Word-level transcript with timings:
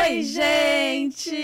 Oi, 0.00 0.22
gente! 0.22 1.36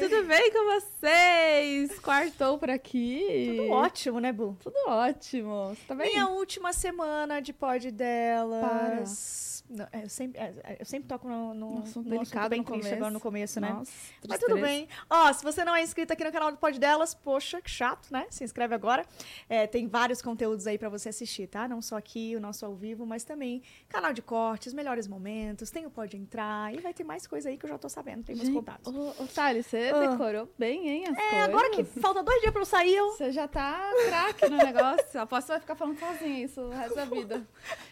Tudo 0.00 0.24
bem 0.24 0.52
com 0.52 0.80
vocês? 0.80 1.98
Quartou 1.98 2.58
por 2.58 2.70
aqui? 2.70 3.54
Tudo 3.56 3.70
ótimo, 3.72 4.20
né, 4.20 4.32
Bu? 4.32 4.56
Tudo 4.62 4.76
ótimo. 4.86 5.70
Você 5.70 5.80
tá 5.88 5.94
bem? 5.94 6.12
Minha 6.12 6.28
última 6.28 6.72
semana 6.72 7.40
de 7.40 7.52
pod 7.52 7.90
delas. 7.90 9.33
Não, 9.74 9.88
é, 9.92 10.04
eu, 10.04 10.08
sempre, 10.08 10.40
é, 10.40 10.54
é, 10.64 10.76
eu 10.80 10.86
sempre 10.86 11.08
toco 11.08 11.28
no, 11.28 11.52
no, 11.54 11.74
Um 11.78 11.82
assunto 11.82 12.04
no 12.08 12.10
delicado 12.18 12.48
bem 12.50 12.60
no 12.60 12.64
triste 12.64 12.80
começo. 12.82 12.94
agora 12.96 13.10
no 13.10 13.20
começo, 13.20 13.60
né? 13.60 13.70
Nossa, 13.70 13.92
Mas 14.28 14.38
tudo 14.40 14.58
bem. 14.60 14.88
Ó, 15.10 15.32
se 15.32 15.42
você 15.42 15.64
não 15.64 15.74
é 15.74 15.82
inscrito 15.82 16.12
aqui 16.12 16.22
no 16.24 16.30
canal 16.32 16.50
do 16.52 16.58
Pod 16.58 16.78
Delas, 16.78 17.14
poxa, 17.14 17.60
que 17.60 17.68
chato, 17.70 18.08
né? 18.10 18.26
Se 18.30 18.44
inscreve 18.44 18.74
agora. 18.74 19.04
É, 19.48 19.66
tem 19.66 19.86
vários 19.88 20.22
conteúdos 20.22 20.66
aí 20.66 20.78
pra 20.78 20.88
você 20.88 21.08
assistir, 21.08 21.46
tá? 21.48 21.66
Não 21.66 21.82
só 21.82 21.96
aqui, 21.96 22.34
o 22.36 22.40
nosso 22.40 22.64
ao 22.64 22.74
vivo, 22.74 23.04
mas 23.04 23.24
também 23.24 23.62
canal 23.88 24.12
de 24.12 24.22
cortes, 24.22 24.72
melhores 24.72 25.06
momentos, 25.08 25.70
tem 25.70 25.84
o 25.86 25.90
Pode 25.90 26.16
Entrar 26.16 26.72
e 26.74 26.78
vai 26.80 26.94
ter 26.94 27.04
mais 27.04 27.26
coisa 27.26 27.48
aí 27.48 27.56
que 27.58 27.64
eu 27.66 27.70
já 27.70 27.78
tô 27.78 27.88
sabendo, 27.88 28.22
tem 28.24 28.36
meus 28.36 28.48
contatos. 28.50 28.94
Ô, 28.94 29.08
ô 29.22 29.26
Thales, 29.26 29.66
você 29.66 29.90
Ah. 29.94 30.06
decorou 30.08 30.48
bem, 30.58 30.88
hein, 30.88 31.04
as 31.08 31.16
É, 31.18 31.20
coisas? 31.30 31.48
agora 31.48 31.70
que 31.70 31.84
falta 31.84 32.22
dois 32.22 32.40
dias 32.40 32.52
pra 32.52 32.62
eu 32.62 32.66
sair, 32.66 32.94
eu... 32.94 33.10
Você 33.10 33.32
já 33.32 33.48
tá 33.48 33.90
craque 34.06 34.48
no 34.48 34.56
negócio. 34.58 35.20
Aposto 35.20 35.46
que 35.46 35.52
vai 35.52 35.60
ficar 35.60 35.74
falando 35.74 35.98
sozinha 35.98 36.44
isso 36.44 36.60
o 36.60 36.70
resto 36.70 36.94
da 36.94 37.04
vida. 37.04 37.46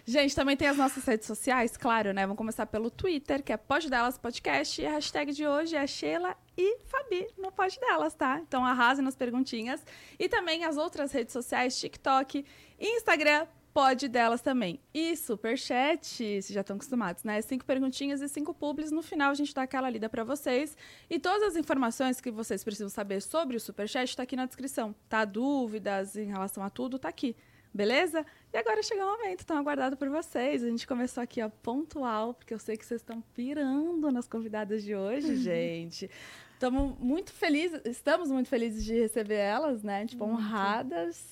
Gente, 0.04 0.34
também 0.34 0.56
tem 0.56 0.68
as 0.68 0.76
nossas 0.76 1.04
redes 1.04 1.26
sociais, 1.26 1.71
claro, 1.76 2.12
né? 2.12 2.22
Vamos 2.22 2.38
começar 2.38 2.66
pelo 2.66 2.90
Twitter, 2.90 3.42
que 3.42 3.52
é 3.52 3.56
Pode 3.56 3.88
Delas 3.88 4.18
Podcast. 4.18 4.80
E 4.80 4.86
a 4.86 4.92
hashtag 4.92 5.32
de 5.32 5.46
hoje 5.46 5.76
é 5.76 5.86
Sheila 5.86 6.36
e 6.56 6.78
Fabi 6.86 7.28
no 7.38 7.50
Pode 7.50 7.78
Delas, 7.80 8.14
tá? 8.14 8.40
Então 8.40 8.64
arrasem 8.64 9.04
nas 9.04 9.14
perguntinhas. 9.14 9.84
E 10.18 10.28
também 10.28 10.64
as 10.64 10.76
outras 10.76 11.12
redes 11.12 11.32
sociais, 11.32 11.78
TikTok, 11.78 12.44
Instagram, 12.80 13.46
Pode 13.72 14.06
Delas 14.08 14.42
também. 14.42 14.78
E 14.92 15.16
Superchat, 15.16 16.06
vocês 16.06 16.48
já 16.48 16.60
estão 16.60 16.76
acostumados, 16.76 17.24
né? 17.24 17.40
Cinco 17.40 17.64
perguntinhas 17.64 18.20
e 18.20 18.28
cinco 18.28 18.52
publis. 18.52 18.90
No 18.90 19.02
final 19.02 19.30
a 19.30 19.34
gente 19.34 19.54
dá 19.54 19.62
aquela 19.62 19.88
lida 19.88 20.08
pra 20.08 20.24
vocês. 20.24 20.76
E 21.08 21.18
todas 21.18 21.42
as 21.42 21.56
informações 21.56 22.20
que 22.20 22.30
vocês 22.30 22.62
precisam 22.62 22.90
saber 22.90 23.22
sobre 23.22 23.56
o 23.56 23.60
Superchat 23.60 24.16
tá 24.16 24.22
aqui 24.22 24.36
na 24.36 24.44
descrição, 24.44 24.94
tá? 25.08 25.24
Dúvidas 25.24 26.16
em 26.16 26.26
relação 26.26 26.62
a 26.62 26.68
tudo, 26.68 26.98
tá 26.98 27.08
aqui. 27.08 27.34
Beleza? 27.74 28.24
E 28.52 28.56
agora 28.58 28.82
chegou 28.82 29.04
o 29.04 29.16
momento 29.18 29.46
tão 29.46 29.56
aguardado 29.56 29.96
por 29.96 30.08
vocês. 30.10 30.62
A 30.62 30.68
gente 30.68 30.86
começou 30.86 31.22
aqui, 31.22 31.42
ó, 31.42 31.48
pontual, 31.62 32.34
porque 32.34 32.52
eu 32.52 32.58
sei 32.58 32.76
que 32.76 32.84
vocês 32.84 33.00
estão 33.00 33.22
pirando 33.34 34.10
nas 34.12 34.28
convidadas 34.28 34.82
de 34.82 34.94
hoje, 34.94 35.36
gente. 35.36 36.10
Estamos 36.54 36.96
muito 36.98 37.32
felizes, 37.32 37.80
estamos 37.86 38.30
muito 38.30 38.48
felizes 38.48 38.84
de 38.84 38.94
receber 38.94 39.36
elas, 39.36 39.82
né? 39.82 40.06
Tipo, 40.06 40.24
honradas, 40.24 41.24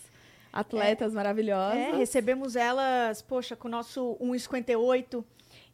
atletas 0.52 1.12
maravilhosas. 1.14 1.78
É, 1.78 1.92
recebemos 1.92 2.56
elas, 2.56 3.20
poxa, 3.22 3.54
com 3.54 3.68
o 3.68 3.70
nosso 3.70 4.16
1,58 4.20 5.22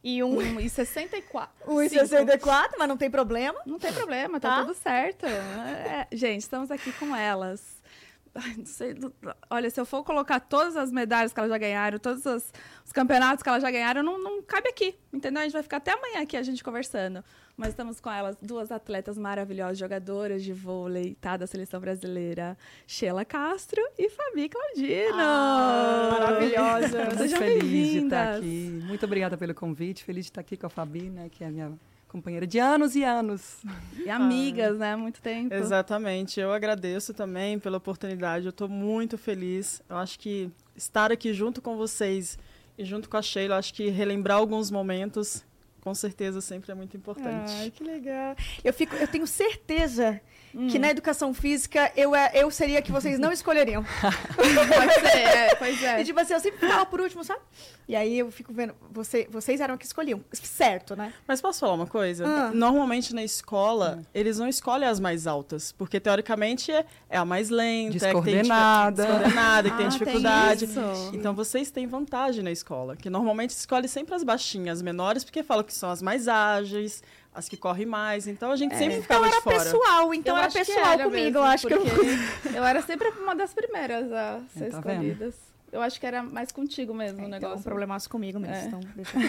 e 0.03 0.23
um 0.23 0.37
Um 0.39 0.61
e 0.61 0.69
64. 0.69 1.73
1,64, 1.73 2.71
mas 2.77 2.89
não 2.89 2.97
tem 2.97 3.11
problema. 3.11 3.59
Não 3.65 3.79
tem 3.79 3.93
problema, 3.93 4.39
tá, 4.41 4.49
Tá? 4.49 4.61
tudo 4.63 4.75
certo. 4.75 5.25
É, 5.27 6.07
gente, 6.13 6.43
estamos 6.43 6.71
aqui 6.71 6.93
com 6.93 7.15
elas. 7.15 7.76
Não 8.57 8.67
sei, 8.67 8.95
olha, 9.51 9.71
se 9.71 9.81
eu 9.81 9.87
for 9.87 10.05
colocar 10.05 10.41
todas 10.41 10.77
as 10.77 10.93
medalhas 10.93 11.33
que 11.33 11.41
elas 11.41 11.51
já 11.51 11.59
ganharam, 11.59 11.99
todos 11.99 12.25
os, 12.27 12.53
os 12.85 12.93
campeonatos 12.93 13.43
que 13.43 13.49
elas 13.49 13.63
já 13.63 13.71
ganharam, 13.71 14.03
não, 14.03 14.19
não 14.23 14.43
cabe 14.43 14.69
aqui, 14.69 14.95
entendeu? 15.13 15.41
A 15.41 15.45
gente 15.45 15.53
vai 15.53 15.63
ficar 15.63 15.79
até 15.79 15.93
amanhã 15.93 16.23
aqui 16.23 16.37
a 16.37 16.43
gente 16.43 16.63
conversando. 16.63 17.25
Mas 17.57 17.71
estamos 17.71 18.01
com 18.01 18.11
elas, 18.11 18.37
duas 18.43 18.71
atletas 18.71 19.17
maravilhosas, 19.17 19.79
jogadoras 19.79 20.45
de 20.45 20.53
vôlei, 20.53 21.17
tá? 21.19 21.39
Da 21.39 21.47
seleção 21.47 21.81
brasileira, 21.81 22.57
Sheila 22.87 23.25
Castro 23.25 23.81
e 23.99 24.11
Fabi 24.11 24.51
Claudino. 24.51 25.15
Ah, 25.15 26.19
maravilhosa. 26.21 27.05
Muito 27.07 27.17
Sejam 27.19 27.39
feliz 27.39 27.91
de 27.93 27.99
estar 27.99 28.37
aqui. 28.37 28.81
Muito 28.85 29.07
obrigada 29.07 29.39
pelo 29.39 29.55
convite. 29.55 30.05
Feliz 30.05 30.27
de 30.27 30.31
estar 30.33 30.43
aqui 30.43 30.57
com 30.57 30.67
a 30.67 30.71
Fabi, 30.71 31.09
né, 31.09 31.31
que 31.31 31.43
é 31.43 31.47
a 31.47 31.51
minha 31.51 31.73
companheira 32.17 32.47
de 32.47 32.59
anos 32.59 32.97
e 32.97 33.05
anos. 33.05 33.63
E 34.07 34.11
amigas, 34.11 34.79
né? 34.79 34.95
Muito 34.95 35.21
tempo. 35.21 35.53
Exatamente. 35.53 36.39
Eu 36.39 36.53
agradeço 36.53 37.13
também 37.13 37.59
pela 37.59 37.79
oportunidade. 37.79 38.47
Eu 38.47 38.51
estou 38.51 38.69
muito 38.69 39.19
feliz. 39.19 39.83
Eu 39.89 39.97
acho 39.97 40.17
que 40.21 40.49
estar 40.77 41.11
aqui 41.11 41.35
junto 41.35 41.61
com 41.61 41.77
vocês 41.77 42.39
e 42.79 42.85
junto 42.85 43.09
com 43.09 43.17
a 43.17 43.23
Sheila, 43.23 43.57
acho 43.57 43.75
que 43.75 43.89
relembrar 43.89 44.39
alguns 44.39 44.71
momentos, 44.71 45.45
com 45.81 45.93
certeza 45.93 46.41
sempre 46.41 46.71
é 46.71 46.75
muito 46.77 46.97
importante. 46.97 47.51
Ai, 47.59 47.71
que 47.73 47.83
legal. 47.83 48.37
Eu, 48.63 48.73
fico, 48.73 48.95
eu 48.95 49.09
tenho 49.09 49.27
certeza 49.27 50.21
Hum. 50.59 50.69
que 50.69 50.79
na 50.79 50.89
educação 50.89 51.35
física 51.35 51.93
eu, 51.95 52.15
é- 52.15 52.31
eu 52.35 52.51
seria 52.51 52.79
a 52.79 52.83
que 52.83 52.91
vocês 52.91 53.19
não 53.19 53.31
escolheriam. 53.33 53.85
Pode 53.85 54.95
ser, 55.11 55.19
é, 55.19 55.55
pois 55.55 55.83
é. 55.83 56.01
E 56.01 56.05
tipo 56.05 56.19
assim, 56.19 56.33
eu 56.33 56.41
sempre 56.41 56.61
ficava 56.61 56.87
por 56.87 57.01
último, 57.01 57.23
sabe? 57.23 57.41
E 57.89 57.95
aí 57.95 58.19
eu 58.19 58.31
fico 58.31 58.53
vendo, 58.53 58.75
você, 58.91 59.29
vocês 59.31 59.61
eram 59.61 59.75
a 59.75 59.79
que 59.79 59.85
escolhiam. 59.85 60.21
Certo, 60.33 60.97
né? 60.97 61.13
Mas 61.29 61.41
posso 61.41 61.61
falar 61.61 61.75
uma 61.75 61.87
coisa? 61.87 62.27
Ah. 62.27 62.51
Normalmente 62.55 63.15
na 63.15 63.23
escola, 63.23 64.03
eles 64.15 64.39
não 64.39 64.49
escolhem 64.49 64.89
as 64.89 64.99
mais 64.99 65.27
altas, 65.27 65.73
porque 65.73 66.01
teoricamente 66.01 66.73
é, 66.73 66.85
é 67.09 67.19
a 67.19 67.25
mais 67.25 67.51
lenta, 67.51 67.91
é 67.97 67.99
que 67.99 67.99
tem 68.01 68.13
Descoordenada. 68.13 69.05
descoordenada, 69.05 69.71
que 69.71 69.77
tem 69.77 69.87
Ah, 69.87 69.91
tem 69.91 69.99
dificuldade. 69.99 70.65
isso. 70.65 70.81
Então 71.13 71.35
vocês 71.35 71.71
têm 71.71 71.87
vantagem 71.87 72.43
na 72.43 72.51
escola, 72.51 72.97
que 72.97 73.11
normalmente 73.11 73.51
escolhe 73.51 73.89
sempre 73.89 74.15
as 74.15 74.25
baixinhas, 74.25 74.79
as 74.79 74.83
menores, 74.83 75.23
porque 75.23 75.43
falam 75.43 75.63
que 75.63 75.75
são 75.75 75.91
as 75.91 76.01
mais 76.03 76.27
ágeis, 76.29 77.03
as 77.37 77.49
que 77.49 77.57
correm 77.57 77.87
mais. 77.87 78.27
Então 78.27 78.51
a 78.51 78.57
gente 78.57 78.75
sempre 78.77 78.95
Então 78.97 79.03
ficava 79.03 79.27
era 79.27 79.37
de 79.37 79.43
fora. 79.43 79.57
pessoal, 79.59 80.15
então 80.15 80.35
Eu 80.35 80.39
era 80.39 80.47
acho 80.47 80.59
que 80.59 80.65
pessoal 80.65 80.93
era 80.93 81.05
comigo. 81.05 81.23
mesmo, 81.25 81.39
eu 81.39 81.43
acho 81.45 81.67
que 81.67 81.75
eu. 81.75 81.83
eu 82.55 82.65
era 82.65 82.83
sempre 82.83 83.09
uma 83.11 83.35
das 83.37 83.53
primeiras 83.55 84.11
a 84.13 84.41
ser 84.57 84.71
tá 84.71 84.81
vendo? 84.81 85.03
escolhidas. 85.05 85.35
Eu 85.73 85.83
acho 85.83 85.99
que 86.01 86.07
era 86.07 86.23
mais 86.23 86.53
contigo 86.53 86.95
mesmo 86.95 87.19
o 87.19 87.27
Então, 87.27 87.31
negócio. 87.31 87.59
um 87.59 87.63
problemaço 87.63 88.09
comigo 88.09 88.39
mesmo. 88.39 88.55
É. 88.57 88.65
Então, 88.67 88.81
deixa 88.97 89.19
eu... 89.19 89.23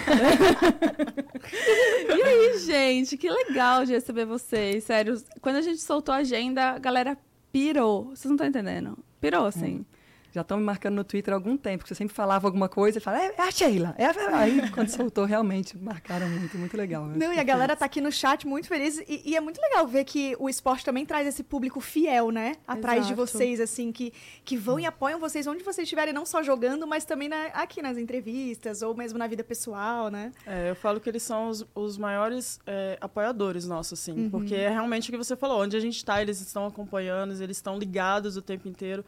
E 2.17 2.23
aí, 2.23 2.57
gente, 2.59 3.17
que 3.17 3.29
legal 3.29 3.85
de 3.85 3.93
receber 3.93 4.25
vocês. 4.25 4.83
Sério, 4.83 5.21
quando 5.41 5.57
a 5.57 5.61
gente 5.61 5.81
soltou 5.81 6.13
a 6.13 6.19
agenda, 6.19 6.71
a 6.71 6.79
galera 6.79 7.17
pirou. 7.51 8.05
Vocês 8.09 8.25
não 8.25 8.35
estão 8.35 8.47
entendendo? 8.47 8.97
Pirou, 9.19 9.45
assim. 9.45 9.85
Já 10.33 10.41
estão 10.41 10.57
me 10.57 10.63
marcando 10.63 10.95
no 10.95 11.03
Twitter 11.03 11.33
há 11.33 11.37
algum 11.37 11.57
tempo, 11.57 11.83
que 11.83 11.89
você 11.89 11.95
sempre 11.95 12.13
falava 12.13 12.47
alguma 12.47 12.69
coisa 12.69 12.97
e 12.97 13.01
falava, 13.01 13.23
é, 13.23 13.33
é 13.37 13.41
a 13.41 13.51
Sheila. 13.51 13.95
É 13.97 14.05
a... 14.05 14.37
Aí, 14.37 14.69
quando 14.71 14.89
soltou, 14.89 15.25
realmente 15.25 15.77
marcaram 15.77 16.29
muito, 16.29 16.57
muito 16.57 16.75
legal. 16.77 17.05
né? 17.05 17.15
Não, 17.17 17.33
e 17.33 17.39
a 17.39 17.43
galera 17.43 17.75
tá 17.75 17.85
aqui 17.85 18.01
no 18.01 18.11
chat 18.11 18.45
muito 18.45 18.67
feliz. 18.67 18.99
E, 19.07 19.21
e 19.25 19.35
é 19.35 19.41
muito 19.41 19.59
legal 19.61 19.87
ver 19.87 20.03
que 20.03 20.35
o 20.37 20.49
esporte 20.49 20.85
também 20.85 21.05
traz 21.05 21.25
esse 21.27 21.43
público 21.43 21.79
fiel, 21.79 22.29
né? 22.29 22.55
Atrás 22.67 23.07
de 23.07 23.13
Exato. 23.13 23.27
vocês, 23.27 23.59
assim, 23.59 23.91
que, 23.91 24.13
que 24.43 24.57
vão 24.57 24.79
e 24.79 24.85
apoiam 24.85 25.19
vocês 25.19 25.47
onde 25.47 25.63
vocês 25.63 25.85
estiverem, 25.85 26.13
não 26.13 26.25
só 26.25 26.43
jogando, 26.43 26.85
mas 26.85 27.05
também 27.05 27.29
na- 27.29 27.47
aqui 27.47 27.81
nas 27.81 27.97
entrevistas, 27.97 28.81
ou 28.81 28.93
mesmo 28.95 29.17
na 29.17 29.27
vida 29.27 29.43
pessoal, 29.43 30.09
né? 30.09 30.31
É, 30.45 30.69
eu 30.69 30.75
falo 30.75 30.99
que 30.99 31.09
eles 31.09 31.23
são 31.23 31.49
os, 31.49 31.65
os 31.73 31.97
maiores 31.97 32.59
é, 32.67 32.97
apoiadores 33.01 33.65
nossos, 33.65 33.99
assim. 33.99 34.11
Uhum. 34.23 34.29
Porque 34.29 34.55
é 34.55 34.69
realmente 34.69 35.09
o 35.09 35.11
que 35.11 35.17
você 35.17 35.35
falou. 35.35 35.61
Onde 35.61 35.75
a 35.75 35.79
gente 35.79 35.95
está, 35.97 36.21
eles 36.21 36.39
estão 36.41 36.65
acompanhando, 36.65 37.31
eles 37.41 37.57
estão 37.57 37.79
ligados 37.79 38.37
o 38.37 38.41
tempo 38.41 38.67
inteiro. 38.67 39.03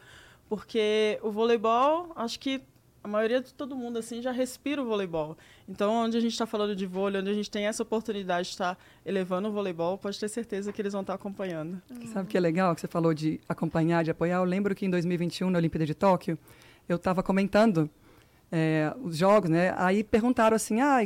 Porque 0.50 1.16
o 1.22 1.30
voleibol, 1.30 2.10
acho 2.16 2.40
que 2.40 2.60
a 3.04 3.06
maioria 3.06 3.40
de 3.40 3.54
todo 3.54 3.76
mundo, 3.76 4.00
assim, 4.00 4.20
já 4.20 4.32
respira 4.32 4.82
o 4.82 4.84
voleibol. 4.84 5.38
Então, 5.68 5.92
onde 5.92 6.16
a 6.16 6.20
gente 6.20 6.32
está 6.32 6.44
falando 6.44 6.74
de 6.74 6.84
vôlei, 6.86 7.20
onde 7.20 7.30
a 7.30 7.34
gente 7.34 7.48
tem 7.48 7.66
essa 7.66 7.84
oportunidade 7.84 8.48
de 8.48 8.54
estar 8.54 8.76
elevando 9.06 9.48
o 9.48 9.52
voleibol, 9.52 9.96
pode 9.96 10.18
ter 10.18 10.28
certeza 10.28 10.72
que 10.72 10.82
eles 10.82 10.92
vão 10.92 11.02
estar 11.02 11.14
acompanhando. 11.14 11.80
Sabe 12.12 12.24
o 12.24 12.28
que 12.28 12.36
é 12.36 12.40
legal 12.40 12.74
que 12.74 12.80
você 12.80 12.88
falou 12.88 13.14
de 13.14 13.40
acompanhar, 13.48 14.02
de 14.02 14.10
apoiar? 14.10 14.38
Eu 14.38 14.44
lembro 14.44 14.74
que 14.74 14.84
em 14.84 14.90
2021, 14.90 15.50
na 15.50 15.58
Olimpíada 15.58 15.86
de 15.86 15.94
Tóquio, 15.94 16.36
eu 16.88 16.96
estava 16.96 17.22
comentando 17.22 17.88
é, 18.50 18.92
os 19.00 19.16
jogos, 19.16 19.48
né? 19.48 19.72
Aí 19.76 20.02
perguntaram 20.02 20.56
assim, 20.56 20.80
ah, 20.80 20.98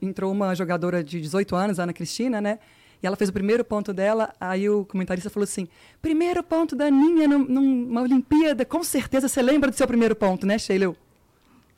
entrou 0.00 0.30
uma 0.30 0.54
jogadora 0.54 1.02
de 1.02 1.20
18 1.20 1.56
anos, 1.56 1.80
Ana 1.80 1.92
Cristina, 1.92 2.40
né? 2.40 2.60
E 3.04 3.06
ela 3.06 3.16
fez 3.16 3.28
o 3.28 3.32
primeiro 3.34 3.62
ponto 3.62 3.92
dela, 3.92 4.32
aí 4.40 4.66
o 4.66 4.86
comentarista 4.86 5.28
falou 5.28 5.44
assim, 5.44 5.68
primeiro 6.00 6.42
ponto 6.42 6.74
da 6.74 6.86
Aninha 6.86 7.28
num- 7.28 7.44
numa 7.44 8.00
Olimpíada, 8.00 8.64
com 8.64 8.82
certeza 8.82 9.28
você 9.28 9.42
lembra 9.42 9.70
do 9.70 9.76
seu 9.76 9.86
primeiro 9.86 10.16
ponto, 10.16 10.46
né, 10.46 10.56
Sheila? 10.56 10.84
Eu, 10.84 10.96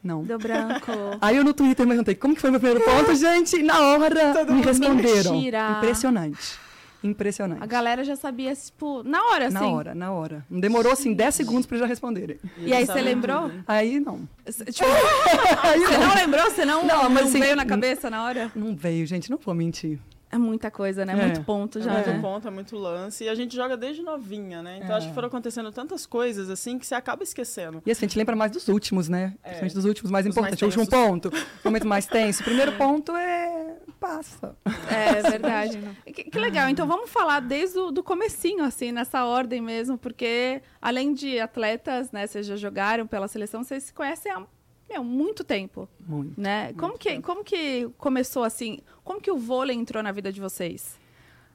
não. 0.05 0.23
Deu 0.23 0.39
branco. 0.39 0.93
Aí 1.21 1.37
eu 1.37 1.43
no 1.43 1.53
Twitter 1.53 1.85
perguntei, 1.85 2.15
como 2.15 2.33
que 2.37 2.41
foi 2.41 2.53
meu 2.53 2.61
primeiro 2.61 2.85
ponto, 2.85 3.13
gente? 3.19 3.57
E 3.57 3.63
na 3.65 3.77
hora 3.89 4.45
me 4.55 4.63
responderam. 4.63 5.33
Mentira. 5.35 5.73
Impressionante. 5.79 6.59
Impressionante. 7.03 7.61
A 7.61 7.67
galera 7.67 8.05
já 8.05 8.15
sabia, 8.15 8.55
tipo, 8.55 9.03
na 9.03 9.21
hora, 9.25 9.47
assim. 9.47 9.55
Na 9.55 9.67
hora, 9.67 9.95
na 9.97 10.13
hora. 10.13 10.47
Não 10.49 10.61
demorou, 10.61 10.93
assim, 10.93 11.13
10 11.13 11.35
segundos 11.35 11.67
para 11.67 11.77
já 11.79 11.87
responderem. 11.87 12.39
E 12.59 12.73
aí, 12.73 12.87
você 12.87 13.03
lembrou? 13.03 13.51
Aí, 13.67 13.99
não. 13.99 14.29
Tipo, 14.45 14.89
você 15.75 15.99
não 15.99 16.15
lembrou? 16.15 16.45
Você 16.53 16.65
não, 16.65 16.87
Não, 16.87 17.03
não, 17.03 17.11
mas 17.11 17.27
assim, 17.27 17.41
veio 17.41 17.57
na 17.57 17.67
cabeça 17.67 18.09
na 18.09 18.23
hora? 18.23 18.53
Não 18.55 18.77
veio, 18.77 19.05
gente, 19.09 19.29
não 19.29 19.39
vou 19.39 19.55
mentir. 19.57 19.99
É 20.37 20.39
muita 20.39 20.71
coisa, 20.71 21.05
né? 21.05 21.13
É. 21.13 21.17
Muito 21.17 21.43
ponto 21.43 21.79
É 21.79 21.83
já, 21.83 21.93
muito 21.93 22.11
né? 22.11 22.19
ponto, 22.21 22.47
é 22.47 22.51
muito 22.51 22.77
lance. 22.77 23.25
E 23.25 23.29
a 23.29 23.35
gente 23.35 23.57
joga 23.57 23.77
desde 23.77 24.03
novinha, 24.03 24.63
né? 24.63 24.77
Então, 24.79 24.95
É. 24.95 24.99
acho 24.99 25.09
que 25.09 25.15
foram 25.15 25.29
acontecendo 25.29 25.73
tantas 25.73 26.05
coisas, 26.07 26.51
assim, 26.51 26.79
que 26.79 26.87
você 26.87 26.95
acaba 26.95 27.23
esquecendo. 27.23 27.83
E 27.85 27.91
assim, 27.91 28.05
a 28.05 28.09
gente 28.09 28.19
lembra 28.19 28.37
mais 28.37 28.53
dos 28.53 28.69
últimos, 28.69 29.09
né? 29.09 29.35
Principalmente 29.43 29.75
dos 29.75 29.85
últimos 29.87 30.11
mais 30.11 30.27
Os 30.27 30.31
importantes. 30.31 30.61
mais 30.63 30.77
o 30.77 30.81
último 30.81 30.91
ponto, 30.99 31.29
o 31.29 31.65
momento 31.65 31.87
mais 31.87 32.07
tenso. 32.07 32.43
O 32.43 32.45
primeiro 32.45 32.73
ponto 32.73 33.13
é... 33.17 33.77
passa. 33.99 34.55
É 34.91 35.23
verdade. 35.31 35.81
que, 36.07 36.25
que 36.25 36.39
legal. 36.39 36.69
Então 36.69 36.87
vamos 36.87 37.11
falar 37.11 37.41
desde 37.41 37.79
o 37.79 37.91
do 37.91 38.03
comecinho, 38.03 38.63
assim, 38.65 38.93
nessa 38.93 39.25
ordem 39.25 39.61
mesmo, 39.63 39.97
porque 39.97 40.61
além 40.83 41.15
de 41.15 41.41
atletas, 41.41 42.13
né, 42.13 42.27
vocês 42.27 42.47
já 42.47 42.57
jogaram 42.57 43.07
pela 43.07 43.27
seleção, 43.27 43.65
vocês 43.65 43.85
se 43.85 43.93
conhecem 43.95 44.31
há 44.33 44.43
meu, 44.89 45.03
muito 45.05 45.43
tempo, 45.45 45.89
Muito. 46.07 46.41
né? 46.41 46.73
Como 46.75 46.97
que, 46.99 47.21
como 47.21 47.43
que 47.45 47.89
começou 47.99 48.45
assim? 48.45 48.79
Como 49.05 49.21
que 49.21 49.31
o 49.31 49.37
vôlei 49.37 49.77
entrou 49.77 50.03
na 50.03 50.13
vida 50.13 50.33
de 50.33 50.41
vocês? 50.41 50.99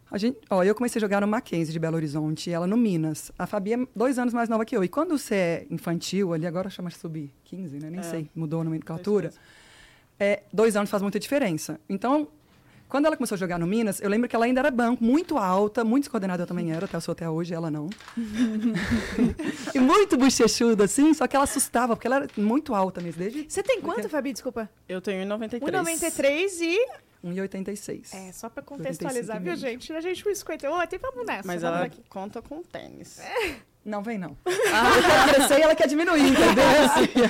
A 0.09 0.17
gente, 0.17 0.37
ó, 0.49 0.61
eu 0.63 0.75
comecei 0.75 0.99
a 0.99 1.01
jogar 1.01 1.21
no 1.21 1.27
Mackenzie 1.27 1.71
de 1.71 1.79
Belo 1.79 1.95
Horizonte, 1.95 2.49
e 2.49 2.53
ela 2.53 2.67
no 2.67 2.75
Minas. 2.75 3.31
A 3.39 3.47
Fabi 3.47 3.73
é 3.73 3.77
dois 3.95 4.19
anos 4.19 4.33
mais 4.33 4.49
nova 4.49 4.65
que 4.65 4.75
eu. 4.75 4.83
E 4.83 4.89
quando 4.89 5.17
você 5.17 5.35
é 5.35 5.67
infantil, 5.69 6.33
ali 6.33 6.45
agora 6.45 6.69
chama 6.69 6.89
sub-15, 6.89 7.81
né? 7.81 7.89
Nem 7.89 7.99
É. 8.01 8.03
sei, 8.03 8.29
mudou 8.35 8.59
a 8.59 8.63
É 8.63 8.65
nomenclatura. 8.65 9.29
isso 9.29 9.37
mesmo. 9.39 9.51
É, 10.19 10.43
dois 10.51 10.75
anos 10.75 10.89
faz 10.89 11.01
muita 11.01 11.17
diferença. 11.19 11.79
Então, 11.89 12.27
quando 12.91 13.05
ela 13.05 13.15
começou 13.15 13.35
a 13.35 13.39
jogar 13.39 13.57
no 13.57 13.65
Minas, 13.65 14.01
eu 14.01 14.09
lembro 14.09 14.27
que 14.27 14.35
ela 14.35 14.43
ainda 14.43 14.59
era 14.59 14.69
banco, 14.69 15.01
muito 15.01 15.37
alta, 15.37 15.81
muito 15.81 16.03
descoordenada 16.03 16.43
eu 16.43 16.47
também 16.47 16.73
era, 16.73 16.83
até 16.83 16.97
eu 16.97 17.01
sou 17.01 17.13
até 17.13 17.29
hoje, 17.29 17.53
ela 17.53 17.71
não. 17.71 17.89
e 19.73 19.79
muito 19.79 20.17
bochechuda, 20.17 20.83
assim, 20.83 21.13
só 21.13 21.25
que 21.25 21.33
ela 21.33 21.45
assustava, 21.45 21.95
porque 21.95 22.05
ela 22.05 22.17
era 22.17 22.27
muito 22.35 22.75
alta 22.75 22.99
mesmo, 22.99 23.19
desde 23.19 23.45
Você 23.49 23.63
tem 23.63 23.79
quanto, 23.79 24.09
Fabi? 24.09 24.33
Desculpa. 24.33 24.69
Eu 24.89 24.99
tenho 24.99 25.25
1,93. 25.25 25.61
1,93 25.61 26.61
e... 26.63 26.85
1,86. 27.25 28.13
É, 28.13 28.33
só 28.33 28.49
pra 28.49 28.61
contextualizar, 28.61 29.37
85 29.37 29.41
viu, 29.41 29.55
gente? 29.55 29.93
A 29.93 30.01
gente 30.01 30.25
1,58 30.25 30.91
e 30.91 30.97
vamos 30.97 31.25
nessa. 31.25 31.47
Mas 31.47 31.61
vamos 31.61 31.77
ela 31.77 31.85
aqui. 31.85 32.03
conta 32.09 32.41
com 32.41 32.61
tênis. 32.61 33.21
Não, 33.85 34.03
vem 34.03 34.17
não. 34.17 34.35
Ela 34.45 35.01
quer 35.01 35.33
crescer 35.33 35.59
e 35.59 35.61
ela 35.61 35.75
quer 35.75 35.87
diminuir, 35.87 36.27
entendeu? 36.27 36.65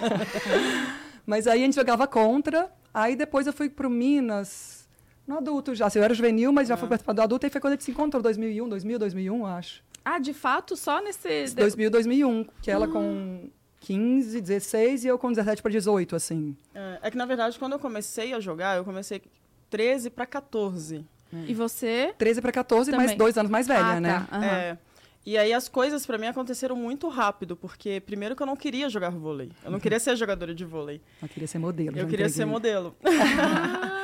Mas 1.23 1.45
aí 1.45 1.61
a 1.61 1.65
gente 1.65 1.75
jogava 1.75 2.07
contra, 2.07 2.71
aí 2.91 3.15
depois 3.15 3.45
eu 3.45 3.53
fui 3.53 3.69
pro 3.69 3.89
Minas, 3.89 4.80
no 5.27 5.37
adulto 5.37 5.73
já. 5.75 5.87
Assim, 5.87 5.99
eu 5.99 6.05
era 6.05 6.13
juvenil, 6.13 6.51
mas 6.51 6.67
já 6.67 6.77
fui 6.77 6.87
participar 6.87 7.13
do 7.13 7.21
adulto, 7.21 7.45
e 7.45 7.49
foi 7.49 7.61
quando 7.61 7.73
a 7.73 7.75
gente 7.75 7.85
se 7.85 7.91
encontrou, 7.91 8.21
2001, 8.21 8.67
2000, 8.67 8.99
2001, 8.99 9.45
acho. 9.45 9.83
Ah, 10.03 10.19
de 10.19 10.33
fato, 10.33 10.75
só 10.75 11.01
nesse. 11.01 11.53
2000, 11.55 11.89
2001, 11.91 12.45
que 12.61 12.71
ela 12.71 12.87
com 12.87 13.49
15, 13.81 14.41
16 14.41 15.05
e 15.05 15.07
eu 15.07 15.17
com 15.17 15.29
17 15.29 15.61
para 15.61 15.71
18, 15.71 16.15
assim. 16.15 16.55
É, 16.73 16.99
é 17.03 17.11
que, 17.11 17.17
na 17.17 17.25
verdade, 17.25 17.57
quando 17.59 17.73
eu 17.73 17.79
comecei 17.79 18.33
a 18.33 18.39
jogar, 18.39 18.77
eu 18.77 18.83
comecei 18.83 19.21
13 19.69 20.09
para 20.09 20.25
14. 20.25 21.05
E 21.47 21.53
você? 21.53 22.13
13 22.17 22.41
para 22.41 22.51
14, 22.51 22.91
mas 22.91 23.15
dois 23.15 23.37
anos 23.37 23.49
mais 23.49 23.67
velha, 23.67 23.79
ah, 23.79 23.99
né? 24.01 24.27
Tá. 24.29 24.37
aham. 24.37 24.45
É. 24.45 24.77
E 25.23 25.37
aí 25.37 25.53
as 25.53 25.69
coisas 25.69 26.03
pra 26.05 26.17
mim 26.17 26.25
aconteceram 26.25 26.75
muito 26.75 27.07
rápido, 27.07 27.55
porque 27.55 28.01
primeiro 28.01 28.35
que 28.35 28.41
eu 28.41 28.47
não 28.47 28.55
queria 28.55 28.89
jogar 28.89 29.11
vôlei. 29.11 29.51
Eu 29.63 29.69
não 29.69 29.79
queria 29.79 29.99
ser 29.99 30.15
jogadora 30.15 30.53
de 30.53 30.65
vôlei. 30.65 30.99
Ela 31.21 31.29
queria 31.29 31.47
ser 31.47 31.59
modelo. 31.59 31.97
Eu 31.97 32.07
queria 32.07 32.27
ser 32.27 32.43
entreguei. 32.43 32.51
modelo. 32.51 32.95
Ah, 33.03 33.97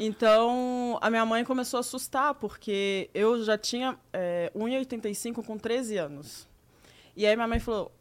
Então, 0.00 0.98
a 1.00 1.10
minha 1.10 1.24
mãe 1.24 1.44
começou 1.44 1.78
a 1.78 1.80
assustar, 1.80 2.34
porque 2.34 3.10
eu 3.14 3.42
já 3.42 3.58
tinha 3.58 3.98
é, 4.12 4.50
1,85 4.54 5.44
com 5.44 5.58
13 5.58 5.96
anos. 5.96 6.48
E 7.16 7.26
aí 7.26 7.36
minha 7.36 7.48
mãe 7.48 7.60
falou, 7.60 7.92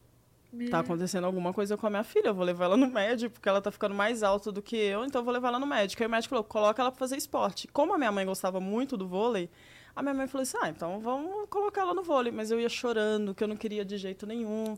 tá 0.70 0.80
acontecendo 0.80 1.26
alguma 1.26 1.54
coisa 1.54 1.78
com 1.78 1.88
a 1.88 1.90
minha 1.90 2.04
filha, 2.04 2.28
eu 2.28 2.34
vou 2.34 2.46
levar 2.46 2.66
ela 2.66 2.78
no 2.78 2.88
médico, 2.88 3.34
porque 3.34 3.48
ela 3.48 3.62
tá 3.62 3.72
ficando 3.72 3.94
mais 3.94 4.24
alta 4.24 4.52
do 4.52 4.62
que 4.62 4.76
eu, 4.76 5.06
então 5.06 5.22
eu 5.22 5.26
vou 5.26 5.34
levar 5.34 5.50
ela 5.50 5.60
no 5.60 5.68
médico. 5.68 6.02
Aí 6.02 6.08
o 6.08 6.10
médico 6.10 6.30
falou, 6.30 6.44
coloca 6.44 6.82
ela 6.82 6.92
pra 6.92 7.00
fazer 7.00 7.18
esporte. 7.18 7.68
Como 7.68 7.94
a 7.94 7.98
minha 7.98 8.12
mãe 8.12 8.26
gostava 8.26 8.60
muito 8.60 8.98
do 8.98 9.08
vôlei, 9.08 9.50
a 9.96 10.02
minha 10.02 10.14
mãe 10.14 10.28
falou 10.28 10.44
assim, 10.44 10.58
ah, 10.62 10.70
então 10.70 11.00
vamos 11.00 11.48
colocar 11.50 11.82
ela 11.82 11.94
no 11.94 12.04
vôlei. 12.04 12.32
Mas 12.32 12.52
eu 12.52 12.60
ia 12.60 12.70
chorando, 12.70 13.34
que 13.36 13.44
eu 13.44 13.48
não 13.48 13.56
queria 13.56 13.86
de 13.86 13.98
jeito 13.98 14.26
nenhum. 14.26 14.78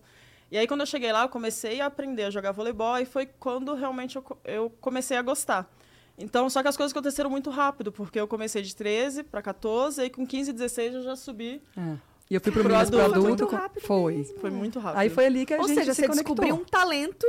E 0.51 0.57
aí, 0.57 0.67
quando 0.67 0.81
eu 0.81 0.85
cheguei 0.85 1.11
lá, 1.11 1.23
eu 1.23 1.29
comecei 1.29 1.81
a 1.81 1.87
aprender 1.87 2.23
a 2.23 2.29
jogar 2.29 2.51
voleibol 2.51 2.97
e 2.99 3.05
foi 3.05 3.25
quando 3.25 3.73
realmente 3.73 4.17
eu 4.43 4.69
comecei 4.79 5.17
a 5.17 5.21
gostar. 5.21 5.69
Então, 6.17 6.49
só 6.49 6.61
que 6.61 6.67
as 6.69 6.77
coisas 6.77 6.91
aconteceram 6.93 7.29
muito 7.29 7.49
rápido, 7.49 7.91
porque 7.91 8.19
eu 8.19 8.27
comecei 8.27 8.61
de 8.61 8.73
13 8.75 9.23
para 9.23 9.41
14, 9.41 10.01
e 10.03 10.09
com 10.09 10.25
15, 10.25 10.53
16 10.53 10.95
eu 10.95 11.01
já 11.03 11.15
subi. 11.15 11.61
É. 11.77 11.81
E 12.29 12.35
eu 12.35 12.41
fui 12.41 12.51
pro 12.51 12.61
Pro 12.63 12.71
Minas 12.71 12.89
pro 12.89 12.99
adulto. 12.99 13.19
adulto. 13.19 13.27
Muito 13.29 13.47
com- 13.47 13.55
rápido 13.55 13.83
Foi. 13.85 14.23
Foi 14.41 14.49
muito 14.49 14.79
rápido. 14.79 14.99
Aí 14.99 15.09
foi 15.09 15.25
ali 15.25 15.45
que 15.45 15.53
a 15.53 15.57
Ou 15.59 15.67
gente 15.67 15.77
seja, 15.79 15.93
se 15.93 16.01
você 16.01 16.07
conectou. 16.07 16.35
descobriu 16.35 16.55
um 16.55 16.65
talento. 16.65 17.27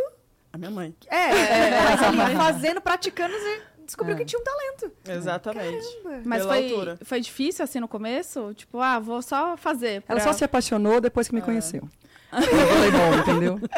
A 0.53 0.57
minha 0.59 0.71
mãe. 0.71 0.95
É, 1.09 1.29
mas 1.85 2.03
ali 2.03 2.35
fazendo, 2.37 2.81
praticando, 2.81 3.35
você 3.35 3.63
descobriu 3.85 4.15
É. 4.17 4.19
que 4.21 4.25
tinha 4.25 4.41
um 4.41 4.45
talento. 4.45 4.93
Exatamente. 5.07 5.87
mas 6.25 6.43
pela 6.43 6.55
foi, 6.55 6.65
altura. 6.71 6.99
foi 7.05 7.21
difícil 7.21 7.63
assim 7.65 7.79
no 7.81 7.89
começo? 7.89 8.55
Tipo, 8.55 8.81
ah, 8.81 8.99
vou 8.99 9.21
só 9.21 9.57
fazer. 9.57 10.03
Ela 10.09 10.21
pra- 10.21 10.21
só 10.21 10.33
se 10.33 10.45
apaixonou 10.45 11.01
depois 11.01 11.29
que 11.29 11.35
me 11.35 11.41
É. 11.41 11.45
conheceu. 11.45 11.87
Pelo 12.31 12.67
voleibol, 12.67 13.19
entendeu? 13.21 13.61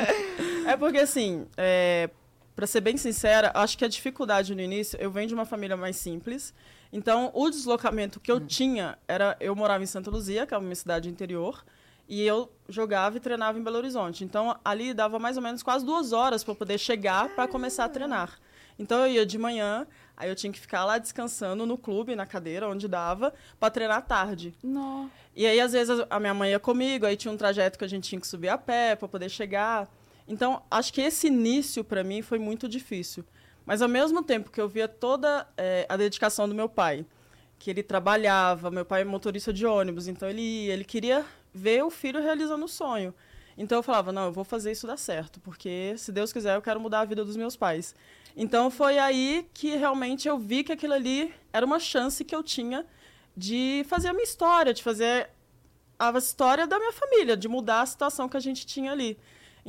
É 0.68 0.76
porque, 0.76 0.98
assim, 0.98 1.46
é, 1.56 2.10
para 2.58 2.66
ser 2.66 2.80
bem 2.80 2.96
sincera, 2.96 3.52
acho 3.54 3.78
que 3.78 3.84
a 3.84 3.88
dificuldade 3.88 4.52
no 4.52 4.60
início, 4.60 4.98
eu 5.00 5.12
venho 5.12 5.28
de 5.28 5.34
uma 5.34 5.44
família 5.44 5.76
mais 5.76 5.94
simples. 5.94 6.52
Então, 6.92 7.30
o 7.32 7.48
deslocamento 7.48 8.18
que 8.18 8.32
eu 8.32 8.40
tinha 8.40 8.98
era. 9.06 9.36
Eu 9.38 9.54
morava 9.54 9.84
em 9.84 9.86
Santa 9.86 10.10
Luzia, 10.10 10.44
que 10.44 10.52
é 10.52 10.58
uma 10.58 10.74
cidade 10.74 11.08
interior, 11.08 11.64
e 12.08 12.20
eu 12.20 12.50
jogava 12.68 13.16
e 13.16 13.20
treinava 13.20 13.60
em 13.60 13.62
Belo 13.62 13.76
Horizonte. 13.76 14.24
Então, 14.24 14.58
ali 14.64 14.92
dava 14.92 15.20
mais 15.20 15.36
ou 15.36 15.42
menos 15.44 15.62
quase 15.62 15.86
duas 15.86 16.12
horas 16.12 16.42
para 16.42 16.52
poder 16.52 16.78
chegar 16.78 17.28
para 17.28 17.46
começar 17.46 17.84
a 17.84 17.88
treinar. 17.88 18.40
Então, 18.76 19.06
eu 19.06 19.12
ia 19.12 19.24
de 19.24 19.38
manhã, 19.38 19.86
aí 20.16 20.28
eu 20.28 20.34
tinha 20.34 20.52
que 20.52 20.58
ficar 20.58 20.84
lá 20.84 20.98
descansando 20.98 21.64
no 21.64 21.78
clube, 21.78 22.16
na 22.16 22.26
cadeira, 22.26 22.68
onde 22.68 22.88
dava, 22.88 23.32
para 23.60 23.70
treinar 23.70 23.98
à 23.98 24.02
tarde. 24.02 24.52
Nó. 24.64 25.06
E 25.36 25.46
aí, 25.46 25.60
às 25.60 25.70
vezes, 25.70 26.04
a 26.10 26.18
minha 26.18 26.34
mãe 26.34 26.50
ia 26.50 26.58
comigo, 26.58 27.06
aí 27.06 27.16
tinha 27.16 27.30
um 27.30 27.36
trajeto 27.36 27.78
que 27.78 27.84
a 27.84 27.88
gente 27.88 28.08
tinha 28.08 28.20
que 28.20 28.26
subir 28.26 28.48
a 28.48 28.58
pé 28.58 28.96
para 28.96 29.06
poder 29.06 29.28
chegar. 29.28 29.88
Então, 30.28 30.62
acho 30.70 30.92
que 30.92 31.00
esse 31.00 31.26
início, 31.26 31.82
para 31.82 32.04
mim, 32.04 32.20
foi 32.20 32.38
muito 32.38 32.68
difícil. 32.68 33.24
Mas, 33.64 33.80
ao 33.80 33.88
mesmo 33.88 34.22
tempo 34.22 34.50
que 34.50 34.60
eu 34.60 34.68
via 34.68 34.86
toda 34.86 35.48
eh, 35.56 35.86
a 35.88 35.96
dedicação 35.96 36.46
do 36.46 36.54
meu 36.54 36.68
pai, 36.68 37.06
que 37.58 37.70
ele 37.70 37.82
trabalhava, 37.82 38.70
meu 38.70 38.84
pai 38.84 39.00
é 39.00 39.04
motorista 39.04 39.52
de 39.52 39.66
ônibus, 39.66 40.06
então 40.06 40.28
ele 40.28 40.42
ia, 40.42 40.74
ele 40.74 40.84
queria 40.84 41.24
ver 41.52 41.82
o 41.82 41.90
filho 41.90 42.22
realizando 42.22 42.64
o 42.64 42.68
sonho. 42.68 43.14
Então, 43.56 43.78
eu 43.78 43.82
falava, 43.82 44.12
não, 44.12 44.26
eu 44.26 44.32
vou 44.32 44.44
fazer 44.44 44.70
isso 44.70 44.86
dar 44.86 44.98
certo, 44.98 45.40
porque, 45.40 45.94
se 45.96 46.12
Deus 46.12 46.32
quiser, 46.32 46.56
eu 46.56 46.62
quero 46.62 46.78
mudar 46.78 47.00
a 47.00 47.04
vida 47.04 47.24
dos 47.24 47.36
meus 47.36 47.56
pais. 47.56 47.94
Então, 48.36 48.70
foi 48.70 48.98
aí 48.98 49.48
que 49.52 49.74
realmente 49.76 50.28
eu 50.28 50.38
vi 50.38 50.62
que 50.62 50.72
aquilo 50.72 50.92
ali 50.92 51.34
era 51.52 51.64
uma 51.64 51.80
chance 51.80 52.24
que 52.24 52.36
eu 52.36 52.42
tinha 52.42 52.86
de 53.36 53.84
fazer 53.88 54.08
a 54.08 54.12
minha 54.12 54.24
história, 54.24 54.74
de 54.74 54.82
fazer 54.82 55.30
a 55.98 56.10
história 56.16 56.66
da 56.66 56.78
minha 56.78 56.92
família, 56.92 57.36
de 57.36 57.48
mudar 57.48 57.80
a 57.80 57.86
situação 57.86 58.28
que 58.28 58.36
a 58.36 58.40
gente 58.40 58.66
tinha 58.66 58.92
ali. 58.92 59.18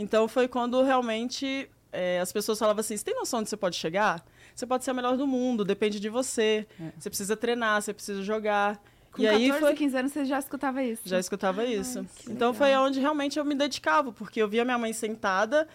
Então 0.01 0.27
foi 0.29 0.47
quando 0.47 0.81
realmente 0.81 1.69
eh, 1.91 2.19
as 2.21 2.31
pessoas 2.31 2.57
falavam 2.57 2.79
assim: 2.79 2.95
você 2.95 3.03
tem 3.03 3.13
noção 3.15 3.43
de 3.43 3.49
você 3.49 3.57
pode 3.57 3.75
chegar? 3.75 4.23
Você 4.55 4.65
pode 4.65 4.83
ser 4.85 4.91
a 4.91 4.93
melhor 4.93 5.17
do 5.17 5.27
mundo, 5.27 5.65
depende 5.65 5.99
de 5.99 6.07
você. 6.09 6.65
Você 6.97 7.09
precisa 7.09 7.35
treinar, 7.35 7.81
você 7.81 7.93
precisa 7.93 8.23
jogar. 8.23 8.81
Com 9.11 9.21
e 9.21 9.27
aí 9.27 9.47
14, 9.47 9.59
foi. 9.59 9.75
15 9.75 9.97
anos 9.97 10.11
você 10.13 10.25
já 10.25 10.39
escutava 10.39 10.81
isso? 10.83 11.01
Já 11.05 11.19
escutava 11.19 11.65
isso. 11.65 11.99
Então 12.23 12.51
legal. 12.51 12.53
foi 12.53 12.75
onde 12.77 12.99
realmente 12.99 13.37
eu 13.39 13.43
me 13.43 13.55
dedicava, 13.55 14.11
porque 14.13 14.41
eu 14.41 14.47
via 14.47 14.63
minha 14.63 14.77
mãe 14.77 14.93
sentada 14.93 15.67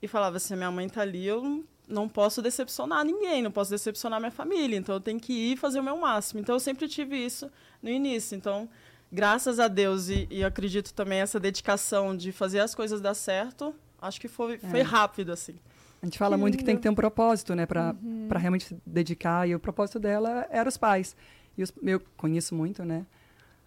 e 0.00 0.08
falava 0.08 0.36
assim: 0.38 0.56
minha 0.56 0.70
mãe 0.70 0.88
tá 0.88 1.02
ali, 1.02 1.26
eu 1.26 1.64
não- 1.88 2.08
posso 2.08 2.40
decepcionar 2.40 3.04
ninguém, 3.04 3.42
não 3.42 3.50
posso 3.50 3.70
decepcionar 3.70 4.18
minha 4.20 4.30
família, 4.32 4.76
então 4.76 4.94
eu 4.94 5.00
tenho 5.00 5.20
que 5.20 5.32
ir 5.32 5.56
fazer 5.56 5.80
o 5.80 5.82
meu 5.82 5.96
máximo. 5.98 6.40
Então 6.40 6.54
eu 6.56 6.60
sempre 6.60 6.88
tive 6.88 7.16
isso 7.16 7.50
no 7.82 7.90
início. 7.90 8.34
Então, 8.36 8.68
graças 9.10 9.58
a 9.58 9.68
Deus 9.68 10.08
e, 10.08 10.26
e 10.30 10.44
acredito 10.44 10.92
também 10.94 11.20
essa 11.20 11.38
dedicação 11.40 12.16
de 12.16 12.32
fazer 12.32 12.60
as 12.60 12.74
coisas 12.74 13.00
dar 13.00 13.14
certo, 13.14 13.74
acho 14.00 14.20
que 14.20 14.28
foi, 14.28 14.58
foi 14.58 14.80
É. 14.80 14.82
rápido 14.82 15.32
assim. 15.32 15.54
A 16.02 16.06
gente 16.06 16.18
fala 16.18 16.36
muito 16.36 16.56
que 16.58 16.64
tem 16.64 16.76
que 16.76 16.82
ter 16.82 16.90
um 16.90 16.94
propósito, 16.94 17.54
né? 17.54 17.66
Pra, 17.66 17.94
Uhum. 18.02 18.26
pra 18.28 18.38
realmente 18.38 18.66
se 18.66 18.76
dedicar. 18.86 19.48
E 19.48 19.54
o 19.54 19.58
propósito 19.58 19.98
dela 19.98 20.46
era 20.50 20.68
os 20.68 20.76
pais. 20.76 21.16
E 21.56 21.62
os, 21.62 21.72
eu 21.82 22.00
conheço 22.16 22.54
muito, 22.54 22.84
né? 22.84 23.06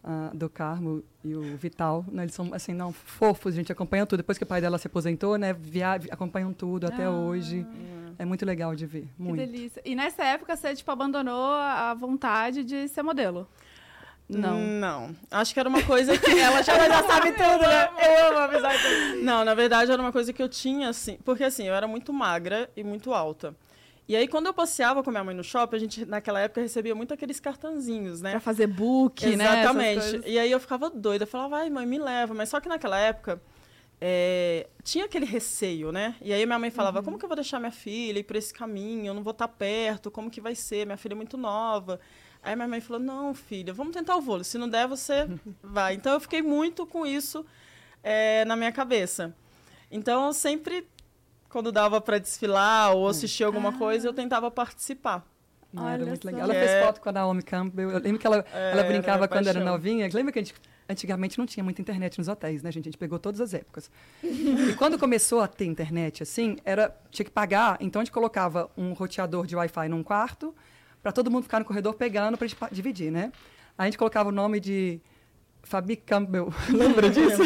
ah, 0.02 0.32
do 0.34 0.50
Carmo 0.50 1.04
e 1.26 1.36
o 1.36 1.58
Vital. 1.58 2.06
Né, 2.10 2.24
eles 2.24 2.34
são, 2.34 2.54
assim, 2.54 2.74
não, 2.74 2.94
fofos. 2.94 3.52
A 3.52 3.56
gente 3.58 3.70
acompanha 3.70 4.06
tudo. 4.06 4.20
Depois 4.20 4.38
que 4.38 4.46
o 4.46 4.48
pai 4.48 4.62
dela 4.62 4.78
se 4.78 4.88
aposentou, 4.88 5.38
né? 5.38 5.52
Via, 5.52 5.96
acompanham 6.10 6.54
tudo 6.54 6.88
até 6.88 7.04
Ah. 7.04 7.12
hoje. 7.12 7.68
É 8.18 8.24
muito 8.24 8.46
legal 8.46 8.74
de 8.76 8.86
ver. 8.86 9.02
Que 9.18 9.22
Muito. 9.22 9.36
delícia. 9.40 9.82
E 9.84 9.96
nessa 9.96 10.24
época 10.24 10.56
você, 10.56 10.74
tipo, 10.74 10.90
abandonou 10.90 11.52
a 11.54 11.94
vontade 11.96 12.64
de 12.64 12.88
ser 12.88 13.02
modelo? 13.04 13.46
Não. 14.30 14.60
Não. 14.60 15.16
Acho 15.32 15.54
que 15.54 15.60
era 15.60 15.68
uma 15.68 15.82
coisa 15.84 16.16
que. 16.18 16.30
Ela 16.40 16.62
já, 16.62 16.74
ela 16.76 16.88
já 16.88 17.04
sabe 17.08 17.32
tudo, 17.32 17.62
né? 17.68 17.90
Eu 18.00 18.28
amo 18.30 18.38
avisar 18.40 18.74
tudo. 18.80 19.24
Não, 19.24 19.44
na 19.44 19.56
verdade 19.56 19.92
era 19.92 20.00
uma 20.02 20.12
coisa 20.12 20.32
que 20.32 20.42
eu 20.42 20.48
tinha, 20.48 20.90
assim. 20.90 21.18
Porque 21.26 21.44
assim, 21.44 21.68
eu 21.68 21.74
era 21.74 21.88
muito 21.88 22.14
magra 22.14 22.70
e 22.78 22.84
muito 22.84 23.14
alta. 23.14 23.56
E 24.08 24.16
aí, 24.16 24.28
quando 24.28 24.48
eu 24.48 24.54
passeava 24.54 25.04
com 25.04 25.12
minha 25.12 25.24
mãe 25.24 25.36
no 25.36 25.44
shopping, 25.44 25.76
a 25.76 25.80
gente, 25.80 26.06
naquela 26.06 26.40
época, 26.40 26.62
recebia 26.62 26.96
muito 26.96 27.14
aqueles 27.14 27.40
cartãozinhos, 27.40 28.22
né? 28.22 28.32
Pra 28.32 28.40
fazer 28.40 28.66
book, 28.68 29.24
né? 29.36 29.44
Exatamente. 29.62 30.00
coisas. 30.02 30.22
e 30.26 30.40
aí 30.40 30.52
eu 30.52 30.60
ficava 30.60 30.90
doida. 30.90 31.24
Eu 31.24 31.28
falava, 31.28 31.58
ai, 31.58 31.70
mãe, 31.70 31.86
me 31.86 32.00
leva. 32.00 32.34
Mas 32.34 32.50
só 32.50 32.60
que 32.60 32.68
naquela 32.70 32.98
época. 33.00 33.40
é, 34.02 34.68
tinha 34.84 35.06
aquele 35.06 35.26
receio, 35.26 35.92
né? 35.92 36.16
E 36.22 36.32
aí 36.34 36.46
minha 36.46 36.58
mãe 36.58 36.70
Uhum. 36.70 36.76
falava, 36.76 37.04
como 37.04 37.18
que 37.20 37.26
eu 37.26 37.30
vou 37.30 37.36
deixar 37.36 37.60
minha 37.60 37.72
filha 37.72 38.20
ir 38.20 38.24
por 38.24 38.36
esse 38.36 38.54
caminho? 38.54 39.08
Eu 39.08 39.14
não 39.14 39.22
vou 39.24 39.32
estar 39.32 39.48
perto, 39.48 40.10
como 40.10 40.30
que 40.32 40.40
vai 40.42 40.56
ser? 40.56 40.86
Minha 40.86 40.98
filha 40.98 41.14
é 41.14 41.16
muito 41.16 41.38
nova. 41.38 42.00
Aí 42.42 42.56
minha 42.56 42.68
mãe 42.68 42.80
falou, 42.82 43.02
não, 43.02 43.34
filha, 43.34 43.74
vamos 43.74 43.94
tentar 43.94 44.16
o 44.16 44.22
vôlei. 44.22 44.44
Se 44.44 44.58
não 44.58 44.70
der, 44.70 44.88
você 44.88 45.28
vai. 45.62 45.94
Então 45.96 46.14
eu 46.14 46.20
fiquei 46.20 46.42
muito 46.42 46.86
com 46.86 47.06
isso 47.06 47.46
é, 48.04 48.46
na 48.46 48.56
minha 48.56 48.72
cabeça. 48.72 49.36
Então 49.92 50.28
eu 50.28 50.34
sempre, 50.34 50.88
quando 51.50 51.72
dava 51.72 52.00
para 52.00 52.18
desfilar 52.18 52.94
ou 52.96 53.08
assistir 53.08 53.44
alguma 53.44 53.74
coisa, 53.78 54.08
eu 54.08 54.14
tentava 54.14 54.50
participar. 54.50 55.26
Não, 55.72 55.88
era 55.88 56.04
muito 56.06 56.26
legal. 56.26 56.42
Ela 56.44 56.54
Que 56.54 56.60
fez 56.62 56.72
é- 56.72 56.86
foto 56.86 57.00
com 57.02 57.10
a 57.10 57.12
Naomi 57.12 57.44
Campbell. 57.44 57.92
Eu 57.92 58.00
lembro 58.00 58.18
que 58.20 58.26
ela, 58.26 58.44
É, 58.54 58.72
ela 58.72 58.84
brincava 58.84 59.20
era 59.26 59.28
quando 59.28 59.48
era 59.48 59.60
paixão. 59.60 59.72
novinha. 59.74 60.10
Lembra 60.12 60.32
que 60.32 60.40
a 60.40 60.42
gente, 60.42 60.56
antigamente 60.88 61.38
não 61.38 61.46
tinha 61.46 61.64
muita 61.64 61.80
internet 61.82 62.18
nos 62.18 62.28
hotéis, 62.28 62.64
né, 62.64 62.72
gente? 62.72 62.86
A 62.86 62.90
gente 62.92 62.98
pegou 62.98 63.20
todas 63.20 63.40
as 63.40 63.54
épocas. 63.54 63.92
e 64.24 64.74
quando 64.80 64.98
começou 64.98 65.42
a 65.42 65.48
ter 65.48 65.66
internet, 65.66 66.24
assim, 66.24 66.58
era 66.66 66.96
tinha 67.12 67.24
que 67.24 67.30
pagar. 67.30 67.78
Então 67.82 68.02
a 68.02 68.06
gente 68.06 68.12
colocava 68.14 68.72
um 68.76 68.94
roteador 68.94 69.46
de 69.46 69.56
Wi-Fi 69.56 69.90
num 69.90 70.02
quarto 70.02 70.56
para 71.02 71.12
todo 71.12 71.32
mundo 71.32 71.44
ficar 71.44 71.60
no 71.60 71.66
corredor 71.66 71.94
pegando 71.94 72.38
para 72.38 72.48
gente 72.48 72.60
dividir, 72.72 73.12
né? 73.12 73.32
A 73.78 73.86
gente 73.86 73.98
colocava 73.98 74.30
o 74.30 74.32
nome 74.32 74.60
de 74.60 75.00
Fabi 75.64 75.96
Campbell. 75.96 76.52
Lembra 76.70 77.10
disso? 77.10 77.42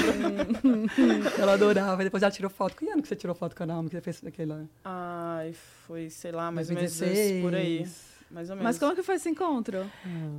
ela 1.40 1.54
adorava. 1.54 2.02
E 2.02 2.06
depois 2.06 2.24
ela 2.24 2.32
tirou 2.32 2.50
foto. 2.50 2.76
Que 2.76 2.90
ano 2.90 3.02
que 3.02 3.08
você 3.08 3.16
tirou 3.16 3.36
foto 3.36 3.56
com 3.56 3.64
a 3.64 3.66
Naomi? 3.66 3.90
Que 3.90 3.98
você 3.98 4.02
fez 4.02 4.24
aquela... 4.26 4.68
Ai, 4.84 5.54
foi, 5.86 6.10
sei 6.10 6.32
lá, 6.32 6.52
mais 6.52 6.70
ou 6.70 6.76
menos 6.76 6.98
2016. 6.98 7.44
por 7.44 7.56
aí. 7.56 7.88
Mais 8.32 8.50
ou 8.50 8.56
menos. 8.56 8.64
Mas 8.64 8.80
como 8.80 8.96
que 8.96 9.04
foi 9.04 9.16
esse 9.16 9.30
encontro? 9.30 9.86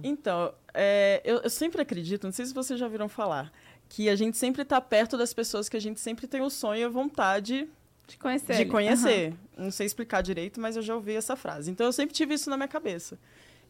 Então, 0.02 0.52
é, 0.72 1.20
eu, 1.24 1.38
eu 1.38 1.50
sempre 1.50 1.80
acredito, 1.80 2.24
não 2.24 2.32
sei 2.32 2.44
se 2.44 2.52
vocês 2.52 2.78
já 2.78 2.88
viram 2.88 3.08
falar, 3.08 3.52
que 3.88 4.08
a 4.08 4.16
gente 4.16 4.36
sempre 4.36 4.62
está 4.62 4.80
perto 4.80 5.16
das 5.16 5.32
pessoas 5.32 5.68
que 5.68 5.76
a 5.76 5.80
gente 5.80 6.00
sempre 6.00 6.26
tem 6.26 6.40
o 6.40 6.50
sonho 6.50 6.80
e 6.80 6.84
a 6.84 6.88
vontade 6.88 7.68
De 8.06 8.18
conhecer. 8.18 8.54
de 8.56 8.66
conhecer. 8.66 9.34
Não 9.56 9.70
sei 9.70 9.86
explicar 9.86 10.22
direito, 10.22 10.60
mas 10.60 10.76
eu 10.76 10.82
já 10.82 10.94
ouvi 10.94 11.14
essa 11.14 11.36
frase. 11.36 11.70
Então, 11.70 11.86
eu 11.86 11.92
sempre 11.92 12.14
tive 12.14 12.34
isso 12.34 12.50
na 12.50 12.56
minha 12.56 12.68
cabeça. 12.68 13.18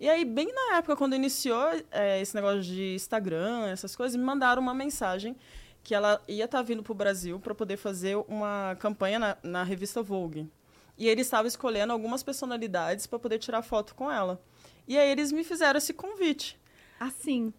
E 0.01 0.09
aí, 0.09 0.25
bem 0.25 0.53
na 0.53 0.77
época, 0.79 0.97
quando 0.97 1.15
iniciou 1.15 1.63
é, 1.91 2.21
esse 2.21 2.35
negócio 2.35 2.63
de 2.63 2.95
Instagram, 2.95 3.67
essas 3.69 3.95
coisas, 3.95 4.17
me 4.17 4.25
mandaram 4.25 4.61
uma 4.61 4.75
mensagem 4.75 5.37
que 5.83 5.95
ela 5.95 6.21
ia 6.27 6.47
estar 6.47 6.63
vindo 6.63 6.83
para 6.83 6.93
o 6.93 6.95
Brasil 6.95 7.39
para 7.39 7.55
poder 7.55 7.77
fazer 7.77 8.17
uma 8.27 8.77
campanha 8.81 9.19
na, 9.19 9.37
na 9.43 9.63
revista 9.63 10.03
Vogue. 10.03 10.51
E 10.97 11.09
ele 11.09 11.21
estava 11.21 11.47
escolhendo 11.47 11.93
algumas 11.93 12.23
personalidades 12.23 13.07
para 13.07 13.19
poder 13.19 13.39
tirar 13.39 13.63
foto 13.63 13.95
com 13.95 14.11
ela. 14.11 14.41
E 14.89 14.99
aí 14.99 15.11
eles 15.11 15.31
me 15.31 15.45
fizeram 15.45 15.79
esse 15.79 15.93
convite. 15.93 16.59
Assim. 16.99 17.53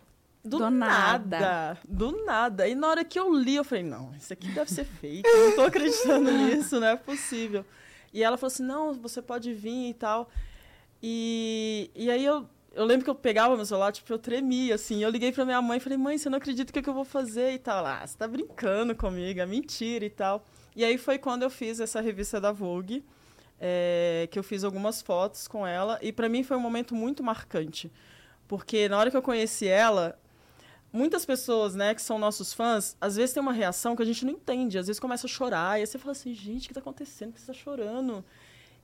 Do, 0.45 0.59
Do 0.59 0.69
nada. 0.69 1.39
nada. 1.39 1.79
Do 1.89 2.23
nada. 2.23 2.67
E 2.67 2.75
na 2.75 2.87
hora 2.87 3.03
que 3.03 3.19
eu 3.19 3.33
li, 3.33 3.55
eu 3.55 3.63
falei, 3.63 3.83
não, 3.83 4.13
isso 4.15 4.31
aqui 4.31 4.47
deve 4.49 4.71
ser 4.71 4.85
fake. 4.85 5.27
Não 5.27 5.55
tô 5.55 5.61
acreditando 5.63 6.29
nisso, 6.31 6.79
não 6.79 6.87
é 6.87 6.95
possível. 6.95 7.65
E 8.13 8.23
ela 8.23 8.37
falou 8.37 8.53
assim, 8.53 8.63
não, 8.63 8.93
você 8.93 9.23
pode 9.23 9.51
vir 9.55 9.89
e 9.89 9.93
tal. 9.95 10.29
E, 11.01 11.89
e 11.95 12.11
aí 12.11 12.23
eu, 12.23 12.47
eu 12.75 12.85
lembro 12.85 13.03
que 13.03 13.09
eu 13.09 13.15
pegava 13.15 13.55
meu 13.55 13.65
celular, 13.65 13.91
tipo, 13.91 14.13
eu 14.13 14.19
tremia, 14.19 14.75
assim. 14.75 15.03
Eu 15.03 15.09
liguei 15.09 15.31
pra 15.31 15.45
minha 15.45 15.61
mãe 15.63 15.77
e 15.77 15.81
falei, 15.81 15.97
mãe, 15.97 16.17
você 16.17 16.29
não 16.29 16.37
acredita 16.37 16.69
o 16.69 16.73
que, 16.73 16.81
que 16.83 16.89
eu 16.89 16.93
vou 16.93 17.05
fazer 17.05 17.53
e 17.53 17.57
tal. 17.57 17.83
Ah, 17.83 18.05
você 18.05 18.15
tá 18.15 18.27
brincando 18.27 18.95
comigo, 18.95 19.39
é 19.39 19.45
mentira 19.47 20.05
e 20.05 20.09
tal. 20.11 20.45
E 20.75 20.85
aí 20.85 20.97
foi 20.97 21.17
quando 21.17 21.41
eu 21.41 21.49
fiz 21.49 21.79
essa 21.79 22.01
revista 22.01 22.39
da 22.39 22.51
Vogue, 22.51 23.03
é, 23.59 24.27
que 24.29 24.37
eu 24.37 24.43
fiz 24.43 24.63
algumas 24.63 25.01
fotos 25.01 25.47
com 25.47 25.65
ela. 25.65 25.97
E 26.03 26.11
pra 26.11 26.29
mim 26.29 26.43
foi 26.43 26.55
um 26.55 26.59
momento 26.59 26.93
muito 26.93 27.23
marcante. 27.23 27.91
Porque 28.47 28.87
na 28.87 28.99
hora 28.99 29.09
que 29.09 29.17
eu 29.17 29.21
conheci 29.23 29.67
ela, 29.67 30.19
muitas 30.95 31.25
pessoas, 31.25 31.75
né, 31.75 31.93
que 31.93 32.01
são 32.01 32.17
nossos 32.17 32.53
fãs, 32.53 32.95
às 32.99 33.15
vezes 33.17 33.33
tem 33.33 33.41
uma 33.43 33.51
reação 33.53 33.95
que 33.95 34.01
a 34.01 34.05
gente 34.05 34.23
não 34.25 34.31
entende. 34.31 34.77
Às 34.77 34.87
vezes 34.87 34.99
começa 34.99 35.27
a 35.27 35.29
chorar. 35.29 35.77
E 35.77 35.81
aí 35.81 35.87
você 35.87 35.97
fala 35.99 36.13
assim, 36.13 36.33
gente, 36.33 36.65
o 36.65 36.67
que 36.69 36.73
tá 36.73 36.79
acontecendo? 36.79 37.29
Por 37.31 37.35
que 37.35 37.41
você 37.41 37.47
tá 37.47 37.53
chorando? 37.53 38.23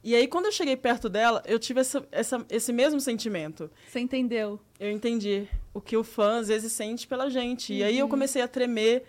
E 0.04 0.16
aí, 0.16 0.28
quando 0.28 0.46
eu 0.48 0.52
cheguei 0.52 0.76
perto 0.76 1.08
dela, 1.08 1.44
eu 1.46 1.60
tive 1.60 1.80
essa, 1.80 2.04
essa, 2.12 2.44
esse 2.50 2.74
mesmo 2.74 3.00
sentimento. 3.00 3.70
Você 3.88 4.00
entendeu? 4.00 4.60
Eu 4.80 4.92
entendi 4.92 5.48
o 5.76 5.80
que 5.80 5.96
o 5.96 6.04
fã 6.04 6.40
às 6.40 6.48
vezes 6.48 6.74
sente 6.74 7.08
pela 7.08 7.30
gente. 7.30 7.72
E 7.72 7.84
aí 7.84 8.00
eu 8.00 8.08
comecei 8.10 8.42
a 8.42 8.48
tremer, 8.48 9.04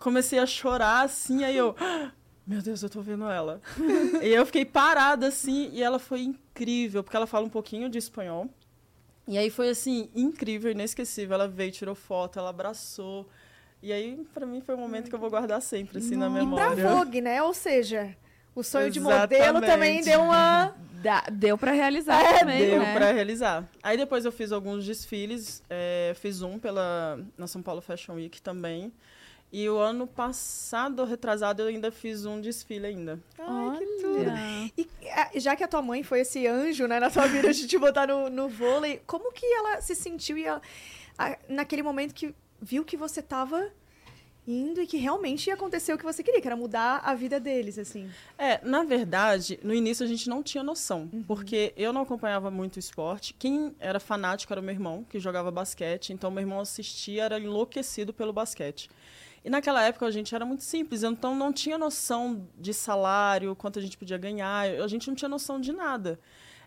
comecei 0.00 0.40
a 0.40 0.46
chorar 0.46 1.04
assim, 1.04 1.44
aí 1.44 1.56
eu. 1.56 1.76
"Ah, 1.78 2.10
Meu 2.44 2.60
Deus, 2.60 2.82
eu 2.82 2.90
tô 2.90 3.00
vendo 3.00 3.24
ela. 3.30 3.60
e 4.20 4.28
eu 4.30 4.44
fiquei 4.44 4.64
parada 4.64 5.28
assim, 5.28 5.70
e 5.72 5.80
ela 5.80 6.00
foi 6.00 6.22
incrível, 6.22 7.04
porque 7.04 7.16
ela 7.16 7.26
fala 7.28 7.46
um 7.46 7.50
pouquinho 7.50 7.88
de 7.88 7.98
espanhol. 7.98 8.50
E 9.26 9.38
aí 9.38 9.50
foi 9.50 9.68
assim, 9.68 10.08
incrível, 10.14 10.70
inesquecível. 10.70 11.34
Ela 11.34 11.48
veio, 11.48 11.70
tirou 11.72 11.94
foto, 11.94 12.38
ela 12.38 12.50
abraçou. 12.50 13.28
E 13.82 13.92
aí, 13.92 14.24
pra 14.32 14.46
mim, 14.46 14.60
foi 14.60 14.74
um 14.74 14.78
momento 14.78 15.08
que 15.08 15.14
eu 15.14 15.18
vou 15.18 15.30
guardar 15.30 15.60
sempre, 15.62 15.98
assim, 15.98 16.16
na 16.16 16.26
E 16.26 16.30
pra 16.30 16.38
memória. 16.40 16.88
Vogue, 16.88 17.20
né? 17.20 17.42
Ou 17.42 17.52
seja, 17.54 18.14
o 18.54 18.62
sonho 18.62 18.90
de 18.90 19.00
modelo 19.00 19.42
Exatamente. 19.42 19.66
também 19.70 20.02
deu 20.02 20.20
uma. 20.22 20.74
Dá- 21.02 21.24
deu 21.32 21.58
pra 21.58 21.72
realizar 21.72 22.20
É, 22.24 22.38
também, 22.40 22.64
Deu 22.70 22.78
né? 22.78 22.94
pra 22.94 23.10
realizar. 23.10 23.68
Aí 23.82 23.96
depois 23.96 24.24
eu 24.24 24.30
fiz 24.30 24.52
alguns 24.52 24.86
desfiles, 24.86 25.60
é, 25.68 26.12
fiz 26.14 26.42
um 26.42 26.60
pela, 26.60 27.18
na 27.36 27.48
São 27.48 27.60
Paulo 27.60 27.80
Fashion 27.80 28.14
Week 28.14 28.40
também. 28.40 28.92
E 29.52 29.68
o 29.68 29.76
ano 29.76 30.06
passado, 30.06 31.04
retrasado, 31.04 31.60
eu 31.60 31.68
ainda 31.68 31.92
fiz 31.92 32.24
um 32.24 32.40
desfile 32.40 32.86
ainda. 32.86 33.20
Ai, 33.38 33.78
que 33.78 33.86
tudo. 34.00 34.20
Olha. 34.20 34.72
E 34.78 34.88
ah, 35.10 35.30
já 35.34 35.54
que 35.54 35.62
a 35.62 35.68
tua 35.68 35.82
mãe 35.82 36.02
foi 36.02 36.20
esse 36.20 36.46
anjo, 36.46 36.86
né, 36.86 36.98
na 36.98 37.10
tua 37.10 37.26
vida 37.28 37.52
de 37.52 37.66
te 37.66 37.76
botar 37.76 38.06
no, 38.06 38.30
no 38.30 38.48
vôlei, 38.48 39.02
como 39.06 39.30
que 39.30 39.44
ela 39.44 39.82
se 39.82 39.94
sentiu 39.94 40.38
e 40.38 40.44
ela, 40.44 40.62
ah, 41.18 41.36
naquele 41.50 41.82
momento 41.82 42.14
que 42.14 42.34
viu 42.62 42.82
que 42.82 42.96
você 42.96 43.20
tava 43.20 43.70
indo 44.46 44.80
e 44.80 44.86
que 44.86 44.96
realmente 44.96 45.48
ia 45.48 45.54
acontecer 45.54 45.92
o 45.92 45.98
que 45.98 46.04
você 46.04 46.22
queria, 46.22 46.40
que 46.40 46.46
era 46.46 46.56
mudar 46.56 47.00
a 47.04 47.14
vida 47.14 47.38
deles, 47.38 47.78
assim? 47.78 48.10
É, 48.38 48.58
na 48.64 48.82
verdade, 48.82 49.60
no 49.62 49.74
início 49.74 50.04
a 50.04 50.08
gente 50.08 50.28
não 50.28 50.42
tinha 50.42 50.64
noção, 50.64 51.08
porque 51.26 51.72
eu 51.76 51.92
não 51.92 52.00
acompanhava 52.00 52.50
muito 52.50 52.76
o 52.76 52.78
esporte. 52.78 53.34
Quem 53.34 53.74
era 53.78 54.00
fanático 54.00 54.52
era 54.52 54.60
o 54.60 54.64
meu 54.64 54.74
irmão, 54.74 55.04
que 55.08 55.20
jogava 55.20 55.50
basquete, 55.50 56.12
então 56.12 56.30
meu 56.30 56.40
irmão 56.40 56.60
assistia, 56.60 57.24
era 57.24 57.38
enlouquecido 57.38 58.12
pelo 58.12 58.32
basquete. 58.32 58.90
E 59.44 59.50
naquela 59.50 59.82
época 59.82 60.06
a 60.06 60.10
gente 60.10 60.34
era 60.34 60.44
muito 60.44 60.62
simples, 60.62 61.02
então 61.02 61.34
não 61.34 61.52
tinha 61.52 61.76
noção 61.76 62.48
de 62.56 62.72
salário, 62.72 63.56
quanto 63.56 63.78
a 63.78 63.82
gente 63.82 63.98
podia 63.98 64.16
ganhar, 64.16 64.66
a 64.66 64.86
gente 64.86 65.08
não 65.08 65.16
tinha 65.16 65.28
noção 65.28 65.60
de 65.60 65.72
nada. 65.72 66.18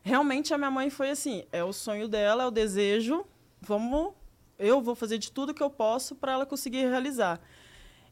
Realmente 0.04 0.54
a 0.54 0.58
minha 0.58 0.70
mãe 0.70 0.90
foi 0.90 1.10
assim, 1.10 1.46
é 1.52 1.64
o 1.64 1.72
sonho 1.72 2.08
dela, 2.08 2.44
é 2.44 2.46
o 2.46 2.52
desejo, 2.52 3.26
vamos, 3.62 4.14
eu 4.60 4.82
vou 4.82 4.94
fazer 4.94 5.18
de 5.18 5.32
tudo 5.32 5.54
que 5.54 5.64
eu 5.64 5.70
posso 5.70 6.16
para 6.16 6.34
ela 6.34 6.46
conseguir 6.46 6.86
realizar. 6.88 7.40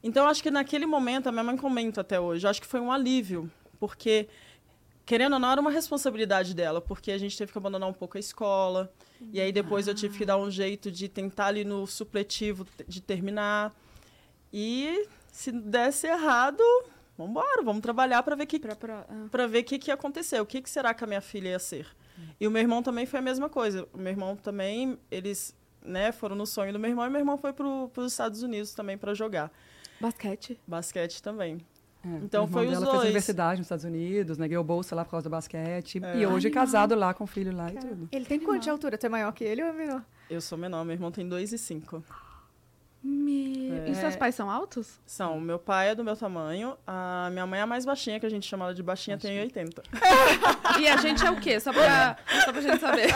Então, 0.01 0.27
acho 0.27 0.41
que 0.41 0.51
naquele 0.51 0.85
momento, 0.85 1.27
a 1.27 1.31
minha 1.31 1.43
mãe 1.43 1.55
comenta 1.55 2.01
até 2.01 2.19
hoje, 2.19 2.47
acho 2.47 2.61
que 2.61 2.67
foi 2.67 2.79
um 2.79 2.91
alívio, 2.91 3.49
porque, 3.79 4.27
querendo 5.05 5.33
ou 5.33 5.39
não, 5.39 5.51
era 5.51 5.61
uma 5.61 5.71
responsabilidade 5.71 6.53
dela, 6.53 6.81
porque 6.81 7.11
a 7.11 7.17
gente 7.17 7.37
teve 7.37 7.51
que 7.51 7.57
abandonar 7.57 7.87
um 7.87 7.93
pouco 7.93 8.17
a 8.17 8.19
escola, 8.19 8.91
e 9.31 9.39
aí 9.39 9.51
depois 9.51 9.87
eu 9.87 9.93
tive 9.93 10.17
que 10.17 10.25
dar 10.25 10.37
um 10.37 10.49
jeito 10.49 10.91
de 10.91 11.07
tentar 11.07 11.47
ali 11.47 11.63
no 11.63 11.85
supletivo 11.85 12.65
de 12.87 13.01
terminar. 13.01 13.73
E 14.53 15.07
se 15.31 15.51
desse 15.51 16.05
errado, 16.07 16.61
vamos 17.17 17.31
embora, 17.31 17.63
vamos 17.63 17.81
trabalhar 17.81 18.21
para 18.21 18.35
ver 18.35 18.45
que, 18.45 18.59
Pra- 18.59 18.75
pra- 18.75 19.05
ah. 19.09 19.25
para 19.31 19.47
ver 19.47 19.59
o 19.59 19.63
que, 19.63 19.79
que 19.79 19.89
ia 19.89 19.95
acontecer, 19.95 20.39
o 20.39 20.45
que, 20.45 20.61
que 20.61 20.69
será 20.69 20.93
que 20.93 21.03
a 21.03 21.07
minha 21.07 21.21
filha 21.21 21.49
ia 21.49 21.59
ser. 21.59 21.87
E 22.39 22.47
o 22.47 22.51
meu 22.51 22.61
irmão 22.61 22.83
também 22.83 23.05
foi 23.07 23.17
a 23.19 23.21
mesma 23.23 23.49
coisa. 23.49 23.87
O 23.91 23.97
meu 23.97 24.11
irmão 24.11 24.35
também, 24.35 24.99
eles 25.09 25.55
né, 25.81 26.11
foram 26.11 26.35
no 26.35 26.45
sonho 26.45 26.71
do 26.71 26.77
meu 26.79 26.89
irmão, 26.91 27.05
e 27.05 27.09
meu 27.09 27.19
irmão 27.19 27.37
foi 27.37 27.51
para 27.51 27.65
os 27.67 28.11
Estados 28.11 28.43
Unidos 28.43 28.73
também 28.75 28.97
para 28.97 29.13
jogar. 29.15 29.51
Basquete. 29.99 30.59
Basquete 30.67 31.21
também. 31.23 31.57
É, 32.05 32.07
Então, 32.21 32.47
foi 32.47 32.67
os 32.67 32.77
dois. 32.79 32.89
fez 32.91 33.01
universidade 33.03 33.59
nos 33.59 33.65
Estados 33.65 33.85
Unidos, 33.85 34.37
né? 34.37 34.47
Ganhou 34.47 34.63
bolsa 34.63 34.93
lá 34.95 35.03
por 35.05 35.11
causa 35.11 35.23
do 35.23 35.31
basquete. 35.31 36.01
É. 36.03 36.17
E 36.19 36.25
hoje 36.27 36.49
é 36.49 36.51
casado 36.51 36.93
lá 36.93 37.13
com 37.13 37.23
o 37.23 37.27
filho 37.27 37.55
lá 37.55 37.71
e 37.71 37.77
tudo. 37.77 38.09
Ele 38.11 38.25
tem 38.25 38.39
quanto 38.39 38.61
de 38.63 38.69
altura? 38.69 38.97
Tu 38.97 39.05
é 39.05 39.09
maior 39.09 39.31
que 39.31 39.43
ele 39.43 39.63
ou 39.63 39.69
é 39.69 39.73
menor? 39.73 40.03
Eu 40.29 40.41
sou 40.41 40.57
menor, 40.57 40.83
meu 40.83 40.93
irmão 40.93 41.11
tem 41.11 41.27
2 41.27 41.53
e 41.53 41.57
5. 41.57 42.03
Me... 43.03 43.69
É. 43.69 43.89
E 43.89 43.95
seus 43.95 44.15
pais 44.15 44.33
são 44.33 44.49
altos? 44.49 44.99
São, 45.05 45.39
meu 45.39 45.59
pai 45.59 45.89
é 45.89 45.95
do 45.95 46.03
meu 46.03 46.15
tamanho, 46.15 46.77
a 46.87 47.27
minha 47.31 47.45
mãe 47.45 47.59
é 47.59 47.63
a 47.63 47.67
mais 47.67 47.83
baixinha, 47.85 48.17
que 48.19 48.25
a 48.25 48.29
gente 48.29 48.47
chama 48.47 48.65
ela 48.65 48.73
de 48.73 48.81
baixinha, 48.81 49.17
tem 49.17 49.39
80. 49.41 49.83
E 50.79 50.87
a 50.87 50.97
gente 50.97 51.23
é 51.25 51.29
o 51.29 51.39
quê? 51.39 51.59
Só 51.59 51.71
pra, 51.73 52.17
só 52.45 52.51
pra 52.51 52.61
gente 52.61 52.79
saber. 52.79 53.07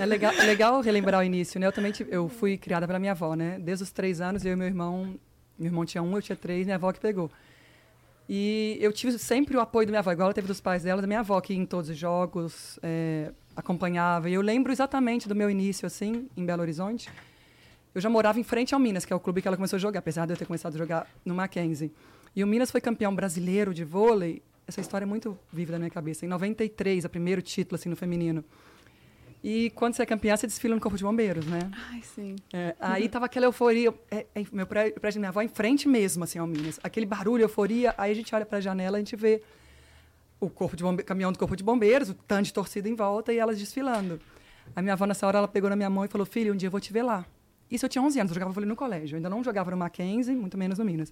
É 0.00 0.06
legal, 0.06 0.32
é 0.32 0.44
legal 0.44 0.80
relembrar 0.80 1.20
o 1.20 1.24
início, 1.24 1.60
né? 1.60 1.66
Eu 1.66 1.72
também 1.72 1.92
tive- 1.92 2.10
eu 2.14 2.28
fui 2.28 2.56
criada 2.56 2.86
pela 2.86 2.98
minha 2.98 3.12
avó, 3.12 3.34
né? 3.34 3.58
Desde 3.60 3.84
os 3.84 3.90
três 3.90 4.20
anos, 4.20 4.44
eu 4.44 4.52
e 4.52 4.56
meu 4.56 4.66
irmão... 4.66 5.14
Meu 5.58 5.68
irmão 5.68 5.84
tinha 5.84 6.02
um, 6.02 6.16
eu 6.16 6.22
tinha 6.22 6.34
três, 6.34 6.64
minha 6.66 6.76
avó 6.76 6.90
que 6.92 6.98
pegou. 6.98 7.30
E 8.28 8.78
eu 8.80 8.92
tive 8.92 9.18
sempre 9.18 9.56
o 9.56 9.60
apoio 9.60 9.86
da 9.86 9.90
minha 9.90 9.98
avó, 10.00 10.10
igual 10.10 10.26
ela 10.28 10.34
teve 10.34 10.46
dos 10.46 10.60
pais 10.60 10.82
dela, 10.82 11.00
da 11.02 11.06
minha 11.06 11.20
avó, 11.20 11.40
que 11.40 11.52
ia 11.52 11.58
em 11.58 11.66
todos 11.66 11.90
os 11.90 11.96
jogos, 11.96 12.78
é, 12.82 13.30
acompanhava. 13.54 14.30
E 14.30 14.34
eu 14.34 14.40
lembro 14.40 14.72
exatamente 14.72 15.28
do 15.28 15.34
meu 15.34 15.50
início, 15.50 15.86
assim, 15.86 16.28
em 16.36 16.44
Belo 16.44 16.62
Horizonte. 16.62 17.10
Eu 17.94 18.00
já 18.00 18.08
morava 18.08 18.40
em 18.40 18.42
frente 18.42 18.74
ao 18.74 18.80
Minas, 18.80 19.04
que 19.04 19.12
é 19.12 19.16
o 19.16 19.20
clube 19.20 19.42
que 19.42 19.48
ela 19.48 19.56
começou 19.56 19.76
a 19.76 19.80
jogar, 19.80 19.98
apesar 19.98 20.26
de 20.26 20.32
eu 20.32 20.36
ter 20.36 20.46
começado 20.46 20.74
a 20.74 20.78
jogar 20.78 21.06
no 21.24 21.34
Mackenzie. 21.34 21.92
E 22.34 22.42
o 22.42 22.46
Minas 22.46 22.70
foi 22.70 22.80
campeão 22.80 23.14
brasileiro 23.14 23.74
de 23.74 23.84
vôlei. 23.84 24.42
Essa 24.66 24.80
história 24.80 25.04
é 25.04 25.06
muito 25.06 25.38
viva 25.52 25.72
na 25.72 25.78
minha 25.78 25.90
cabeça. 25.90 26.24
Em 26.24 26.28
93, 26.28 27.04
o 27.04 27.08
primeiro 27.08 27.42
título, 27.42 27.76
assim, 27.76 27.88
no 27.88 27.96
feminino. 27.96 28.42
E 29.44 29.70
quando 29.70 29.94
você 29.94 30.02
é 30.02 30.06
campeã, 30.06 30.36
você 30.36 30.46
desfila 30.46 30.74
no 30.74 30.80
Corpo 30.80 30.96
de 30.96 31.02
Bombeiros, 31.02 31.44
né? 31.46 31.58
Ai, 31.90 32.00
sim. 32.02 32.36
É, 32.52 32.76
aí 32.78 33.08
tava 33.08 33.26
aquela 33.26 33.46
euforia. 33.46 33.92
É, 34.10 34.24
é, 34.34 34.44
meu 34.52 34.66
prédio, 34.66 34.94
da 35.00 35.10
minha 35.18 35.28
avó 35.28 35.40
é 35.40 35.44
em 35.44 35.48
frente 35.48 35.88
mesmo, 35.88 36.22
assim, 36.22 36.38
ao 36.38 36.46
Minas. 36.46 36.78
Aquele 36.82 37.04
barulho, 37.04 37.42
euforia. 37.42 37.92
Aí 37.98 38.12
a 38.12 38.14
gente 38.14 38.32
olha 38.34 38.46
para 38.46 38.58
a 38.58 38.60
janela, 38.60 38.96
a 38.96 39.00
gente 39.00 39.16
vê 39.16 39.42
o 40.40 40.48
corpo 40.48 40.76
de 40.76 40.82
bombe... 40.82 41.02
caminhão 41.02 41.32
do 41.32 41.38
Corpo 41.38 41.56
de 41.56 41.62
Bombeiros, 41.62 42.08
o 42.08 42.14
tanto 42.14 42.46
de 42.46 42.52
torcida 42.52 42.88
em 42.88 42.94
volta 42.94 43.32
e 43.32 43.38
elas 43.38 43.58
desfilando. 43.58 44.20
A 44.74 44.80
minha 44.80 44.94
avó, 44.94 45.06
nessa 45.06 45.26
hora, 45.26 45.38
ela 45.38 45.48
pegou 45.48 45.68
na 45.68 45.76
minha 45.76 45.90
mão 45.90 46.04
e 46.04 46.08
falou: 46.08 46.26
Filha, 46.26 46.52
um 46.52 46.56
dia 46.56 46.68
eu 46.68 46.70
vou 46.70 46.80
te 46.80 46.92
ver 46.92 47.02
lá. 47.02 47.26
Isso 47.72 47.86
eu 47.86 47.88
tinha 47.88 48.02
11 48.02 48.20
anos, 48.20 48.30
eu 48.30 48.34
jogava 48.34 48.52
vôlei 48.52 48.68
no 48.68 48.76
colégio. 48.76 49.14
Eu 49.14 49.16
ainda 49.16 49.30
não 49.30 49.42
jogava 49.42 49.70
no 49.70 49.78
Mackenzie, 49.78 50.36
muito 50.36 50.58
menos 50.58 50.78
no 50.78 50.84
Minas. 50.84 51.10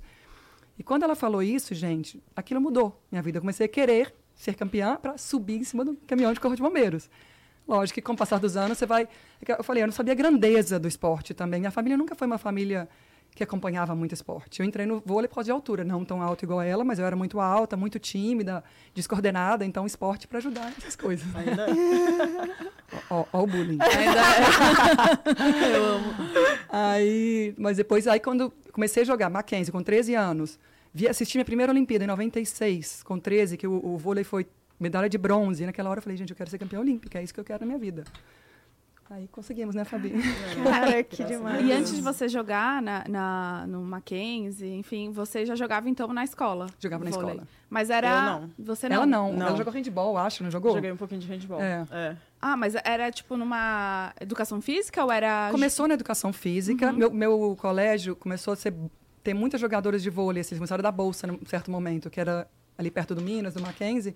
E 0.79 0.83
quando 0.83 1.05
ela 1.05 1.14
falou 1.14 1.43
isso, 1.43 1.75
gente, 1.75 2.23
aquilo 2.37 2.61
mudou 2.61 3.02
minha 3.11 3.23
vida. 3.23 3.38
Eu 3.38 3.40
comecei 3.40 3.64
a 3.64 3.69
querer 3.69 4.14
ser 4.35 4.55
campeã 4.55 4.97
para 4.97 5.17
subir 5.17 5.57
em 5.57 5.64
cima 5.64 5.87
do 5.87 5.97
caminhão 6.07 6.33
de 6.35 6.38
Corpo 6.38 6.55
de 6.55 6.62
Bombeiros. 6.62 7.09
lógico 7.67 7.95
que 7.95 8.02
com 8.02 8.12
o 8.12 8.17
passar 8.17 8.38
dos 8.38 8.59
anos 8.59 8.76
você 8.76 8.85
vai. 8.85 9.09
Eu 9.47 9.64
falei, 9.64 9.83
eu 9.83 9.87
não 9.87 9.93
sabia 9.93 10.12
a 10.12 10.17
grandeza 10.17 10.79
do 10.79 10.87
esporte 10.87 11.33
também. 11.33 11.61
Minha 11.61 11.71
família 11.71 11.97
nunca 11.97 12.14
foi 12.14 12.26
uma 12.26 12.38
família 12.38 12.87
que 13.34 13.42
acompanhava 13.42 13.94
muito 13.94 14.14
esporte. 14.14 14.60
Eu 14.60 14.66
entrei 14.66 14.87
no 14.87 15.00
vôlei 15.04 15.28
por 15.28 15.37
causa 15.37 15.46
de 15.46 15.52
altura, 15.52 15.84
não 15.84 16.04
tão 16.04 16.20
alto 16.22 16.44
igual 16.44 16.60
ela, 16.60 16.84
mas 16.84 16.99
eu 16.99 17.06
era 17.06 17.16
muito 17.16 17.40
alta, 17.40 17.76
muito 17.76 17.99
tímida, 17.99 18.62
descoordenada, 18.94 19.64
então 19.64 19.87
esporte 19.87 20.26
para 20.26 20.38
ajudar 20.38 20.72
essas 20.76 20.96
coisas. 20.96 21.26
Ainda 21.34 21.66
Ó, 23.08 23.25
ó 23.32 23.42
o 23.42 23.46
bullying. 23.46 23.78
Ainda 23.80 24.20
é. 24.20 25.76
Eu 25.76 25.84
amo. 25.84 26.14
Aí, 26.68 27.54
mas 27.56 27.76
depois, 27.76 28.06
aí 28.06 28.20
quando 28.20 28.52
comecei 28.72 29.02
a 29.02 29.06
jogar 29.06 29.30
Mackenzie 29.30 29.72
com 29.72 29.82
13 29.82 30.14
anos, 30.14 30.58
vi 30.92 31.08
assisti 31.08 31.37
minha 31.37 31.44
primeira 31.44 31.72
Olimpíada 31.72 32.04
em 32.04 32.08
96, 32.08 33.02
com 33.04 33.18
13, 33.18 33.56
que 33.56 33.66
o, 33.66 33.72
o 33.72 33.96
vôlei 33.96 34.25
foi 34.25 34.46
medalha 34.78 35.08
de 35.08 35.18
bronze. 35.18 35.62
E 35.62 35.66
naquela 35.66 35.90
hora 35.90 35.99
eu 35.99 36.02
falei, 36.02 36.16
gente, 36.16 36.30
eu 36.30 36.37
quero 36.37 36.50
ser 36.50 36.58
campeã 36.58 36.80
olímpica, 36.80 37.18
é 37.18 37.22
isso 37.22 37.32
que 37.32 37.40
eu 37.40 37.44
quero 37.44 37.60
na 37.60 37.66
minha 37.66 37.78
vida. 37.78 38.04
Aí 39.11 39.26
conseguimos, 39.26 39.75
né, 39.75 39.85
Fabi? 39.85 40.12
Cara, 40.62 41.02
que 41.02 41.25
demais. 41.25 41.67
E 41.67 41.73
antes 41.73 41.97
de 41.97 42.00
você 42.00 42.29
jogar 42.29 42.81
na, 42.81 43.05
na, 43.09 43.67
no 43.67 43.83
Mackenzie, 43.83 44.73
enfim, 44.73 45.11
você 45.11 45.45
já 45.45 45.57
jogava 45.57 45.90
então 45.90 46.12
na 46.12 46.23
escola? 46.23 46.67
Jogava 46.79 47.05
na 47.05 47.11
vôlei. 47.11 47.31
escola. 47.31 47.49
Mas 47.69 47.90
era. 47.90 48.09
Eu 48.09 48.23
não. 48.23 48.50
Você 48.57 48.88
não? 48.88 48.97
Ela 48.97 49.07
não, 49.07 49.33
Não. 49.33 49.49
ela 49.49 49.57
jogou 49.57 49.73
handball, 49.73 50.17
acho, 50.17 50.45
não 50.45 50.50
jogou? 50.50 50.75
joguei 50.75 50.93
um 50.93 50.97
pouquinho 50.97 51.21
de 51.21 51.26
handball. 51.26 51.61
É. 51.61 51.85
é. 51.90 52.17
Ah, 52.40 52.57
mas 52.57 52.76
era 52.85 53.11
tipo 53.11 53.37
numa 53.37 54.14
educação 54.21 54.61
física 54.61 55.05
ou 55.05 55.11
era. 55.11 55.49
Começou 55.50 55.88
na 55.88 55.95
educação 55.95 56.33
física. 56.33 56.93
Meu, 56.93 57.11
meu 57.11 57.57
colégio 57.61 58.15
começou 58.15 58.52
a 58.52 58.56
ser, 58.56 58.73
ter 59.25 59.34
muitas 59.34 59.61
jogadoras 59.61 60.04
de 60.04 60.08
vôlei. 60.08 60.43
Assim, 60.43 60.54
começaram 60.54 60.82
a 60.82 60.84
dar 60.84 60.93
bolsa 60.93 61.26
num 61.26 61.39
certo 61.47 61.69
momento, 61.69 62.08
que 62.08 62.21
era 62.21 62.49
ali 62.78 62.93
perto 62.93 63.13
do 63.17 63.21
Minas, 63.21 63.54
do 63.54 63.61
Mackenzie. 63.61 64.15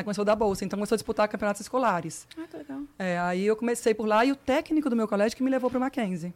Aí 0.00 0.04
começou 0.04 0.22
a 0.22 0.24
dar 0.24 0.36
bolsa. 0.36 0.64
Então 0.64 0.76
começou 0.78 0.94
a 0.96 0.98
disputar 0.98 1.28
campeonatos 1.28 1.60
escolares. 1.60 2.26
Ah, 2.36 2.42
que 2.50 2.56
legal. 2.56 2.80
É, 2.98 3.18
aí 3.18 3.44
eu 3.46 3.54
comecei 3.56 3.94
por 3.94 4.06
lá 4.06 4.24
e 4.24 4.32
o 4.32 4.36
técnico 4.36 4.90
do 4.90 4.96
meu 4.96 5.06
colégio 5.06 5.36
que 5.36 5.42
me 5.42 5.50
levou 5.50 5.70
para 5.70 5.76
o 5.78 5.80
Mackenzie. 5.80 6.34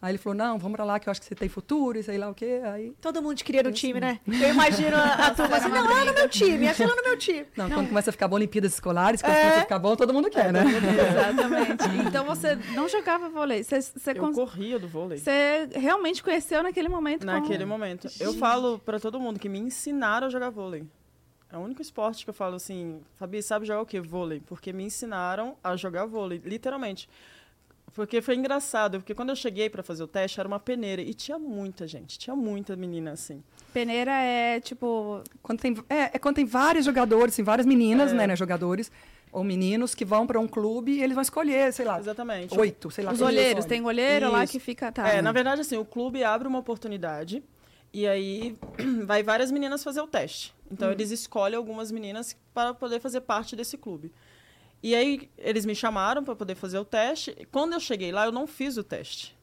Aí 0.00 0.12
ele 0.12 0.18
falou, 0.18 0.36
não, 0.38 0.60
vamos 0.60 0.76
para 0.76 0.84
lá 0.84 1.00
que 1.00 1.08
eu 1.08 1.10
acho 1.10 1.20
que 1.20 1.26
você 1.26 1.34
tem 1.34 1.48
futuro 1.48 1.98
e 1.98 2.04
sei 2.04 2.16
lá 2.18 2.30
o 2.30 2.34
quê. 2.34 2.60
Aí, 2.72 2.92
Todo 3.00 3.20
mundo 3.20 3.42
queria 3.42 3.64
no 3.64 3.72
time, 3.72 3.98
né? 3.98 4.20
Eu 4.28 4.50
imagino 4.50 4.96
a, 4.96 5.26
a 5.26 5.34
turma 5.34 5.56
assim, 5.56 5.68
não, 5.70 5.90
ela 5.90 6.04
no 6.04 6.14
meu 6.14 6.28
time, 6.28 6.68
aquela 6.68 6.94
no 6.94 7.02
meu 7.02 7.18
time. 7.18 7.44
não, 7.56 7.68
quando 7.68 7.88
começa 7.88 8.10
a 8.10 8.12
ficar 8.12 8.28
bom 8.28 8.36
Olimpíadas 8.36 8.74
escolares, 8.74 9.20
quando 9.20 9.32
É. 9.32 9.40
começa 9.40 9.58
a 9.58 9.62
ficar 9.62 9.78
bom, 9.80 9.96
todo 9.96 10.14
mundo 10.14 10.30
quer, 10.30 10.52
né? 10.52 10.62
Exatamente. 11.10 12.06
Então 12.06 12.24
você 12.24 12.54
não 12.76 12.88
jogava 12.88 13.28
vôlei. 13.28 13.64
Você, 13.64 13.80
você, 13.82 14.12
Eu 14.12 14.16
cons- 14.16 14.36
corria 14.36 14.78
do 14.78 14.86
vôlei. 14.86 15.18
você 15.18 15.68
realmente 15.74 16.22
conheceu 16.22 16.62
naquele 16.62 16.88
momento. 16.88 17.26
Naquele 17.26 17.64
momento. 17.64 18.08
Eu 18.20 18.32
falo 18.34 18.78
pra 18.78 19.00
todo 19.00 19.18
mundo 19.18 19.40
que 19.40 19.48
me 19.48 19.58
ensinaram 19.58 20.28
a 20.28 20.30
jogar 20.30 20.50
vôlei. 20.50 20.86
É 21.50 21.56
o 21.56 21.60
único 21.60 21.80
esporte 21.80 22.24
que 22.24 22.30
eu 22.30 22.34
falo 22.34 22.56
assim, 22.56 23.00
Fabi, 23.16 23.42
sabe 23.42 23.64
jogar 23.66 23.80
o 23.82 23.86
quê? 23.86 24.00
Vôlei. 24.00 24.42
Porque 24.46 24.72
me 24.72 24.84
ensinaram 24.84 25.56
a 25.64 25.76
jogar 25.76 26.04
vôlei, 26.04 26.40
literalmente. 26.44 27.08
Porque 27.94 28.20
foi 28.20 28.36
engraçado, 28.36 28.98
porque 29.00 29.14
quando 29.14 29.30
eu 29.30 29.36
cheguei 29.36 29.70
pra 29.70 29.82
fazer 29.82 30.02
o 30.02 30.06
teste, 30.06 30.38
era 30.38 30.46
uma 30.46 30.60
peneira. 30.60 31.00
E 31.00 31.14
tinha 31.14 31.38
muita 31.38 31.86
gente, 31.88 32.18
tinha 32.18 32.36
muita 32.36 32.76
menina 32.76 33.12
assim. 33.12 33.42
Peneira 33.72 34.12
é 34.12 34.60
tipo. 34.60 35.22
Quando 35.42 35.58
tem, 35.60 35.74
é, 35.88 36.02
é 36.14 36.18
quando 36.18 36.36
tem 36.36 36.44
vários 36.44 36.84
jogadores, 36.84 37.34
assim, 37.34 37.42
várias 37.42 37.66
meninas, 37.66 38.12
É. 38.12 38.14
né, 38.14 38.26
né, 38.26 38.36
jogadores, 38.36 38.92
ou 39.32 39.42
meninos 39.42 39.94
que 39.94 40.04
vão 40.04 40.26
para 40.26 40.38
um 40.38 40.46
clube 40.46 40.92
e 40.92 41.02
eles 41.02 41.14
vão 41.14 41.22
escolher, 41.22 41.72
sei 41.72 41.86
lá, 41.86 41.98
Exatamente. 41.98 42.56
oito, 42.58 42.90
sei 42.90 43.04
lá. 43.04 43.12
Os 43.12 43.22
olheiros. 43.22 43.64
Tem 43.64 43.82
olheiro 43.82 44.30
lá 44.30 44.44
Isso. 44.44 44.52
que 44.52 44.60
fica. 44.60 44.92
Tá. 44.92 45.08
É, 45.08 45.22
na 45.22 45.32
verdade, 45.32 45.62
assim, 45.62 45.76
o 45.78 45.84
clube 45.84 46.22
abre 46.22 46.46
uma 46.46 46.58
oportunidade 46.58 47.42
e 47.92 48.06
aí 48.06 48.58
vai 49.04 49.22
várias 49.22 49.50
meninas 49.50 49.82
fazer 49.82 50.00
o 50.00 50.06
teste. 50.06 50.54
Então, 50.70 50.90
eles 50.90 51.10
escolhem 51.10 51.56
algumas 51.56 51.90
meninas 51.90 52.36
para 52.52 52.74
poder 52.74 53.00
fazer 53.00 53.22
parte 53.22 53.56
desse 53.56 53.78
clube. 53.78 54.12
E 54.82 54.94
aí, 54.94 55.30
eles 55.38 55.64
me 55.64 55.74
chamaram 55.74 56.22
para 56.22 56.36
poder 56.36 56.54
fazer 56.54 56.78
o 56.78 56.84
teste. 56.84 57.34
Quando 57.50 57.72
eu 57.72 57.80
cheguei 57.80 58.12
lá, 58.12 58.26
eu 58.26 58.32
não 58.32 58.46
fiz 58.46 58.76
o 58.76 58.84
teste. 58.84 59.36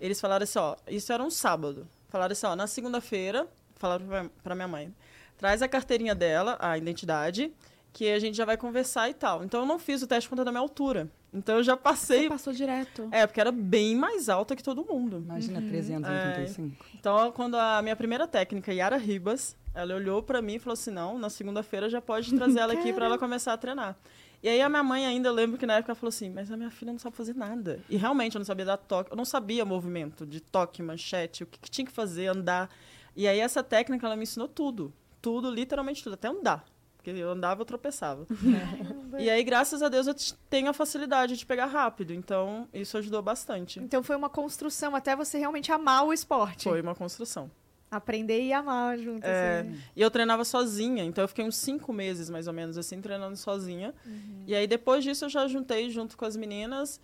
Eles 0.00 0.20
falaram 0.20 0.44
assim, 0.44 0.58
ó, 0.58 0.76
isso 0.88 1.12
era 1.12 1.22
um 1.22 1.30
sábado. 1.30 1.86
Falaram 2.08 2.32
assim, 2.32 2.46
ó, 2.46 2.56
na 2.56 2.66
segunda-feira, 2.66 3.48
falaram 3.76 4.30
para 4.42 4.54
minha 4.54 4.68
mãe, 4.68 4.94
traz 5.38 5.62
a 5.62 5.68
carteirinha 5.68 6.14
dela, 6.14 6.56
a 6.60 6.76
identidade, 6.76 7.52
que 7.94 8.10
a 8.10 8.18
gente 8.18 8.36
já 8.36 8.44
vai 8.44 8.56
conversar 8.56 9.08
e 9.08 9.14
tal. 9.14 9.44
Então, 9.44 9.60
eu 9.60 9.66
não 9.66 9.78
fiz 9.78 10.02
o 10.02 10.06
teste 10.06 10.28
por 10.28 10.34
conta 10.34 10.44
da 10.44 10.50
minha 10.50 10.60
altura. 10.60 11.08
Então, 11.32 11.58
eu 11.58 11.62
já 11.62 11.74
Você 11.74 11.80
passei... 11.80 12.28
passou 12.28 12.52
direto. 12.52 13.08
É, 13.12 13.24
porque 13.24 13.40
era 13.40 13.52
bem 13.52 13.94
mais 13.94 14.28
alta 14.28 14.56
que 14.56 14.64
todo 14.64 14.84
mundo. 14.84 15.18
Imagina, 15.24 15.62
13 15.62 15.92
anos, 15.94 16.08
É. 16.08 16.28
85. 16.30 16.84
Então, 16.98 17.30
quando 17.30 17.54
a 17.56 17.80
minha 17.82 17.94
primeira 17.94 18.26
técnica, 18.26 18.72
Yara 18.74 18.96
Ribas, 18.96 19.56
ela 19.72 19.94
olhou 19.94 20.24
pra 20.24 20.42
mim 20.42 20.54
e 20.54 20.58
falou 20.58 20.74
assim: 20.74 20.90
não, 20.90 21.16
na 21.20 21.30
segunda-feira 21.30 21.88
já 21.88 22.00
pode 22.02 22.34
trazer 22.36 22.58
ela 22.58 22.72
aqui 22.72 22.92
pra 22.92 23.06
ela 23.06 23.16
começar 23.16 23.52
a 23.52 23.56
treinar. 23.56 23.96
E 24.42 24.48
aí 24.48 24.60
a 24.60 24.68
minha 24.68 24.82
mãe 24.82 25.06
ainda, 25.06 25.28
eu 25.28 25.32
lembro 25.32 25.56
que 25.56 25.64
na 25.64 25.74
época 25.74 25.92
ela 25.92 25.96
falou 25.96 26.08
assim: 26.08 26.30
mas 26.30 26.50
a 26.50 26.56
minha 26.56 26.70
filha 26.72 26.90
não 26.90 26.98
sabe 26.98 27.16
fazer 27.16 27.34
nada. 27.36 27.78
E 27.88 27.96
realmente 27.96 28.34
eu 28.34 28.40
não 28.40 28.44
sabia 28.44 28.64
dar 28.64 28.76
toque, 28.76 29.12
eu 29.12 29.16
não 29.16 29.24
sabia 29.24 29.64
movimento 29.64 30.26
de 30.26 30.40
toque, 30.40 30.82
manchete, 30.82 31.44
o 31.44 31.46
que, 31.46 31.60
que 31.60 31.70
tinha 31.70 31.86
que 31.86 31.92
fazer, 31.92 32.26
andar. 32.26 32.68
E 33.14 33.28
aí 33.28 33.38
essa 33.38 33.62
técnica 33.62 34.04
ela 34.04 34.16
me 34.16 34.24
ensinou 34.24 34.48
tudo. 34.48 34.92
Tudo, 35.22 35.48
literalmente 35.50 36.02
tudo, 36.02 36.14
até 36.14 36.28
andar. 36.28 36.64
Porque 37.04 37.20
eu 37.20 37.30
andava, 37.30 37.60
eu 37.60 37.66
tropeçava. 37.66 38.26
e 39.18 39.28
aí, 39.28 39.44
graças 39.44 39.82
a 39.82 39.90
Deus, 39.90 40.06
eu 40.06 40.14
tenho 40.48 40.70
a 40.70 40.72
facilidade 40.72 41.36
de 41.36 41.44
pegar 41.44 41.66
rápido. 41.66 42.14
Então, 42.14 42.66
isso 42.72 42.96
ajudou 42.96 43.20
bastante. 43.20 43.78
Então 43.78 44.02
foi 44.02 44.16
uma 44.16 44.30
construção 44.30 44.96
até 44.96 45.14
você 45.14 45.36
realmente 45.36 45.70
amar 45.70 46.06
o 46.06 46.14
esporte. 46.14 46.64
Foi 46.64 46.80
uma 46.80 46.94
construção. 46.94 47.50
Aprender 47.90 48.40
e 48.40 48.54
amar 48.54 48.98
junto, 48.98 49.22
É, 49.22 49.60
assim. 49.60 49.78
E 49.94 50.00
eu 50.00 50.10
treinava 50.10 50.44
sozinha, 50.46 51.04
então 51.04 51.22
eu 51.22 51.28
fiquei 51.28 51.44
uns 51.44 51.56
cinco 51.56 51.92
meses, 51.92 52.30
mais 52.30 52.48
ou 52.48 52.54
menos, 52.54 52.78
assim, 52.78 52.98
treinando 53.02 53.36
sozinha. 53.36 53.94
Uhum. 54.06 54.44
E 54.46 54.54
aí, 54.54 54.66
depois 54.66 55.04
disso, 55.04 55.26
eu 55.26 55.28
já 55.28 55.46
juntei 55.46 55.90
junto 55.90 56.16
com 56.16 56.24
as 56.24 56.34
meninas. 56.34 56.98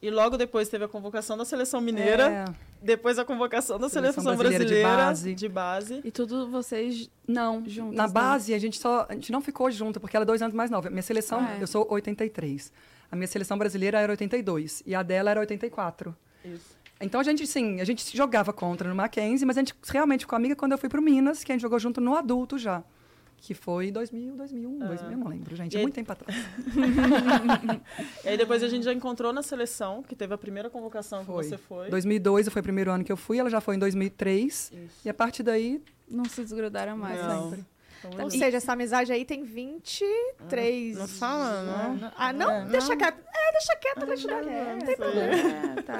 E 0.00 0.10
logo 0.10 0.38
depois 0.38 0.70
teve 0.70 0.84
a 0.84 0.88
convocação 0.88 1.36
da 1.36 1.44
Seleção 1.44 1.82
Mineira. 1.82 2.30
É, 2.30 2.44
Depois 2.84 3.18
a 3.18 3.24
convocação 3.24 3.78
da 3.78 3.88
Seleção 3.88 4.22
Seleção, 4.22 4.36
brasileira 4.36 4.64
de 4.64 4.70
Brasileira, 4.82 5.04
base. 5.06 5.34
de 5.34 5.48
base. 5.48 6.00
E 6.04 6.10
tudo 6.10 6.48
vocês. 6.50 7.10
não, 7.26 7.62
Juntas, 7.66 7.96
na 7.96 8.06
né? 8.06 8.12
base 8.12 8.52
a 8.52 8.58
gente 8.58 8.78
só, 8.78 9.06
a 9.08 9.14
gente 9.14 9.32
não 9.32 9.40
ficou 9.40 9.70
junto, 9.70 9.98
porque 9.98 10.14
ela 10.16 10.24
é 10.24 10.26
dois 10.26 10.42
anos 10.42 10.54
mais 10.54 10.70
nova. 10.70 10.90
Minha 10.90 11.02
seleção, 11.02 11.40
Ah, 11.40 11.56
é. 11.58 11.62
eu 11.62 11.66
sou 11.66 11.86
83. 11.90 12.70
A 13.10 13.16
minha 13.16 13.26
seleção 13.26 13.56
brasileira 13.56 13.98
era 13.98 14.12
82 14.12 14.82
e 14.84 14.94
a 14.94 15.02
dela 15.02 15.30
era 15.30 15.40
84. 15.40 16.14
Isso. 16.44 16.76
Então 17.00 17.20
a 17.20 17.24
gente, 17.24 17.46
sim, 17.46 17.80
a 17.80 17.84
gente 17.84 18.16
jogava 18.16 18.52
contra 18.52 18.88
no 18.88 18.94
Mackenzie, 18.94 19.46
mas 19.46 19.56
a 19.56 19.60
gente 19.60 19.74
realmente 19.88 20.20
ficou 20.20 20.36
amiga 20.36 20.54
quando 20.54 20.72
eu 20.72 20.78
fui 20.78 20.88
pro 20.88 21.00
Minas, 21.02 21.42
que 21.42 21.52
a 21.52 21.54
gente 21.54 21.62
jogou 21.62 21.78
junto 21.78 22.00
no 22.00 22.14
adulto 22.14 22.58
já. 22.58 22.82
Que 23.36 23.52
foi 23.52 23.90
2000, 23.90 24.36
2001, 24.36 24.78
2000, 24.78 25.10
eu 25.12 25.18
não 25.18 25.28
lembro, 25.28 25.54
gente. 25.54 25.74
E 25.74 25.76
É 25.76 25.78
aí- 25.80 25.84
muito 25.84 25.94
tempo 25.94 26.10
atrás. 26.12 26.34
E 28.24 28.28
aí 28.28 28.36
depois 28.36 28.62
a 28.62 28.68
gente 28.68 28.84
já 28.84 28.92
encontrou 28.92 29.32
na 29.32 29.42
seleção, 29.42 30.02
que 30.02 30.14
teve 30.16 30.32
a 30.34 30.38
primeira 30.38 30.70
convocação 30.70 31.24
Foi. 31.24 31.42
que 31.44 31.50
você 31.50 31.58
foi. 31.58 31.90
2002 31.90 32.48
foi 32.48 32.60
o 32.60 32.62
primeiro 32.62 32.90
ano 32.90 33.04
que 33.04 33.12
eu 33.12 33.16
fui, 33.16 33.38
ela 33.38 33.50
já 33.50 33.60
foi 33.60 33.76
em 33.76 33.78
2003. 33.78 34.72
Isso. 34.72 35.00
E 35.04 35.08
a 35.08 35.14
partir 35.14 35.42
daí, 35.42 35.82
Não 36.08 36.24
se 36.24 36.42
desgrudaram 36.42 36.96
mais. 36.96 37.18
Não. 37.20 37.64
Né? 38.08 38.24
Ou 38.24 38.30
seja, 38.30 38.56
essa 38.56 38.72
amizade 38.72 39.12
aí 39.12 39.24
tem 39.24 39.44
23. 39.44 40.96
Não 40.96 41.08
fala, 41.08 41.62
não. 41.62 42.12
Ah, 42.16 42.32
não? 42.32 42.50
É, 42.50 42.64
deixa 42.66 42.96
quieto. 42.96 43.18
É, 43.18 43.52
deixa 43.52 43.76
quieto, 43.76 44.06
deixa 44.06 44.28
quieto. 44.28 44.44
não, 44.46 44.72
Não 44.76 44.78
tem 44.80 44.96
problema. 44.96 45.32
É, 45.78 45.82
tá. 45.82 45.98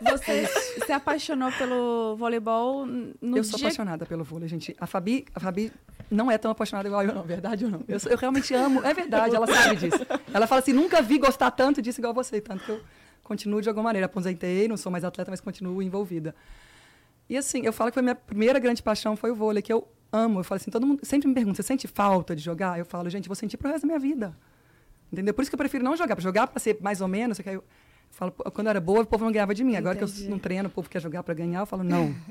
Você 0.12 0.46
se 0.86 0.92
apaixonou 0.92 1.52
pelo 1.52 2.16
voleibol 2.16 2.86
no 2.86 3.36
eu 3.36 3.44
sou 3.44 3.58
dia 3.58 3.68
apaixonada 3.68 4.06
pelo 4.06 4.24
vôlei, 4.24 4.48
gente. 4.48 4.74
A 4.80 4.86
Fabi, 4.86 5.24
a 5.34 5.40
Fabi 5.40 5.72
não 6.10 6.30
é 6.30 6.38
tão 6.38 6.50
apaixonada 6.50 6.88
igual 6.88 7.02
eu, 7.04 7.14
não. 7.14 7.22
Verdade 7.22 7.64
ou 7.64 7.70
não? 7.70 7.82
Eu, 7.86 8.00
sou- 8.00 8.10
eu 8.10 8.18
realmente 8.18 8.52
amo. 8.54 8.82
É 8.84 8.92
verdade, 8.94 9.34
ela 9.36 9.46
sabe 9.46 9.76
disso. 9.76 10.06
Ela 10.32 10.46
fala 10.46 10.60
assim, 10.60 10.72
nunca 10.72 11.00
vi 11.02 11.18
gostar 11.18 11.50
tanto 11.50 11.80
disso 11.82 12.00
igual 12.00 12.14
você. 12.14 12.40
Tanto 12.40 12.64
que 12.64 12.70
eu 12.70 12.80
continuo 13.22 13.60
de 13.60 13.68
alguma 13.68 13.84
maneira. 13.84 14.06
Aposentei, 14.06 14.66
não 14.68 14.76
sou 14.76 14.90
mais 14.90 15.04
atleta, 15.04 15.30
mas 15.30 15.40
continuo 15.40 15.82
envolvida. 15.82 16.34
E 17.28 17.36
assim, 17.36 17.60
eu 17.64 17.72
falo 17.72 17.90
que 17.90 17.94
foi 17.94 18.00
a 18.00 18.04
minha 18.04 18.14
primeira 18.14 18.58
grande 18.58 18.82
paixão 18.82 19.14
foi 19.14 19.30
o 19.30 19.34
vôlei, 19.36 19.62
que 19.62 19.72
eu 19.72 19.86
amo. 20.12 20.40
Eu 20.40 20.44
falo 20.44 20.56
assim, 20.56 20.70
todo 20.70 20.86
mundo 20.86 21.00
sempre 21.04 21.28
me 21.28 21.34
pergunta, 21.34 21.56
você 21.56 21.62
sente 21.62 21.86
falta 21.86 22.34
de 22.34 22.42
jogar? 22.42 22.78
Eu 22.78 22.84
falo, 22.84 23.08
gente, 23.10 23.28
vou 23.28 23.36
sentir 23.36 23.56
pro 23.56 23.68
resto 23.68 23.82
da 23.82 23.86
minha 23.86 23.98
vida. 23.98 24.34
Entendeu? 25.12 25.34
Por 25.34 25.42
isso 25.42 25.50
que 25.50 25.54
eu 25.54 25.58
prefiro 25.58 25.82
não 25.82 25.96
jogar. 25.96 26.14
Pra 26.14 26.22
jogar 26.22 26.46
pra 26.46 26.60
ser 26.60 26.78
mais 26.80 27.00
ou 27.00 27.08
menos, 27.08 27.38
que 27.38 27.48
aí 27.48 27.56
eu 27.56 27.64
falo, 28.10 28.32
quando 28.32 28.66
eu 28.66 28.70
era 28.70 28.80
boa, 28.80 29.02
o 29.02 29.06
povo 29.06 29.24
não 29.24 29.32
ganhava 29.32 29.54
de 29.54 29.64
mim. 29.64 29.76
Agora 29.76 29.96
que 29.96 30.04
Entendi. 30.04 30.24
eu 30.24 30.30
não 30.30 30.38
treino, 30.38 30.68
o 30.68 30.70
povo 30.70 30.88
quer 30.88 31.00
jogar 31.00 31.22
pra 31.22 31.34
ganhar, 31.34 31.60
eu 31.60 31.66
falo, 31.66 31.82
não. 31.82 32.14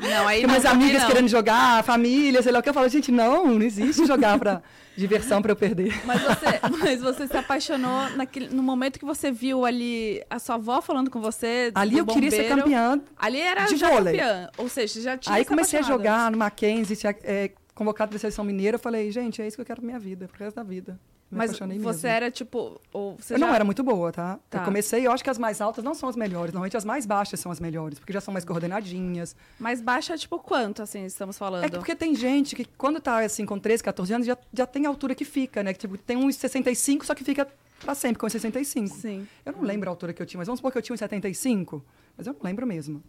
Não, 0.00 0.26
aí 0.26 0.46
minhas 0.46 0.62
também 0.62 0.88
amigas 0.88 1.04
querendo 1.04 1.28
jogar, 1.28 1.84
família, 1.84 2.42
sei 2.42 2.50
lá 2.50 2.60
o 2.60 2.62
que, 2.62 2.70
eu 2.70 2.74
falo, 2.74 2.88
gente, 2.88 3.12
não, 3.12 3.46
não 3.46 3.62
existe 3.62 4.06
jogar 4.06 4.38
pra 4.38 4.62
diversão 5.00 5.42
pra 5.42 5.52
eu 5.52 5.56
perder. 5.56 6.00
Mas 6.04 6.20
você, 6.22 6.60
mas 6.78 7.00
você 7.00 7.26
se 7.26 7.36
apaixonou 7.36 8.10
naquele, 8.10 8.48
no 8.48 8.62
momento 8.62 8.98
que 8.98 9.04
você 9.04 9.30
viu 9.32 9.64
ali 9.64 10.22
a 10.28 10.38
sua 10.38 10.56
avó 10.56 10.80
falando 10.80 11.10
com 11.10 11.20
você. 11.20 11.70
Ali 11.74 11.98
eu 11.98 12.06
queria 12.06 12.30
ser 12.30 12.48
bombeiro. 12.48 12.62
campeã. 12.62 13.00
Ali 13.16 13.40
era 13.40 13.64
de 13.64 13.76
já 13.76 13.90
vôlei. 13.90 14.16
campeã. 14.16 14.48
Ou 14.58 14.68
seja, 14.68 15.00
já 15.00 15.16
tinha 15.18 15.34
Aí 15.34 15.44
comecei 15.44 15.78
a 15.78 15.82
jogar 15.82 16.30
no 16.30 16.38
Mackenzie, 16.38 16.94
se, 16.94 17.06
é, 17.06 17.50
convocado 17.74 18.10
pra 18.10 18.18
seleção 18.18 18.44
mineira, 18.44 18.74
eu 18.76 18.78
falei, 18.80 19.10
gente, 19.10 19.40
é 19.40 19.46
isso 19.46 19.56
que 19.56 19.62
eu 19.62 19.66
quero 19.66 19.80
pra 19.80 19.86
minha 19.86 19.98
vida, 19.98 20.28
pro 20.28 20.44
resto 20.44 20.56
da 20.56 20.62
vida. 20.62 20.98
Me 21.30 21.38
Mas 21.38 21.56
você 21.56 21.64
mesmo. 21.64 22.06
era 22.08 22.28
tipo. 22.28 22.80
Ou 22.92 23.16
você 23.16 23.34
Eu 23.34 23.38
já... 23.38 23.46
não 23.46 23.54
era 23.54 23.64
muito 23.64 23.84
boa, 23.84 24.10
tá? 24.10 24.40
Tá. 24.50 24.58
Eu 24.58 24.64
comecei, 24.64 25.06
eu 25.06 25.12
acho 25.12 25.22
que 25.22 25.30
as 25.30 25.38
mais 25.38 25.60
altas 25.60 25.84
não 25.84 25.94
são 25.94 26.08
as 26.08 26.16
melhores. 26.16 26.52
Normalmente 26.52 26.76
as 26.76 26.84
mais 26.84 27.06
baixas 27.06 27.38
são 27.38 27.52
as 27.52 27.60
melhores, 27.60 28.00
porque 28.00 28.12
já 28.12 28.20
são 28.20 28.32
mais 28.32 28.44
coordenadinhas. 28.44 29.36
Mais 29.58 29.80
baixa, 29.80 30.18
tipo, 30.18 30.40
quanto, 30.40 30.82
assim, 30.82 31.04
estamos 31.04 31.38
falando? 31.38 31.64
É 31.64 31.68
que 31.68 31.76
porque 31.76 31.94
tem 31.94 32.16
gente 32.16 32.56
que, 32.56 32.64
quando 32.76 33.00
tá 33.00 33.20
assim, 33.20 33.46
com 33.46 33.58
13, 33.60 33.82
14 33.84 34.12
anos, 34.12 34.26
já, 34.26 34.36
já 34.52 34.66
tem 34.66 34.86
a 34.86 34.88
altura 34.88 35.14
que 35.14 35.24
fica, 35.24 35.62
né? 35.62 35.72
Que 35.72 35.78
tipo, 35.78 35.96
tem 35.96 36.16
uns 36.16 36.34
65, 36.34 37.06
só 37.06 37.14
que 37.14 37.22
fica 37.22 37.46
para 37.78 37.94
sempre, 37.94 38.18
com 38.18 38.28
65. 38.28 38.96
Sim. 38.96 39.26
Eu 39.46 39.52
não 39.52 39.62
lembro 39.62 39.88
a 39.88 39.92
altura 39.92 40.12
que 40.12 40.20
eu 40.20 40.26
tinha, 40.26 40.38
mas 40.38 40.48
vamos 40.48 40.58
supor 40.58 40.72
que 40.72 40.78
eu 40.78 40.82
tinha 40.82 40.94
uns 40.94 41.00
75, 41.00 41.84
mas 42.18 42.26
eu 42.26 42.32
não 42.32 42.40
lembro 42.42 42.66
mesmo. 42.66 43.00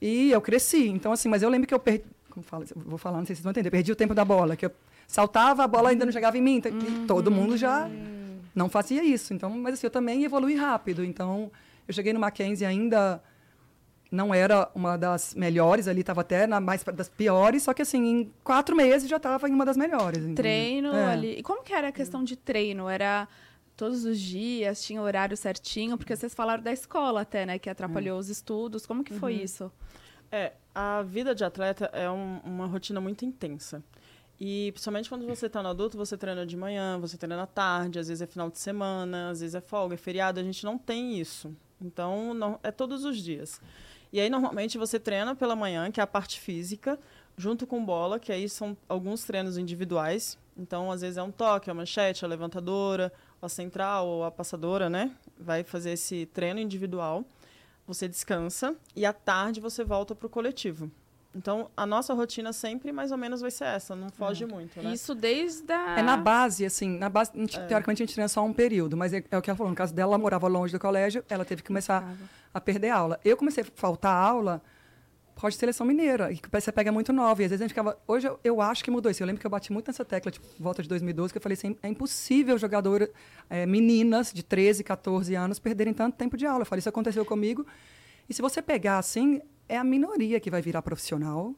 E 0.00 0.32
eu 0.32 0.40
cresci, 0.40 0.88
então 0.88 1.12
assim, 1.12 1.28
mas 1.28 1.42
eu 1.42 1.48
lembro 1.48 1.66
que 1.68 1.72
eu 1.72 1.78
perdi, 1.78 2.04
como 2.28 2.44
fala, 2.44 2.64
eu 2.64 2.82
vou 2.82 2.98
falar, 2.98 3.18
não 3.18 3.24
sei 3.26 3.36
se 3.36 3.38
vocês 3.40 3.44
vão 3.44 3.50
entender, 3.52 3.70
perdi 3.70 3.92
o 3.92 3.96
tempo 3.96 4.14
da 4.14 4.24
bola, 4.24 4.56
que 4.56 4.66
eu 4.66 4.72
saltava, 5.06 5.64
a 5.64 5.68
bola 5.68 5.90
ainda 5.90 6.04
não 6.04 6.12
chegava 6.12 6.36
em 6.36 6.40
mim, 6.42 6.56
então, 6.56 6.72
e 6.72 7.06
todo 7.06 7.30
mundo 7.30 7.56
já 7.56 7.88
não 8.54 8.68
fazia 8.68 9.04
isso. 9.04 9.32
Então, 9.34 9.50
mas 9.50 9.74
assim, 9.74 9.86
eu 9.86 9.90
também 9.90 10.24
evolui 10.24 10.54
rápido, 10.56 11.04
então 11.04 11.50
eu 11.86 11.94
cheguei 11.94 12.12
no 12.12 12.20
Mackenzie 12.20 12.66
ainda 12.66 13.22
não 14.10 14.32
era 14.32 14.70
uma 14.74 14.96
das 14.96 15.34
melhores 15.34 15.88
ali, 15.88 16.00
estava 16.00 16.20
até 16.20 16.46
na 16.46 16.60
mais 16.60 16.82
das 16.84 17.08
piores, 17.08 17.64
só 17.64 17.74
que 17.74 17.82
assim, 17.82 17.98
em 18.06 18.32
quatro 18.44 18.74
meses 18.76 19.08
já 19.08 19.16
estava 19.16 19.48
em 19.48 19.52
uma 19.52 19.64
das 19.64 19.76
melhores. 19.76 20.18
entendeu? 20.18 20.36
Treino 20.36 20.94
É. 20.94 21.04
ali. 21.12 21.38
E 21.38 21.42
como 21.42 21.62
que 21.62 21.72
era 21.72 21.88
a 21.88 21.92
questão 21.92 22.22
de 22.22 22.36
treino? 22.36 22.88
Era 22.88 23.26
todos 23.76 24.04
os 24.04 24.18
dias, 24.18 24.80
tinha 24.82 25.02
horário 25.02 25.36
certinho? 25.36 25.98
Porque 25.98 26.14
vocês 26.14 26.32
falaram 26.32 26.62
da 26.62 26.72
escola 26.72 27.22
até, 27.22 27.44
né? 27.44 27.58
Que 27.58 27.68
atrapalhou 27.68 28.16
os 28.18 28.28
estudos. 28.28 28.86
Como 28.86 29.02
que 29.02 29.12
foi 29.12 29.34
isso? 29.34 29.70
É, 30.30 30.52
a 30.74 31.02
vida 31.02 31.34
de 31.34 31.44
atleta 31.44 31.90
é 31.92 32.08
um- 32.10 32.38
uma 32.44 32.66
rotina 32.66 33.00
muito 33.00 33.24
intensa. 33.24 33.82
E 34.38 34.70
principalmente 34.72 35.08
quando 35.08 35.26
você 35.26 35.46
está 35.46 35.62
no 35.62 35.70
adulto, 35.70 35.96
você 35.96 36.16
treina 36.16 36.44
de 36.44 36.56
manhã, 36.56 36.98
você 36.98 37.16
treina 37.16 37.42
à 37.42 37.46
tarde, 37.46 37.98
às 37.98 38.08
vezes 38.08 38.20
é 38.20 38.26
final 38.26 38.50
de 38.50 38.58
semana, 38.58 39.30
às 39.30 39.40
vezes 39.40 39.54
é 39.54 39.60
folga, 39.60 39.94
é 39.94 39.96
feriado, 39.96 40.38
a 40.38 40.42
gente 40.42 40.64
não 40.64 40.76
tem 40.76 41.18
isso. 41.18 41.54
Então, 41.80 42.34
não, 42.34 42.58
é 42.62 42.70
todos 42.70 43.04
os 43.04 43.18
dias. 43.18 43.60
E 44.12 44.20
aí, 44.20 44.30
normalmente, 44.30 44.78
você 44.78 44.98
treina 44.98 45.34
pela 45.34 45.56
manhã, 45.56 45.90
que 45.90 46.00
é 46.00 46.02
a 46.02 46.06
parte 46.06 46.38
física, 46.40 46.98
junto 47.36 47.66
com 47.66 47.84
bola, 47.84 48.18
que 48.18 48.32
aí 48.32 48.48
são 48.48 48.76
alguns 48.88 49.24
treinos 49.24 49.58
individuais. 49.58 50.38
Então, 50.56 50.90
às 50.90 51.00
vezes 51.02 51.18
é 51.18 51.22
um 51.22 51.30
toque, 51.30 51.70
a 51.70 51.74
manchete, 51.74 52.24
a 52.24 52.28
levantadora, 52.28 53.12
a 53.40 53.48
central 53.48 54.06
ou 54.06 54.24
a 54.24 54.30
passadora, 54.30 54.88
né? 54.88 55.14
Vai 55.38 55.62
fazer 55.62 55.92
esse 55.92 56.26
treino 56.26 56.60
individual. 56.60 57.24
Você 57.86 58.08
descansa 58.08 58.74
e 58.94 59.04
à 59.04 59.12
tarde 59.12 59.60
você 59.60 59.84
volta 59.84 60.14
para 60.14 60.26
o 60.26 60.30
coletivo. 60.30 60.90
Então, 61.36 61.70
a 61.76 61.84
nossa 61.84 62.14
rotina 62.14 62.50
sempre 62.52 62.90
mais 62.92 63.12
ou 63.12 63.18
menos 63.18 63.42
vai 63.42 63.50
ser 63.50 63.64
essa, 63.64 63.94
não 63.94 64.08
foge 64.10 64.46
muito, 64.46 64.80
né? 64.82 64.92
Isso 64.92 65.14
desde 65.14 65.70
a... 65.70 65.98
É 65.98 66.02
na 66.02 66.16
base, 66.16 66.64
assim, 66.64 66.96
na 66.96 67.10
base, 67.10 67.30
a 67.34 67.38
gente- 67.38 67.60
teoricamente 67.66 68.02
a 68.02 68.06
gente 68.06 68.14
treina 68.14 68.28
só 68.28 68.42
um 68.42 68.52
período, 68.54 68.96
mas 68.96 69.12
é, 69.12 69.22
é 69.30 69.36
o 69.36 69.42
que 69.42 69.50
ela 69.50 69.56
falou, 69.56 69.70
no 69.70 69.76
caso 69.76 69.94
dela, 69.94 70.12
ela 70.12 70.18
morava 70.18 70.48
longe 70.48 70.72
do 70.72 70.80
colégio, 70.80 71.22
ela 71.28 71.44
teve 71.44 71.60
que 71.62 71.68
começar 71.68 72.16
a 72.54 72.60
perder 72.60 72.88
aula. 72.88 73.20
Eu 73.22 73.36
comecei 73.36 73.62
a 73.62 73.66
faltar 73.74 74.14
aula 74.16 74.62
por 75.34 75.42
causa 75.42 75.52
de 75.54 75.58
seleção 75.60 75.86
mineira, 75.86 76.32
e 76.32 76.38
que 76.38 76.48
você 76.50 76.72
pega 76.72 76.90
muito 76.90 77.12
nova, 77.12 77.42
e 77.42 77.44
às 77.44 77.50
vezes 77.50 77.60
a 77.60 77.64
gente 77.64 77.72
ficava... 77.72 77.98
Hoje 78.08 78.26
eu, 78.26 78.40
eu 78.42 78.60
acho 78.62 78.82
que 78.82 78.90
mudou 78.90 79.10
isso, 79.10 79.22
eu 79.22 79.26
lembro 79.26 79.38
que 79.38 79.46
eu 79.46 79.50
bati 79.50 79.70
muito 79.70 79.86
nessa 79.88 80.02
tecla, 80.02 80.32
tipo, 80.32 80.46
volta 80.58 80.82
de 80.82 80.88
2012, 80.88 81.30
que 81.34 81.36
eu 81.36 81.42
falei 81.42 81.52
assim, 81.58 81.76
é 81.82 81.88
impossível 81.88 82.56
jogador, 82.56 83.10
é, 83.50 83.66
meninas 83.66 84.32
de 84.32 84.42
13, 84.42 84.82
14 84.82 85.34
anos 85.34 85.58
perderem 85.58 85.92
tanto 85.92 86.16
tempo 86.16 86.34
de 86.38 86.46
aula. 86.46 86.62
Eu 86.62 86.66
falei, 86.66 86.78
isso 86.78 86.88
aconteceu 86.88 87.22
comigo, 87.26 87.66
e 88.26 88.32
se 88.32 88.40
você 88.40 88.62
pegar 88.62 88.96
assim, 88.96 89.42
é 89.68 89.76
a 89.76 89.84
minoria 89.84 90.40
que 90.40 90.50
vai 90.50 90.62
virar 90.62 90.82
profissional, 90.82 91.54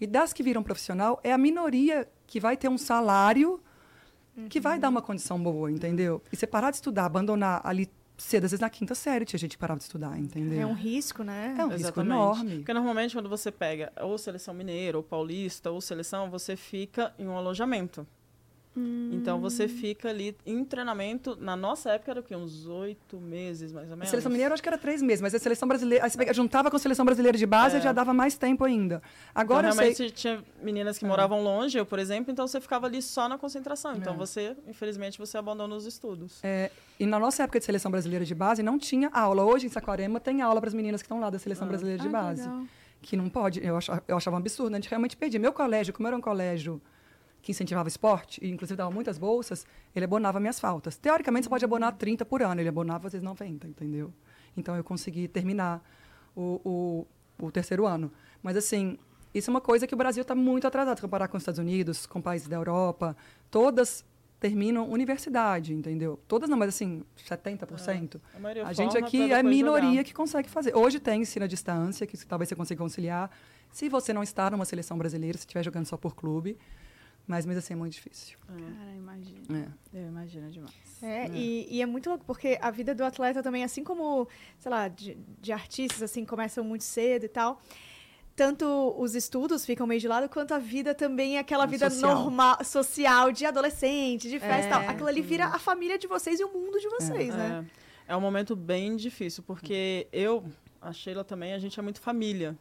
e 0.00 0.06
das 0.06 0.32
que 0.32 0.42
viram 0.42 0.62
profissional, 0.62 1.20
é 1.22 1.32
a 1.32 1.38
minoria 1.38 2.08
que 2.26 2.40
vai 2.40 2.56
ter 2.56 2.68
um 2.68 2.78
salário 2.78 3.60
que 4.48 4.60
vai 4.60 4.78
dar 4.78 4.88
uma 4.88 5.02
condição 5.02 5.42
boa, 5.42 5.70
entendeu? 5.70 6.22
E 6.32 6.36
você 6.36 6.46
parar 6.46 6.70
de 6.70 6.76
estudar, 6.76 7.04
abandonar 7.04 7.60
ali 7.64 7.90
cedo, 8.16 8.44
às 8.44 8.50
vezes 8.50 8.60
na 8.60 8.70
quinta 8.70 8.94
série 8.94 9.24
tinha 9.24 9.38
gente 9.38 9.52
que 9.52 9.58
parava 9.58 9.78
de 9.78 9.84
estudar, 9.84 10.18
entendeu? 10.18 10.60
É 10.60 10.66
um 10.66 10.74
risco, 10.74 11.22
né? 11.22 11.54
É 11.58 11.64
um 11.64 11.68
risco 11.68 11.82
Exatamente. 11.82 12.12
enorme. 12.12 12.56
Porque 12.56 12.74
normalmente 12.74 13.14
quando 13.14 13.28
você 13.28 13.50
pega 13.50 13.92
ou 14.00 14.16
seleção 14.18 14.54
mineira, 14.54 14.96
ou 14.96 15.02
paulista, 15.02 15.70
ou 15.70 15.80
seleção, 15.80 16.30
você 16.30 16.56
fica 16.56 17.14
em 17.18 17.26
um 17.26 17.36
alojamento. 17.36 18.06
Então 19.12 19.40
você 19.40 19.66
fica 19.66 20.08
ali 20.08 20.36
em 20.46 20.64
treinamento. 20.64 21.36
Na 21.40 21.56
nossa 21.56 21.90
época 21.90 22.12
era 22.12 22.20
o 22.20 22.22
quê? 22.22 22.36
Uns 22.36 22.66
oito 22.66 23.18
meses, 23.18 23.72
mais 23.72 23.88
ou 23.88 23.94
A 23.94 23.96
menos. 23.96 24.08
seleção 24.10 24.30
mineira 24.30 24.52
eu 24.52 24.54
acho 24.54 24.62
que 24.62 24.68
era 24.68 24.78
três 24.78 25.02
meses, 25.02 25.20
mas 25.20 25.34
a 25.34 25.38
seleção 25.38 25.66
brasileira, 25.68 26.04
aí 26.04 26.34
juntava 26.34 26.70
com 26.70 26.76
a 26.76 26.78
seleção 26.78 27.04
brasileira 27.04 27.36
de 27.36 27.46
base 27.46 27.76
É. 27.76 27.80
já 27.80 27.92
dava 27.92 28.14
mais 28.14 28.36
tempo 28.36 28.64
ainda. 28.64 29.02
Agora 29.34 29.68
então, 29.68 29.84
eu 29.84 29.94
sei, 29.94 30.06
realmente 30.06 30.14
tinha 30.14 30.44
meninas 30.62 30.98
que 30.98 31.04
moravam 31.04 31.42
longe, 31.42 31.76
eu, 31.76 31.84
por 31.84 31.98
exemplo, 31.98 32.30
então 32.32 32.46
você 32.46 32.60
ficava 32.60 32.86
ali 32.86 33.02
só 33.02 33.28
na 33.28 33.36
concentração. 33.36 33.94
Então 33.96 34.14
É. 34.14 34.16
você, 34.16 34.56
infelizmente, 34.68 35.18
você 35.18 35.36
abandona 35.36 35.74
os 35.74 35.84
estudos. 35.84 36.38
é, 36.42 36.70
e 36.98 37.06
na 37.06 37.18
nossa 37.18 37.42
época 37.42 37.58
de 37.58 37.64
seleção 37.64 37.90
brasileira 37.90 38.24
de 38.24 38.34
base 38.34 38.62
não 38.62 38.78
tinha 38.78 39.08
aula. 39.12 39.44
Hoje 39.44 39.66
em 39.66 39.68
Saquarema 39.68 40.20
tem 40.20 40.42
aula 40.42 40.60
para 40.60 40.68
as 40.68 40.74
meninas 40.74 41.02
que 41.02 41.06
estão 41.06 41.18
lá 41.20 41.28
da 41.28 41.38
seleção 41.38 41.66
brasileira 41.66 42.00
de 42.00 42.08
Ah, 42.08 42.10
base. 42.12 42.42
legal. 42.42 42.62
que 43.02 43.16
não 43.16 43.30
pode. 43.30 43.64
Eu 43.66 43.78
achava, 43.78 44.04
eu 44.06 44.14
achava 44.16 44.36
um 44.36 44.38
absurdo. 44.40 44.74
A 44.74 44.76
gente 44.76 44.90
realmente 44.90 45.16
perdia. 45.16 45.40
Meu 45.40 45.54
colégio, 45.54 45.90
como 45.94 46.06
era 46.06 46.14
um 46.14 46.20
colégio 46.20 46.82
que 47.42 47.52
incentivava 47.52 47.88
esporte, 47.88 48.44
e 48.44 48.50
inclusive 48.50 48.76
dava 48.76 48.90
muitas 48.90 49.18
bolsas, 49.18 49.66
ele 49.94 50.04
abonava 50.04 50.38
minhas 50.38 50.60
faltas. 50.60 50.96
Teoricamente, 50.96 51.44
você 51.44 51.50
pode 51.50 51.64
abonar 51.64 51.92
30 51.92 52.24
por 52.24 52.42
ano, 52.42 52.60
ele 52.60 52.68
abonava 52.68 53.06
às 53.06 53.12
vezes 53.12 53.24
90, 53.24 53.66
entendeu? 53.66 54.12
Então, 54.56 54.76
eu 54.76 54.84
consegui 54.84 55.28
terminar 55.28 55.82
o, 56.34 57.06
o, 57.38 57.46
o 57.46 57.50
terceiro 57.50 57.86
ano. 57.86 58.12
Mas, 58.42 58.56
assim, 58.56 58.98
isso 59.32 59.50
é 59.50 59.52
uma 59.52 59.60
coisa 59.60 59.86
que 59.86 59.94
o 59.94 59.96
Brasil 59.96 60.22
está 60.22 60.34
muito 60.34 60.66
atrasado. 60.66 60.96
Se 60.96 61.02
comparar 61.02 61.28
com 61.28 61.36
os 61.36 61.42
Estados 61.42 61.58
Unidos, 61.58 62.04
com 62.06 62.20
países 62.20 62.48
da 62.48 62.56
Europa, 62.56 63.16
todas 63.50 64.04
terminam 64.38 64.88
universidade, 64.88 65.74
entendeu? 65.74 66.18
Todas 66.26 66.48
não, 66.48 66.56
mas, 66.56 66.70
assim, 66.70 67.04
70%. 67.28 68.20
A, 68.34 68.40
maioria 68.40 68.66
A 68.66 68.72
gente 68.72 68.96
aqui 68.96 69.32
é 69.32 69.42
minoria 69.42 69.90
jogar. 69.90 70.04
que 70.04 70.14
consegue 70.14 70.48
fazer. 70.48 70.74
Hoje 70.74 70.98
tem 70.98 71.22
ensino 71.22 71.44
à 71.44 71.48
distância, 71.48 72.06
que 72.06 72.16
talvez 72.26 72.48
você 72.48 72.56
consiga 72.56 72.82
conciliar. 72.82 73.30
Se 73.70 73.88
você 73.88 74.12
não 74.12 74.22
está 74.22 74.50
numa 74.50 74.64
seleção 74.64 74.98
brasileira, 74.98 75.38
se 75.38 75.42
estiver 75.42 75.62
jogando 75.62 75.86
só 75.86 75.96
por 75.96 76.14
clube. 76.14 76.58
Mas 77.26 77.46
mesmo 77.46 77.60
assim 77.60 77.74
é 77.74 77.76
muito 77.76 77.92
difícil. 77.92 78.36
Cara, 78.46 78.92
imagina. 78.96 79.68
É. 79.94 79.98
Eu 80.00 80.08
imagino 80.08 80.50
demais. 80.50 80.74
É, 81.02 81.28
E, 81.28 81.66
e 81.70 81.80
é 81.82 81.86
muito 81.86 82.08
louco, 82.08 82.24
porque 82.24 82.58
a 82.60 82.70
vida 82.70 82.94
do 82.94 83.04
atleta 83.04 83.42
também, 83.42 83.62
assim 83.62 83.84
como, 83.84 84.26
sei 84.58 84.70
lá, 84.70 84.88
de, 84.88 85.16
de 85.40 85.52
artistas, 85.52 86.02
assim, 86.02 86.24
começam 86.24 86.64
muito 86.64 86.82
cedo 86.82 87.24
e 87.24 87.28
tal. 87.28 87.60
Tanto 88.34 88.94
os 88.98 89.14
estudos 89.14 89.66
ficam 89.66 89.86
meio 89.86 90.00
de 90.00 90.08
lado, 90.08 90.28
quanto 90.28 90.54
a 90.54 90.58
vida 90.58 90.94
também 90.94 91.36
é 91.36 91.40
aquela 91.40 91.66
vida 91.66 91.90
social. 91.90 92.14
normal, 92.22 92.64
social, 92.64 93.32
de 93.32 93.44
adolescente, 93.44 94.28
de 94.28 94.38
festa 94.40 94.66
e 94.66 94.70
tal. 94.70 94.82
É. 94.82 94.88
Aquilo 94.88 95.08
ali 95.08 95.20
vira 95.20 95.46
a 95.46 95.58
família 95.58 95.98
de 95.98 96.06
vocês 96.06 96.40
e 96.40 96.44
o 96.44 96.52
mundo 96.52 96.80
de 96.80 96.88
vocês, 96.88 97.34
né? 97.34 97.66
É, 98.08 98.12
é 98.12 98.16
um 98.16 98.20
momento 98.20 98.56
bem 98.56 98.96
difícil, 98.96 99.42
porque 99.42 100.08
eu, 100.12 100.44
a 100.80 100.92
Sheila 100.92 101.22
também, 101.22 101.52
a 101.52 101.58
gente 101.58 101.78
é 101.78 101.82
muito 101.82 102.00
família. 102.00 102.56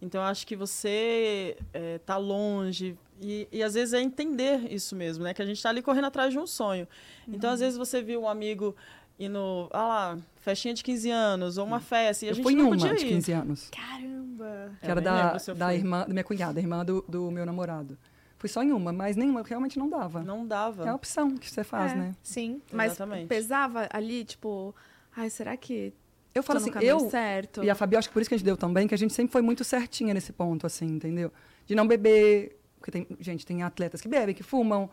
Então, 0.00 0.20
eu 0.20 0.26
acho 0.26 0.46
que 0.46 0.54
você 0.54 1.56
é, 1.72 1.98
tá 1.98 2.16
longe, 2.18 2.96
e, 3.20 3.48
e 3.50 3.62
às 3.62 3.74
vezes 3.74 3.94
é 3.94 4.00
entender 4.00 4.70
isso 4.72 4.94
mesmo, 4.94 5.24
né? 5.24 5.32
Que 5.32 5.40
a 5.42 5.46
gente 5.46 5.62
tá 5.62 5.70
ali 5.70 5.80
correndo 5.82 6.04
atrás 6.06 6.32
de 6.32 6.38
um 6.38 6.46
sonho. 6.46 6.86
Então, 7.26 7.48
Uhum. 7.50 7.54
às 7.54 7.60
vezes 7.60 7.78
você 7.78 8.02
viu 8.02 8.20
um 8.22 8.28
amigo 8.28 8.76
indo, 9.18 9.68
ah 9.72 9.86
lá, 9.86 10.18
festinha 10.36 10.74
de 10.74 10.84
15 10.84 11.10
anos, 11.10 11.56
ou 11.56 11.64
uma 11.64 11.80
festa, 11.80 12.26
e 12.26 12.28
a 12.28 12.30
eu 12.32 12.34
gente 12.34 12.42
fui 12.44 12.54
não 12.54 12.66
uma 12.66 12.76
podia 12.76 12.94
de 12.94 13.06
ir. 13.06 13.08
15 13.08 13.32
anos. 13.32 13.70
Caramba! 13.70 14.70
Que 14.82 14.90
era 14.90 15.00
da, 15.00 15.32
da 15.56 15.74
irmã, 15.74 16.00
da 16.06 16.12
minha 16.12 16.24
cunhada, 16.24 16.58
a 16.58 16.62
irmã 16.62 16.84
do, 16.84 17.02
do 17.08 17.30
meu 17.30 17.46
namorado. 17.46 17.96
Fui 18.38 18.50
só 18.50 18.62
em 18.62 18.70
uma, 18.72 18.92
mas 18.92 19.16
nenhuma, 19.16 19.42
realmente 19.42 19.78
não 19.78 19.88
dava. 19.88 20.22
Não 20.22 20.46
dava. 20.46 20.84
É 20.84 20.88
a 20.90 20.94
opção 20.94 21.34
que 21.38 21.50
você 21.50 21.64
faz, 21.64 21.92
É. 21.92 21.94
né? 21.94 22.14
Sim. 22.22 22.60
Mas 22.70 22.92
Exatamente. 22.92 23.28
pesava 23.28 23.88
ali, 23.90 24.26
tipo... 24.26 24.74
Ai, 25.16 25.30
será 25.30 25.56
que 25.56 25.94
Eu 26.36 26.42
falo 26.42 26.58
assim, 26.58 26.70
eu 26.82 27.10
certo? 27.10 27.64
e 27.64 27.70
a 27.70 27.74
Fabi, 27.74 27.96
acho 27.96 28.08
que 28.08 28.12
por 28.12 28.20
isso 28.20 28.28
que 28.28 28.34
a 28.34 28.38
gente 28.38 28.44
deu 28.44 28.56
também, 28.56 28.86
que 28.86 28.94
a 28.94 28.98
gente 28.98 29.12
sempre 29.12 29.32
foi 29.32 29.42
muito 29.42 29.64
certinha 29.64 30.12
nesse 30.12 30.32
ponto, 30.32 30.66
assim, 30.66 30.86
entendeu? 30.86 31.32
De 31.66 31.74
não 31.74 31.86
beber, 31.86 32.58
porque 32.78 32.90
tem, 32.90 33.06
gente, 33.20 33.46
tem 33.46 33.62
atletas 33.62 34.00
que 34.00 34.08
bebem, 34.08 34.34
que 34.34 34.42
fumam, 34.42 34.90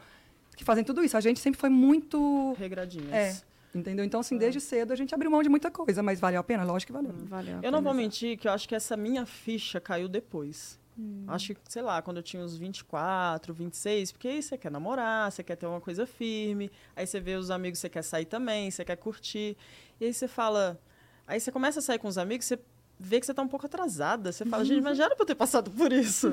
que 0.55 0.63
fazem 0.63 0.83
tudo 0.83 1.03
isso. 1.03 1.17
A 1.17 1.21
gente 1.21 1.39
sempre 1.39 1.59
foi 1.59 1.69
muito 1.69 2.53
Regradinhas. 2.57 3.11
É. 3.11 3.53
Entendeu? 3.75 4.05
Então, 4.05 4.19
assim, 4.19 4.37
desde 4.37 4.61
cedo 4.61 4.93
a 4.93 4.95
gente 4.95 5.13
abriu 5.15 5.31
mão 5.31 5.41
de 5.41 5.49
muita 5.49 5.71
coisa, 5.71 6.03
mas 6.03 6.19
valeu 6.19 6.39
a 6.39 6.43
pena? 6.43 6.63
Lógico 6.63 6.93
que 6.93 6.93
valeu. 6.93 7.13
Valeu 7.25 7.57
a 7.57 7.61
Eu 7.61 7.71
não 7.71 7.81
vou 7.81 7.93
mentir 7.93 8.37
que 8.37 8.47
eu 8.47 8.51
acho 8.51 8.69
que 8.69 8.75
essa 8.75 8.95
minha 8.95 9.25
ficha 9.25 9.81
caiu 9.81 10.07
depois. 10.07 10.79
Acho 11.27 11.55
que, 11.55 11.61
sei 11.67 11.81
lá, 11.81 12.01
quando 12.01 12.17
eu 12.17 12.23
tinha 12.23 12.43
uns 12.43 12.55
24, 12.55 13.51
26, 13.51 14.11
porque 14.11 14.27
aí 14.27 14.43
você 14.43 14.57
quer 14.57 14.71
namorar, 14.71 15.31
você 15.31 15.43
quer 15.43 15.55
ter 15.55 15.65
uma 15.65 15.81
coisa 15.81 16.05
firme, 16.05 16.69
aí 16.95 17.07
você 17.07 17.19
vê 17.19 17.35
os 17.35 17.49
amigos, 17.49 17.79
você 17.79 17.89
quer 17.89 18.03
sair 18.03 18.25
também, 18.25 18.69
você 18.69 18.85
quer 18.85 18.95
curtir. 18.97 19.57
E 19.99 20.05
aí 20.05 20.13
você 20.13 20.27
fala. 20.27 20.79
Aí 21.27 21.39
você 21.39 21.51
começa 21.51 21.79
a 21.79 21.81
sair 21.81 21.99
com 21.99 22.07
os 22.07 22.17
amigos, 22.17 22.45
você 22.45 22.59
vê 22.99 23.19
que 23.19 23.25
você 23.25 23.33
tá 23.33 23.41
um 23.41 23.47
pouco 23.47 23.65
atrasada. 23.65 24.31
Você 24.31 24.45
fala, 24.45 24.63
gente, 24.63 24.81
mas 24.81 24.97
já 24.97 25.05
era 25.05 25.15
pra 25.15 25.23
eu 25.23 25.27
ter 25.27 25.35
passado 25.35 25.71
por 25.71 25.91
isso. 25.91 26.31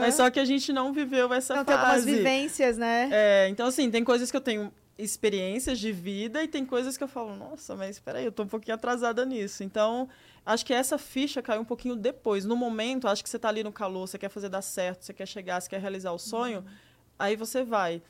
Mas 0.00 0.14
só 0.14 0.30
que 0.30 0.40
a 0.40 0.44
gente 0.44 0.72
não 0.72 0.92
viveu 0.92 1.32
essa 1.32 1.54
Então 1.54 1.64
tem 1.64 1.74
algumas 1.74 1.94
fase. 1.96 2.16
vivências, 2.16 2.76
né? 2.78 3.08
É, 3.12 3.48
então, 3.48 3.66
assim, 3.66 3.90
tem 3.90 4.02
coisas 4.04 4.30
que 4.30 4.36
eu 4.36 4.40
tenho 4.40 4.72
experiências 4.96 5.78
de 5.78 5.92
vida 5.92 6.42
e 6.42 6.48
tem 6.48 6.66
coisas 6.66 6.96
que 6.96 7.04
eu 7.04 7.08
falo, 7.08 7.36
nossa, 7.36 7.76
mas 7.76 7.90
espera 7.90 8.18
aí, 8.18 8.24
eu 8.24 8.32
tô 8.32 8.42
um 8.42 8.48
pouquinho 8.48 8.74
atrasada 8.74 9.24
nisso. 9.24 9.62
Então, 9.62 10.08
acho 10.44 10.66
que 10.66 10.74
essa 10.74 10.98
ficha 10.98 11.40
caiu 11.40 11.60
um 11.60 11.64
pouquinho 11.64 11.94
depois. 11.94 12.44
No 12.44 12.56
momento, 12.56 13.06
acho 13.06 13.22
que 13.22 13.28
você 13.30 13.38
tá 13.38 13.48
ali 13.48 13.62
no 13.62 13.72
calor, 13.72 14.08
você 14.08 14.18
quer 14.18 14.28
fazer 14.28 14.48
dar 14.48 14.62
certo, 14.62 15.04
você 15.04 15.12
quer 15.12 15.26
chegar, 15.26 15.60
você 15.60 15.68
quer 15.68 15.80
realizar 15.80 16.10
o 16.10 16.18
sonho, 16.18 16.64
aí 17.18 17.36
você 17.36 17.62
vai. 17.62 18.02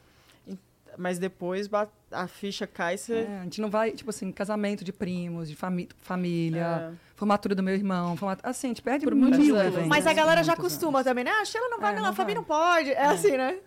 Mas 0.99 1.19
depois 1.19 1.69
a 2.11 2.27
ficha 2.27 2.67
cai 2.67 2.97
e 2.97 2.99
você. 2.99 3.15
É, 3.29 3.39
a 3.39 3.45
gente 3.45 3.61
não 3.61 3.71
vai, 3.71 3.93
tipo 3.93 4.11
assim, 4.11 4.33
casamento 4.33 4.83
de 4.85 4.93
primos, 4.93 5.49
de 5.49 5.55
fami 5.55 5.89
família, 5.99 6.91
É. 6.93 6.97
formatura 7.15 7.55
do 7.55 7.63
meu 7.63 7.75
irmão, 7.75 8.17
format... 8.17 8.41
assim, 8.43 8.67
a 8.67 8.71
gente 8.71 8.83
perde 8.83 9.05
Por 9.05 9.15
mil 9.15 9.29
eventos. 9.29 9.51
anos. 9.77 9.87
Mas 9.87 10.07
a 10.09 10.13
galera 10.13 10.43
já 10.43 10.55
acostuma 10.55 11.05
também, 11.05 11.23
né? 11.23 11.31
Ah, 11.31 11.43
a 11.43 11.45
Sheila 11.45 11.69
não 11.69 11.79
vai, 11.79 11.93
É, 11.93 11.95
não, 11.97 12.03
não 12.03 12.11
a 12.11 12.13
Fabi 12.13 12.35
não 12.35 12.43
pode. 12.43 12.91
É, 12.91 13.05
assim, 13.07 13.37
né? 13.37 13.59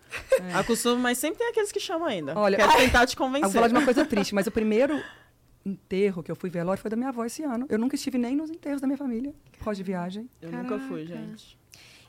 Acostuma, 0.54 0.96
mas 0.96 1.16
sempre 1.18 1.38
tem 1.38 1.48
aqueles 1.48 1.72
que 1.72 1.80
chamam 1.80 2.06
ainda. 2.06 2.38
Olha, 2.38 2.58
Quer 2.58 2.68
tentar 2.76 3.06
te 3.06 3.14
Eu 3.14 3.18
vou 3.18 3.26
convencer. 3.28 3.50
falar 3.52 3.68
de 3.68 3.74
uma 3.74 3.84
coisa 3.84 4.04
triste, 4.04 4.34
mas 4.34 4.46
o 4.46 4.50
primeiro 4.50 5.02
enterro 5.64 6.22
que 6.22 6.30
eu 6.30 6.36
fui 6.36 6.50
velório 6.50 6.80
foi 6.82 6.90
da 6.90 6.96
minha 6.96 7.08
avó 7.08 7.24
esse 7.24 7.42
ano. 7.42 7.66
Eu 7.68 7.78
nunca 7.78 7.94
estive 7.94 8.18
nem 8.18 8.36
nos 8.36 8.50
enterros 8.50 8.80
da 8.80 8.86
minha 8.86 8.96
família, 8.98 9.32
por 9.56 9.64
causa 9.64 9.76
de 9.78 9.84
viagem. 9.84 10.28
Eu 10.40 10.50
nunca 10.52 10.78
fui, 10.80 11.06
Caraca. 11.06 11.26
gente. 11.26 11.58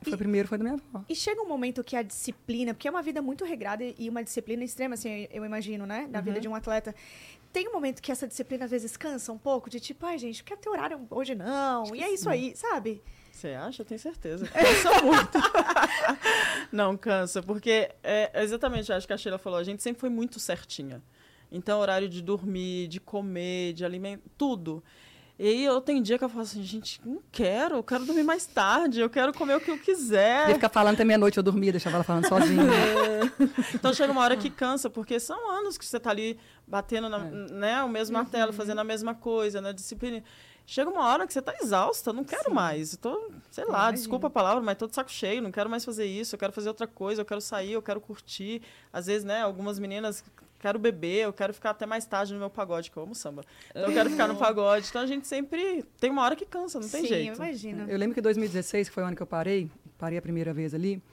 Foi 0.04 0.14
o 0.14 0.18
primeiro, 0.18 0.48
foi 0.48 0.58
da 0.58 0.64
minha 0.64 0.76
avó. 0.76 1.04
E 1.08 1.16
chega 1.16 1.42
um 1.42 1.48
momento 1.48 1.84
que 1.84 1.96
a 1.96 2.02
disciplina, 2.02 2.74
porque 2.74 2.88
é 2.88 2.92
uma 2.92 3.02
vida 3.02 3.22
muito 3.22 3.46
regrada 3.46 3.84
e 3.84 4.10
uma 4.10 4.24
disciplina 4.24 4.64
extrema, 4.64 4.96
assim, 4.96 5.28
eu 5.32 5.46
imagino, 5.46 5.86
né? 5.86 6.08
Na 6.10 6.22
vida 6.22 6.40
de 6.40 6.48
um 6.48 6.56
atleta. 6.56 6.94
Tem 7.52 7.68
um 7.68 7.74
momento 7.74 8.02
que 8.02 8.12
essa 8.12 8.28
disciplina 8.28 8.66
às 8.66 8.72
vezes 8.72 8.98
cansa 8.98 9.32
um 9.32 9.38
pouco, 9.38 9.70
de 9.70 9.80
tipo, 9.80 10.06
ai, 10.06 10.18
gente, 10.18 10.44
quero 10.44 10.60
ter 10.60 10.70
horário 10.70 11.00
hoje 11.10 11.36
não. 11.36 11.96
E 11.96 12.02
é 12.04 12.12
isso 12.12 12.30
aí, 12.30 12.56
sabe? 12.56 13.02
Você 13.32 13.50
acha? 13.50 13.82
Eu 13.82 13.86
tenho 13.86 14.00
certeza. 14.00 14.48
Cansa 14.48 15.02
muito. 15.04 15.38
não, 16.72 16.96
cansa, 16.98 17.44
porque 17.44 17.92
é 18.04 18.32
exatamente, 18.44 18.92
acho 18.92 19.06
que 19.06 19.14
a 19.14 19.18
Sheila 19.18 19.38
falou, 19.38 19.60
a 19.60 19.64
gente 19.64 19.84
sempre 19.84 20.00
foi 20.00 20.10
muito 20.10 20.40
certinha. 20.40 21.02
Então, 21.52 21.80
horário 21.80 22.10
de 22.10 22.22
dormir, 22.22 22.88
de 22.88 23.00
comer, 23.00 23.74
de 23.74 23.86
alimentar, 23.86 24.24
tudo. 24.36 24.84
E 25.38 25.48
aí 25.48 25.66
eu 25.66 25.82
tenho 25.82 26.02
dia 26.02 26.18
que 26.18 26.24
eu 26.24 26.30
falo 26.30 26.44
assim, 26.44 26.62
gente, 26.62 27.02
não 27.04 27.20
quero, 27.32 27.78
eu 27.78 27.84
quero 27.84 28.06
dormir 28.06 28.24
mais 28.24 28.46
tarde, 28.46 29.02
eu 29.02 29.10
quero 29.10 29.34
comer 29.34 29.56
o 29.56 29.60
que 29.60 29.72
eu 29.72 29.80
quiser. 29.80 30.48
ficar 30.54 30.70
falando 30.70 30.94
até 30.94 31.04
meia-noite, 31.04 31.38
eu 31.38 31.44
dormia, 31.44 31.72
deixava 31.72 31.96
ela 31.98 32.04
falando 32.04 32.28
sozinha. 32.28 32.64
Então 33.74 33.92
chega 33.94 34.12
uma 34.12 34.22
hora 34.22 34.38
que 34.38 34.50
cansa, 34.50 34.90
porque 34.92 35.20
são 35.20 35.50
anos 35.50 35.78
que 35.78 35.86
você 35.86 36.00
tá 36.00 36.12
ali 36.12 36.40
batendo 36.68 37.10
na, 37.10 37.18
né, 37.20 37.84
o 37.84 37.90
mesmo 37.90 38.14
martelo, 38.16 38.54
fazendo 38.54 38.80
a 38.80 38.84
mesma 38.84 39.16
coisa, 39.16 39.60
na 39.60 39.72
disciplina. 39.72 40.24
Chega 40.66 40.90
uma 40.90 41.06
hora 41.06 41.28
que 41.28 41.34
você 41.34 41.42
tá 41.42 41.54
exausta, 41.62 42.14
não 42.14 42.24
quero 42.24 42.54
mais. 42.54 42.94
Eu 42.94 43.00
tô, 43.00 43.32
sei 43.52 43.66
lá, 43.66 43.92
desculpa 43.92 44.28
a 44.28 44.30
palavra, 44.30 44.64
mas 44.64 44.78
tô 44.78 44.88
de 44.88 44.96
saco 44.96 45.12
cheio, 45.12 45.42
não 45.42 45.52
quero 45.52 45.70
mais 45.70 45.84
fazer 45.84 46.06
isso, 46.06 46.36
eu 46.36 46.40
quero 46.40 46.54
fazer 46.54 46.70
outra 46.70 46.88
coisa, 46.88 47.22
eu 47.22 47.26
quero 47.26 47.42
sair, 47.42 47.74
eu 47.74 47.82
quero 47.82 48.00
curtir. 48.00 48.62
Às 48.92 49.08
vezes, 49.08 49.26
né, 49.26 49.42
algumas 49.42 49.78
meninas 49.78 50.24
quero 50.64 50.80
beber, 50.80 51.26
eu 51.26 51.34
quero 51.34 51.54
ficar 51.54 51.72
até 51.72 51.86
mais 51.86 52.06
tarde 52.06 52.32
no 52.32 52.40
meu 52.40 52.50
pagode, 52.50 52.90
que 52.90 52.96
eu 52.96 53.04
amo 53.04 53.14
samba. 53.14 53.44
Então 53.72 53.84
eu 53.84 53.92
quero 53.92 54.10
ficar 54.10 54.30
no 54.30 54.38
pagode. 54.38 54.88
Então 54.88 55.02
a 55.02 55.06
gente 55.06 55.28
sempre 55.28 55.84
tem 56.00 56.10
uma 56.10 56.22
hora 56.22 56.38
que 56.38 56.46
cansa, 56.46 56.80
não 56.80 56.88
tem 56.88 57.02
Sim, 57.02 57.08
jeito. 57.08 57.36
imagina. 57.36 57.86
Eu 57.90 57.98
lembro 57.98 58.14
que 58.14 58.22
em 58.22 58.24
2016, 58.24 58.88
que 58.88 58.94
foi 58.94 59.04
o 59.04 59.08
ano 59.08 59.14
que 59.14 59.22
eu 59.22 59.28
parei, 59.28 59.70
parei 59.98 60.18
a 60.18 60.22
primeira 60.22 60.54
vez 60.54 60.74
ali, 60.74 61.04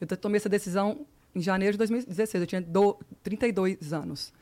eu 0.00 0.08
tomei 0.16 0.38
essa 0.38 0.48
decisão 0.48 1.06
em 1.32 1.40
janeiro 1.40 1.74
de 1.74 1.78
2016, 1.78 2.40
eu 2.40 2.46
tinha 2.48 2.60
do, 2.60 2.98
32 3.22 3.92
anos. 3.92 4.32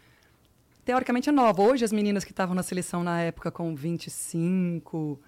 Teoricamente 0.82 1.28
é 1.28 1.32
nova. 1.32 1.60
Hoje 1.60 1.84
as 1.84 1.92
meninas 1.92 2.24
que 2.24 2.30
estavam 2.32 2.54
na 2.54 2.62
seleção 2.62 3.04
na 3.04 3.20
época 3.20 3.50
com 3.50 3.74
25, 3.74 5.20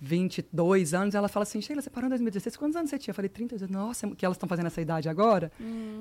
22 0.00 0.94
anos, 0.94 1.14
ela 1.14 1.28
fala 1.28 1.42
assim, 1.42 1.60
Sheila, 1.60 1.82
você 1.82 1.90
parou 1.90 2.06
em 2.06 2.10
2016, 2.10 2.56
quantos 2.56 2.74
anos 2.74 2.88
você 2.88 2.98
tinha? 2.98 3.12
Eu 3.12 3.14
falei, 3.14 3.28
32. 3.28 3.70
Nossa, 3.70 4.08
que 4.16 4.24
elas 4.24 4.36
estão 4.36 4.48
fazendo 4.48 4.66
essa 4.66 4.80
idade 4.80 5.08
agora. 5.08 5.52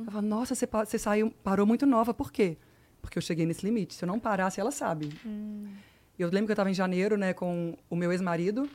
Ela 0.04 0.12
fala, 0.12 0.22
nossa, 0.22 0.56
você, 0.56 0.66
você 0.66 0.98
saiu, 0.98 1.32
parou 1.44 1.66
muito 1.66 1.86
nova. 1.86 2.14
Por 2.14 2.32
quê? 2.32 2.58
Porque 3.02 3.18
eu 3.18 3.22
cheguei 3.22 3.46
nesse 3.46 3.66
limite. 3.66 3.94
Se 3.94 4.06
eu 4.06 4.08
não 4.08 4.18
parasse, 4.18 4.60
ela 4.60 4.72
sabe. 4.72 5.10
Eu 6.18 6.30
lembro 6.30 6.46
que 6.46 6.52
eu 6.52 6.54
estava 6.54 6.70
em 6.70 6.74
janeiro, 6.74 7.18
né, 7.18 7.34
com 7.34 7.78
o 7.90 7.96
meu 7.96 8.12
ex-marido, 8.12 8.70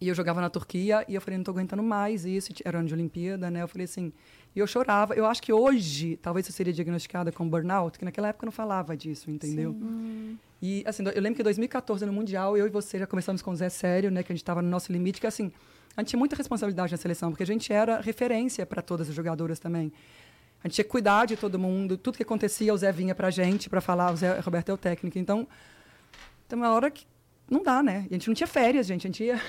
e 0.00 0.08
eu 0.08 0.14
jogava 0.14 0.40
na 0.40 0.48
Turquia, 0.48 1.04
e 1.08 1.14
eu 1.14 1.20
falei, 1.20 1.38
não 1.38 1.44
tô 1.44 1.50
aguentando 1.50 1.82
mais 1.82 2.24
isso, 2.24 2.52
era 2.64 2.78
ano 2.78 2.88
de 2.88 2.94
Olimpíada, 2.94 3.50
né? 3.50 3.62
Eu 3.62 3.68
falei 3.68 3.84
assim, 3.84 4.12
e 4.58 4.60
eu 4.60 4.66
chorava. 4.66 5.14
Eu 5.14 5.24
acho 5.24 5.40
que 5.40 5.52
hoje, 5.52 6.18
talvez 6.20 6.46
eu 6.48 6.52
seria 6.52 6.72
diagnosticada 6.72 7.30
com 7.30 7.48
burnout, 7.48 7.98
que 7.98 8.04
naquela 8.04 8.28
época 8.28 8.44
eu 8.44 8.48
não 8.48 8.52
falava 8.52 8.96
disso, 8.96 9.30
entendeu? 9.30 9.76
E, 10.60 10.82
assim, 10.84 11.04
eu 11.14 11.22
lembro 11.22 11.36
que 11.36 11.42
em 11.42 11.44
2014, 11.44 12.04
no 12.04 12.12
Mundial, 12.12 12.56
eu 12.56 12.66
e 12.66 12.70
você 12.70 12.98
já 12.98 13.06
começamos 13.06 13.40
com 13.40 13.52
o 13.52 13.56
Zé 13.56 13.68
Sério, 13.68 14.10
né? 14.10 14.22
Que 14.24 14.32
a 14.32 14.34
gente 14.34 14.42
estava 14.42 14.60
no 14.60 14.68
nosso 14.68 14.92
limite, 14.92 15.20
que, 15.20 15.26
assim, 15.26 15.52
a 15.96 16.00
gente 16.00 16.10
tinha 16.10 16.18
muita 16.18 16.34
responsabilidade 16.34 16.90
na 16.90 16.98
seleção, 16.98 17.30
porque 17.30 17.44
a 17.44 17.46
gente 17.46 17.72
era 17.72 18.00
referência 18.00 18.66
para 18.66 18.82
todas 18.82 19.08
as 19.08 19.14
jogadoras 19.14 19.60
também. 19.60 19.92
A 20.62 20.66
gente 20.66 20.74
tinha 20.74 20.84
que 20.84 20.90
cuidar 20.90 21.24
de 21.24 21.36
todo 21.36 21.56
mundo, 21.56 21.96
tudo 21.96 22.16
que 22.16 22.24
acontecia, 22.24 22.74
o 22.74 22.76
Zé 22.76 22.90
vinha 22.90 23.14
pra 23.14 23.30
gente 23.30 23.70
para 23.70 23.80
falar, 23.80 24.12
o 24.12 24.16
Zé 24.16 24.40
Roberto 24.40 24.70
é 24.70 24.74
o 24.74 24.76
técnico. 24.76 25.16
Então, 25.18 25.46
tem 26.48 26.58
uma 26.58 26.70
hora 26.70 26.90
que 26.90 27.06
não 27.48 27.62
dá, 27.62 27.80
né? 27.80 28.06
E 28.10 28.14
a 28.14 28.18
gente 28.18 28.26
não 28.26 28.34
tinha 28.34 28.46
férias, 28.48 28.86
gente. 28.86 29.06
A 29.06 29.08
gente 29.08 29.22
ia 29.22 29.40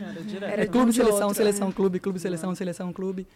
Era 0.00 0.22
direto. 0.22 0.52
Era 0.52 0.66
clube, 0.68 0.92
seleção, 0.92 1.22
outro, 1.22 1.34
seleção, 1.34 1.72
clube, 1.72 1.98
clube, 1.98 2.18
seleção, 2.20 2.54
seleção, 2.54 2.92
clube. 2.92 3.26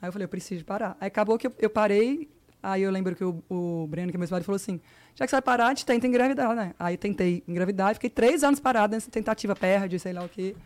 Aí 0.00 0.08
eu 0.08 0.12
falei, 0.12 0.24
eu 0.24 0.28
preciso 0.28 0.64
parar. 0.64 0.96
Aí 1.00 1.08
acabou 1.08 1.36
que 1.38 1.46
eu, 1.46 1.52
eu 1.58 1.68
parei, 1.70 2.28
aí 2.62 2.82
eu 2.82 2.90
lembro 2.90 3.14
que 3.14 3.24
o, 3.24 3.42
o 3.48 3.86
Breno, 3.86 4.10
que 4.10 4.16
é 4.16 4.18
meu 4.18 4.28
marido, 4.30 4.46
falou 4.46 4.56
assim, 4.56 4.80
já 5.14 5.24
que 5.24 5.30
você 5.30 5.36
vai 5.36 5.42
parar, 5.42 5.66
a 5.66 5.68
gente 5.70 5.84
tenta 5.84 6.06
engravidar, 6.06 6.54
né? 6.54 6.74
Aí 6.78 6.96
tentei 6.96 7.42
engravidar, 7.46 7.94
fiquei 7.94 8.10
três 8.10 8.42
anos 8.42 8.60
parada 8.60 8.96
nessa 8.96 9.10
tentativa, 9.10 9.54
perde, 9.54 9.98
sei 9.98 10.12
lá 10.12 10.24
o 10.24 10.28
quê. 10.28 10.56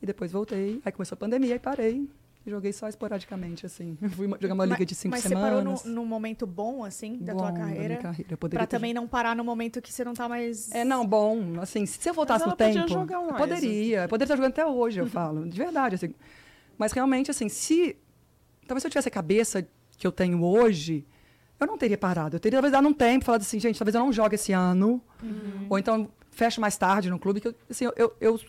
E 0.00 0.06
depois 0.06 0.30
voltei, 0.30 0.80
aí 0.84 0.92
começou 0.92 1.16
a 1.16 1.18
pandemia, 1.18 1.54
aí 1.54 1.58
parei. 1.58 2.08
E 2.44 2.50
joguei 2.50 2.72
só 2.72 2.86
esporadicamente, 2.88 3.66
assim. 3.66 3.98
Fui 4.14 4.28
jogar 4.40 4.54
uma 4.54 4.64
liga 4.64 4.86
de 4.86 4.94
cinco 4.94 5.16
Mas 5.16 5.22
semanas. 5.24 5.48
você 5.48 5.84
parou 5.84 5.92
num, 5.94 6.02
num 6.02 6.06
momento 6.06 6.46
bom, 6.46 6.84
assim, 6.84 7.16
da 7.18 7.34
tua 7.34 7.50
Bom 7.50 7.58
carreira? 7.58 7.88
minha 7.88 7.96
carreira. 7.98 8.32
Eu 8.32 8.38
poderia 8.38 8.60
Pra 8.60 8.66
ter 8.68 8.76
também 8.76 8.94
não 8.94 9.08
parar 9.08 9.34
no 9.34 9.42
momento 9.42 9.82
que 9.82 9.92
você 9.92 10.04
não 10.04 10.14
tá 10.14 10.28
mais... 10.28 10.70
É, 10.70 10.84
não, 10.84 11.04
bom, 11.04 11.60
assim, 11.60 11.84
se 11.86 12.08
eu 12.08 12.14
voltasse 12.14 12.44
Mas 12.44 12.50
no 12.50 12.56
tempo, 12.56 12.88
jogar 12.88 13.16
eu 13.16 13.24
mais, 13.26 13.36
poderia, 13.36 14.02
eu 14.02 14.08
poderia 14.08 14.26
estar 14.26 14.36
jogando 14.36 14.52
até 14.52 14.64
hoje, 14.64 15.00
eu 15.00 15.06
falo, 15.08 15.48
de 15.48 15.58
verdade, 15.58 15.96
assim. 15.96 16.14
Mas 16.78 16.92
realmente, 16.92 17.32
assim, 17.32 17.48
se 17.48 17.96
talvez 18.66 18.82
se 18.82 18.86
eu 18.86 18.90
tivesse 18.90 19.08
a 19.08 19.10
cabeça 19.10 19.66
que 19.96 20.06
eu 20.06 20.12
tenho 20.12 20.42
hoje, 20.42 21.06
eu 21.58 21.66
não 21.66 21.78
teria 21.78 21.96
parado. 21.96 22.36
Eu 22.36 22.40
teria 22.40 22.58
talvez 22.58 22.72
dado 22.72 22.86
um 22.86 22.92
tempo, 22.92 23.24
falado 23.24 23.40
assim, 23.40 23.58
gente, 23.58 23.78
talvez 23.78 23.94
eu 23.94 24.00
não 24.00 24.12
jogue 24.12 24.34
esse 24.34 24.52
ano, 24.52 25.02
ou 25.68 25.78
então 25.78 26.08
fecho 26.30 26.60
mais 26.60 26.76
tarde 26.76 27.08
no 27.08 27.18
clube, 27.18 27.40
que 27.40 27.48
eu, 27.48 27.54
assim, 27.70 27.86
eu, 27.96 28.14
eu, 28.20 28.40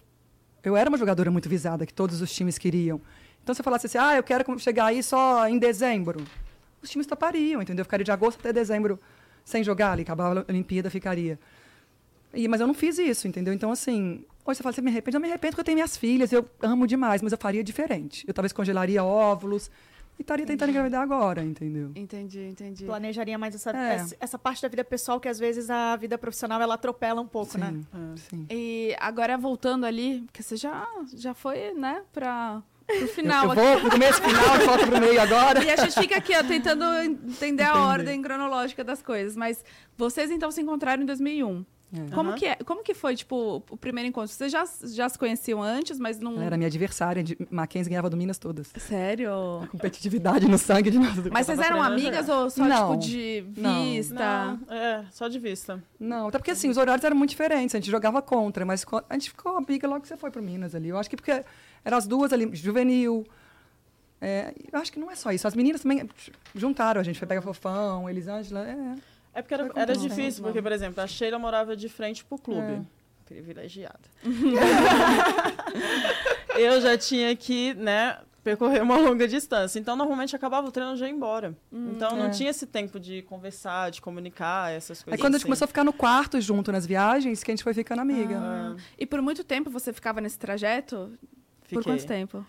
eu 0.63 0.75
era 0.75 0.89
uma 0.89 0.97
jogadora 0.97 1.31
muito 1.31 1.47
visada, 1.47 1.85
que 1.85 1.93
todos 1.93 2.21
os 2.21 2.31
times 2.33 2.57
queriam. 2.57 3.01
Então, 3.41 3.55
se 3.55 3.61
eu 3.61 3.63
falasse 3.63 3.85
assim, 3.85 3.97
ah, 3.97 4.15
eu 4.15 4.23
quero 4.23 4.59
chegar 4.59 4.87
aí 4.87 5.01
só 5.01 5.47
em 5.47 5.57
dezembro, 5.57 6.21
os 6.81 6.89
times 6.89 7.07
topariam, 7.07 7.61
entendeu? 7.61 7.81
Eu 7.81 7.85
ficaria 7.85 8.03
de 8.03 8.11
agosto 8.11 8.39
até 8.39 8.51
dezembro 8.51 8.99
sem 9.45 9.63
jogar 9.63 9.93
ali, 9.93 10.01
acabava 10.01 10.41
a 10.41 10.51
Olimpíada, 10.51 10.89
ficaria. 10.89 11.39
E, 12.33 12.45
mas 12.49 12.59
eu 12.59 12.67
não 12.67 12.73
fiz 12.73 12.97
isso, 12.97 13.25
entendeu? 13.25 13.53
Então, 13.53 13.71
assim, 13.71 14.25
hoje 14.45 14.57
você 14.57 14.63
fala, 14.63 14.73
você 14.73 14.81
me 14.81 14.91
arrepende? 14.91 15.15
Eu 15.15 15.21
me 15.21 15.29
arrependo 15.29 15.51
porque 15.51 15.61
eu 15.61 15.65
tenho 15.65 15.77
minhas 15.77 15.95
filhas, 15.95 16.33
eu 16.33 16.45
amo 16.61 16.85
demais, 16.85 17.21
mas 17.21 17.31
eu 17.31 17.37
faria 17.37 17.63
diferente. 17.63 18.25
Eu 18.27 18.33
talvez 18.33 18.51
congelaria 18.51 19.01
óvulos 19.01 19.71
e 20.17 20.21
estaria 20.21 20.45
tentando 20.45 20.69
engravidar 20.69 21.01
agora, 21.01 21.43
entendeu? 21.43 21.91
Entendi, 21.95 22.41
entendi. 22.47 22.85
Planejaria 22.85 23.37
mais 23.37 23.53
essa, 23.55 23.71
É. 23.71 23.95
essa, 23.95 24.17
essa 24.19 24.39
parte 24.39 24.61
da 24.61 24.67
vida 24.67 24.83
pessoal 24.83 25.19
que 25.19 25.27
às 25.27 25.37
vezes 25.39 25.69
a 25.69 25.95
vida 25.95 26.17
profissional 26.17 26.61
ela 26.61 26.73
atropela 26.75 27.21
um 27.21 27.27
pouco, 27.27 27.51
sim, 27.53 27.57
né? 27.59 27.73
sim. 28.29 28.45
E 28.49 28.95
agora 28.99 29.37
voltando 29.37 29.85
ali, 29.85 30.21
porque 30.25 30.41
você 30.41 30.55
já, 30.57 30.87
já 31.13 31.33
foi, 31.33 31.73
né, 31.73 32.01
pro 32.11 32.25
Eu, 32.89 33.07
final 33.09 33.45
eu 33.45 33.51
aqui. 33.51 33.61
vou 33.61 33.79
pro 33.81 33.91
começo, 33.91 34.21
final, 34.21 34.59
volto 34.65 34.87
pro 34.87 34.99
meio 35.01 35.21
agora. 35.21 35.63
E 35.63 35.69
a 35.69 35.75
gente 35.75 35.93
fica 35.99 36.17
aqui, 36.17 36.33
ó, 36.35 36.41
tentando 36.43 36.85
entender 37.03 37.63
a 37.63 37.67
Entender. 37.71 37.77
ordem 37.77 38.21
cronológica 38.21 38.81
das 38.83 39.01
coisas. 39.03 39.35
Mas 39.35 39.63
vocês, 39.97 40.31
então, 40.31 40.49
se 40.51 40.61
encontraram 40.61 41.03
em 41.03 41.05
2001. 41.05 41.65
É. 41.93 42.13
Como, 42.13 42.33
que 42.33 42.45
é, 42.45 42.55
como 42.57 42.83
que 42.83 42.93
foi, 42.93 43.15
tipo, 43.15 43.63
o 43.69 43.77
primeiro 43.77 44.09
encontro? 44.09 44.29
Vocês 44.29 44.51
já, 44.51 44.65
já 44.83 45.07
se 45.07 45.17
conheciam 45.17 45.63
antes, 45.63 45.97
mas 45.97 46.19
não... 46.19 46.33
Ela 46.33 46.45
era 46.45 46.57
minha 46.57 46.67
adversária, 46.67 47.23
de 47.23 47.37
Mackenzie 47.49 47.89
ganhava 47.89 48.09
do 48.09 48.17
Minas 48.17 48.37
todas. 48.37 48.67
Sério? 48.77 49.31
Competitividade 49.71 50.47
no 50.47 50.57
sangue 50.57 50.91
de 50.91 50.99
nós. 50.99 51.15
Mas 51.31 51.45
vocês 51.45 51.59
eram 51.59 51.81
a 51.81 51.87
amigas 51.87 52.27
ou 52.27 52.49
só, 52.49 52.65
Não. 52.65 52.99
tipo, 52.99 53.11
de 53.11 53.45
vista? 53.47 54.13
Não, 54.13 54.75
é, 54.75 55.05
só 55.11 55.29
de 55.29 55.39
vista. 55.39 55.81
Não, 55.97 56.27
até 56.27 56.37
porque 56.37 56.51
assim, 56.51 56.69
os 56.69 56.75
horários 56.75 57.05
eram 57.05 57.15
muito 57.15 57.29
diferentes, 57.29 57.73
a 57.73 57.79
gente 57.79 57.89
jogava 57.89 58.21
contra, 58.21 58.65
mas 58.65 58.85
a 59.09 59.13
gente 59.13 59.29
ficou 59.29 59.55
amiga 59.57 59.87
logo 59.87 60.01
que 60.01 60.09
você 60.09 60.17
foi 60.17 60.29
pro 60.29 60.43
Minas 60.43 60.75
ali. 60.75 60.89
Eu 60.89 60.97
acho 60.97 61.09
que 61.09 61.15
porque 61.15 61.43
eram 61.85 61.97
as 61.97 62.05
duas 62.05 62.33
ali, 62.33 62.49
juvenil. 62.53 63.25
É, 64.19 64.53
eu 64.71 64.79
acho 64.79 64.91
que 64.91 64.99
não 64.99 65.09
é 65.09 65.15
só 65.15 65.31
isso. 65.31 65.47
As 65.47 65.55
meninas 65.55 65.81
também 65.81 66.09
juntaram, 66.53 66.99
a 66.99 67.03
gente 67.03 67.17
foi 67.17 67.27
pegar 67.27 67.41
fofão, 67.41 68.09
Elisângela. 68.09 68.67
É. 68.67 68.95
É 69.37 69.41
porque 69.43 69.53
era, 69.53 69.69
era 69.75 69.93
tudo, 69.93 70.09
difícil, 70.09 70.41
né? 70.41 70.47
porque, 70.47 70.63
por 70.63 70.71
exemplo, 70.71 71.03
a 71.03 71.05
Sheila 71.05 71.37
morava 71.37 71.75
de 71.75 71.87
frente 71.87 72.25
pro 72.25 72.39
clube. 72.39 72.73
É. 72.73 72.81
Privilegiada. 73.23 73.99
eu 76.57 76.81
já 76.81 76.97
tinha 76.97 77.35
que, 77.35 77.75
né, 77.75 78.17
percorrer 78.43 78.81
uma 78.81 78.97
longa 78.97 79.27
distância. 79.27 79.77
Então, 79.77 79.95
normalmente, 79.95 80.35
acabava 80.35 80.67
o 80.67 80.71
treino 80.71 80.95
e 80.95 80.97
já 80.97 81.05
ia 81.05 81.13
embora. 81.13 81.55
então, 81.71 82.17
não 82.17 82.25
é. 82.25 82.29
tinha 82.31 82.49
esse 82.49 82.65
tempo 82.65 82.99
de 82.99 83.21
conversar, 83.21 83.91
de 83.91 84.01
comunicar, 84.01 84.71
essas 84.71 85.01
Aí 85.01 85.03
coisas 85.03 85.21
quando 85.21 85.35
a 85.35 85.37
gente 85.37 85.43
assim. 85.43 85.45
começou 85.45 85.65
a 85.65 85.67
ficar 85.67 85.83
no 85.83 85.93
quarto 85.93 86.41
junto 86.41 86.71
nas 86.71 86.87
viagens, 86.87 87.43
que 87.43 87.51
a 87.51 87.53
gente 87.53 87.63
foi 87.63 87.75
ficando 87.75 88.01
amiga. 88.01 88.39
Ah. 88.39 88.75
E 88.97 89.05
por 89.05 89.21
muito 89.21 89.43
tempo 89.43 89.69
você 89.69 89.93
ficava 89.93 90.19
nesse 90.19 90.39
trajeto? 90.39 91.15
Por 91.69 91.83
Fiquei. 91.83 91.83
quanto 91.83 92.07
tempo? 92.07 92.43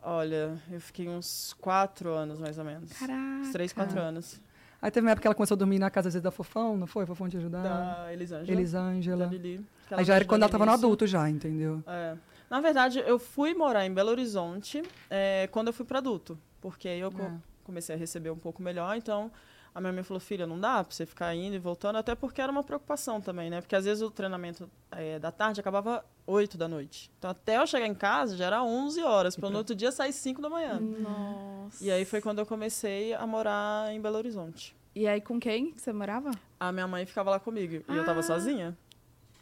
Olha, 0.00 0.56
eu 0.70 0.80
fiquei 0.80 1.08
uns 1.08 1.56
quatro 1.58 2.12
anos, 2.12 2.38
mais 2.38 2.56
ou 2.56 2.64
menos. 2.64 2.92
Caraca. 2.92 3.40
Uns 3.40 3.50
três, 3.50 3.72
quatro 3.72 3.98
anos. 3.98 4.40
Aí 4.84 4.90
teve 4.90 5.06
uma 5.06 5.12
época 5.12 5.22
que 5.22 5.28
ela 5.28 5.34
começou 5.34 5.54
a 5.54 5.58
dormir 5.58 5.78
na 5.78 5.88
casa 5.88 6.08
às 6.08 6.12
vezes 6.14 6.22
da 6.22 6.30
Fofão, 6.30 6.76
não 6.76 6.86
foi? 6.86 7.06
Fofão 7.06 7.26
te 7.26 7.38
ajudar. 7.38 7.62
Da 7.62 8.12
Elisângela. 8.12 8.52
Elisângela. 8.52 9.24
Da 9.24 9.32
Lili. 9.32 9.66
Aí 9.90 10.04
já 10.04 10.14
era 10.14 10.26
quando 10.26 10.42
ela 10.42 10.52
tava 10.52 10.66
no 10.66 10.72
adulto 10.72 11.06
já, 11.06 11.26
entendeu? 11.30 11.82
É. 11.86 12.14
Na 12.50 12.60
verdade, 12.60 13.02
eu 13.06 13.18
fui 13.18 13.54
morar 13.54 13.86
em 13.86 13.94
Belo 13.94 14.10
Horizonte 14.10 14.82
é, 15.08 15.48
quando 15.50 15.68
eu 15.68 15.72
fui 15.72 15.86
para 15.86 16.00
adulto. 16.00 16.38
Porque 16.60 16.86
aí 16.86 17.00
eu 17.00 17.08
É. 17.18 17.30
comecei 17.64 17.94
a 17.94 17.98
receber 17.98 18.28
um 18.28 18.36
pouco 18.36 18.62
melhor. 18.62 18.94
Então, 18.94 19.32
A 19.74 19.80
minha 19.80 19.92
mãe 19.92 20.04
falou, 20.04 20.20
filha, 20.20 20.46
não 20.46 20.58
dá 20.60 20.84
pra 20.84 20.94
você 20.94 21.04
ficar 21.04 21.34
indo 21.34 21.56
e 21.56 21.58
voltando, 21.58 21.96
até 21.96 22.14
porque 22.14 22.40
era 22.40 22.52
uma 22.52 22.62
preocupação 22.62 23.20
também, 23.20 23.50
né? 23.50 23.60
Porque 23.60 23.74
às 23.74 23.84
vezes 23.84 24.02
o 24.04 24.10
treinamento 24.10 24.70
eh, 24.92 25.18
da 25.18 25.32
tarde 25.32 25.58
acabava 25.58 26.04
8 26.26 26.56
da 26.56 26.68
noite. 26.68 27.10
Então 27.18 27.28
até 27.28 27.56
eu 27.58 27.66
chegar 27.66 27.86
em 27.88 27.94
casa 27.94 28.36
já 28.36 28.44
era 28.46 28.62
11 28.62 29.02
horas, 29.02 29.34
para 29.34 29.50
no 29.50 29.58
outro 29.58 29.74
dia 29.74 29.90
sair 29.90 30.12
5 30.12 30.40
da 30.40 30.48
manhã. 30.48 30.78
Nossa. 30.78 31.84
E 31.84 31.90
aí 31.90 32.04
foi 32.04 32.20
quando 32.20 32.38
eu 32.38 32.46
comecei 32.46 33.14
a 33.14 33.26
morar 33.26 33.92
em 33.92 34.00
Belo 34.00 34.16
Horizonte. 34.16 34.76
E 34.94 35.08
aí 35.08 35.20
com 35.20 35.40
quem 35.40 35.72
que 35.72 35.80
você 35.80 35.92
morava? 35.92 36.30
A 36.60 36.70
minha 36.70 36.86
mãe 36.86 37.04
ficava 37.04 37.30
lá 37.30 37.40
comigo 37.40 37.82
e 37.88 37.96
eu 37.96 38.04
tava 38.04 38.20
Ah. 38.20 38.22
sozinha. 38.22 38.78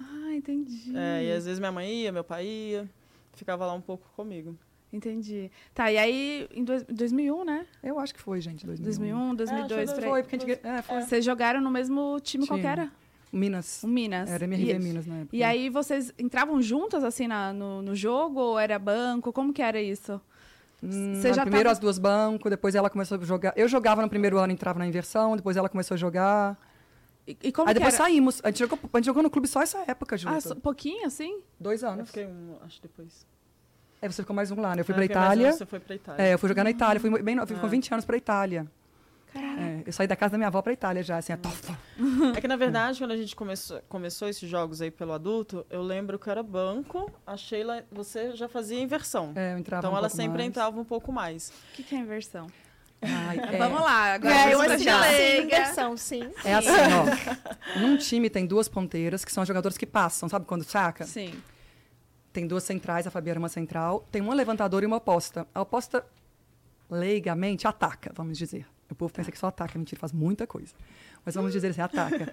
Ah, 0.01 0.33
entendi. 0.35 0.97
É, 0.97 1.25
e 1.27 1.33
às 1.33 1.45
vezes 1.45 1.59
minha 1.59 1.71
mãe 1.73 1.93
ia, 2.05 2.11
meu 2.11 2.25
pai 2.25 2.47
ia, 2.47 2.89
ficava 3.35 3.67
lá 3.67 3.75
um 3.75 3.83
pouco 3.83 4.09
comigo. 4.17 4.57
Entendi. 4.93 5.51
Tá, 5.75 5.91
e 5.91 5.97
aí 5.97 6.49
em 6.55 6.63
dois- 6.65 6.85
2001, 6.85 7.45
né? 7.45 7.67
Eu 7.83 7.99
acho 7.99 8.13
que 8.15 8.21
foi, 8.21 8.41
gente, 8.41 8.67
2001. 8.67 9.35
2001, 9.35 9.35
2002, 9.35 9.73
acho 9.73 9.89
que 9.89 9.95
por 10.01 10.05
aí. 10.05 10.11
Foi, 10.11 10.23
porque 10.23 10.37
a 10.37 10.39
gente... 10.55 10.67
É, 10.67 10.83
foi. 10.83 11.01
Vocês 11.03 11.25
jogaram 11.25 11.61
no 11.61 11.71
mesmo 11.71 12.19
time, 12.21 12.47
qual 12.47 12.59
que 12.59 12.63
Time. 12.67 12.73
era? 12.73 12.93
Minas. 13.33 13.83
O 13.83 13.89
Minas. 13.89 14.31
Era 14.31 14.45
MRV 14.45 14.71
e, 14.73 14.79
Minas 14.79 15.07
na 15.07 15.17
época. 15.21 15.35
E 15.37 15.43
aí 15.43 15.71
vocês 15.71 16.13
entravam 16.19 16.61
juntas, 16.61 17.03
assim, 17.03 17.27
na- 17.27 17.53
no, 17.53 17.81
no 17.81 17.95
jogo? 17.97 18.39
Ou 18.41 18.59
era 18.59 18.79
banco? 18.79 19.33
Como 19.33 19.53
que 19.55 19.63
era 19.63 19.81
isso? 19.81 20.21
Hum, 20.83 21.21
primeiro 21.23 21.51
tava- 21.65 21.71
as 21.71 21.79
duas 21.79 21.99
bancos, 21.99 22.51
depois 22.51 22.75
ela 22.75 22.91
começou 22.91 23.17
a 23.19 23.25
jogar. 23.25 23.55
Eu 23.57 23.69
jogava 23.69 24.03
no 24.03 24.09
primeiro 24.11 24.37
ano, 24.39 24.53
entrava 24.53 24.79
na 24.79 24.87
inversão, 24.87 25.37
depois 25.37 25.57
ela 25.57 25.69
começou 25.71 25.95
a 25.95 25.99
jogar. 25.99 26.59
E, 27.27 27.37
e 27.45 27.53
como 27.53 27.69
aí 27.69 27.75
que 27.75 27.79
depois 27.81 27.95
era? 27.95 28.05
saímos. 28.05 28.41
A 28.45 28.49
gente, 28.49 28.59
jogou, 28.59 28.79
a 28.93 28.97
gente 28.99 29.07
jogou 29.07 29.23
no 29.23 29.31
clube 29.31 29.47
só 29.49 29.63
essa 29.63 29.79
época 29.87 30.17
junto. 30.19 30.35
Ah, 30.35 30.41
só- 30.41 30.55
pouquinho, 30.57 31.07
assim? 31.07 31.41
Dois 31.59 31.83
Eu 31.83 31.89
anos. 31.89 32.09
fiquei 32.09 32.27
um, 32.27 32.57
acho 32.67 32.83
depois. 32.83 33.25
Aí 34.03 34.11
você 34.13 34.23
ficou 34.23 34.35
mais 34.35 34.51
um 34.51 34.61
lá, 34.61 34.75
né? 34.75 34.81
Eu 34.81 34.85
fui 34.85 34.93
Ah, 34.93 34.97
pra 34.97 35.03
um, 35.03 35.07
Itália. 35.07 35.53
Você 35.53 35.65
foi 35.65 35.79
pra 35.79 35.95
Itália. 35.95 36.23
É, 36.25 36.35
eu 36.35 36.39
fui 36.39 36.49
jogar 36.49 36.65
na 36.65 36.71
Itália. 36.71 37.01
Fui 37.01 37.23
bem, 37.23 37.37
no- 37.37 37.47
fui 37.47 37.57
com 37.57 37.67
Ah. 37.67 37.69
20 37.69 37.93
anos 37.93 38.05
pra 38.05 38.17
Itália. 38.17 38.67
Caralho. 39.33 39.61
É, 39.63 39.83
eu 39.87 39.93
saí 39.93 40.07
da 40.07 40.17
casa 40.17 40.33
da 40.33 40.39
minha 40.39 40.49
avó 40.49 40.61
pra 40.61 40.73
Itália 40.73 41.03
já, 41.03 41.17
assim, 41.19 41.33
a 41.33 41.37
tofa. 41.39 41.79
É 42.37 42.41
que, 42.41 42.49
na 42.49 42.57
verdade, 42.57 42.99
quando 42.99 43.13
a 43.13 43.17
gente 43.17 43.35
começou, 43.35 43.81
começou 43.89 44.29
esses 44.29 44.47
jogos 44.51 44.83
aí 44.83 44.91
pelo 44.91 45.13
adulto, 45.13 45.65
eu 45.71 45.83
lembro 45.83 46.19
que 46.19 46.29
era 46.29 46.43
banco, 46.43 47.11
a 47.27 47.35
Sheila, 47.37 47.83
você 47.91 48.33
já 48.37 48.47
fazia 48.49 48.79
inversão. 48.79 49.33
É, 49.37 49.55
eu 49.55 49.59
entrava 49.59 49.81
então 49.87 49.93
um 49.93 49.97
ela 49.97 50.09
pouco 50.09 50.17
sempre 50.17 50.39
mais. 50.39 50.49
entrava 50.49 50.79
um 50.81 50.85
pouco 50.85 51.11
mais. 51.13 51.49
O 51.49 51.77
que, 51.77 51.83
que 51.85 51.95
é 51.95 51.99
inversão? 51.99 52.47
Ai, 53.01 53.39
é, 53.55 53.57
Vamos 53.57 53.81
lá, 53.81 54.15
agora 54.15 54.35
É, 54.35 54.53
eu 54.55 54.61
assisti 54.61 54.85
pra 54.85 55.03
sim, 55.13 55.43
inversão, 55.45 55.97
sim. 55.97 56.31
É 56.45 56.55
assim, 56.55 56.69
ó. 56.71 57.79
Num 57.81 57.97
time 57.97 58.29
tem 58.29 58.45
duas 58.47 58.69
ponteiras, 58.69 59.25
que 59.25 59.33
são 59.33 59.43
as 59.43 59.49
jogadoras 59.49 59.79
que 59.79 59.87
passam, 59.87 60.29
sabe 60.29 60.45
quando 60.45 60.65
saca? 60.65 61.05
Sim. 61.07 61.33
Tem 62.33 62.47
duas 62.47 62.65
centrais, 62.65 63.07
a 63.07 63.11
Fabiana 63.11 63.39
é 63.39 63.43
uma 63.43 63.49
central. 63.49 64.07
Tem 64.11 64.23
uma 64.23 64.35
levantadora 64.35 64.85
e 64.85 64.87
uma 64.87 64.97
oposta. 64.97 65.47
A 65.55 65.61
oposta, 65.61 66.05
leigamente, 66.91 67.67
ataca, 67.67 68.11
vamos 68.15 68.39
dizer. 68.39 68.67
O 68.91 68.95
povo 68.95 69.13
pensa 69.13 69.31
que 69.31 69.39
só 69.39 69.49
ataca, 69.49 69.79
mentira, 69.79 69.99
faz 69.99 70.13
muita 70.13 70.47
coisa. 70.47 70.75
Mas 71.25 71.35
vamos 71.35 71.53
dizer 71.53 71.69
assim, 71.69 71.81
ataca. 71.81 72.33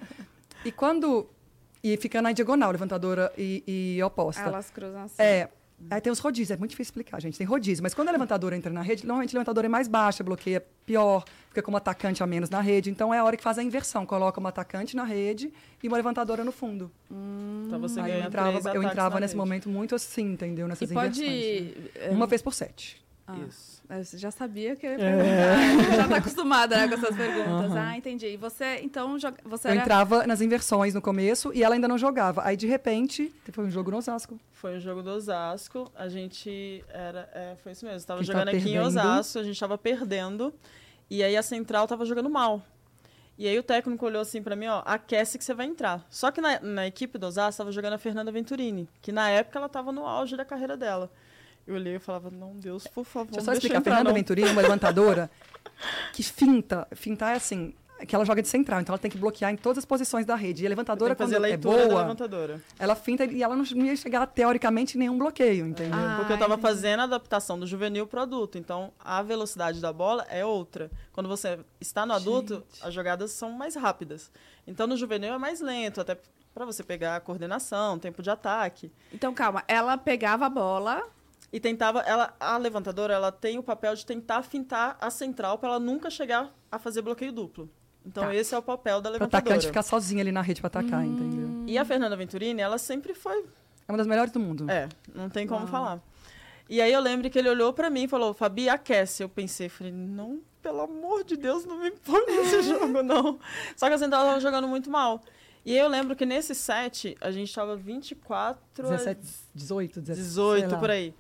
E 0.64 0.72
quando... 0.72 1.28
E 1.82 1.96
fica 1.96 2.22
na 2.22 2.34
diagonal, 2.34 2.72
levantadora 2.72 3.32
e, 3.38 3.64
e 3.66 4.04
oposta. 4.04 4.42
Elas 4.42 4.70
cruzam 4.70 5.04
assim. 5.04 5.22
É. 5.22 5.50
Aí 5.90 6.02
tem 6.02 6.12
os 6.12 6.20
rodízios, 6.20 6.52
é 6.52 6.58
muito 6.58 6.72
difícil 6.72 6.90
explicar, 6.92 7.20
gente. 7.22 7.38
Tem 7.38 7.48
rodízio. 7.48 7.82
Mas 7.82 7.94
quando 7.94 8.10
a 8.10 8.12
levantadora 8.12 8.56
entra 8.56 8.72
na 8.72 8.82
rede, 8.82 9.06
normalmente 9.06 9.36
a 9.36 9.40
levantadora 9.40 9.68
é 9.68 9.70
mais 9.70 9.88
baixa, 9.88 10.24
bloqueia 10.24 10.64
pior, 10.86 11.24
fica 11.48 11.62
como 11.62 11.78
atacante 11.78 12.22
a 12.22 12.28
menos 12.28 12.50
na 12.50 12.62
rede. 12.62 12.90
Então 12.90 13.14
é 13.14 13.18
a 13.20 13.24
hora 13.24 13.38
que 13.38 13.44
faz 13.44 13.58
a 13.58 13.64
inversão. 13.64 14.06
Coloca 14.06 14.40
uma 14.40 14.50
atacante 14.50 14.96
na 14.96 15.04
rede 15.04 15.54
e 15.82 15.88
uma 15.88 15.98
levantadora 15.98 16.44
no 16.44 16.52
fundo. 16.52 16.92
Então 17.68 17.80
você 17.80 18.00
Aí 18.00 18.12
ganha 18.12 18.24
eu 18.24 18.28
entrava, 18.28 18.52
três 18.62 18.76
eu 18.76 18.84
entrava 18.84 19.16
na 19.16 19.22
nesse 19.22 19.34
rede. 19.34 19.38
momento 19.38 19.70
muito 19.70 19.96
assim, 19.96 20.34
entendeu? 20.34 20.66
E 20.66 20.70
Nessas 20.70 20.92
pode... 20.92 21.24
inversões. 21.24 21.92
é, 21.96 22.10
Uma 22.10 22.28
vez 22.28 22.42
por 22.42 22.54
sete. 22.54 23.02
Ah, 23.26 23.38
Isso. 23.48 23.79
Eu 23.90 24.04
já 24.20 24.30
sabia 24.30 24.76
que 24.76 24.86
eu 24.86 24.92
ia 24.92 24.98
perguntar. 24.98 25.96
Já 25.98 26.08
tá 26.08 26.16
acostumada 26.18 26.78
né, 26.78 26.88
com 26.88 26.94
essas 26.94 27.16
perguntas. 27.16 27.72
Aham. 27.72 27.80
Ah, 27.80 27.98
entendi. 27.98 28.28
E 28.28 28.38
você, 28.38 28.80
então, 28.84 29.18
joga... 29.18 29.38
você 29.44 29.68
Eu 29.68 29.72
era... 29.72 29.82
entrava 29.82 30.28
nas 30.28 30.42
inversões 30.42 30.94
no 30.94 31.02
começo 31.02 31.52
e 31.54 31.64
ela 31.64 31.74
ainda 31.74 31.88
não 31.88 31.98
jogava. 31.98 32.44
Aí, 32.46 32.56
de 32.56 32.68
repente, 32.68 33.34
foi 33.52 33.66
um 33.66 33.72
jogo 33.72 33.90
no 33.90 33.98
Osasco. 33.98 34.40
Foi 34.52 34.78
um 34.78 34.80
jogo 34.80 35.02
do 35.02 35.10
Osasco. 35.10 35.92
A 35.96 36.08
gente 36.08 36.84
era. 36.90 37.28
É, 37.34 37.56
foi 37.64 37.72
isso 37.72 37.84
mesmo. 37.84 37.98
Estava 37.98 38.20
Que 38.20 38.28
jogando 38.28 38.46
tava 38.46 38.58
aqui 38.58 38.70
em 38.70 38.74
perdendo. 38.74 38.88
Osasco, 38.88 39.40
a 39.40 39.44
gente 39.44 39.54
estava 39.54 39.78
perdendo. 39.78 40.54
E 41.10 41.24
aí 41.24 41.36
a 41.36 41.42
central 41.42 41.86
estava 41.86 42.06
jogando 42.06 42.30
mal. 42.30 42.62
E 43.40 43.48
aí 43.48 43.58
o 43.58 43.64
técnico 43.64 44.06
olhou 44.06 44.22
assim 44.22 44.44
pra 44.44 44.54
mim, 44.56 44.68
ó, 44.68 44.84
aquece 44.86 45.38
que 45.38 45.44
você 45.46 45.54
vai 45.54 45.66
entrar. 45.66 46.06
Só 46.10 46.30
que 46.30 46.42
na, 46.42 46.60
na 46.60 46.86
equipe 46.86 47.18
do 47.18 47.26
Osasco 47.26 47.52
estava 47.52 47.72
jogando 47.72 47.94
a 47.94 47.98
Fernanda 47.98 48.32
Venturini, 48.32 48.88
que 49.02 49.12
na 49.14 49.30
época 49.30 49.58
ela 49.58 49.68
estava 49.68 49.92
no 49.94 50.06
auge 50.06 50.36
da 50.36 50.44
carreira 50.44 50.76
dela. 50.76 51.10
Eu 51.70 51.76
olhei 51.76 51.96
e 51.98 52.00
falava, 52.00 52.32
não, 52.32 52.56
Deus, 52.56 52.88
por 52.88 53.06
favor, 53.06 53.28
Deixa 53.32 53.42
eu 53.42 53.46
só 53.46 53.52
deixa 53.52 53.68
eu 53.68 53.70
explicar. 53.70 53.78
A 53.78 53.80
entrar, 53.80 53.92
Fernanda 53.92 54.10
não. 54.10 54.16
Venturini 54.16 54.48
é 54.48 54.52
uma 54.52 54.62
levantadora 54.62 55.30
que 56.14 56.24
finta. 56.24 56.88
Fintar 56.94 57.34
é 57.34 57.38
assim, 57.38 57.76
que 58.08 58.16
ela 58.16 58.26
joga 58.26 58.42
de 58.42 58.48
central. 58.48 58.82
Então 58.82 58.92
ela 58.92 58.98
tem 59.00 59.12
que 59.12 59.20
bloquear 59.20 59.52
em 59.52 59.56
todas 59.56 59.78
as 59.78 59.86
posições 59.86 60.26
da 60.26 60.34
rede. 60.36 60.64
E 60.64 60.66
a 60.66 60.70
levantadora, 60.70 61.14
Tem 61.14 61.28
que 61.28 61.32
fazer 61.32 61.36
quando 61.36 61.46
é 61.46 61.50
leitura 61.50 61.78
da 61.78 61.88
boa, 61.88 62.02
levantadora. 62.02 62.62
ela 62.80 62.96
finta 62.96 63.26
e 63.26 63.44
ela 63.44 63.56
não 63.56 63.64
ia 63.86 63.96
chegar, 63.96 64.26
teoricamente, 64.26 64.98
em 64.98 65.00
nenhum 65.02 65.16
bloqueio, 65.16 65.68
entendeu? 65.68 66.00
Ah, 66.00 66.16
Porque 66.18 66.32
eu 66.34 66.38
estava 66.38 66.58
fazendo 66.58 67.02
a 67.02 67.04
adaptação 67.04 67.60
do 67.60 67.68
juvenil 67.68 68.08
para 68.08 68.24
adulto. 68.24 68.58
Então, 68.58 68.92
a 69.00 69.22
velocidade 69.22 69.80
da 69.80 69.94
bola 69.94 70.26
é 70.28 70.44
outra. 70.44 70.90
Quando 71.14 71.30
você 71.30 71.60
está 71.80 72.04
no 72.04 72.14
adulto, 72.14 72.56
Gente. 72.74 72.88
as 72.88 72.92
jogadas 72.96 73.30
são 73.30 73.52
mais 73.52 73.76
rápidas. 73.76 74.32
Então, 74.66 74.88
no 74.88 74.98
juvenil 74.98 75.36
é 75.36 75.38
mais 75.38 75.62
lento, 75.62 76.02
até 76.02 76.18
para 76.52 76.66
você 76.66 76.82
pegar 76.84 77.16
a 77.16 77.20
coordenação, 77.20 78.00
tempo 78.00 78.24
de 78.24 78.30
ataque. 78.32 78.92
Então, 79.14 79.36
calma. 79.36 79.64
Ela 79.68 80.00
pegava 80.00 80.48
a 80.48 80.50
bola... 80.50 81.04
E 81.52 81.60
tentava, 81.60 82.00
ela, 82.02 82.34
a 82.40 82.58
levantadora, 82.58 83.14
ela 83.14 83.32
tem 83.32 83.58
o 83.58 83.64
papel 83.64 83.96
de 83.96 84.06
tentar 84.06 84.44
fintar 84.44 84.98
a 85.02 85.10
central 85.10 85.58
para 85.58 85.70
ela 85.70 85.80
nunca 85.80 86.10
chegar 86.10 86.54
a 86.72 86.78
fazer 86.78 87.02
bloqueio 87.02 87.32
duplo. 87.32 87.70
Então, 88.06 88.24
Tá. 88.26 88.36
esse 88.36 88.54
é 88.54 88.58
o 88.58 88.62
papel 88.62 88.98
da 89.02 89.10
Para 89.10 89.12
levantadora. 89.14 89.40
atacante 89.56 89.68
ficar 89.68 89.82
sozinha 89.84 90.22
ali 90.22 90.32
na 90.32 90.42
rede 90.42 90.62
para 90.62 90.68
atacar, 90.68 91.02
Hum. 91.04 91.06
entendeu? 91.06 91.64
E 91.68 91.78
a 91.78 91.84
Fernanda 91.86 92.16
Venturini, 92.16 92.62
ela 92.62 92.78
sempre 92.78 93.14
foi 93.14 93.46
É 93.88 93.92
uma 93.92 93.98
das 93.98 94.06
melhores 94.08 94.32
do 94.32 94.40
mundo. 94.40 94.70
É, 94.70 94.88
não 95.16 95.30
tem 95.30 95.48
como 95.48 95.62
Uau. 95.62 95.68
falar. 95.68 96.00
E 96.70 96.80
aí 96.80 96.94
eu 96.94 97.02
lembro 97.02 97.28
que 97.32 97.40
ele 97.40 97.50
olhou 97.50 97.74
pra 97.74 97.90
mim 97.90 98.04
e 98.04 98.08
falou, 98.08 98.32
Fabi, 98.36 98.70
aquece. 98.70 99.24
Eu 99.24 99.28
pensei, 99.30 99.68
falei, 99.70 99.92
não, 99.92 100.40
pelo 100.62 100.82
amor 100.82 101.24
de 101.24 101.36
Deus, 101.36 101.66
não 101.66 101.80
me 101.80 101.90
põe 101.90 102.24
nesse 102.28 102.62
jogo, 102.70 103.02
não. 103.02 103.40
Só 103.76 103.88
que 103.88 103.94
a 103.94 103.98
Central 103.98 104.24
tava 104.26 104.40
jogando 104.40 104.68
muito 104.68 104.88
mal. 104.92 105.20
E 105.66 105.72
aí 105.74 105.80
eu 105.80 105.88
lembro 105.90 106.16
que 106.16 106.26
nesse 106.28 106.54
set, 106.54 107.18
a 107.20 107.32
gente 107.32 107.54
tava 107.54 107.76
24 107.76 108.62
a 108.78 108.90
17, 108.92 109.20
18, 109.56 110.02
17, 110.02 110.28
18, 110.28 110.60
sei 110.62 110.70
lá. 110.74 110.78
por 110.80 110.90
aí. 110.92 111.14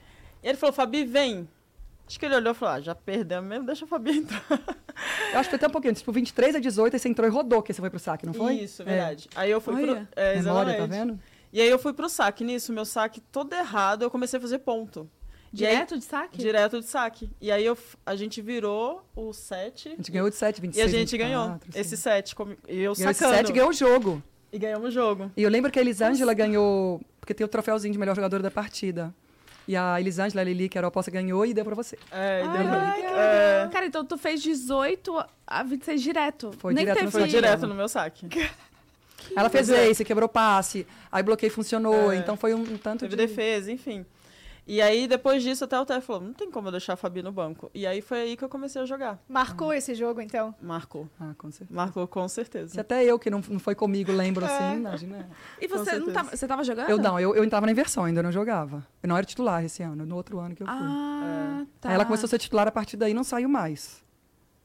E 0.43 0.47
ele 0.47 0.57
falou, 0.57 0.73
Fabi, 0.73 1.03
vem. 1.05 1.47
Acho 2.07 2.19
que 2.19 2.25
ele 2.25 2.35
olhou 2.35 2.53
e 2.53 2.55
falou, 2.55 2.75
ah, 2.75 2.81
já 2.81 2.95
perdemos 2.95 3.47
mesmo, 3.47 3.65
deixa 3.65 3.85
a 3.85 3.87
Fabi 3.87 4.17
entrar. 4.19 4.43
Eu 5.31 5.39
acho 5.39 5.49
que 5.49 5.49
foi 5.51 5.57
até 5.57 5.67
um 5.67 5.71
pouquinho. 5.71 5.93
Tipo, 5.93 6.11
23 6.11 6.55
a 6.55 6.59
18, 6.59 6.93
aí 6.95 6.99
você 6.99 7.07
entrou 7.09 7.27
e 7.27 7.31
rodou, 7.31 7.61
que 7.61 7.71
você 7.73 7.79
foi 7.81 7.89
pro 7.89 7.99
saque, 7.99 8.25
não 8.25 8.33
foi? 8.33 8.55
Isso, 8.55 8.83
verdade. 8.83 9.29
Aí 9.35 9.51
eu 9.51 9.61
fui 9.61 9.75
pro... 9.75 9.91
Olha. 9.91 10.09
É, 10.15 10.33
É. 10.33 10.41
Memória, 10.41 10.71
tá 10.73 10.77
exatamente. 10.79 10.99
vendo? 11.07 11.19
E 11.53 11.61
aí 11.61 11.69
eu 11.69 11.77
fui 11.79 11.93
pro 11.93 12.09
saque. 12.09 12.43
Nisso, 12.43 12.73
meu 12.73 12.85
saque 12.85 13.21
todo 13.31 13.53
errado, 13.53 14.01
eu 14.03 14.09
comecei 14.11 14.37
a 14.37 14.41
fazer 14.41 14.59
ponto. 14.59 15.09
E 15.53 15.65
aí- 15.65 15.73
Direto 15.73 15.97
de 15.97 16.03
saque? 16.05 16.37
Direto 16.37 16.79
de 16.79 16.85
saque. 16.87 17.29
E 17.41 17.51
aí 17.51 17.65
eu, 17.65 17.77
a 18.05 18.15
gente 18.15 18.41
virou 18.41 19.03
o 19.15 19.31
7 19.33 19.89
A 19.89 19.91
gente 19.95 20.11
ganhou 20.11 20.29
de 20.29 20.35
7, 20.35 20.57
e 20.57 20.61
26, 20.61 20.85
a 20.93 20.97
gente 20.97 21.17
ganhou 21.17 21.43
24, 21.53 21.79
esse 21.79 21.93
assim. 21.95 22.03
7. 22.03 22.35
E 22.67 22.79
eu 22.81 22.93
Ganhou 22.93 22.93
esse 22.93 23.03
sacando. 23.19 23.35
7 23.37 23.49
e 23.49 23.53
ganhou 23.53 23.69
o 23.69 23.73
jogo. 23.73 24.23
E 24.51 24.57
ganhamos 24.59 24.89
o 24.89 24.91
jogo. 24.91 25.31
E 25.37 25.43
eu 25.43 25.49
lembro 25.49 25.71
que 25.71 25.77
a 25.79 25.81
Elisângela 25.81 26.33
ganhou, 26.33 26.99
porque 27.19 27.33
tem 27.35 27.45
o 27.45 27.47
troféuzinho 27.47 27.91
de 27.93 27.99
melhor 27.99 28.15
jogadora 28.15 28.41
da 28.43 28.51
partida. 28.51 29.13
E 29.69 29.75
a 29.75 30.01
Elisângela, 30.01 30.41
a 30.41 30.43
Lili, 30.43 30.67
que 30.67 30.79
era 30.79 30.87
a 30.87 30.89
oposta, 30.89 31.11
ganhou 31.11 31.45
e 31.45 31.53
deu 31.53 31.63
pra 31.63 31.75
você. 31.75 31.95
É, 32.11 32.39
e 32.43 32.47
deu 32.47 32.51
pra- 32.67 32.95
legal. 32.95 33.15
é, 33.19 33.69
Cara, 33.71 33.85
então 33.85 34.03
tu 34.03 34.17
fez 34.17 34.41
18 34.41 35.23
a 35.45 35.61
26 35.61 36.01
direto. 36.01 36.51
Foi 36.57 36.73
Nem 36.73 36.85
direto 36.85 37.03
no 37.05 37.11
teve... 37.11 37.19
foi 37.23 37.29
direto 37.29 37.67
no 37.67 37.75
meu 37.75 37.87
saque. 37.87 38.27
Ela 39.37 39.47
fez 39.47 39.69
é. 39.69 39.87
ace, 39.87 40.03
quebrou 40.03 40.27
passe, 40.27 40.87
aí 41.11 41.21
bloqueio 41.21 41.51
funcionou, 41.51 42.11
É. 42.11 42.15
então 42.15 42.35
foi 42.35 42.55
um, 42.55 42.61
um 42.61 42.77
tanto 42.79 43.01
Teve 43.01 43.15
de... 43.15 43.27
defesa, 43.27 43.71
enfim. 43.71 44.03
E 44.71 44.83
aí, 44.83 45.07
depois 45.07 45.41
disso, 45.41 45.63
até 45.63 45.79
o 45.79 45.83
Té 45.83 45.99
falou, 45.99 46.21
não 46.21 46.31
tem 46.31 46.51
como 46.51 46.67
eu 46.67 46.71
deixar 46.71 46.93
a 46.93 46.95
Fabi 46.95 47.23
no 47.23 47.31
banco. 47.31 47.71
E 47.73 47.87
aí 47.87 48.01
foi 48.03 48.19
aí 48.21 48.37
que 48.37 48.43
eu 48.43 48.49
comecei 48.49 48.79
a 48.79 48.85
jogar. 48.85 49.17
Marcou 49.27 49.73
esse 49.73 49.95
jogo, 49.95 50.21
então? 50.21 50.53
Marcou. 50.61 51.09
Ah, 51.19 51.33
com 51.35 51.49
certeza. 51.49 51.75
Marcou 51.75 52.07
com 52.07 52.27
Se 52.27 52.35
certeza. 52.35 52.79
até 52.79 53.03
eu, 53.03 53.17
que 53.17 53.31
não, 53.31 53.41
não 53.49 53.57
foi 53.59 53.73
comigo, 53.73 54.11
lembro 54.11 54.45
É. 54.45 54.47
assim, 54.47 54.77
imagina. 54.77 55.27
E 55.59 55.67
você 55.67 55.97
não 55.97 56.13
tava, 56.13 56.37
você 56.37 56.47
tava 56.47 56.63
jogando? 56.63 56.87
Eu 56.87 56.99
não, 56.99 57.19
eu, 57.19 57.35
eu 57.35 57.43
entrava 57.43 57.65
na 57.65 57.71
inversão, 57.71 58.03
ainda 58.05 58.21
não 58.21 58.31
jogava. 58.31 58.85
Eu 59.01 59.09
não 59.09 59.17
era 59.17 59.25
titular 59.25 59.65
esse 59.65 59.81
ano, 59.81 60.05
no 60.05 60.15
outro 60.15 60.37
ano 60.37 60.53
que 60.55 60.61
eu 60.61 60.67
fui. 60.67 60.75
Ah, 60.77 61.65
tá. 61.81 61.89
Aí 61.89 61.95
ela 61.95 62.05
começou 62.05 62.27
a 62.27 62.29
ser 62.29 62.37
titular, 62.37 62.67
a 62.67 62.71
partir 62.71 62.95
daí 62.95 63.11
não 63.13 63.23
saiu 63.23 63.49
mais. 63.49 64.07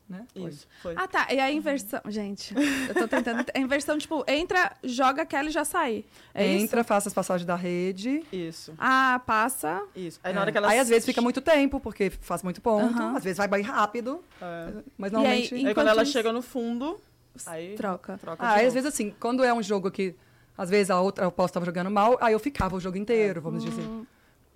Né? 0.06 0.26
Isso, 0.36 0.66
foi. 0.82 0.92
Ah, 0.96 1.08
tá. 1.08 1.26
E 1.32 1.40
a 1.40 1.50
inversão... 1.50 1.98
Gente, 2.08 2.54
eu 2.88 2.94
tô 2.94 3.08
tentando... 3.08 3.42
A 3.54 3.58
inversão, 3.58 3.96
tipo, 3.96 4.22
entra, 4.28 4.72
joga 4.84 5.22
aquela 5.22 5.48
e 5.48 5.52
já 5.52 5.64
sai. 5.64 6.04
É 6.34 6.46
Entra, 6.46 6.80
isso? 6.80 6.88
faça 6.88 7.08
as 7.08 7.14
passagens 7.14 7.46
da 7.46 7.56
rede. 7.56 8.22
Isso, 8.30 8.74
Ah, 8.78 9.22
passa... 9.26 9.82
isso. 9.96 10.20
Aí 10.22 10.32
É. 10.32 10.34
na 10.34 10.42
hora 10.42 10.52
que. 10.52 10.58
Aí 10.58 10.78
às 10.78 10.90
vezes 10.90 11.06
fica 11.06 11.22
muito 11.22 11.40
tempo, 11.40 11.80
porque 11.80 12.10
faz 12.20 12.42
muito 12.42 12.60
ponto. 12.60 12.84
Aham. 12.94 13.16
Às 13.16 13.24
vezes 13.24 13.38
vai 13.38 13.48
bem 13.48 13.62
rápido, 13.62 14.22
É. 14.42 14.72
mas 14.98 15.10
E 15.10 15.16
aí, 15.16 15.22
normalmente... 15.22 15.54
Aí 15.54 15.74
quando 15.74 15.88
ela 15.88 16.04
chega 16.04 16.32
no 16.34 16.42
fundo, 16.42 17.00
aí 17.46 17.74
Troca. 17.74 18.18
troca 18.18 18.42
Ah, 18.44 18.52
aí, 18.56 18.66
às 18.66 18.74
vezes 18.74 18.86
assim, 18.92 19.10
quando 19.18 19.42
é 19.42 19.54
um 19.54 19.62
jogo 19.62 19.90
que 19.90 20.14
às 20.56 20.68
vezes 20.68 20.90
a 20.90 21.00
outra 21.00 21.26
oposta 21.26 21.52
estava 21.58 21.64
jogando 21.66 21.90
mal, 21.90 22.18
aí 22.20 22.34
eu 22.34 22.38
ficava 22.38 22.76
o 22.76 22.80
jogo 22.80 22.98
inteiro, 22.98 23.40
vamos 23.40 23.64
dizer. 23.64 23.84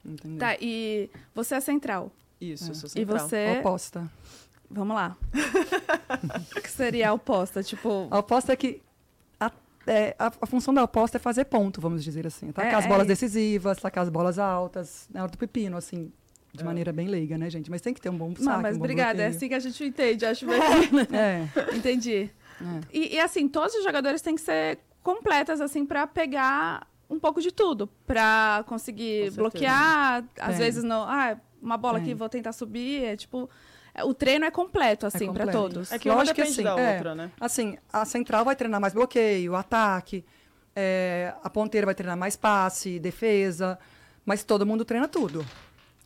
Entendeu? 0.04 0.38
Tá, 0.38 0.56
e 0.60 1.08
você 1.34 1.54
é 1.54 1.60
central. 1.60 2.12
Isso, 2.40 2.68
É. 2.68 2.72
isso 2.72 2.86
E 2.86 2.90
central. 2.90 3.18
você... 3.18 3.56
Oposta. 3.60 4.10
Vamos 4.70 4.94
lá. 4.94 5.16
o 6.56 6.60
que 6.60 6.70
seria 6.70 7.10
a 7.10 7.12
oposta? 7.12 7.62
Tipo. 7.62 8.06
A 8.10 8.18
oposta 8.18 8.52
é 8.52 8.56
que 8.56 8.82
a, 9.40 9.50
é, 9.86 10.14
a, 10.18 10.26
a 10.42 10.46
função 10.46 10.74
da 10.74 10.82
oposta 10.84 11.16
é 11.16 11.20
fazer 11.20 11.44
ponto, 11.46 11.80
vamos 11.80 12.04
dizer 12.04 12.26
assim. 12.26 12.50
Atacar 12.50 12.72
É, 12.72 12.76
as 12.76 12.86
bolas 12.86 13.04
é. 13.04 13.08
decisivas, 13.08 13.78
atacar 13.78 14.04
as 14.04 14.10
bolas 14.10 14.38
altas, 14.38 15.08
na 15.12 15.22
hora 15.22 15.30
do 15.32 15.38
pepino, 15.38 15.76
assim, 15.76 16.12
de 16.52 16.62
É. 16.62 16.64
maneira 16.64 16.92
bem 16.92 17.06
leiga, 17.08 17.38
né, 17.38 17.48
gente? 17.48 17.70
Mas 17.70 17.80
tem 17.80 17.94
que 17.94 18.00
ter 18.00 18.10
um 18.10 18.16
bom 18.18 18.30
saque, 18.30 18.44
Não, 18.44 18.60
mas 18.60 18.76
um 18.76 18.78
bom 18.78 18.84
obrigada. 18.84 19.22
É 19.22 19.26
assim 19.28 19.48
que 19.48 19.54
a 19.54 19.58
gente 19.60 19.82
entende, 19.84 20.26
acho 20.26 20.44
bem. 20.48 20.58
É, 21.12 21.48
Entendi. 21.74 22.30
é. 22.60 22.80
E, 22.92 23.14
e, 23.14 23.20
assim, 23.20 23.48
todos 23.48 23.74
os 23.74 23.84
jogadores 23.84 24.20
têm 24.20 24.34
que 24.34 24.40
ser 24.42 24.78
completas, 25.02 25.60
assim, 25.62 25.86
pra 25.86 26.06
pegar 26.06 26.86
um 27.08 27.18
pouco 27.18 27.40
de 27.40 27.50
tudo. 27.50 27.86
Pra 28.06 28.62
conseguir 28.66 29.30
bloquear, 29.30 30.22
às 30.38 30.48
Tem. 30.56 30.58
vezes 30.58 30.84
não. 30.84 31.04
Ah, 31.04 31.38
uma 31.62 31.76
bola 31.78 31.94
Tem. 31.98 32.02
aqui, 32.08 32.14
vou 32.14 32.28
tentar 32.28 32.52
subir. 32.52 33.02
É 33.04 33.16
tipo. 33.16 33.48
É, 33.98 34.04
O 34.04 34.14
treino 34.14 34.44
é 34.44 34.50
completo, 34.50 35.06
assim, 35.06 35.32
pra 35.32 35.44
completo. 35.44 35.52
todos. 35.58 35.92
É 35.92 35.98
que 35.98 36.08
Lógico 36.08 36.34
que 36.36 36.42
assim, 36.42 36.62
da 36.62 36.78
é. 36.78 36.94
outra, 36.94 37.14
né? 37.14 37.30
Assim, 37.40 37.76
a 37.92 38.04
central 38.04 38.44
vai 38.44 38.54
treinar 38.56 38.80
mais 38.80 38.92
bloqueio, 38.94 39.54
ataque, 39.54 40.24
é, 40.74 41.34
a 41.42 41.50
ponteira 41.50 41.84
vai 41.86 41.94
treinar 41.94 42.16
mais 42.16 42.36
passe, 42.36 42.98
defesa, 42.98 43.78
mas 44.24 44.44
todo 44.44 44.64
mundo 44.66 44.84
treina 44.84 45.08
tudo. 45.08 45.44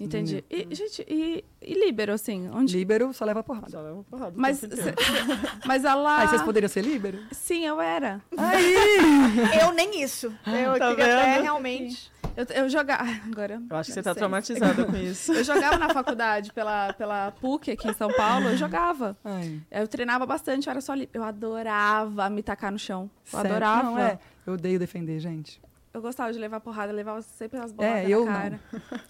Entendi. 0.01 0.43
E, 0.51 0.74
gente, 0.74 1.05
e, 1.09 1.45
e 1.61 1.74
líbero, 1.74 2.12
assim? 2.12 2.51
Onde... 2.53 2.76
Líbero 2.76 3.12
só 3.12 3.24
leva 3.24 3.40
porrada. 3.45 3.70
Só 3.70 3.80
leva 3.80 4.03
porrada 4.11 4.32
Mas, 4.34 4.59
cê- 4.59 4.66
mas 5.64 5.84
ela. 5.84 6.22
Aí 6.22 6.28
vocês 6.28 6.43
poderiam 6.43 6.68
ser 6.68 6.82
líbero? 6.82 7.18
Sim, 7.30 7.64
eu 7.66 7.80
era. 7.80 8.20
Aí! 8.36 8.74
Eu 9.62 9.72
nem 9.72 10.03
isso. 10.03 10.34
Eu 10.45 10.76
Tá 10.78 10.88
queria 10.90 11.20
até 11.20 11.40
realmente. 11.43 12.11
Eu, 12.37 12.45
eu 12.62 12.68
jogava. 12.68 13.09
Agora. 13.30 13.62
Eu 13.70 13.76
acho 13.76 13.89
que 13.89 13.95
você 13.95 14.03
tá 14.03 14.14
traumatizada 14.14 14.85
com 14.85 14.97
isso. 14.97 15.33
Eu 15.33 15.45
jogava 15.45 15.76
na 15.78 15.89
faculdade 15.91 16.53
pela, 16.53 16.93
pela 16.95 17.30
PUC 17.33 17.72
aqui 17.72 17.89
em 17.89 17.93
São 17.95 18.12
Paulo, 18.14 18.49
eu 18.51 18.57
jogava. 18.57 19.16
Ai, 19.24 19.61
Eu 19.70 19.87
treinava 19.89 20.24
bastante, 20.26 20.66
eu 20.66 20.70
era 20.70 20.80
só 20.80 20.95
li... 20.95 21.09
Eu 21.12 21.22
adorava 21.24 22.28
me 22.30 22.43
tacar 22.43 22.72
no 22.72 22.78
chão. 22.78 23.11
Eu 23.33 23.39
sério? 23.39 23.51
adorava. 23.51 23.83
Não, 23.83 23.99
é. 23.99 24.18
Eu 24.47 24.55
odeio 24.55 24.78
defender, 24.78 25.18
gente. 25.20 25.61
Eu 25.95 26.01
gostava 26.01 26.33
de 26.33 26.39
levar 26.39 26.59
porrada, 26.59 26.91
levava 26.91 27.20
sempre 27.20 27.59
as 27.61 27.70
bolas 27.70 27.93
É, 27.93 28.03
na 28.05 28.09
eu 28.09 28.24
cara. 28.24 28.59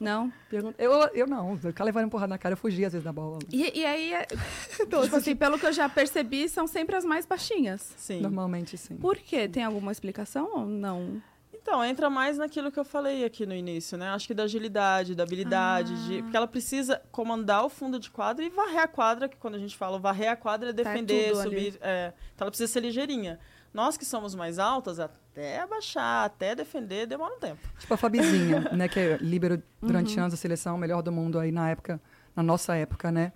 Não. 0.00 0.32
Pergunta- 0.50 0.82
Eu, 0.82 0.92
eu 1.14 1.26
não, 1.28 1.52
eu 1.52 1.56
ficava 1.58 1.84
levando 1.86 2.10
porrada 2.10 2.30
na 2.30 2.38
cara, 2.38 2.54
eu 2.54 2.56
fugia 2.56 2.88
às 2.88 2.92
vezes 2.92 3.04
da 3.04 3.12
bola. 3.12 3.38
E, 3.52 3.78
e 3.78 3.86
aí, 3.86 4.12
é- 4.14 4.26
tipo 4.90 4.96
assim, 5.16 5.36
pelo 5.36 5.60
que 5.60 5.66
eu 5.66 5.72
já 5.72 5.88
percebi, 5.88 6.48
são 6.48 6.66
sempre 6.66 6.96
as 6.96 7.04
mais 7.04 7.24
baixinhas. 7.24 7.94
Sim. 7.96 8.20
Normalmente, 8.20 8.76
sim. 8.76 8.96
Por 8.96 9.16
quê? 9.16 9.46
Tem 9.48 9.62
alguma 9.62 9.92
explicação 9.92 10.50
ou 10.54 10.66
não? 10.66 11.22
Então, 11.62 11.82
entra 11.84 12.10
mais 12.10 12.36
naquilo 12.36 12.72
que 12.72 12.78
eu 12.78 12.84
falei 12.84 13.24
aqui 13.24 13.46
no 13.46 13.54
início, 13.54 13.96
né? 13.96 14.08
Acho 14.08 14.26
que 14.26 14.34
da 14.34 14.42
agilidade, 14.42 15.14
da 15.14 15.22
habilidade, 15.22 15.92
Ah. 15.92 16.06
de... 16.08 16.22
porque 16.22 16.36
ela 16.36 16.46
precisa 16.48 17.00
comandar 17.12 17.64
o 17.64 17.68
fundo 17.68 18.00
de 18.00 18.10
quadra 18.10 18.44
e 18.44 18.50
varrer 18.50 18.80
a 18.82 18.88
quadra, 18.88 19.28
que 19.28 19.36
quando 19.36 19.54
a 19.54 19.58
gente 19.58 19.76
fala 19.76 19.96
varrer 19.98 20.30
a 20.32 20.36
quadra 20.36 20.70
é 20.70 20.72
defender, 20.72 21.28
tudo 21.30 21.40
ali. 21.40 21.50
subir. 21.72 21.78
é. 21.80 22.12
Então 22.34 22.44
ela 22.46 22.50
precisa 22.50 22.70
ser 22.72 22.80
ligeirinha. 22.80 23.38
Nós 23.72 23.96
que 23.96 24.04
somos 24.04 24.34
mais 24.34 24.58
altas, 24.58 24.98
até 25.00 25.60
abaixar, 25.60 26.24
até 26.26 26.54
defender, 26.54 27.06
demora 27.06 27.34
um 27.34 27.38
tempo. 27.38 27.60
Tipo 27.78 27.94
a 27.94 27.96
Fabizinha, 27.96 28.60
né, 28.74 28.86
que 28.88 28.98
é 29.00 29.16
líbero 29.18 29.62
durante 29.80 30.14
Uhum. 30.16 30.22
anos 30.24 30.34
da 30.34 30.36
seleção, 30.36 30.76
melhor 30.76 31.00
do 31.00 31.10
mundo 31.12 31.38
aí 31.38 31.50
na 31.52 31.70
época, 31.70 31.98
na 32.36 32.42
nossa 32.42 32.74
época, 32.76 33.10
né? 33.12 33.32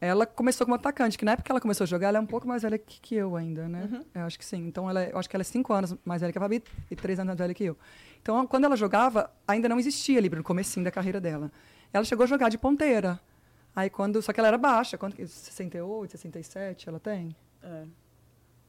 Ela 0.00 0.24
começou 0.24 0.66
como 0.66 0.74
atacante, 0.76 1.18
que 1.18 1.24
na 1.26 1.32
época 1.32 1.44
que 1.46 1.52
ela 1.52 1.60
começou 1.60 1.84
a 1.84 1.86
jogar, 1.86 2.08
ela 2.08 2.16
é 2.18 2.20
um 2.20 2.26
pouco 2.26 2.48
mais 2.48 2.62
velha 2.62 2.78
que, 2.78 3.00
que 3.00 3.14
eu 3.14 3.36
ainda, 3.36 3.68
né? 3.68 3.86
Uhum. 3.92 4.00
Eu 4.14 4.22
acho 4.22 4.38
que 4.38 4.44
sim. 4.44 4.66
Então, 4.66 4.88
ela, 4.88 5.02
é- 5.04 5.12
eu 5.12 5.18
acho 5.18 5.28
que 5.28 5.36
ela 5.36 5.42
é 5.42 5.44
cinco 5.44 5.72
anos 5.74 5.94
mais 6.04 6.22
velha 6.22 6.32
que 6.32 6.38
a 6.38 6.40
Fabi 6.40 6.62
e 6.90 6.96
três 6.96 7.18
anos 7.18 7.28
mais 7.28 7.38
velha 7.38 7.52
que 7.52 7.64
eu. 7.64 7.76
Então, 8.22 8.46
quando 8.46 8.64
ela 8.64 8.76
jogava, 8.76 9.30
ainda 9.46 9.68
não 9.68 9.78
existia 9.78 10.18
líbero 10.20 10.40
no 10.40 10.44
comecinho 10.44 10.84
da 10.84 10.90
carreira 10.90 11.20
dela. 11.20 11.52
Ela 11.92 12.04
chegou 12.04 12.24
a 12.24 12.26
jogar 12.26 12.48
de 12.48 12.56
ponteira. 12.56 13.20
Aí, 13.76 13.90
quando... 13.90 14.22
Só 14.22 14.32
que 14.32 14.40
ela 14.40 14.48
era 14.48 14.56
baixa. 14.58 14.96
Quanto, 14.96 15.14
que- 15.16 15.26
68, 15.26 16.12
67 16.12 16.88
ela 16.88 16.98
tem? 16.98 17.36
É, 17.62 17.82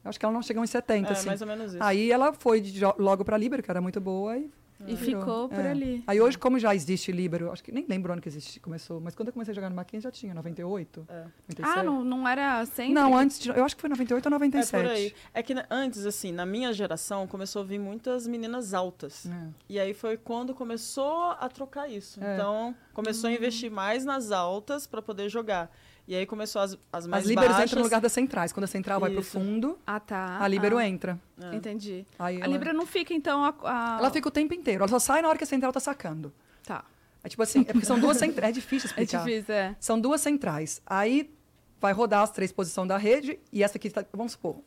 Eu 0.04 0.10
acho 0.10 0.20
que 0.20 0.26
ela 0.26 0.34
não 0.34 0.42
chegou 0.42 0.64
em 0.64 0.68
70, 0.68 1.10
é 1.10 1.12
assim. 1.14 1.28
mais 1.28 1.42
ou 1.42 1.48
menos 1.48 1.74
isso. 1.74 1.84
Aí 1.84 2.12
ela 2.12 2.34
foi 2.34 2.60
de 2.60 2.82
logo 2.98 3.24
para 3.24 3.38
líbero, 3.38 3.64
que 3.64 3.72
era 3.72 3.80
muito 3.80 4.02
boa, 4.02 4.38
e 4.38 4.52
E 4.88 4.96
virou. 4.96 5.22
ficou 5.22 5.50
por 5.50 5.60
É. 5.60 5.72
ali. 5.72 6.04
Aí 6.08 6.20
hoje, 6.22 6.38
como 6.38 6.58
já 6.60 6.74
existe 6.74 7.12
líbero, 7.12 7.52
acho 7.52 7.64
que 7.64 7.72
nem 7.72 7.86
lembro 7.88 8.10
o 8.10 8.14
ano 8.14 8.22
que 8.22 8.30
existe, 8.30 8.60
começou, 8.60 9.00
mas 9.00 9.16
quando 9.16 9.28
eu 9.30 9.34
comecei 9.34 9.52
a 9.52 9.56
jogar 9.56 9.70
no 9.70 9.76
Mackenzie 9.76 10.04
já 10.04 10.12
tinha, 10.12 10.34
98, 10.34 11.06
É. 11.10 11.26
97. 11.50 11.80
Ah, 11.80 11.84
não, 11.84 12.04
não 12.04 12.28
era 12.28 12.66
sempre? 12.66 12.94
Não, 12.94 13.16
antes, 13.18 13.40
de, 13.40 13.50
eu 13.50 13.64
acho 13.64 13.76
que 13.76 13.82
foi 13.82 13.90
98 13.90 14.26
ou 14.26 14.30
É 14.30 14.34
97. 14.34 14.84
por 14.84 14.92
aí. 14.92 15.14
É 15.34 15.44
que 15.44 15.54
antes, 15.70 16.06
assim, 16.06 16.32
na 16.32 16.46
minha 16.46 16.72
geração, 16.74 17.28
começou 17.28 17.62
a 17.62 17.66
vir 17.66 17.80
muitas 17.80 18.26
meninas 18.28 18.74
altas. 18.74 19.26
É. 19.26 19.48
E 19.70 19.80
aí 19.80 19.94
foi 19.94 20.18
quando 20.18 20.54
começou 20.54 21.32
a 21.32 21.48
trocar 21.50 21.90
isso. 21.90 22.24
É. 22.24 22.36
Então, 22.36 22.76
começou 22.94 23.30
a 23.30 23.34
investir 23.34 23.70
mais 23.72 24.06
nas 24.06 24.32
altas 24.32 24.88
para 24.88 25.02
poder 25.02 25.30
jogar. 25.30 25.72
E 26.08 26.16
aí 26.16 26.26
começou 26.26 26.62
as, 26.62 26.78
as 26.92 27.08
mais 27.08 27.24
As 27.24 27.30
líberos 27.30 27.52
baixas. 27.52 27.70
entram 27.72 27.80
no 27.80 27.86
lugar 27.86 28.02
das 28.02 28.12
centrais. 28.12 28.52
Quando 28.52 28.64
a 28.66 28.68
central 28.68 29.00
vai 29.00 29.12
pro 29.12 29.22
Isso. 29.22 29.32
fundo, 29.32 29.78
Ah, 29.88 30.00
tá. 30.00 30.40
a 30.44 30.48
líbero 30.48 30.78
ah, 30.78 30.86
entra. 30.88 31.20
É. 31.42 31.56
Entendi. 31.56 32.06
Aí 32.20 32.38
A 32.42 32.46
ela, 32.46 32.54
Libra 32.54 32.74
não 32.74 32.86
fica, 32.86 33.14
então, 33.14 33.44
a... 33.46 33.54
a- 33.64 33.98
ela 34.00 34.10
fica 34.12 34.28
o 34.28 34.32
tempo 34.32 34.54
inteiro. 34.54 34.82
Ela 34.84 34.90
só 34.90 35.00
sai 35.00 35.22
na 35.22 35.30
hora 35.30 35.38
que 35.38 35.44
a 35.44 35.48
central 35.48 35.72
tá 35.72 35.80
sacando. 35.80 36.34
Tá. 36.66 36.84
É 37.24 37.30
tipo 37.30 37.42
assim, 37.44 37.62
é 37.62 37.66
porque 37.72 37.86
são 37.86 38.00
duas 38.00 38.18
centrais. 38.18 38.50
É 38.50 38.54
difícil 38.60 38.88
É 38.98 39.04
explicar. 39.04 39.24
difícil, 39.26 39.54
é. 39.54 39.76
São 39.80 40.00
duas 40.00 40.20
centrais. 40.22 40.82
Aí 40.86 41.32
vai 41.80 41.94
rodar 41.94 42.24
as 42.24 42.32
três 42.32 42.52
posições 42.52 42.88
da 42.88 42.98
rede 42.98 43.40
e 43.52 43.64
essa 43.64 43.78
aqui 43.78 43.90
tá. 43.90 44.04
Vamos 44.12 44.34
supor. 44.34 44.58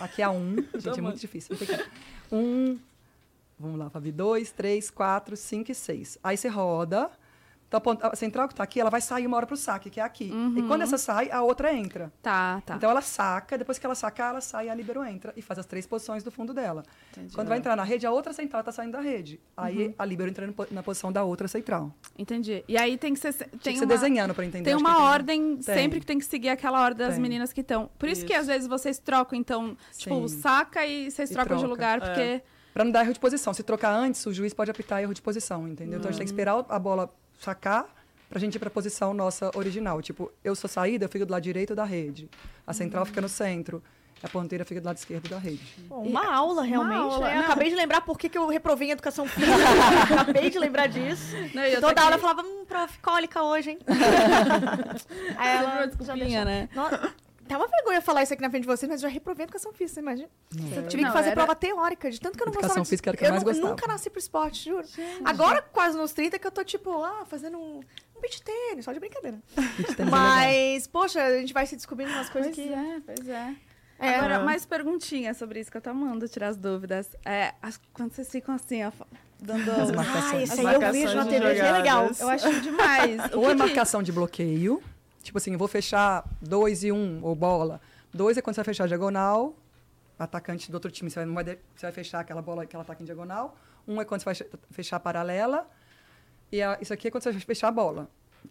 Aqui 0.00 0.22
é 0.22 0.24
a 0.24 0.30
um. 0.30 0.56
Gente, 0.78 0.98
é 0.98 1.02
muito 1.02 1.18
difícil. 1.20 1.56
Um. 2.32 2.78
Vamos 3.58 3.78
lá, 3.78 3.90
Fabi. 3.90 4.10
Dois, 4.10 4.50
três, 4.50 4.90
quatro, 4.90 5.36
cinco 5.36 5.70
e 5.70 5.74
seis. 5.74 6.18
Aí 6.24 6.36
você 6.36 6.48
roda. 6.48 7.10
Então, 7.72 7.80
a 8.02 8.16
central 8.16 8.48
que 8.48 8.54
tá 8.56 8.64
aqui, 8.64 8.80
ela 8.80 8.90
vai 8.90 9.00
sair 9.00 9.28
uma 9.28 9.36
hora 9.36 9.46
pro 9.46 9.56
saque, 9.56 9.88
que 9.90 10.00
é 10.00 10.02
aqui. 10.02 10.32
E 10.56 10.62
quando 10.64 10.82
essa 10.82 10.98
sai, 10.98 11.30
a 11.30 11.40
outra 11.40 11.72
entra. 11.72 12.12
Tá, 12.20 12.60
tá. 12.66 12.74
Então 12.74 12.90
ela 12.90 13.00
saca, 13.00 13.56
depois 13.56 13.78
que 13.78 13.86
ela 13.86 13.94
sacar, 13.94 14.30
ela 14.30 14.40
sai 14.40 14.66
e 14.66 14.70
a 14.70 14.74
libero 14.74 15.04
entra 15.04 15.32
e 15.36 15.40
faz 15.42 15.60
as 15.60 15.66
três 15.66 15.86
posições 15.86 16.24
do 16.24 16.32
fundo 16.32 16.52
dela. 16.52 16.82
Entendi. 17.12 17.32
Quando 17.32 17.46
vai 17.46 17.58
entrar 17.58 17.76
na 17.76 17.84
rede, 17.84 18.04
a 18.04 18.10
outra 18.10 18.32
central 18.32 18.64
tá 18.64 18.72
saindo 18.72 18.92
da 18.92 19.00
rede. 19.00 19.38
Aí 19.56 19.86
Uhum. 19.86 19.94
a 19.96 20.04
libero 20.04 20.28
entra 20.30 20.52
na 20.72 20.82
posição 20.82 21.12
da 21.12 21.22
outra 21.22 21.46
central. 21.46 21.94
Entendi. 22.18 22.64
E 22.66 22.76
aí 22.76 22.98
tem 22.98 23.14
que 23.14 23.20
ser... 23.20 23.32
Tem 23.34 23.48
Tem 23.50 23.72
que 23.74 23.78
ser 23.78 23.84
uma... 23.84 23.94
desenhando 23.94 24.34
para 24.34 24.44
entender. 24.44 24.64
Tem 24.64 24.76
que 24.76 24.82
uma 24.82 24.94
tem- 24.96 25.02
ordem 25.04 25.56
Tem. 25.58 25.62
sempre 25.76 26.00
que 26.00 26.06
tem 26.06 26.18
que 26.18 26.24
seguir 26.24 26.48
aquela 26.48 26.82
ordem 26.82 27.06
das 27.06 27.18
meninas 27.18 27.52
que 27.52 27.60
estão. 27.60 27.88
Por 27.96 28.08
isso, 28.08 28.26
que 28.26 28.32
Isso. 28.32 28.40
às 28.40 28.46
vezes 28.48 28.66
vocês 28.66 28.98
trocam, 28.98 29.38
então, 29.38 29.76
tipo, 29.96 30.28
Sim. 30.28 30.40
saca 30.40 30.84
e 30.84 31.08
vocês 31.08 31.30
E 31.30 31.34
trocam 31.34 31.56
de 31.56 31.62
troca. 31.62 31.72
lugar, 31.72 32.00
porque. 32.00 32.42
Pra 32.74 32.84
não 32.84 32.90
dar 32.90 33.02
erro 33.04 33.12
de 33.12 33.20
posição. 33.20 33.52
Se 33.54 33.62
trocar 33.62 33.90
antes, 33.92 34.24
o 34.26 34.32
juiz 34.32 34.52
pode 34.54 34.70
apitar 34.72 35.00
erro 35.02 35.14
de 35.14 35.22
posição, 35.22 35.68
entendeu? 35.68 35.98
Então 35.98 36.08
a 36.08 36.12
gente 36.12 36.18
tem 36.18 36.26
que 36.26 36.32
esperar 36.32 36.64
a 36.68 36.78
bola 36.78 37.08
sacar 37.40 37.86
pra 38.28 38.38
gente 38.38 38.54
ir 38.54 38.58
pra 38.58 38.70
posição 38.70 39.12
nossa 39.12 39.50
original. 39.56 40.00
Tipo, 40.00 40.30
eu 40.44 40.54
sou 40.54 40.68
saída, 40.70 41.06
eu 41.06 41.08
fico 41.08 41.26
do 41.26 41.32
lado 41.32 41.42
direito 41.42 41.74
da 41.74 41.84
rede. 41.84 42.28
A 42.66 42.72
central 42.72 43.04
fica 43.04 43.20
no 43.20 43.28
centro. 43.28 43.82
A 44.22 44.28
ponteira 44.28 44.66
fica 44.66 44.82
do 44.82 44.84
lado 44.84 44.98
esquerdo 44.98 45.30
da 45.30 45.38
rede. 45.38 45.62
Bom, 45.88 46.02
uma 46.02 46.30
aula, 46.30 46.62
realmente. 46.62 46.94
aula, 46.98 47.26
né? 47.26 47.38
Acabei 47.38 47.70
de 47.70 47.74
lembrar 47.74 48.02
por 48.02 48.18
que, 48.18 48.28
que 48.28 48.36
eu 48.36 48.46
reprovei 48.48 48.88
em 48.88 48.90
educação 48.90 49.26
física. 49.26 49.54
Acabei 50.12 50.50
de 50.50 50.58
lembrar 50.58 50.88
disso. 50.88 51.34
Não, 51.54 51.64
e 51.64 51.80
Toda 51.80 52.02
aula 52.02 52.16
eu 52.16 52.20
falava, 52.20 52.42
hum, 52.42 52.66
prof, 52.68 52.98
cólica 53.00 53.42
hoje, 53.42 53.70
hein? 53.70 53.78
Aí 55.38 55.56
uma 55.56 55.62
ela 55.62 55.74
já 55.80 55.86
desculpinha, 55.86 56.44
deixou. 56.44 56.44
né? 56.44 56.68
Nossa, 56.74 57.14
Tá 57.50 57.58
uma 57.58 57.66
vergonha 57.66 58.00
falar 58.00 58.22
isso 58.22 58.32
aqui 58.32 58.42
na 58.42 58.48
frente 58.48 58.62
de 58.62 58.68
vocês, 58.68 58.88
mas 58.88 59.02
eu 59.02 59.08
já 59.08 59.12
reprovei 59.12 59.42
educação 59.44 59.72
física, 59.72 59.94
você 59.94 60.00
imagina? 60.00 60.28
Eu 60.76 60.86
tive 60.88 61.02
Não, 61.02 61.10
que 61.10 61.16
fazer 61.16 61.28
era- 61.30 61.36
prova 61.36 61.54
teórica, 61.56 62.08
de 62.10 62.20
tanto 62.20 62.36
que 62.36 62.42
eu 62.42 62.46
não 62.46 62.52
Educação 62.52 62.68
gostava 62.68 62.82
disso. 62.84 62.90
física 62.90 63.10
era 63.10 63.16
que 63.16 63.24
eu 63.26 63.30
mais 63.30 63.42
gostava. 63.42 63.68
nunca 63.70 63.86
nasci 63.88 64.08
pro 64.08 64.18
esporte, 64.20 64.64
juro. 64.70 64.86
Agora, 65.24 65.60
quase 65.60 65.96
nos 65.98 66.12
30, 66.12 66.38
que 66.38 66.46
eu 66.46 66.50
tô, 66.52 66.62
tipo, 66.62 67.02
ah, 67.02 67.24
fazendo 67.26 67.58
um, 67.58 67.80
um 68.16 68.20
beat 68.20 68.40
tênis, 68.44 68.84
só 68.84 68.92
de 68.92 69.00
brincadeira. 69.00 69.38
É. 69.98 70.04
Mas, 70.04 70.86
poxa, 70.86 71.22
a 71.22 71.38
gente 71.38 71.52
vai 71.52 71.66
se 71.66 71.74
descobrindo 71.74 72.12
umas 72.12 72.28
coisas 72.30 72.54
Pois 72.54 72.68
que... 72.68 72.72
é, 72.72 73.00
pois 73.04 73.28
é. 73.28 73.54
É, 73.98 74.14
Agora, 74.14 74.38
né? 74.38 74.44
mais 74.44 74.64
perguntinhas 74.64 75.36
sobre 75.36 75.60
isso 75.60 75.70
que 75.70 75.76
eu 75.76 75.80
tô 75.82 75.90
amando 75.90 76.26
tirar 76.28 76.48
as 76.48 76.56
dúvidas. 76.56 77.08
É, 77.24 77.52
as- 77.60 77.78
quando 77.92 78.12
vocês 78.12 78.30
ficam 78.30 78.54
assim, 78.54 78.82
ó, 78.84 78.90
dando. 79.38 79.70
As 79.72 79.90
Ah, 79.90 79.92
marcações. 79.92 80.42
esse 80.50 80.52
As 80.60 80.66
aí 80.66 80.74
eu 80.74 80.92
vejo 80.92 81.16
na 81.16 81.26
TV, 81.26 81.58
é 81.58 81.72
legal. 81.72 82.10
Eu 82.18 82.28
acho 82.30 82.48
demais. 82.62 83.32
O 83.34 83.40
Ou 83.40 83.50
é 83.50 83.54
marcação 83.54 84.02
de 84.02 84.12
bloqueio. 84.12 84.80
Tipo 85.22 85.38
assim, 85.38 85.52
eu 85.52 85.58
vou 85.58 85.68
fechar 85.68 86.24
dois 86.40 86.82
e 86.82 86.90
um, 86.92 87.20
ou 87.22 87.34
bola. 87.34 87.80
Dois 88.12 88.36
é 88.36 88.42
quando 88.42 88.54
você 88.54 88.60
vai 88.60 88.64
fechar 88.66 88.86
diagonal. 88.88 89.54
Atacante 90.18 90.70
do 90.70 90.74
outro 90.74 90.90
time, 90.90 91.10
você 91.10 91.24
vai, 91.24 91.44
você 91.74 91.86
vai 91.86 91.92
fechar 91.92 92.20
aquela 92.20 92.42
bola 92.42 92.66
que 92.66 92.76
ela 92.76 92.82
ataca 92.82 93.02
em 93.02 93.06
diagonal. 93.06 93.56
Um 93.88 94.00
é 94.00 94.04
quando 94.04 94.20
você 94.20 94.24
vai 94.26 94.34
fe- 94.34 94.50
fechar 94.70 94.96
a 94.96 95.00
paralela. 95.00 95.66
E 96.52 96.60
a- 96.62 96.76
isso 96.80 96.92
aqui 96.92 97.08
é 97.08 97.10
quando 97.10 97.22
você 97.22 97.32
vai 97.32 97.40
fechar 97.40 97.68
a 97.68 97.70
bola. 97.72 98.08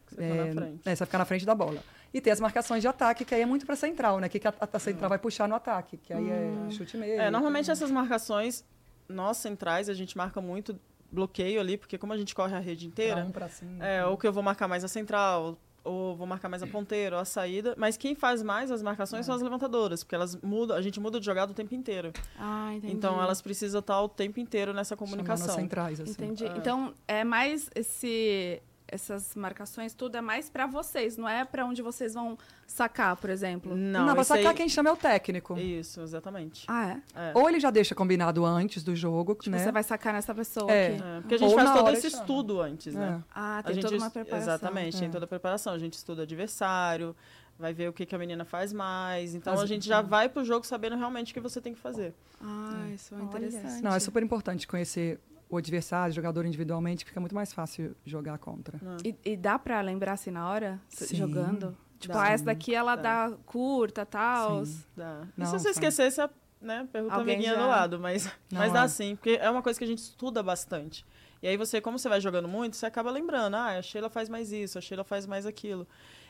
Você 0.08 0.16
tá 0.16 0.24
na 0.36 0.52
frente. 0.54 0.82
É, 0.86 0.96
você 0.96 1.00
vai 1.00 1.06
ficar 1.06 1.18
na 1.20 1.26
frente 1.26 1.46
da 1.46 1.54
bola. 1.56 1.84
E 2.12 2.20
tem 2.20 2.34
as 2.34 2.40
marcações 2.40 2.82
de 2.82 2.88
ataque, 2.88 3.24
que 3.24 3.36
aí 3.36 3.42
é 3.42 3.46
muito 3.46 3.66
pra 3.68 3.76
central, 3.76 4.20
né? 4.20 4.28
Que, 4.30 4.40
que 4.40 4.48
a, 4.48 4.54
a 4.60 4.80
central 4.80 5.10
vai 5.10 5.20
puxar 5.20 5.48
no 5.48 5.54
ataque, 5.56 5.98
que 5.98 6.12
aí 6.12 6.28
é 6.30 6.72
chute 6.72 6.98
meio. 6.98 7.20
É, 7.22 7.30
normalmente 7.30 7.70
essas 7.70 7.92
marcações, 7.92 8.66
nós 9.08 9.38
centrais, 9.38 9.90
a 9.90 9.94
gente 9.94 10.18
marca 10.18 10.42
muito 10.42 10.80
bloqueio 11.12 11.60
ali, 11.60 11.78
porque 11.78 11.98
como 12.00 12.14
a 12.14 12.18
gente 12.18 12.34
corre 12.34 12.56
a 12.56 12.60
rede 12.60 12.86
Pra 12.90 13.04
inteira, 13.06 13.24
um 13.26 13.32
pra 13.32 13.48
cima. 13.50 13.86
é, 13.86 14.04
ou 14.06 14.18
que 14.18 14.26
eu 14.28 14.34
vou 14.34 14.42
marcar 14.42 14.68
mais 14.68 14.84
a 14.84 14.88
central, 14.88 15.58
ou 15.84 16.16
vou 16.16 16.28
marcar 16.28 16.50
mais 16.50 16.62
a 16.64 16.68
ponteira, 16.68 17.16
ou 17.16 17.22
a 17.22 17.26
saída. 17.26 17.74
Mas 17.78 17.98
quem 17.98 18.16
faz 18.16 18.42
mais 18.44 18.72
as 18.72 18.82
marcações 18.82 19.26
são 19.26 19.36
as 19.36 19.42
levantadoras, 19.42 20.04
porque 20.04 20.16
elas 20.16 20.36
mudam, 20.42 20.76
a 20.76 20.82
gente 20.82 21.00
muda 21.00 21.20
de 21.20 21.26
jogada 21.26 21.52
o 21.52 21.56
tempo 21.56 21.74
inteiro. 21.76 22.12
Ah, 22.38 22.74
entendi. 22.74 22.94
Então 22.94 23.22
elas 23.22 23.42
precisam 23.42 23.80
estar 23.80 24.02
o 24.02 24.10
tempo 24.10 24.40
inteiro 24.40 24.74
nessa 24.74 24.96
Chamando 24.96 25.04
as 25.06 25.12
comunicação. 25.12 25.56
centrais, 25.56 26.00
assim. 26.00 26.12
Entendi. 26.12 26.46
É. 26.46 26.58
Então, 26.58 26.94
é 27.08 27.24
mais 27.24 27.70
esse 27.76 28.62
essas 28.92 29.36
marcações, 29.36 29.94
tudo 29.94 30.16
é 30.18 30.22
mais 30.22 30.50
pra 30.50 30.66
vocês, 30.68 31.16
não 31.18 31.28
é 31.30 31.46
pra 31.46 31.66
onde 31.66 31.82
vocês 31.82 32.14
vão 32.14 32.38
sacar, 32.68 33.16
por 33.16 33.30
exemplo. 33.30 33.76
Não, 33.76 34.06
Não, 34.08 34.14
vai 34.16 34.22
isso 34.24 34.34
aí- 34.34 34.42
sacar 34.44 34.56
quem 34.56 34.68
chama 34.70 34.90
é 34.90 34.94
o 34.94 34.98
técnico. 34.98 35.58
Isso, 35.58 36.02
exatamente. 36.02 36.66
Ah, 36.68 36.90
é? 36.90 37.02
É. 37.16 37.32
Ou 37.36 37.48
ele 37.50 37.60
já 37.60 37.70
deixa 37.70 37.94
combinado 37.96 38.46
antes 38.46 38.84
do 38.84 38.96
jogo, 38.96 39.36
Tipo, 39.36 39.52
né? 39.52 39.60
você 39.64 39.72
vai 39.72 39.84
sacar 39.84 40.14
nessa 40.14 40.34
pessoa 40.36 40.72
É. 40.72 40.88
aqui. 40.96 41.04
É, 41.04 41.22
porque 41.22 41.36
a 41.36 41.38
gente 41.38 41.50
Ou 41.50 41.56
faz 41.56 41.70
na 41.70 41.76
todo 41.76 41.86
hora 41.88 41.98
esse 41.98 42.10
chama. 42.10 42.24
estudo 42.24 42.62
antes, 42.62 42.94
né? 42.96 43.22
É. 43.22 43.24
Ah, 43.34 43.58
A 43.60 43.64
tem 43.64 43.76
gente 43.76 43.84
toda 43.84 43.98
uma 43.98 44.10
preparação. 44.10 44.54
Exatamente, 44.54 44.98
É. 44.98 45.00
tem 45.00 45.12
toda 45.12 45.26
a 45.26 45.28
preparação. 45.28 45.74
A 45.74 45.80
gente 45.80 45.94
estuda 45.94 46.24
adversário, 46.24 47.16
vai 47.58 47.74
ver 47.74 47.90
o 47.90 47.94
que, 47.94 48.06
que 48.06 48.16
a 48.16 48.18
menina 48.18 48.46
faz 48.46 48.72
mais. 48.72 49.34
Então 49.36 49.54
Faz- 49.54 49.64
a 49.64 49.68
gente 49.68 49.86
já 49.88 50.02
vai 50.02 50.30
pro 50.30 50.44
jogo 50.46 50.66
sabendo 50.66 50.96
realmente 50.96 51.32
o 51.32 51.34
que 51.34 51.40
você 51.42 51.60
tem 51.60 51.74
que 51.74 51.80
fazer. 51.80 52.14
Ah, 52.42 52.88
isso 52.94 53.14
é 53.16 53.22
interessante. 53.22 53.82
Não, 53.84 53.94
é 53.94 54.00
super 54.00 54.24
importante 54.24 54.68
conhecer 54.68 55.20
o 55.50 55.58
adversário, 55.58 56.12
o 56.12 56.16
jogador 56.16 56.46
individualmente, 56.46 57.04
fica 57.04 57.20
muito 57.20 57.34
mais 57.36 57.52
fácil 57.52 57.96
jogar 58.06 58.38
contra. 58.38 58.80
E, 59.04 59.16
e 59.26 59.36
dá 59.36 59.58
pra 59.58 59.82
lembrar 59.82 60.14
assim 60.14 60.32
na 60.32 60.48
hora? 60.50 60.80
Sim. 60.90 61.16
Jogando? 61.16 61.76
Tipo, 62.00 62.14
Dá. 62.14 62.24
ah, 62.24 62.30
essa 62.30 62.46
daqui 62.46 62.74
ela 62.74 62.96
Dá. 62.96 63.30
dá 63.30 63.38
curta 63.46 64.06
tal. 64.06 64.66
Sim. 64.66 64.84
Dá. 64.96 65.24
E 65.36 65.40
Não, 65.40 65.46
se 65.48 65.52
você 65.60 65.70
esquecer, 65.72 66.10
você 66.12 66.30
né, 66.62 66.88
pergunta 66.92 67.16
a 67.16 67.18
Alguém 67.18 67.36
amiguinha 67.36 67.56
já- 67.56 67.62
do 67.62 67.68
lado, 67.68 68.00
mas, 68.00 68.26
Não, 68.52 68.60
mas 68.60 68.72
dá 68.72 68.84
é. 68.84 68.88
sim, 68.88 69.16
porque 69.16 69.38
é 69.42 69.50
uma 69.50 69.62
coisa 69.62 69.78
que 69.78 69.84
a 69.84 69.88
gente 69.88 70.00
estuda 70.00 70.42
bastante. 70.44 71.06
E 71.42 71.48
aí 71.48 71.58
você, 71.58 71.80
como 71.82 71.98
você 71.98 72.08
vai 72.10 72.20
jogando 72.22 72.48
muito, 72.48 72.76
você 72.76 72.86
acaba 72.86 73.10
lembrando, 73.12 73.56
ah, 73.56 73.78
a 73.78 73.82
Sheila 73.82 74.10
faz 74.10 74.30
mais 74.30 74.52
isso, 74.52 74.78
a 74.78 74.82
Sheila 74.82 75.04
faz 75.04 75.26
mais 75.26 75.46
aquilo. 75.46 75.88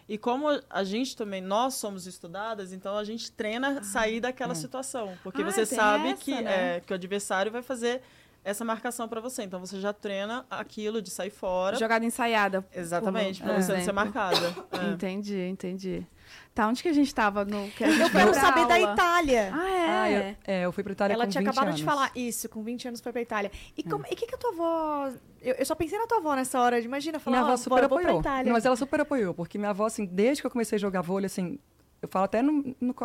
E 0.08 0.18
como 0.18 0.48
a 0.70 0.84
gente 0.84 1.16
também, 1.16 1.40
nós 1.42 1.76
somos 1.76 2.08
estudadas, 2.08 2.74
então 2.74 2.98
a 2.98 3.04
gente 3.04 3.32
treina 3.32 3.84
sair 3.84 4.20
daquela 4.20 4.54
é. 4.54 4.56
situação. 4.56 5.16
Porque 5.24 5.42
Ah, 5.44 5.46
você 5.52 5.66
sabe 5.68 6.10
essa, 6.10 6.22
que, 6.24 6.32
né? 6.42 6.78
é, 6.78 6.80
que 6.80 6.92
o 6.92 6.96
adversário 6.96 7.52
vai 7.52 7.62
fazer 7.62 8.02
essa 8.44 8.64
marcação 8.66 9.08
pra 9.08 9.20
você. 9.22 9.44
Então 9.44 9.60
você 9.60 9.80
já 9.80 9.92
treina 9.94 10.46
aquilo 10.50 11.02
de 11.02 11.10
sair 11.10 11.30
fora. 11.30 11.78
Jogada 11.78 12.06
ensaiada. 12.06 12.66
Exatamente, 12.74 13.42
pra 13.42 13.54
por 13.56 13.62
você 13.64 13.74
não 13.74 13.82
ser 13.84 13.92
marcada. 13.92 14.40
É. 14.72 14.92
Entendi, 14.94 15.38
entendi. 15.42 16.08
Tá, 16.54 16.68
onde 16.68 16.82
que 16.84 16.90
a 16.90 16.94
gente 16.94 17.14
tava 17.14 17.44
no 17.44 17.70
que 17.72 17.84
a 17.84 17.90
gente 17.90 18.02
Eu 18.02 18.10
quero 18.12 18.34
saber 18.34 18.68
da 18.68 18.76
aula? 18.76 18.94
Itália. 18.94 19.52
Ah, 19.54 19.70
é? 19.70 19.90
Ah, 19.90 20.12
eu, 20.12 20.36
é, 20.46 20.66
eu 20.66 20.72
fui 20.72 20.84
pra 20.84 20.94
Itália 20.94 21.14
Ela 21.16 21.26
com 21.26 21.32
tinha 21.32 21.42
20 21.42 21.50
acabado 21.50 21.68
anos. 21.70 21.80
de 21.80 21.86
falar 21.86 22.12
isso, 22.16 22.48
com 22.50 22.64
20 22.64 22.88
anos 22.88 23.02
foi 23.02 23.12
pra 23.12 23.22
Itália. 23.22 23.52
E 23.78 23.82
o 23.82 24.04
que, 24.16 24.28
que 24.28 24.36
a 24.36 24.38
tua 24.38 24.52
avó. 24.52 25.10
Eu, 25.42 25.56
eu 25.56 25.66
só 25.66 25.74
pensei 25.76 25.98
na 25.98 26.06
tua 26.06 26.20
avó 26.20 26.36
nessa 26.36 26.60
hora. 26.60 26.80
de- 26.80 26.88
Imagina 26.88 27.20
falar, 27.20 27.38
Minha 27.38 27.48
avó 27.48 27.58
super 27.58 27.78
pra 27.78 27.86
apoiou. 27.88 28.20
Itália. 28.20 28.44
Não, 28.46 28.54
mas 28.54 28.66
ela 28.66 28.76
super 28.76 29.02
apoiou, 29.02 29.34
porque 29.34 29.58
minha 29.58 29.72
avó, 29.72 29.86
assim, 29.88 30.06
desde 30.06 30.42
que 30.42 30.48
eu 30.48 30.52
comecei 30.52 30.76
a 30.76 30.80
jogar 30.80 31.02
vôlei, 31.02 31.26
assim, 31.26 31.58
eu 32.02 32.08
falo 32.08 32.26
até 32.26 32.42
no, 32.42 32.76
no 32.80 32.96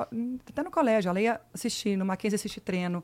até 0.49 0.62
no 0.62 0.70
colégio, 0.70 1.09
ela 1.09 1.20
ia 1.20 1.41
assistir, 1.53 1.97
no 1.97 2.05
Mackenzie 2.05 2.37
assistir 2.37 2.61
treino, 2.61 3.03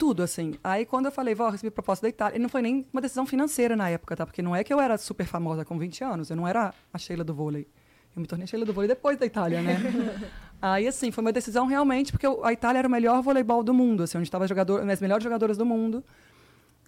tudo, 0.00 0.22
assim. 0.22 0.54
Aí, 0.64 0.86
quando 0.86 1.04
eu 1.06 1.12
falei, 1.12 1.34
vó, 1.34 1.46
eu 1.48 1.50
recebi 1.50 1.70
proposta 1.70 2.06
da 2.06 2.08
Itália, 2.08 2.36
e 2.36 2.38
não 2.40 2.48
foi 2.48 2.62
nem 2.62 2.86
uma 2.90 3.02
decisão 3.02 3.26
financeira 3.26 3.76
na 3.76 3.90
época, 3.90 4.16
tá? 4.16 4.24
Porque 4.24 4.40
não 4.40 4.56
é 4.56 4.64
que 4.64 4.72
eu 4.72 4.80
era 4.80 4.96
super 4.96 5.26
famosa 5.26 5.62
com 5.62 5.78
20 5.78 6.02
anos, 6.02 6.30
eu 6.30 6.36
não 6.36 6.48
era 6.48 6.72
a 6.92 6.98
Sheila 6.98 7.22
do 7.22 7.34
vôlei. 7.34 7.66
Eu 8.16 8.20
me 8.22 8.26
tornei 8.26 8.46
Sheila 8.46 8.64
do 8.64 8.72
vôlei 8.72 8.88
depois 8.88 9.18
da 9.18 9.26
Itália, 9.26 9.60
né? 9.60 9.76
Aí, 10.62 10.88
assim, 10.88 11.10
foi 11.10 11.20
uma 11.22 11.32
decisão 11.32 11.66
realmente, 11.66 12.12
porque 12.12 12.26
eu- 12.26 12.42
a 12.44 12.50
Itália 12.52 12.78
era 12.78 12.88
o 12.88 12.90
melhor 12.90 13.20
voleibol 13.22 13.62
do 13.62 13.74
mundo, 13.74 14.02
assim, 14.02 14.16
onde 14.16 14.26
estavam 14.26 14.48
jogador, 14.48 14.88
as 14.90 15.00
melhores 15.02 15.22
jogadoras 15.22 15.56
do 15.58 15.66
mundo. 15.66 16.02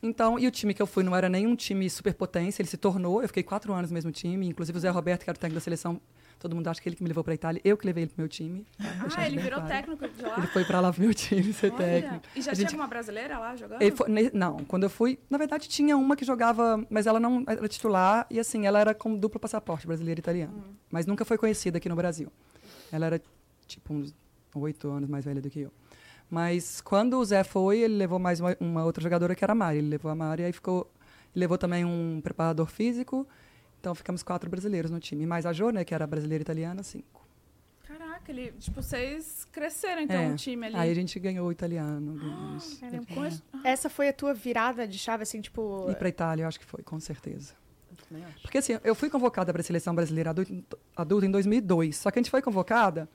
Então, 0.02 0.38
e 0.38 0.46
o 0.46 0.50
time 0.50 0.72
que 0.74 0.80
eu 0.82 0.86
fui 0.86 1.04
não 1.04 1.14
era 1.14 1.28
nem 1.28 1.46
um 1.46 1.54
time 1.54 1.88
super 1.90 2.14
potência, 2.14 2.60
ele 2.62 2.68
se 2.68 2.76
tornou, 2.76 3.22
eu 3.22 3.28
fiquei 3.28 3.42
quatro 3.42 3.72
anos 3.72 3.90
no 3.90 3.94
mesmo 3.94 4.10
time, 4.10 4.48
inclusive 4.48 4.76
o 4.76 4.80
Zé 4.80 4.88
Roberto, 4.90 5.22
que 5.22 5.30
era 5.30 5.36
o 5.36 5.38
técnico 5.40 5.60
da 5.60 5.60
seleção, 5.64 6.00
todo 6.39 6.55
mundo 6.57 6.68
acha 6.68 6.80
que 6.80 6.89
ele 6.89 6.97
que 6.97 7.03
me 7.03 7.09
levou 7.09 7.22
para 7.22 7.35
Itália, 7.35 7.61
eu 7.64 7.76
que 7.76 7.87
levei 7.87 8.05
ele 8.05 8.11
pro 8.11 8.20
meu 8.22 8.28
time. 8.28 8.66
Ah, 9.16 9.26
ele 9.26 9.39
virou 9.41 9.61
claro. 9.61 9.68
técnico 9.74 10.09
de 10.09 10.22
lá? 10.22 10.35
Ele 10.39 10.47
foi 10.49 10.64
para 10.64 10.80
lá 10.80 10.93
pro 10.93 11.03
meu 11.03 11.14
time 11.14 11.53
ser 11.53 11.72
Olha. 11.72 11.76
técnico. 11.85 12.24
E 12.35 12.43
já 12.43 12.51
A 12.53 12.55
tinha 12.55 12.68
gente- 12.68 12.76
uma 12.78 12.87
brasileira 12.87 13.39
lá 13.39 13.55
jogando? 13.57 13.97
Foi- 13.97 14.30
não, 14.33 14.64
quando 14.64 14.83
eu 14.85 14.91
fui, 14.91 15.18
na 15.30 15.39
verdade 15.39 15.68
tinha 15.68 15.97
uma 15.97 16.16
que 16.16 16.24
jogava, 16.24 16.85
mas 16.91 17.07
ela 17.07 17.20
não 17.20 17.45
era 17.47 17.68
titular 17.68 18.26
e 18.30 18.39
assim, 18.41 18.66
ela 18.66 18.78
era 18.80 18.95
com 18.95 19.16
duplo 19.16 19.39
passaporte, 19.41 19.87
brasileira 19.87 20.18
e 20.18 20.22
italiana. 20.22 20.53
Hum. 20.53 20.74
Mas 20.91 21.07
nunca 21.07 21.24
foi 21.24 21.39
conhecida 21.39 21.78
aqui 21.78 21.89
no 21.89 21.97
Brasil. 21.97 22.28
Ela 22.91 23.07
era 23.07 23.22
tipo 23.66 23.95
uns 23.95 24.14
oito 24.55 24.91
anos 24.91 25.09
mais 25.09 25.24
velha 25.24 25.41
do 25.41 25.49
que 25.49 25.61
eu. 25.61 25.72
Mas 26.30 26.80
quando 26.80 27.18
o 27.18 27.24
Zé 27.24 27.45
foi, 27.45 27.80
ele 27.80 27.95
levou 27.97 28.18
mais 28.18 28.41
uma, 28.41 28.57
uma 28.59 28.85
outra 28.85 29.03
jogadora 29.03 29.35
que 29.35 29.45
era 29.45 29.53
a 29.53 29.57
Mari. 29.57 29.78
Ele 29.78 29.89
levou 29.89 30.11
a 30.11 30.14
Mari, 30.14 30.45
aí 30.45 30.53
ficou. 30.53 30.91
Levou 31.35 31.57
também 31.57 31.85
um 31.85 32.20
preparador 32.22 32.66
físico. 32.66 33.26
Então 33.83 33.97
ficamos 33.97 34.22
quatro 34.22 34.49
brasileiros 34.49 34.93
no 34.93 35.01
time. 35.01 35.26
Mais 35.26 35.45
a 35.45 35.53
Jo, 35.53 35.70
né, 35.70 35.85
que 35.85 35.93
era 35.93 36.07
brasileira 36.07 36.41
e 36.41 36.45
italiana, 36.45 36.85
cinco. 36.85 37.26
Caraca, 37.85 38.30
ele, 38.30 38.53
tipo, 38.53 38.80
vocês 38.80 39.45
cresceram 39.51 40.03
então 40.03 40.16
É. 40.20 40.28
o 40.30 40.37
time 40.37 40.66
ali. 40.66 40.76
Aí 40.76 40.89
a 40.89 40.95
gente 40.95 41.18
ganhou 41.18 41.49
o 41.49 41.51
italiano. 41.51 42.14
ganhamos. 42.14 42.74
Caramba, 42.78 43.07
Com 43.12 43.24
esse- 43.26 43.43
Essa 43.64 43.91
foi 43.91 44.09
a 44.09 44.12
tua 44.12 44.33
virada 44.33 44.87
de 44.87 44.97
chave, 45.01 45.24
assim, 45.24 45.41
tipo. 45.41 45.91
E 45.91 45.97
para 45.97 46.09
Itália, 46.09 46.45
eu 46.45 46.49
acho 46.49 46.61
que 46.61 46.64
foi, 46.64 46.80
com 46.85 47.01
certeza. 47.01 47.55
Porque 48.43 48.59
assim, 48.59 48.78
eu 48.85 48.95
fui 48.95 49.11
convocada 49.11 49.53
para 49.53 49.62
a 49.62 49.64
seleção 49.64 49.93
brasileira 49.95 50.30
adulta, 50.30 50.78
adulta 50.97 51.26
em 51.26 51.30
2002. 51.30 51.97
Só 51.97 52.11
que 52.12 52.20
a 52.20 52.22
gente 52.22 52.30
foi 52.30 52.41
convocada 52.41 53.09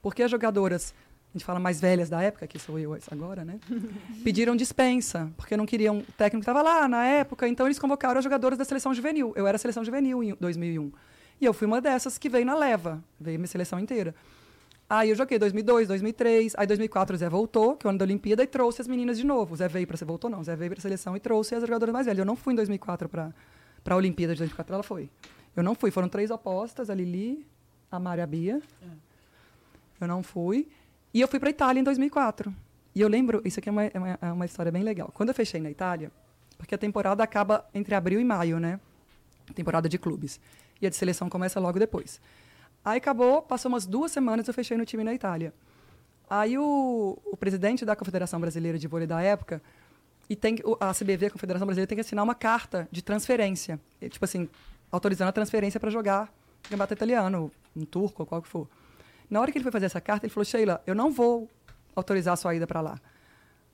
porque 0.00 0.22
as 0.22 0.30
jogadoras, 0.30 0.94
a 1.36 1.38
gente 1.38 1.44
fala 1.44 1.60
mais 1.60 1.78
velhas 1.78 2.08
da 2.08 2.22
época, 2.22 2.46
que 2.46 2.58
sou 2.58 2.78
eu 2.78 2.96
agora, 3.10 3.44
né? 3.44 3.60
Pediram 4.24 4.56
dispensa, 4.56 5.30
porque 5.36 5.54
não 5.54 5.66
queriam. 5.66 5.98
O 5.98 6.12
técnico 6.12 6.40
estava 6.40 6.62
lá 6.62 6.88
na 6.88 7.04
época, 7.04 7.46
então 7.46 7.66
eles 7.66 7.78
convocaram 7.78 8.16
as 8.18 8.24
jogadoras 8.24 8.58
da 8.58 8.64
seleção 8.64 8.94
juvenil. 8.94 9.34
Eu 9.36 9.46
era 9.46 9.58
seleção 9.58 9.84
juvenil 9.84 10.22
em 10.24 10.34
2001. 10.40 10.90
E 11.38 11.44
eu 11.44 11.52
fui 11.52 11.66
uma 11.66 11.78
dessas 11.78 12.16
que 12.16 12.30
veio 12.30 12.46
na 12.46 12.56
leva, 12.56 13.04
veio 13.20 13.38
minha 13.38 13.46
seleção 13.46 13.78
inteira. 13.78 14.14
Aí 14.88 15.10
eu 15.10 15.16
joguei 15.16 15.38
2002, 15.38 15.88
2003, 15.88 16.54
aí 16.56 16.66
2004 16.66 17.14
o 17.14 17.18
Zé 17.18 17.28
voltou, 17.28 17.76
que 17.76 17.86
é 17.86 17.88
o 17.88 17.90
ano 17.90 17.98
da 17.98 18.04
Olimpíada, 18.06 18.42
e 18.42 18.46
trouxe 18.46 18.80
as 18.80 18.88
meninas 18.88 19.18
de 19.18 19.26
novo. 19.26 19.52
O 19.52 19.56
Zé 19.56 19.68
veio 19.68 19.86
para 19.86 19.96
você 19.96 20.06
voltou 20.06 20.30
não, 20.30 20.40
o 20.40 20.44
Zé 20.44 20.56
veio 20.56 20.70
para 20.70 20.78
a 20.78 20.82
seleção 20.82 21.14
e 21.14 21.20
trouxe 21.20 21.54
as 21.54 21.60
jogadoras 21.60 21.92
mais 21.92 22.06
velhas. 22.06 22.20
Eu 22.20 22.24
não 22.24 22.36
fui 22.36 22.54
em 22.54 22.56
2004 22.56 23.10
para 23.10 23.34
a 23.86 23.96
Olimpíada 23.96 24.32
de 24.32 24.38
2004, 24.38 24.72
ela 24.72 24.82
foi. 24.82 25.10
Eu 25.54 25.62
não 25.62 25.74
fui, 25.74 25.90
foram 25.90 26.08
três 26.08 26.30
opostas, 26.30 26.88
a 26.88 26.94
Lili, 26.94 27.46
a 27.90 27.98
Mari 27.98 28.20
e 28.20 28.22
a 28.22 28.26
Bia. 28.26 28.62
Eu 30.00 30.06
não 30.06 30.22
fui. 30.22 30.68
E 31.12 31.20
eu 31.20 31.28
fui 31.28 31.38
para 31.38 31.50
Itália 31.50 31.80
em 31.80 31.84
2004. 31.84 32.54
E 32.94 33.00
eu 33.00 33.08
lembro, 33.08 33.42
isso 33.44 33.58
aqui 33.60 33.68
é 33.68 33.72
uma, 33.72 33.84
é 33.84 33.98
uma, 33.98 34.18
é 34.22 34.32
uma 34.32 34.44
história 34.44 34.72
bem 34.72 34.82
legal. 34.82 35.10
Quando 35.12 35.30
eu 35.30 35.34
fechei 35.34 35.60
na 35.60 35.70
Itália, 35.70 36.10
porque 36.56 36.74
a 36.74 36.78
temporada 36.78 37.22
acaba 37.22 37.68
entre 37.74 37.94
abril 37.94 38.20
e 38.20 38.24
maio, 38.24 38.58
né? 38.58 38.80
Temporada 39.54 39.88
de 39.88 39.98
clubes. 39.98 40.40
E 40.80 40.86
a 40.86 40.90
de 40.90 40.96
seleção 40.96 41.28
começa 41.28 41.60
logo 41.60 41.78
depois. 41.78 42.20
Aí 42.84 42.98
acabou, 42.98 43.42
passou 43.42 43.68
umas 43.68 43.86
duas 43.86 44.12
semanas, 44.12 44.46
eu 44.48 44.54
fechei 44.54 44.76
no 44.76 44.86
time 44.86 45.04
na 45.04 45.12
Itália. 45.12 45.52
Aí 46.28 46.58
o, 46.58 47.18
o 47.24 47.36
presidente 47.36 47.84
da 47.84 47.94
Confederação 47.94 48.40
Brasileira 48.40 48.78
de 48.78 48.88
Vôlei 48.88 49.06
da 49.06 49.20
época, 49.20 49.62
e 50.28 50.34
tem, 50.34 50.56
a 50.80 50.92
CBV, 50.92 51.26
a 51.26 51.30
Confederação 51.30 51.66
Brasileira, 51.66 51.88
tem 51.88 51.96
que 51.96 52.00
assinar 52.00 52.24
uma 52.24 52.34
carta 52.34 52.88
de 52.90 53.02
transferência. 53.02 53.80
Tipo 54.10 54.24
assim, 54.24 54.48
autorizando 54.90 55.28
a 55.28 55.32
transferência 55.32 55.78
para 55.78 55.90
jogar 55.90 56.26
no 56.26 56.70
campeonato 56.70 56.94
italiano, 56.94 57.52
um 57.76 57.84
turco, 57.84 58.22
ou 58.22 58.26
qual 58.26 58.42
que 58.42 58.48
for. 58.48 58.68
Na 59.28 59.40
hora 59.40 59.50
que 59.50 59.58
ele 59.58 59.62
foi 59.62 59.72
fazer 59.72 59.86
essa 59.86 60.00
carta, 60.00 60.26
ele 60.26 60.32
falou, 60.32 60.44
Sheila, 60.44 60.82
eu 60.86 60.94
não 60.94 61.10
vou 61.10 61.48
autorizar 61.94 62.34
a 62.34 62.36
sua 62.36 62.54
ida 62.54 62.66
para 62.66 62.80
lá. 62.80 63.00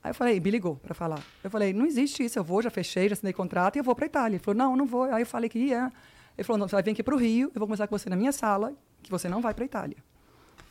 Aí 0.03 0.11
eu 0.11 0.15
falei, 0.15 0.39
me 0.39 0.51
ligou 0.51 0.75
para 0.75 0.93
falar. 0.93 1.21
Eu 1.43 1.49
falei, 1.49 1.71
não 1.71 1.85
existe 1.85 2.25
isso, 2.25 2.37
eu 2.37 2.43
vou, 2.43 2.61
já 2.61 2.69
fechei, 2.69 3.07
já 3.07 3.13
assinei 3.13 3.31
contrato 3.31 3.77
e 3.77 3.79
eu 3.79 3.83
vou 3.83 3.95
para 3.95 4.05
Itália. 4.05 4.35
Ele 4.35 4.43
falou, 4.43 4.57
não, 4.57 4.75
não 4.75 4.85
vou. 4.85 5.03
Aí 5.03 5.21
eu 5.21 5.25
falei 5.25 5.49
que 5.49 5.59
ia. 5.59 5.91
Ele 6.37 6.43
falou, 6.43 6.57
não, 6.57 6.67
você 6.67 6.75
vai 6.75 6.83
vir 6.83 6.91
aqui 6.91 7.03
para 7.03 7.15
o 7.15 7.17
Rio, 7.17 7.51
eu 7.53 7.59
vou 7.59 7.67
conversar 7.67 7.87
com 7.87 7.97
você 7.97 8.09
na 8.09 8.15
minha 8.15 8.31
sala, 8.31 8.73
que 9.01 9.09
você 9.09 9.29
não 9.29 9.39
vai 9.39 9.53
para 9.53 9.63
Itália. 9.63 9.97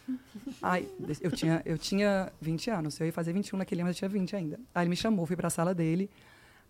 Aí, 0.61 0.89
eu 1.21 1.31
tinha, 1.31 1.63
eu 1.65 1.79
tinha 1.79 2.33
20 2.41 2.71
anos, 2.71 3.01
eu 3.01 3.07
ia 3.07 3.13
fazer 3.13 3.33
21 3.33 3.59
naquele 3.59 3.81
ano, 3.81 3.89
mas 3.89 3.97
eu 3.97 3.99
tinha 4.01 4.09
20 4.09 4.37
ainda. 4.37 4.61
Aí 4.75 4.83
ele 4.83 4.91
me 4.91 4.97
chamou, 4.97 5.25
fui 5.25 5.37
para 5.37 5.47
a 5.47 5.51
sala 5.51 5.73
dele. 5.73 6.11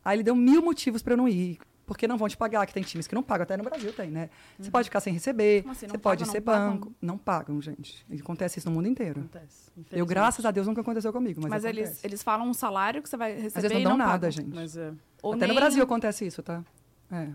Aí 0.05 0.17
ele 0.17 0.23
deu 0.23 0.37
mil 0.37 0.63
motivos 0.63 1.03
para 1.03 1.15
eu 1.15 1.17
não 1.17 1.29
ir. 1.29 1.59
Porque 1.93 2.09
não 2.09 2.16
vão 2.16 2.26
te 2.26 2.38
pagar, 2.38 2.66
que 2.66 2.72
tem 2.72 2.82
times 2.82 3.07
que 3.07 3.14
não 3.14 3.22
pagam, 3.22 3.43
até 3.43 3.55
no 3.55 3.62
Brasil 3.62 3.93
tem, 3.93 4.11
né? 4.11 4.30
Você 4.59 4.70
pode 4.70 4.86
ficar 4.88 4.99
sem 5.01 5.12
receber, 5.12 5.62
assim, 5.68 5.86
você 5.86 5.99
pode 5.99 6.24
pagam, 6.24 6.32
ser 6.32 6.38
não 6.38 6.45
pagam? 6.45 6.70
banco. 6.72 6.95
Não 7.03 7.18
pagam, 7.18 7.61
gente. 7.61 8.07
Acontece 8.18 8.59
isso 8.59 8.68
no 8.70 8.74
mundo 8.74 8.88
inteiro. 8.88 9.20
Acontece. 9.20 9.70
Eu, 9.90 10.07
graças 10.07 10.43
a 10.47 10.51
Deus, 10.51 10.66
nunca 10.66 10.80
aconteceu 10.80 11.12
comigo, 11.12 11.40
mas, 11.43 11.51
Mas, 11.51 11.64
eles, 11.66 11.84
acontece. 11.88 12.07
eles 12.07 12.22
falam 12.22 12.49
um 12.49 12.55
salário 12.55 13.03
que 13.03 13.11
você 13.11 13.16
vai 13.18 13.32
receber 13.34 13.59
Às 13.59 13.62
vezes 13.62 13.76
não 13.76 13.82
dão 13.82 13.90
não 13.90 13.99
nada, 13.99 14.12
pagam. 14.12 14.30
gente. 14.30 14.55
Mas 14.55 14.74
é, 14.74 14.88
Até 15.22 15.36
nem- 15.36 15.49
no 15.49 15.55
Brasil 15.55 15.84
acontece 15.84 16.26
isso, 16.26 16.43
tá? 16.43 16.64
É, 17.11 17.28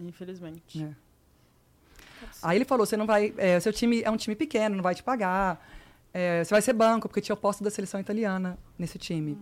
infelizmente. 0.00 0.82
é. 0.82 0.94
Aí 2.42 2.56
ele 2.56 2.64
falou, 2.64 2.86
você 2.86 2.96
não 2.96 3.06
vai... 3.06 3.34
É, 3.36 3.60
seu 3.60 3.72
time 3.72 4.02
é 4.02 4.10
um 4.10 4.16
time 4.16 4.34
pequeno, 4.34 4.74
não 4.76 4.82
vai 4.82 4.94
te 4.94 5.02
pagar. 5.02 5.62
É, 6.14 6.42
você 6.42 6.54
vai 6.54 6.62
ser 6.62 6.72
banco, 6.72 7.08
porque 7.08 7.20
tinha 7.20 7.34
oposto 7.34 7.62
da 7.62 7.70
seleção 7.70 8.00
italiana 8.00 8.58
nesse 8.78 8.98
time. 8.98 9.38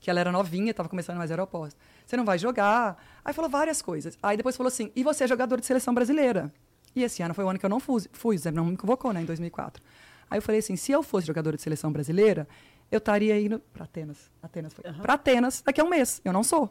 Que 0.00 0.10
ela 0.10 0.20
era 0.20 0.30
novinha, 0.30 0.70
estava 0.70 0.88
começando, 0.88 1.16
mas 1.16 1.30
era 1.30 1.42
oposto. 1.42 1.76
Você 2.08 2.16
não 2.16 2.24
vai 2.24 2.38
jogar. 2.38 2.96
Aí 3.22 3.34
falou 3.34 3.50
várias 3.50 3.82
coisas. 3.82 4.16
Aí 4.22 4.34
depois 4.34 4.56
falou 4.56 4.68
assim, 4.68 4.90
e 4.96 5.04
você 5.04 5.24
é 5.24 5.28
jogador 5.28 5.60
de 5.60 5.66
seleção 5.66 5.92
brasileira? 5.92 6.50
E 6.96 7.02
esse 7.02 7.22
ano 7.22 7.34
foi 7.34 7.44
o 7.44 7.48
ano 7.50 7.58
que 7.58 7.66
eu 7.66 7.68
não 7.68 7.78
fui, 7.78 8.02
fui 8.12 8.36
o 8.36 8.38
Zé 8.38 8.50
não 8.50 8.64
me 8.64 8.78
convocou, 8.78 9.12
né, 9.12 9.20
em 9.20 9.26
2004. 9.26 9.82
Aí 10.30 10.38
eu 10.38 10.42
falei 10.42 10.60
assim, 10.60 10.74
se 10.74 10.90
eu 10.90 11.02
fosse 11.02 11.26
jogadora 11.26 11.54
de 11.54 11.62
seleção 11.62 11.92
brasileira, 11.92 12.48
eu 12.90 12.96
estaria 12.96 13.38
indo 13.38 13.58
para 13.74 13.84
Atenas. 13.84 14.30
Atenas 14.42 14.72
foi. 14.72 14.88
Aham. 14.88 15.02
Para 15.02 15.12
Atenas 15.12 15.60
daqui 15.60 15.82
a 15.82 15.84
um 15.84 15.90
mês. 15.90 16.22
Eu 16.24 16.32
não 16.32 16.42
sou. 16.42 16.70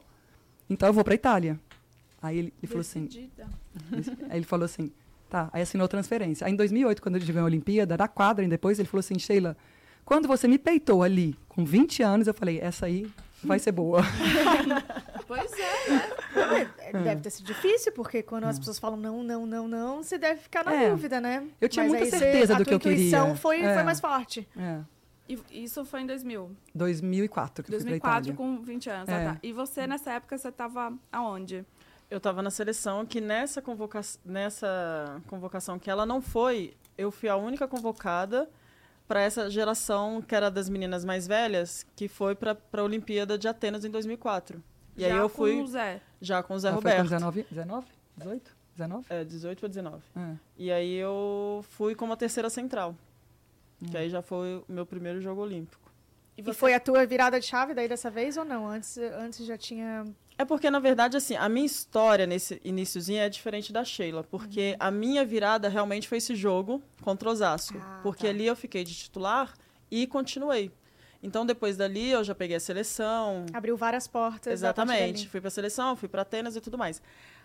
Então 0.68 0.90
eu 0.90 0.94
vou 0.94 1.04
para 1.04 1.14
Itália. 1.14 1.60
Aí 2.20 2.40
ele, 2.40 2.54
ele 2.58 2.68
falou 2.68 2.82
assim. 2.82 3.08
Aí 4.28 4.40
ele 4.40 4.46
falou 4.46 4.66
assim, 4.66 4.92
tá, 5.30 5.52
aí 5.54 5.62
assinou 5.62 5.88
transferência. 5.88 6.48
Aí 6.48 6.54
em 6.54 6.56
2008, 6.56 7.00
quando 7.00 7.16
ele 7.16 7.26
ganhou 7.26 7.44
a 7.44 7.46
Olimpíada, 7.46 7.96
da 7.96 8.08
quadra, 8.08 8.44
e 8.44 8.48
depois 8.48 8.80
ele 8.80 8.88
falou 8.88 9.02
assim, 9.02 9.20
Sheila, 9.20 9.56
quando 10.04 10.28
você 10.28 10.48
me 10.48 10.58
peitou 10.58 11.04
ali 11.04 11.38
com 11.48 11.64
20 11.64 12.02
anos, 12.02 12.28
eu 12.28 12.34
falei, 12.34 12.60
essa 12.60 12.88
aí 12.88 13.08
vai 13.44 13.60
ser 13.60 13.72
boa. 13.72 14.02
Pois 15.28 15.52
é, 15.54 15.90
né? 15.90 16.72
é, 16.80 16.92
deve 16.94 17.22
ter 17.22 17.30
sido 17.30 17.46
difícil, 17.46 17.92
porque 17.92 18.24
quando 18.24 18.46
as 18.46 18.58
pessoas 18.58 18.80
falam 18.80 18.98
não, 18.98 19.22
não, 19.24 19.46
não, 19.46 19.68
não, 19.68 20.04
você 20.04 20.18
deve 20.18 20.40
ficar 20.42 20.64
na 20.64 20.74
É. 20.74 20.90
dúvida, 20.90 21.20
né? 21.20 21.46
Eu 21.60 21.68
tinha 21.68 21.84
Mas 21.84 21.92
muita 21.92 22.06
você- 22.06 22.18
certeza 22.20 22.56
a 22.56 22.58
do 22.58 22.66
que 22.66 22.74
eu 22.74 22.80
queria. 22.80 22.98
intuição 22.98 23.36
Foi, 23.36 23.62
É. 23.62 23.74
foi 23.74 23.84
mais 23.84 24.00
forte. 24.00 24.48
É. 24.58 24.80
E 25.30 25.38
isso 25.66 25.84
foi 25.84 26.02
em 26.02 26.06
2000. 26.08 26.50
2004 26.74 27.62
que 27.64 27.70
eu 27.74 27.80
fui 27.82 28.00
pra 28.00 28.10
2004, 28.10 28.32
Itália. 28.32 28.36
com 28.58 28.64
20 28.64 28.90
anos. 28.90 29.10
É. 29.10 29.28
Ah, 29.28 29.34
tá. 29.34 29.40
E 29.44 29.52
você, 29.52 29.86
nessa 29.86 30.14
época, 30.14 30.38
você 30.38 30.50
tava 30.52 30.94
aonde? 31.12 31.66
Eu 32.10 32.18
estava 32.20 32.42
na 32.42 32.50
seleção 32.50 33.06
que 33.06 33.20
nessa, 33.20 33.62
convoca 33.62 34.00
nessa 34.24 35.22
convocação 35.28 35.78
que 35.78 35.90
ela 35.90 36.06
não 36.06 36.22
foi, 36.22 36.74
eu 36.98 37.12
fui 37.12 37.28
a 37.28 37.36
única 37.36 37.68
convocada 37.68 38.50
para 39.06 39.20
essa 39.22 39.50
geração 39.50 40.22
que 40.22 40.34
era 40.34 40.50
das 40.50 40.70
meninas 40.70 41.04
mais 41.04 41.28
velhas, 41.28 41.86
que 41.96 42.08
foi 42.08 42.34
para 42.34 42.56
a 42.74 42.84
Olimpíada 42.84 43.38
de 43.38 43.48
Atenas 43.50 43.84
em 43.84 43.90
2004. 43.90 44.64
E 44.98 45.06
aí 45.06 45.12
Já 45.12 45.18
eu 45.18 45.30
com 45.30 45.36
fui 45.36 45.62
o 45.62 45.68
Zé. 45.68 46.02
já 46.20 46.42
com 46.44 46.56
o 46.56 46.60
Zé 46.60 46.70
Ela 46.70 46.82
foi 46.82 46.92
com 46.92 46.98
Roberto. 46.98 47.10
19, 47.10 47.46
19? 47.52 47.88
18? 48.18 48.58
19? 48.76 49.06
É, 49.10 49.24
18 49.24 49.60
para 49.60 49.70
19. 49.70 50.04
É. 50.16 50.36
E 50.58 50.72
aí 50.72 50.94
eu 50.96 51.64
fui 51.70 51.96
como 51.96 52.14
a 52.14 52.18
terceira 52.18 52.50
central. 52.50 52.96
Hum. 53.82 53.88
Que 53.92 53.98
aí 53.98 54.10
já 54.10 54.22
foi 54.22 54.58
o 54.58 54.66
meu 54.68 54.86
primeiro 54.86 55.22
jogo 55.22 55.42
olímpico. 55.42 55.88
E 56.38 56.54
foi 56.54 56.74
a 56.74 56.80
tua 56.80 57.06
virada 57.06 57.40
de 57.40 57.46
chave 57.46 57.74
daí 57.74 57.88
dessa 57.88 58.12
vez 58.12 58.38
ou 58.38 58.46
não? 58.46 58.68
Antes, 58.68 58.98
antes 58.98 59.46
já 59.46 59.58
tinha. 59.58 60.06
É 60.38 60.46
porque, 60.46 60.70
na 60.70 60.80
verdade, 60.80 61.18
assim, 61.18 61.36
a 61.36 61.50
minha 61.50 61.66
história 61.66 62.28
nesse 62.28 62.62
iníciozinho 62.64 63.20
é 63.20 63.28
diferente 63.28 63.74
da 63.74 63.84
Sheila. 63.84 64.24
Porque 64.24 64.76
a 64.80 64.92
minha 64.92 65.26
virada 65.26 65.68
realmente 65.68 66.08
foi 66.08 66.20
esse 66.20 66.36
jogo 66.36 66.82
contra 67.02 67.28
o 67.28 67.32
Osasco. 67.32 67.80
Ah, 67.82 68.00
porque 68.04 68.26
tá. 68.26 68.30
ali 68.30 68.46
eu 68.46 68.56
fiquei 68.56 68.84
de 68.84 68.94
titular 68.94 69.54
e 69.90 70.06
continuei. 70.06 70.72
Então, 71.22 71.46
depois 71.46 71.76
dali, 71.76 72.10
eu 72.12 72.24
já 72.24 72.36
peguei 72.36 72.56
a 72.56 72.60
seleção. 72.60 73.46
Abriu 73.54 73.76
várias 73.76 74.08
portas. 74.08 74.52
a 74.52 74.54
Exatamente. 74.54 75.28
Fui 75.28 75.42
pra 75.42 75.50
seleção, 75.50 75.96
fui 75.96 76.08
pra 76.08 76.22
Atenas 76.22 76.56
e 76.56 76.62
tudo 76.62 76.78
mais. 76.78 77.02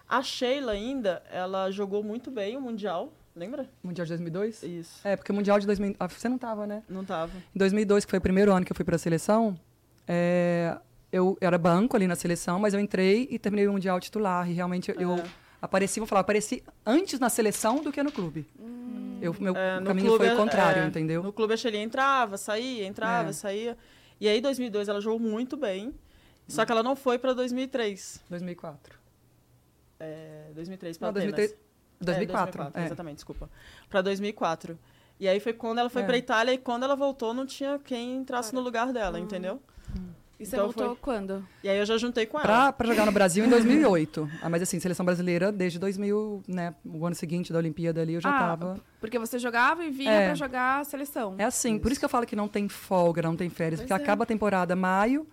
A 0.09 0.23
Sheila 0.23 0.73
ainda, 0.73 1.23
ela 1.31 1.71
jogou 1.71 2.03
muito 2.03 2.31
bem 2.31 2.57
o 2.57 2.61
Mundial. 2.61 3.13
Lembra? 3.35 3.67
Mundial 3.83 4.05
de 4.05 4.11
2002? 4.11 4.63
Isso. 4.63 5.01
É, 5.03 5.17
porque 5.17 5.33
o 5.33 5.35
Mundial 5.35 5.59
de 5.59 5.67
2000... 5.67 5.97
Ah, 5.99 6.07
você 6.07 6.29
não 6.29 6.37
tava, 6.37 6.67
né? 6.67 6.83
Não 6.89 7.03
tava. 7.05 7.33
Em 7.55 7.59
2002, 7.59 8.05
que 8.05 8.11
foi 8.11 8.19
o 8.19 8.23
primeiro 8.23 8.53
ano 8.53 8.65
que 8.67 8.73
eu 8.73 8.77
fui 8.77 8.85
para 8.85 8.97
a 8.97 8.99
seleção, 8.99 9.59
é, 10.07 10.77
eu 11.11 11.39
era 11.41 11.57
banco 11.57 11.97
ali 11.97 12.07
na 12.07 12.15
seleção, 12.15 12.59
mas 12.59 12.75
eu 12.75 12.81
entrei 12.81 13.27
e 13.31 13.39
terminei 13.39 13.67
o 13.67 13.73
Mundial 13.73 13.99
titular. 14.01 14.51
E 14.51 14.53
realmente 14.53 14.91
eu, 14.91 15.01
eu 15.01 15.15
É. 15.17 15.25
apareci, 15.63 15.99
vou 15.99 16.07
falar, 16.07 16.21
apareci 16.21 16.63
antes 16.85 17.19
na 17.19 17.31
seleção 17.31 17.83
do 17.83 17.91
que 17.91 18.03
no 18.03 18.13
clube. 18.13 18.47
Eu, 19.23 19.35
meu 19.39 19.57
É, 19.57 19.81
caminho 19.83 20.09
clube, 20.09 20.25
foi 20.27 20.35
o 20.35 20.37
contrário, 20.37 20.83
é, 20.83 20.87
entendeu? 20.87 21.23
No 21.23 21.33
clube 21.33 21.55
a 21.55 21.57
Sheila 21.57 21.77
entrava, 21.79 22.37
saía, 22.37 22.85
entrava, 22.87 23.31
É. 23.31 23.33
saía. 23.33 23.79
E 24.21 24.29
aí, 24.29 24.39
em 24.39 24.43
2002, 24.43 24.89
ela 24.89 25.01
jogou 25.01 25.19
muito 25.21 25.57
bem. 25.57 25.95
Só 26.49 26.65
que 26.67 26.73
ela 26.73 26.83
não 26.83 26.95
foi 26.97 27.19
pra 27.19 27.33
2003. 27.33 28.21
2004. 28.29 28.99
É, 29.99 30.51
2003 30.55 30.99
pra 30.99 31.07
Não, 31.07 31.11
Atenas. 31.13 31.35
2003, 31.35 31.53
É, 31.53 32.05
2004. 32.05 32.63
é. 32.75 32.85
Exatamente, 32.85 33.15
desculpa. 33.17 33.49
Pra 33.89 34.03
2004. 34.03 34.79
E 35.21 35.29
aí 35.29 35.39
foi 35.39 35.53
quando 35.53 35.79
ela 35.79 35.89
foi 35.89 36.03
É. 36.03 36.05
pra 36.05 36.17
Itália 36.19 36.53
e 36.53 36.59
quando 36.59 36.83
ela 36.83 36.97
voltou 36.97 37.33
não 37.33 37.47
tinha 37.47 37.79
quem 37.79 38.17
entrasse 38.17 38.53
no 38.55 38.61
lugar 38.61 38.93
dela, 38.93 39.21
entendeu? 39.21 39.63
E 40.43 40.47
você 40.47 40.57
Então 40.57 40.67
voltou 40.67 40.87
foi- 40.89 40.97
quando? 41.01 41.47
E 41.63 41.69
aí 41.69 41.79
eu 41.79 41.87
já 41.87 41.97
juntei 41.97 42.27
com 42.27 42.37
ela. 42.39 42.47
Pra, 42.47 42.73
pra 42.73 42.89
jogar 42.89 43.07
no 43.07 43.13
Brasil 43.13 43.45
em 43.45 43.49
2008. 43.49 44.29
Ah, 44.43 44.49
mas 44.51 44.61
assim, 44.63 44.81
seleção 44.81 45.07
brasileira 45.07 45.53
desde 45.53 45.79
2000, 45.79 46.43
né? 46.49 46.75
O 46.85 47.07
ano 47.07 47.15
seguinte 47.15 47.53
da 47.53 47.59
Olimpíada 47.61 48.01
ali 48.03 48.15
eu 48.15 48.21
já 48.21 48.29
Ah, 48.29 48.39
tava. 48.41 48.81
Porque 49.01 49.19
você 49.19 49.39
jogava 49.39 49.85
e 49.85 49.91
vinha 49.91 50.11
É. 50.11 50.27
pra 50.27 50.35
jogar 50.35 50.81
a 50.81 50.85
seleção. 50.85 51.37
É 51.39 51.45
assim, 51.45 51.79
por 51.79 51.93
isso 51.93 52.01
que 52.01 52.05
eu 52.05 52.09
falo 52.09 52.27
que 52.27 52.35
não 52.35 52.49
tem 52.49 52.69
folga, 52.69 53.23
não 53.23 53.37
tem 53.37 53.49
férias, 53.49 53.81
Pois 53.81 53.89
porque 53.89 54.01
é. 54.01 54.05
acaba 54.05 54.25
a 54.25 54.27
temporada 54.27 54.75
maio, 54.75 55.27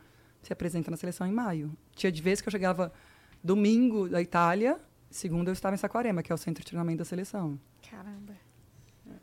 se 0.43 0.53
apresenta 0.53 0.91
na 0.91 0.97
seleção 0.97 1.25
em 1.25 1.31
maio. 1.31 1.71
Tinha 1.95 2.11
de 2.11 2.21
vez 2.21 2.39
que 2.39 2.47
eu 2.47 2.51
chegava 2.51 2.93
domingo 3.43 4.07
da 4.07 4.21
Itália, 4.21 4.77
segunda 5.09 5.49
eu 5.49 5.53
estava 5.53 5.73
em 5.75 5.77
Saquarema, 5.77 6.21
que 6.21 6.31
é 6.31 6.35
o 6.35 6.37
centro 6.37 6.61
de 6.63 6.67
treinamento 6.67 6.99
da 6.99 7.05
seleção. 7.05 7.59
Caramba. 7.89 8.33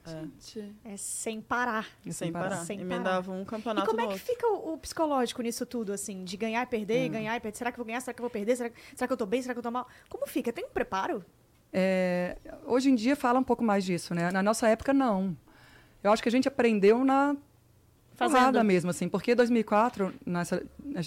É, 0.06 0.20
Gente. 0.20 0.74
É 0.84 0.96
sem 0.96 1.40
parar. 1.40 1.86
sem 2.10 2.32
parar. 2.32 2.64
Sem 2.64 2.80
Emendava 2.80 3.32
um 3.32 3.42
E 3.42 3.44
campeonato 3.44 3.86
como 3.86 4.00
é 4.00 4.04
no 4.04 4.08
que 4.10 4.14
outro. 4.14 4.26
fica 4.32 4.46
o, 4.46 4.74
o 4.74 4.78
psicológico 4.78 5.42
nisso 5.42 5.64
tudo, 5.66 5.92
assim? 5.92 6.24
De 6.24 6.36
ganhar 6.36 6.62
e 6.62 6.66
perder, 6.66 7.08
ganhar 7.08 7.36
e 7.36 7.40
perder. 7.40 7.56
Será 7.58 7.70
que 7.72 7.76
eu 7.78 7.84
vou 7.84 7.86
ganhar? 7.86 8.00
Será 8.00 8.14
que 8.14 8.20
eu 8.20 8.24
vou 8.24 8.30
perder? 8.30 8.56
Será, 8.56 8.70
será 8.94 9.06
que 9.06 9.12
eu 9.12 9.16
tô 9.16 9.26
bem? 9.26 9.42
Será 9.42 9.54
que 9.54 9.58
eu 9.58 9.62
tô 9.62 9.70
mal? 9.70 9.86
Como 10.08 10.26
fica? 10.26 10.52
Tem 10.52 10.64
um 10.64 10.68
preparo? 10.70 11.24
É, 11.72 12.36
hoje 12.64 12.88
em 12.90 12.94
dia 12.94 13.16
fala 13.16 13.38
um 13.38 13.44
pouco 13.44 13.62
mais 13.64 13.84
disso, 13.84 14.14
né? 14.14 14.30
Na 14.30 14.42
nossa 14.42 14.68
época, 14.68 14.92
não. 14.94 15.36
Eu 16.02 16.12
acho 16.12 16.22
que 16.22 16.28
a 16.28 16.32
gente 16.32 16.46
aprendeu 16.48 17.04
na 17.04 17.36
fazenda 18.14 18.62
mesmo, 18.64 18.90
assim. 18.90 19.08
Porque 19.08 19.34
2004, 19.34 20.14
nessa 20.24 20.62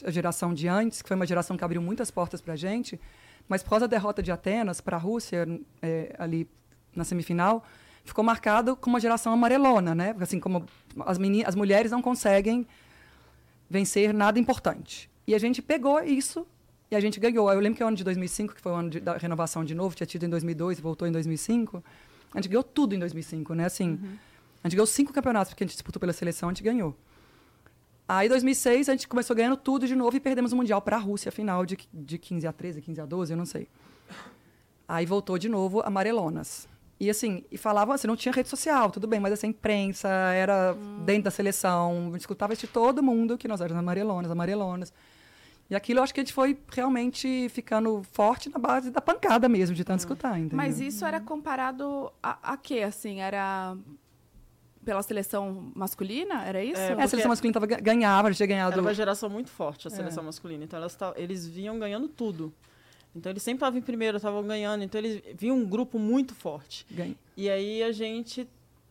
a 0.06 0.12
geração 0.12 0.54
de 0.54 0.68
antes, 0.68 1.02
que 1.02 1.08
foi 1.08 1.16
uma 1.16 1.26
geração 1.26 1.58
que 1.58 1.64
abriu 1.64 1.82
muitas 1.82 2.12
portas 2.12 2.42
pra 2.42 2.56
gente, 2.56 3.00
mas 3.48 3.64
por 3.64 3.72
causa 3.72 3.88
da 3.88 3.96
derrota 3.96 4.22
de 4.22 4.32
Atenas 4.32 4.80
para 4.82 4.98
a 4.98 5.00
Rússia, 5.00 5.48
é, 5.82 6.16
ali 6.20 6.48
na 6.96 7.04
semifinal, 7.04 7.64
ficou 8.10 8.24
marcado 8.24 8.76
como 8.76 8.96
uma 8.96 9.00
geração 9.00 9.32
amarelona, 9.32 9.96
né? 9.96 10.16
Assim, 10.20 10.40
como 10.40 10.66
as, 11.06 11.18
meni 11.18 11.44
as 11.46 11.56
mulheres 11.56 11.92
não 11.92 12.02
conseguem 12.02 12.68
vencer 13.70 14.14
nada 14.14 14.38
importante. 14.40 15.10
E 15.26 15.34
a 15.36 15.40
gente 15.40 15.62
pegou 15.62 16.02
isso 16.02 16.46
e 16.92 16.96
a 16.96 17.00
gente 17.00 17.20
ganhou. 17.20 17.52
Eu 17.52 17.60
lembro 17.60 17.78
que 17.78 17.84
o 17.84 17.88
ano 17.88 17.96
de 17.96 18.04
2005, 18.04 18.56
que 18.56 18.62
foi 18.62 18.72
o 18.72 18.76
ano 18.76 18.90
de- 18.90 19.00
da 19.00 19.16
renovação 19.18 19.64
de 19.64 19.74
novo, 19.76 19.96
tinha 19.96 20.08
tido 20.08 20.26
em 20.26 20.30
2002 20.30 20.80
e 20.80 20.82
voltou 20.82 21.08
em 21.08 21.12
2005, 21.12 21.84
a 22.34 22.38
gente 22.38 22.50
ganhou 22.50 22.64
tudo 22.64 22.96
em 22.96 23.00
2005, 23.00 23.54
né? 23.54 23.66
Assim, 23.66 24.00
a 24.64 24.68
gente 24.68 24.76
ganhou 24.76 24.88
cinco 24.88 25.14
campeonatos, 25.14 25.52
porque 25.54 25.64
a 25.64 25.68
gente 25.68 25.76
disputou 25.76 26.00
pela 26.00 26.14
seleção, 26.14 26.50
a 26.50 26.52
gente 26.52 26.64
ganhou. 26.64 26.96
Aí, 28.08 28.26
em 28.26 28.30
2006, 28.30 28.90
a 28.90 28.94
gente 28.94 29.08
começou 29.08 29.36
ganhando 29.36 29.56
tudo 29.56 29.86
de 29.88 29.96
novo 29.96 30.18
e 30.18 30.20
perdemos 30.20 30.52
o 30.52 30.56
Mundial 30.56 30.82
para 30.82 30.96
a 30.98 31.00
Rússia, 31.00 31.32
final 31.32 31.64
de, 31.64 31.78
de 31.94 32.18
15 32.18 32.48
a 32.48 32.52
13, 32.52 32.82
15 32.82 33.02
a 33.02 33.06
12, 33.06 33.34
eu 33.34 33.38
não 33.38 33.46
sei. 33.46 33.68
Aí 34.88 35.06
voltou 35.06 35.38
de 35.38 35.48
novo 35.48 35.82
amarelonas. 35.86 36.68
E 37.00 37.10
assim, 37.10 37.46
e 37.50 37.58
falavam 37.58 37.94
assim, 37.96 38.08
não 38.08 38.16
tinha 38.16 38.34
rede 38.34 38.50
social, 38.50 38.92
tudo 38.92 39.08
bem, 39.08 39.20
mas 39.20 39.32
assim, 39.32 39.48
a 39.48 39.50
imprensa 39.52 40.10
era 40.10 40.76
dentro 41.06 41.24
da 41.24 41.32
seleção, 41.32 42.08
a 42.10 42.12
gente 42.12 42.22
escutava 42.22 42.54
de 42.56 42.68
todo 42.68 43.02
mundo 43.02 43.38
que 43.38 43.48
nós 43.48 43.62
éramos 43.62 43.80
amarelonas, 43.80 44.30
amarelonas. 44.30 44.92
E 45.70 45.76
aquilo 45.76 46.00
eu 46.00 46.04
acho 46.04 46.14
que 46.14 46.20
a 46.20 46.24
gente 46.24 46.34
foi 46.34 46.58
realmente 46.74 47.48
ficando 47.50 48.04
forte 48.12 48.50
na 48.50 48.58
base 48.60 48.92
da 48.92 49.00
pancada 49.00 49.48
mesmo, 49.48 49.76
de 49.76 49.84
tanto 49.86 50.00
escutar, 50.00 50.38
entendeu? 50.38 50.58
Mas 50.58 50.80
isso 50.82 51.06
era 51.06 51.22
comparado 51.22 52.12
a, 52.22 52.54
a 52.54 52.58
quê, 52.58 52.80
assim? 52.80 53.22
Era 53.22 53.78
pela 54.84 55.04
seleção 55.04 55.72
masculina? 55.76 56.44
Era 56.44 56.64
isso? 56.64 56.82
É, 56.82 56.94
É, 56.94 57.02
a 57.04 57.08
seleção 57.08 57.30
masculina 57.30 57.54
tava, 57.54 57.68
ganhava, 57.68 58.30
já 58.32 58.38
tinha 58.38 58.48
ganhado. 58.48 58.74
Era 58.74 58.82
uma 58.82 58.94
geração 58.94 59.30
muito 59.30 59.52
forte, 59.52 59.88
É. 59.88 59.92
a 59.92 59.96
seleção 59.96 60.24
masculina. 60.24 60.64
Então 60.64 60.78
elas 60.80 60.98
eles 61.16 61.48
vinham 61.48 61.78
ganhando 61.78 62.08
tudo. 62.10 62.52
Então 63.16 63.32
eles 63.32 63.42
sempre 63.44 63.58
estavam 63.58 63.80
em 63.80 63.82
primeiro, 63.82 64.18
estavam 64.18 64.44
ganhando. 64.44 64.84
Então 64.84 65.00
eles 65.00 65.22
vinham 65.36 65.58
um 65.58 65.66
grupo 65.66 65.98
muito 66.00 66.34
forte. 66.36 66.86
ganha- 66.92 67.16
E 67.36 67.50
aí 67.50 67.84
a 67.84 67.92
gente 67.92 68.48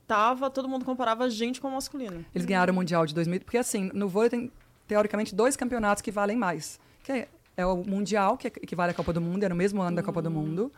tava, 0.07 0.51
todo 0.51 0.69
mundo 0.69 0.85
comparava 0.85 1.25
a 1.25 1.29
gente 1.29 1.61
com 1.61 1.69
o 1.69 1.73
masculino. 1.73 2.25
Eles 2.35 2.47
ganharam 2.47 2.73
o 2.73 2.77
Mundial 2.77 3.05
de 3.07 3.15
2000, 3.15 3.41
porque 3.41 3.59
assim, 3.59 3.91
no 3.95 4.09
vôlei 4.09 4.31
tem, 4.31 4.53
teoricamente, 4.87 5.35
dois 5.35 5.57
campeonatos 5.57 6.01
que 6.03 6.11
valem 6.11 6.37
mais. 6.37 6.81
Que 7.05 7.13
é, 7.13 7.29
é 7.57 7.67
o 7.67 7.85
Mundial, 7.85 8.37
que 8.37 8.47
equivale 8.49 8.91
à 8.91 8.95
Copa 8.95 9.13
do 9.13 9.21
Mundo, 9.21 9.43
era 9.45 9.53
no 9.55 9.59
mesmo 9.59 9.81
ano 9.83 9.97
da 9.97 10.03
Copa 10.03 10.23
do 10.23 10.31
Mundo, 10.31 10.73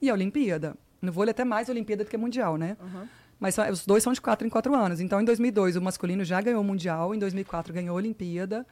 e 0.00 0.08
a 0.08 0.12
Olimpíada. 0.14 0.76
No 1.02 1.12
vôlei 1.12 1.30
até 1.32 1.44
mais 1.44 1.68
Olimpíada 1.68 2.04
do 2.04 2.10
que 2.10 2.16
Mundial, 2.16 2.56
né? 2.56 2.76
Uhum. 2.80 3.06
Mas 3.40 3.56
os 3.70 3.84
dois 3.86 4.02
são 4.02 4.12
de 4.12 4.20
quatro 4.20 4.46
em 4.46 4.50
quatro 4.50 4.74
anos. 4.74 5.00
Então, 5.00 5.20
em 5.20 5.24
2002, 5.24 5.76
o 5.76 5.82
masculino 5.82 6.24
já 6.24 6.40
ganhou 6.40 6.60
o 6.60 6.64
Mundial, 6.64 7.14
em 7.14 7.18
2004 7.18 7.72
ganhou 7.72 7.94
a 7.94 7.96
Olimpíada, 7.96 8.66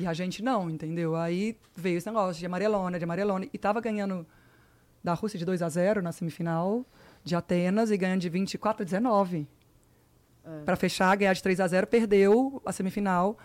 e 0.00 0.06
a 0.06 0.12
gente 0.12 0.42
não, 0.42 0.68
entendeu? 0.70 1.14
Aí 1.16 1.56
veio 1.74 1.98
esse 1.98 2.06
negócio 2.06 2.38
de 2.38 2.46
amarelona, 2.46 2.98
de 2.98 3.04
amarelona, 3.04 3.46
e 3.52 3.58
tava 3.58 3.80
ganhando 3.80 4.26
da 5.02 5.14
Rússia 5.14 5.38
de 5.38 5.44
2 5.44 5.62
a 5.62 5.68
0 5.68 6.02
na 6.02 6.12
semifinal, 6.12 6.84
de 7.24 7.34
Atenas, 7.34 7.90
e 7.90 7.96
ganhando 7.96 8.20
de 8.20 8.28
24 8.28 8.82
a 8.82 8.84
19 8.84 9.46
É. 10.44 10.64
para 10.64 10.76
fechar, 10.76 11.16
ganhar 11.16 11.32
de 11.32 11.42
3 11.42 11.60
a 11.60 11.66
0 11.66 11.86
perdeu 11.86 12.62
a 12.64 12.72
semifinal. 12.72 13.36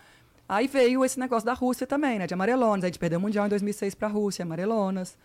Aí 0.48 0.66
veio 0.66 1.04
esse 1.04 1.18
negócio 1.18 1.44
da 1.44 1.52
Rússia 1.52 1.86
também, 1.86 2.18
né? 2.18 2.26
De 2.26 2.34
amarelonas. 2.34 2.84
A 2.84 2.86
gente 2.86 2.98
perdeu 2.98 3.18
o 3.18 3.22
Mundial 3.22 3.46
em 3.46 3.48
2006 3.48 3.94
para 3.94 4.08
a 4.08 4.10
Rússia, 4.10 4.44
amarelonas. 4.44 5.18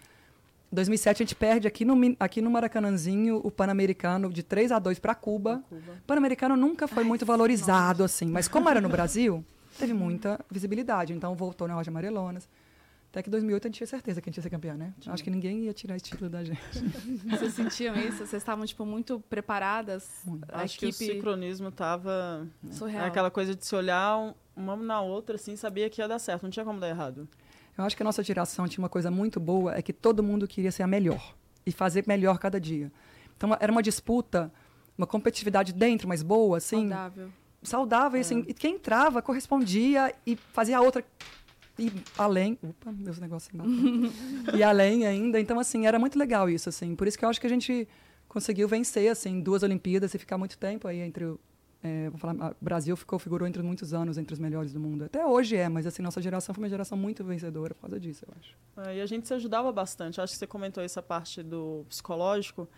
Em 0.72 0.76
2007 0.76 1.22
a 1.22 1.26
gente 1.26 1.36
perde 1.36 1.68
aqui 1.68 1.84
no, 1.86 1.96
aqui 2.20 2.42
no 2.42 2.50
Maracanãzinho 2.50 3.40
o 3.44 3.52
Pan-Americano 3.52 4.30
de 4.32 4.42
3 4.42 4.72
a 4.72 4.80
2 4.80 5.00
para 5.00 5.14
Cuba. 5.14 5.62
Cuba. 5.70 5.92
O 6.00 6.02
Pan-Americano 6.08 6.56
nunca 6.58 6.88
foi 6.88 7.04
muito 7.04 7.26
valorizado 7.26 8.04
assim, 8.04 8.26
mas 8.26 8.48
como 8.48 8.68
era 8.70 8.80
no 8.82 8.90
Brasil, 8.90 9.46
teve 9.82 9.94
muita 9.94 10.40
visibilidade. 10.50 11.14
Então 11.14 11.36
voltou 11.36 11.68
na 11.68 11.74
Roja 11.76 11.90
Amarelonas. 11.92 12.48
Até 13.10 13.22
que 13.24 13.28
em 13.30 13.32
2008 13.32 13.66
a 13.66 13.68
gente 13.68 13.76
tinha 13.78 13.88
certeza 13.88 14.22
que 14.22 14.30
a 14.30 14.32
gente 14.32 14.38
ia 14.38 14.44
ser 14.44 14.50
campeã, 14.50 14.74
né? 14.76 14.94
Acho 15.08 15.22
que 15.22 15.30
ninguém 15.30 15.66
ia 15.66 15.74
tirar 15.74 15.98
esse 15.98 16.06
título 16.06 16.30
da 16.30 16.46
gente. 16.46 16.62
Vocês 17.30 17.54
sentiam 17.54 17.94
isso? 17.98 18.20
Vocês 18.20 18.34
estavam, 18.42 18.66
tipo, 18.66 18.86
muito 18.86 19.20
preparadas? 19.30 20.10
A 20.48 20.62
Acho 20.62 20.80
que 20.80 20.86
o 20.86 20.90
equipe 20.90 21.06
sincronismo 21.16 21.72
tava. 21.72 22.48
surreal. 22.72 23.04
É 23.04 23.08
aquela 23.08 23.30
coisa 23.30 23.54
de 23.54 23.66
se 23.66 23.76
olhar 23.76 24.18
um- 24.18 24.34
uma 24.56 24.78
na 24.78 25.02
outra, 25.02 25.36
assim, 25.36 25.58
sabia 25.58 25.90
que 25.90 26.00
ia 26.02 26.08
dar 26.08 26.20
certo, 26.20 26.44
não 26.44 26.50
tinha 26.50 26.64
como 26.64 26.80
dar 26.80 26.88
errado. 26.88 27.28
Eu 27.78 27.84
acho 27.84 27.98
que 27.98 28.04
a 28.04 28.06
nossa 28.06 28.24
geração 28.24 28.66
tinha 28.68 28.82
uma 28.82 28.90
coisa 28.90 29.12
muito 29.12 29.40
boa, 29.42 29.76
é 29.76 29.82
que 29.82 29.92
todo 29.92 30.24
mundo 30.24 30.48
queria 30.48 30.72
ser 30.72 30.84
a 30.84 30.88
melhor 30.88 31.36
e 31.66 31.72
fazer 31.72 32.06
melhor 32.08 32.38
cada 32.40 32.62
dia. 32.62 32.90
Então 33.36 33.56
era 33.60 33.72
uma 33.72 33.84
disputa, 33.84 34.50
uma 34.98 35.06
competitividade 35.08 35.74
dentro, 35.74 36.08
mas 36.08 36.22
boa, 36.24 36.58
assim, 36.60 36.88
Saudável. 36.88 37.30
Saudável, 37.64 38.18
e, 38.18 38.22
assim, 38.22 38.44
e 38.48 38.54
quem 38.54 38.76
entrava 38.76 39.22
correspondia 39.22 40.14
e 40.26 40.36
fazia 40.36 40.78
a 40.78 40.82
outra 40.82 41.04
e 41.80 41.92
além, 42.18 42.58
opa, 42.62 42.92
meus 42.92 43.18
negócios 43.20 43.52
e 44.56 44.62
além 44.62 45.06
ainda, 45.06 45.40
então 45.40 45.60
assim, 45.60 45.88
era 45.88 45.98
muito 45.98 46.18
legal 46.18 46.50
isso 46.50 46.70
assim. 46.70 46.96
Por 46.96 47.08
isso 47.08 47.18
que 47.18 47.26
eu 47.26 47.30
acho 47.30 47.40
que 47.40 47.48
a 47.48 47.50
gente 47.50 47.88
conseguiu 48.28 48.68
vencer 48.68 49.10
assim 49.10 49.42
duas 49.42 49.64
Olimpíadas 49.64 50.14
e 50.14 50.18
ficar 50.18 50.38
muito 50.38 50.58
tempo 50.58 50.88
aí 50.88 51.00
entre 51.00 51.26
o 51.26 51.40
é, 51.84 52.10
vou 52.12 52.20
falar, 52.20 52.52
o 52.52 52.56
Brasil 52.64 52.96
ficou 52.96 53.18
figurou 53.18 53.48
entre 53.48 53.62
muitos 53.64 53.92
anos 53.92 54.18
entre 54.18 54.34
os 54.34 54.40
melhores 54.40 54.72
do 54.72 54.80
mundo. 54.80 55.06
Até 55.06 55.26
hoje 55.26 55.56
é, 55.56 55.68
mas 55.68 55.88
assim 55.88 56.04
nossa 56.04 56.22
geração 56.22 56.54
foi 56.54 56.64
uma 56.64 56.70
geração 56.70 56.96
muito 56.96 57.24
vencedora 57.24 57.74
por 57.74 57.82
causa 57.82 58.00
disso, 58.00 58.24
eu 58.28 58.34
acho. 58.40 58.90
É, 58.90 58.98
e 58.98 59.02
a 59.02 59.06
gente 59.08 59.28
se 59.28 59.34
ajudava 59.34 59.72
bastante. 59.72 60.22
Acho 60.22 60.34
que 60.34 60.38
você 60.38 60.46
comentou 60.46 60.84
essa 60.84 61.02
parte 61.02 61.42
do 61.42 61.84
psicológico. 61.90 62.70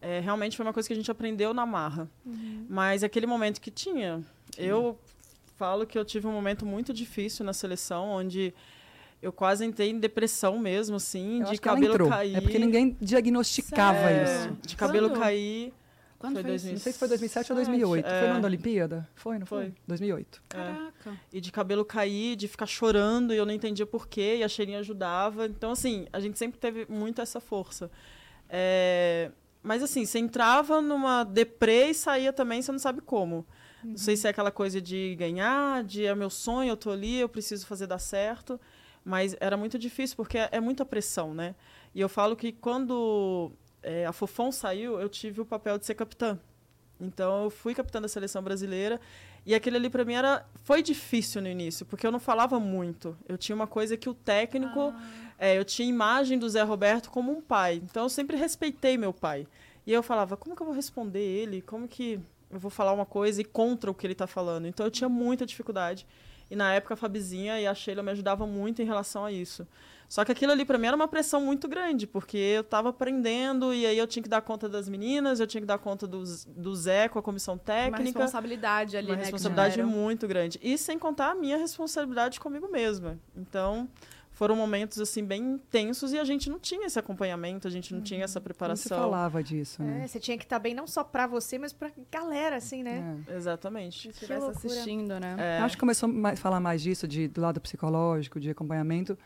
É, 0.00 0.20
realmente 0.20 0.56
foi 0.56 0.64
uma 0.64 0.72
coisa 0.72 0.88
que 0.88 0.92
a 0.92 0.96
gente 0.96 1.10
aprendeu 1.10 1.52
na 1.52 1.66
marra. 1.66 2.08
Uhum. 2.24 2.66
Mas 2.68 3.02
aquele 3.02 3.26
momento 3.26 3.60
que 3.60 3.70
tinha, 3.70 4.22
eu 4.56 4.98
falo 5.56 5.86
que 5.86 5.98
eu 5.98 6.04
tive 6.04 6.26
um 6.26 6.32
momento 6.32 6.64
muito 6.64 6.92
difícil 6.92 7.44
na 7.44 7.52
seleção, 7.52 8.10
onde 8.10 8.54
eu 9.20 9.32
quase 9.32 9.64
entrei 9.64 9.90
em 9.90 9.98
depressão 9.98 10.58
mesmo, 10.58 10.96
assim, 10.96 11.40
eu 11.40 11.50
de 11.50 11.60
cabelo 11.60 12.08
cair. 12.08 12.36
É 12.36 12.40
porque 12.40 12.58
ninguém 12.58 12.96
diagnosticava 13.00 13.98
Sério? 13.98 14.24
isso. 14.24 14.58
De 14.66 14.76
cabelo 14.76 15.10
Quando? 15.10 15.20
cair. 15.20 15.74
Quando 16.18 16.34
foi, 16.34 16.42
foi 16.42 16.50
2000? 16.50 16.72
Não 16.72 16.80
sei 16.80 16.92
se 16.92 16.98
foi 16.98 17.08
2007 17.08 17.52
ou 17.52 17.56
2008. 17.56 18.06
É. 18.06 18.18
Foi 18.18 18.28
no 18.28 18.32
ano 18.34 18.42
da 18.42 18.48
Olimpíada? 18.48 19.08
Foi, 19.14 19.38
não 19.38 19.46
foi? 19.46 19.64
foi? 19.66 19.74
2008. 19.86 20.42
É. 20.50 20.56
Caraca. 20.56 21.20
E 21.32 21.40
de 21.40 21.52
cabelo 21.52 21.84
cair, 21.84 22.36
de 22.36 22.48
ficar 22.48 22.66
chorando, 22.66 23.32
e 23.32 23.36
eu 23.36 23.46
não 23.46 23.52
entendia 23.52 23.86
porquê, 23.86 24.36
e 24.38 24.44
a 24.44 24.48
cheirinha 24.48 24.80
ajudava. 24.80 25.46
Então, 25.46 25.70
assim, 25.70 26.06
a 26.12 26.18
gente 26.18 26.38
sempre 26.38 26.58
teve 26.58 26.86
muito 26.88 27.20
essa 27.20 27.40
força. 27.40 27.90
É... 28.48 29.30
Mas, 29.68 29.82
assim, 29.82 30.06
você 30.06 30.18
entrava 30.18 30.80
numa 30.80 31.24
deprê 31.24 31.90
e 31.90 31.94
saía 31.94 32.32
também, 32.32 32.62
você 32.62 32.72
não 32.72 32.78
sabe 32.78 33.02
como. 33.02 33.46
Uhum. 33.84 33.90
Não 33.90 33.98
sei 33.98 34.16
se 34.16 34.26
é 34.26 34.30
aquela 34.30 34.50
coisa 34.50 34.80
de 34.80 35.14
ganhar, 35.16 35.84
de 35.84 36.06
é 36.06 36.14
meu 36.14 36.30
sonho, 36.30 36.70
eu 36.70 36.76
tô 36.76 36.90
ali, 36.90 37.20
eu 37.20 37.28
preciso 37.28 37.66
fazer 37.66 37.86
dar 37.86 37.98
certo. 37.98 38.58
Mas 39.04 39.36
era 39.38 39.58
muito 39.58 39.78
difícil, 39.78 40.16
porque 40.16 40.38
é, 40.38 40.48
é 40.52 40.58
muita 40.58 40.86
pressão, 40.86 41.34
né? 41.34 41.54
E 41.94 42.00
eu 42.00 42.08
falo 42.08 42.34
que 42.34 42.50
quando 42.50 43.52
é, 43.82 44.06
a 44.06 44.12
Fofão 44.12 44.50
saiu, 44.50 44.98
eu 44.98 45.08
tive 45.10 45.42
o 45.42 45.44
papel 45.44 45.76
de 45.76 45.84
ser 45.84 45.94
capitã. 45.94 46.38
Então 46.98 47.44
eu 47.44 47.50
fui 47.50 47.74
capitã 47.74 48.00
da 48.00 48.08
seleção 48.08 48.42
brasileira 48.42 48.98
e 49.46 49.54
aquele 49.54 49.76
ali 49.76 49.88
para 49.88 50.04
mim 50.04 50.14
era 50.14 50.44
foi 50.64 50.82
difícil 50.82 51.40
no 51.40 51.48
início, 51.48 51.86
porque 51.86 52.06
eu 52.06 52.10
não 52.10 52.18
falava 52.18 52.58
muito. 52.58 53.16
Eu 53.28 53.38
tinha 53.38 53.54
uma 53.54 53.66
coisa 53.66 53.96
que 53.96 54.08
o 54.08 54.14
técnico, 54.14 54.80
ah. 54.80 55.27
É, 55.38 55.56
eu 55.56 55.64
tinha 55.64 55.88
imagem 55.88 56.38
do 56.38 56.48
Zé 56.48 56.62
Roberto 56.62 57.10
como 57.10 57.30
um 57.30 57.40
pai. 57.40 57.80
Então 57.84 58.02
eu 58.02 58.08
sempre 58.08 58.36
respeitei 58.36 58.98
meu 58.98 59.12
pai. 59.12 59.46
E 59.86 59.92
eu 59.92 60.02
falava, 60.02 60.36
como 60.36 60.56
que 60.56 60.60
eu 60.60 60.66
vou 60.66 60.74
responder 60.74 61.20
ele? 61.20 61.62
Como 61.62 61.86
que 61.86 62.20
eu 62.50 62.58
vou 62.58 62.70
falar 62.70 62.92
uma 62.92 63.06
coisa 63.06 63.40
e 63.40 63.44
contra 63.44 63.90
o 63.90 63.94
que 63.94 64.06
ele 64.06 64.12
está 64.12 64.26
falando? 64.26 64.66
Então 64.66 64.84
eu 64.84 64.90
tinha 64.90 65.08
muita 65.08 65.46
dificuldade. 65.46 66.06
E 66.50 66.56
na 66.56 66.72
época 66.74 66.94
a 66.94 66.96
Fabizinha 66.96 67.60
e 67.60 67.66
a 67.66 67.74
Sheila 67.74 68.02
me 68.02 68.10
ajudavam 68.10 68.48
muito 68.48 68.82
em 68.82 68.84
relação 68.84 69.24
a 69.24 69.30
isso. 69.30 69.66
Só 70.08 70.24
que 70.24 70.32
aquilo 70.32 70.52
ali 70.52 70.64
para 70.64 70.78
mim 70.78 70.86
era 70.86 70.96
uma 70.96 71.06
pressão 71.06 71.38
muito 71.42 71.68
grande, 71.68 72.06
porque 72.06 72.38
eu 72.38 72.62
estava 72.62 72.88
aprendendo 72.88 73.74
e 73.74 73.84
aí 73.84 73.98
eu 73.98 74.06
tinha 74.06 74.22
que 74.22 74.28
dar 74.28 74.40
conta 74.40 74.66
das 74.66 74.88
meninas, 74.88 75.38
eu 75.38 75.46
tinha 75.46 75.60
que 75.60 75.66
dar 75.66 75.76
conta 75.76 76.06
do, 76.06 76.24
do 76.46 76.74
Zé 76.74 77.08
com 77.08 77.18
a 77.18 77.22
comissão 77.22 77.58
técnica. 77.58 77.98
Uma 77.98 78.04
responsabilidade 78.04 78.96
ali, 78.96 79.08
uma 79.08 79.16
né? 79.16 79.22
responsabilidade 79.22 79.82
muito 79.82 80.26
grande. 80.26 80.58
E 80.62 80.78
sem 80.78 80.98
contar 80.98 81.32
a 81.32 81.34
minha 81.34 81.58
responsabilidade 81.58 82.40
comigo 82.40 82.70
mesma. 82.72 83.18
Então, 83.36 83.86
foram 84.38 84.54
momentos 84.54 85.00
assim 85.00 85.24
bem 85.24 85.42
intensos 85.42 86.12
e 86.12 86.18
a 86.18 86.22
gente 86.22 86.48
não 86.48 86.60
tinha 86.60 86.86
esse 86.86 86.96
acompanhamento, 86.96 87.66
a 87.66 87.70
gente 87.72 87.90
não 87.90 87.98
uhum. 87.98 88.04
tinha 88.04 88.22
essa 88.22 88.40
preparação. 88.40 88.96
Você 88.96 89.02
falava 89.02 89.42
disso, 89.42 89.82
né? 89.82 90.04
É, 90.04 90.06
você 90.06 90.20
tinha 90.20 90.38
que 90.38 90.44
estar 90.44 90.60
bem 90.60 90.74
não 90.74 90.86
só 90.86 91.02
para 91.02 91.26
você, 91.26 91.58
mas 91.58 91.72
para 91.72 91.90
galera, 92.08 92.54
assim, 92.54 92.84
né? 92.84 93.20
É. 93.26 93.34
Exatamente. 93.34 94.02
Se 94.02 94.08
estivesse 94.10 94.46
assistindo, 94.46 95.18
né? 95.18 95.34
É. 95.40 95.58
Acho 95.58 95.74
que 95.74 95.80
começou 95.80 96.08
a 96.24 96.36
falar 96.36 96.60
mais 96.60 96.80
disso, 96.80 97.08
de, 97.08 97.26
do 97.26 97.40
lado 97.40 97.60
psicológico, 97.60 98.38
de 98.38 98.50
acompanhamento, 98.50 99.18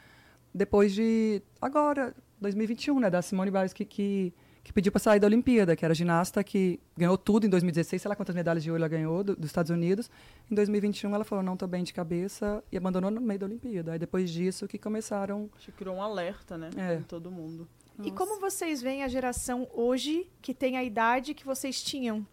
depois 0.54 0.94
de 0.94 1.42
agora, 1.60 2.16
2021, 2.40 2.98
né, 2.98 3.10
da 3.10 3.20
Simone 3.20 3.50
Biles 3.50 3.74
que, 3.74 3.84
que, 3.84 4.32
que 4.62 4.72
pediu 4.72 4.92
para 4.92 5.00
sair 5.00 5.18
da 5.18 5.26
Olimpíada, 5.26 5.74
que 5.74 5.84
era 5.84 5.94
ginasta 5.94 6.42
que 6.44 6.78
ganhou 6.96 7.18
tudo 7.18 7.46
em 7.46 7.50
2016, 7.50 8.00
sei 8.00 8.08
lá 8.08 8.14
quantas 8.14 8.34
medalhas 8.34 8.62
de 8.62 8.70
ouro 8.70 8.80
ela 8.80 8.88
ganhou 8.88 9.24
do, 9.24 9.34
dos 9.34 9.46
Estados 9.46 9.70
Unidos. 9.70 10.10
Em 10.50 10.54
2021 10.54 11.14
ela 11.14 11.24
falou 11.24 11.42
não 11.42 11.56
tô 11.56 11.66
bem 11.66 11.82
de 11.82 11.92
cabeça 11.92 12.62
e 12.70 12.76
abandonou 12.76 13.10
no 13.10 13.20
meio 13.20 13.40
da 13.40 13.46
Olimpíada. 13.46 13.92
Aí 13.92 13.98
depois 13.98 14.30
disso 14.30 14.68
que 14.68 14.78
começaram, 14.78 15.50
acho 15.56 15.66
que 15.66 15.72
criou 15.72 15.96
um 15.96 16.02
alerta, 16.02 16.56
né, 16.56 16.70
é. 16.76 16.94
em 16.96 17.02
todo 17.02 17.30
mundo. 17.30 17.68
Nossa. 17.98 18.08
E 18.08 18.12
como 18.12 18.40
vocês 18.40 18.80
veem 18.80 19.02
a 19.02 19.08
geração 19.08 19.68
hoje 19.72 20.28
que 20.40 20.54
tem 20.54 20.76
a 20.76 20.84
idade 20.84 21.34
que 21.34 21.44
vocês 21.44 21.82
tinham? 21.82 22.26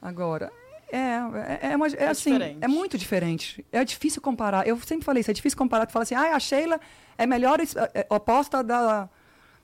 Agora, 0.00 0.50
é, 0.90 0.96
é, 0.96 1.72
é, 1.72 1.76
uma, 1.76 1.86
é, 1.88 1.94
é 1.96 2.08
assim, 2.08 2.32
diferente. 2.32 2.58
é 2.60 2.68
muito 2.68 2.96
diferente. 2.96 3.66
É 3.70 3.84
difícil 3.84 4.22
comparar. 4.22 4.66
Eu 4.66 4.78
sempre 4.80 5.04
falei 5.04 5.20
isso, 5.20 5.30
é 5.30 5.34
difícil 5.34 5.58
comparar. 5.58 5.86
Tu 5.86 5.92
fala 5.92 6.02
assim, 6.02 6.14
ah, 6.14 6.34
a 6.34 6.40
Sheila 6.40 6.80
é 7.16 7.26
melhor, 7.26 7.60
é, 7.60 7.64
é, 7.94 8.06
oposta 8.08 8.62
da... 8.62 9.08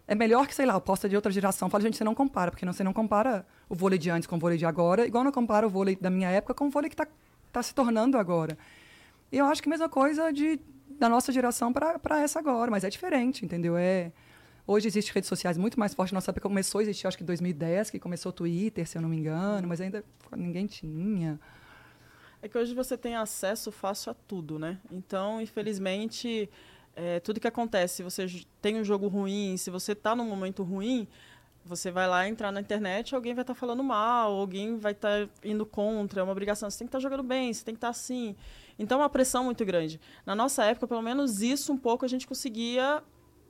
É 0.07 0.15
melhor 0.15 0.47
que, 0.47 0.55
sei 0.55 0.67
lá, 0.67 0.77
oposta 0.77 1.09
de 1.09 1.17
outra 1.17 1.33
geração. 1.33 1.71
Fala, 1.71 1.83
gente, 1.83 1.97
você 1.97 2.05
não 2.05 2.15
compara, 2.15 2.51
porque 2.51 2.67
não, 2.67 2.73
você 2.73 2.85
não 2.85 2.93
compara 2.93 3.47
o 3.69 3.75
vôlei 3.75 3.99
de 3.99 4.11
antes 4.11 4.27
com 4.27 4.37
o 4.37 4.39
vôlei 4.39 4.59
de 4.59 4.67
agora, 4.67 5.07
igual 5.07 5.25
não 5.25 5.33
compara 5.33 5.67
o 5.67 5.71
vôlei 5.71 5.97
da 5.97 6.11
minha 6.11 6.29
época 6.31 6.53
com 6.53 6.67
o 6.67 6.71
vôlei 6.71 6.91
que 6.91 6.95
está 6.95 7.07
tá 7.51 7.63
se 7.63 7.75
tornando 7.75 8.19
agora. 8.19 8.59
E 9.33 9.39
eu 9.39 9.47
acho 9.47 9.63
que 9.63 9.69
a 9.69 9.71
mesma 9.71 9.89
coisa 9.89 10.31
de, 10.33 10.61
da 10.99 11.09
nossa 11.09 11.33
geração 11.33 11.73
para 11.73 12.21
essa 12.21 12.39
agora, 12.39 12.71
mas 12.71 12.85
é 12.85 12.91
diferente, 12.91 13.45
entendeu? 13.45 13.77
É... 13.77 14.13
Hoje 14.67 14.89
existem 14.89 15.13
redes 15.15 15.29
sociais 15.29 15.59
muito 15.59 15.79
mais 15.79 15.95
fortes. 15.95 16.13
Nossa 16.13 16.31
época 16.31 16.49
começou 16.49 16.79
a 16.79 16.83
existir, 16.83 17.07
acho 17.07 17.17
que 17.17 17.23
em 17.23 17.27
2010, 17.27 17.91
que 17.91 17.99
começou 17.99 18.31
o 18.31 18.33
Twitter, 18.33 18.87
se 18.87 18.97
eu 18.97 19.03
não 19.03 19.09
me 19.09 19.17
engano, 19.17 19.69
mas 19.69 19.81
ainda 19.81 20.05
ninguém 20.37 20.67
tinha. 20.67 21.39
É 22.41 22.49
que 22.49 22.57
hoje 22.59 22.75
você 22.75 22.97
tem 22.97 23.17
acesso 23.17 23.73
fácil 23.73 24.13
a 24.13 24.15
tudo, 24.15 24.59
né? 24.59 24.79
Então, 24.91 25.41
infelizmente, 25.41 26.49
é, 26.97 27.21
tudo 27.21 27.41
que 27.41 27.49
acontece, 27.49 27.97
se 27.97 28.03
você 28.03 28.27
tem 28.61 28.77
um 28.77 28.85
jogo 28.85 29.09
ruim, 29.09 29.57
se 29.57 29.71
você 29.71 29.93
está 29.93 30.15
num 30.15 30.27
momento 30.29 30.63
ruim, 30.63 31.09
você 31.65 31.91
vai 31.91 32.07
lá 32.07 32.29
entrar 32.29 32.53
na 32.53 32.61
internet, 32.61 33.15
alguém 33.15 33.35
vai 33.35 33.43
estar 33.43 33.55
tá 33.55 33.59
falando 33.59 33.83
mal, 33.83 34.33
alguém 34.33 34.77
vai 34.79 34.93
estar 34.93 35.27
tá 35.27 35.33
indo 35.43 35.65
contra, 35.65 36.21
é 36.21 36.23
uma 36.23 36.33
obrigação. 36.33 36.71
Você 36.71 36.79
tem 36.79 36.87
que 36.87 36.91
estar 36.91 36.99
tá 36.99 37.03
jogando 37.03 37.23
bem, 37.23 37.53
você 37.53 37.65
tem 37.65 37.75
que 37.75 37.79
estar 37.79 37.89
tá 37.89 37.91
assim. 37.91 38.37
Então, 38.79 38.99
é 38.99 39.03
uma 39.03 39.09
pressão 39.09 39.45
muito 39.45 39.65
grande. 39.65 40.01
Na 40.27 40.35
nossa 40.35 40.65
época, 40.65 40.87
pelo 40.87 41.01
menos 41.01 41.41
isso 41.41 41.73
um 41.73 41.79
pouco 41.79 42.05
a 42.05 42.09
gente 42.09 42.27
conseguia 42.27 43.03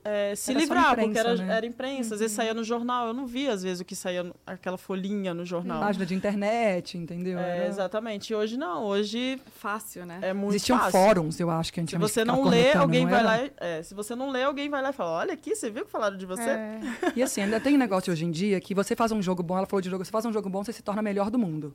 é, 0.05 0.35
se 0.35 0.51
era 0.51 0.61
livrar, 0.61 0.93
imprensa, 0.93 1.07
porque 1.07 1.19
era, 1.19 1.35
né? 1.37 1.57
era 1.57 1.67
imprensa. 1.67 2.11
Uhum. 2.11 2.15
Às 2.15 2.21
vezes 2.21 2.37
uhum. 2.37 2.43
saía 2.43 2.55
no 2.55 2.63
jornal. 2.63 3.07
Eu 3.07 3.15
não 3.15 3.27
via, 3.27 3.53
às 3.53 3.63
vezes, 3.63 3.81
o 3.81 3.85
que 3.85 3.97
saía, 3.97 4.31
aquela 4.47 4.77
folhinha 4.77 5.33
no 5.33 5.47
jornal. 5.47 5.81
Página 5.81 6.05
de 6.05 6.15
internet, 6.15 6.99
entendeu? 6.99 7.39
É, 7.39 7.59
era... 7.59 7.67
Exatamente. 7.67 8.31
E 8.31 8.37
hoje 8.37 8.59
não. 8.59 8.85
Hoje. 8.85 9.41
Fácil, 9.57 10.05
né? 10.05 10.19
É 10.21 10.35
muito 10.35 10.53
Existiam 10.53 10.79
fácil. 10.79 10.93
fóruns, 10.93 11.41
eu 11.41 11.51
acho 11.51 11.73
que 11.73 11.87
Se 11.87 11.97
você 11.97 12.23
não 12.23 12.45
lê, 12.45 12.75
alguém 12.75 13.07
vai 13.07 13.23
lá. 13.23 13.39
É, 13.57 13.83
se 13.83 13.95
você 13.95 14.15
não 14.15 14.31
lê, 14.31 14.43
alguém 14.43 14.69
vai 14.69 14.83
lá 14.83 14.91
e 14.91 14.93
fala: 14.93 15.11
Olha 15.13 15.33
aqui, 15.33 15.57
você 15.57 15.71
viu 15.71 15.87
que 15.87 15.91
falaram 15.91 16.19
de 16.19 16.27
você? 16.27 16.51
É. 16.51 16.81
E 17.17 17.23
assim, 17.23 17.41
ainda 17.41 17.59
tem 17.59 17.75
um 17.75 17.79
negócio 17.79 18.13
hoje 18.13 18.27
em 18.27 18.31
dia 18.31 18.61
que 18.61 18.75
você 18.75 18.95
faz 18.95 19.11
um 19.11 19.23
jogo 19.23 19.43
bom, 19.43 19.57
ela 19.57 19.67
falou 19.67 19.81
de 19.81 19.89
jogo, 19.89 20.05
você 20.05 20.11
faz 20.11 20.27
um 20.27 20.33
jogo 20.33 20.51
bom, 20.51 20.63
você 20.63 20.73
se 20.73 20.83
torna 20.83 21.01
melhor 21.01 21.31
do 21.31 21.39
mundo. 21.39 21.75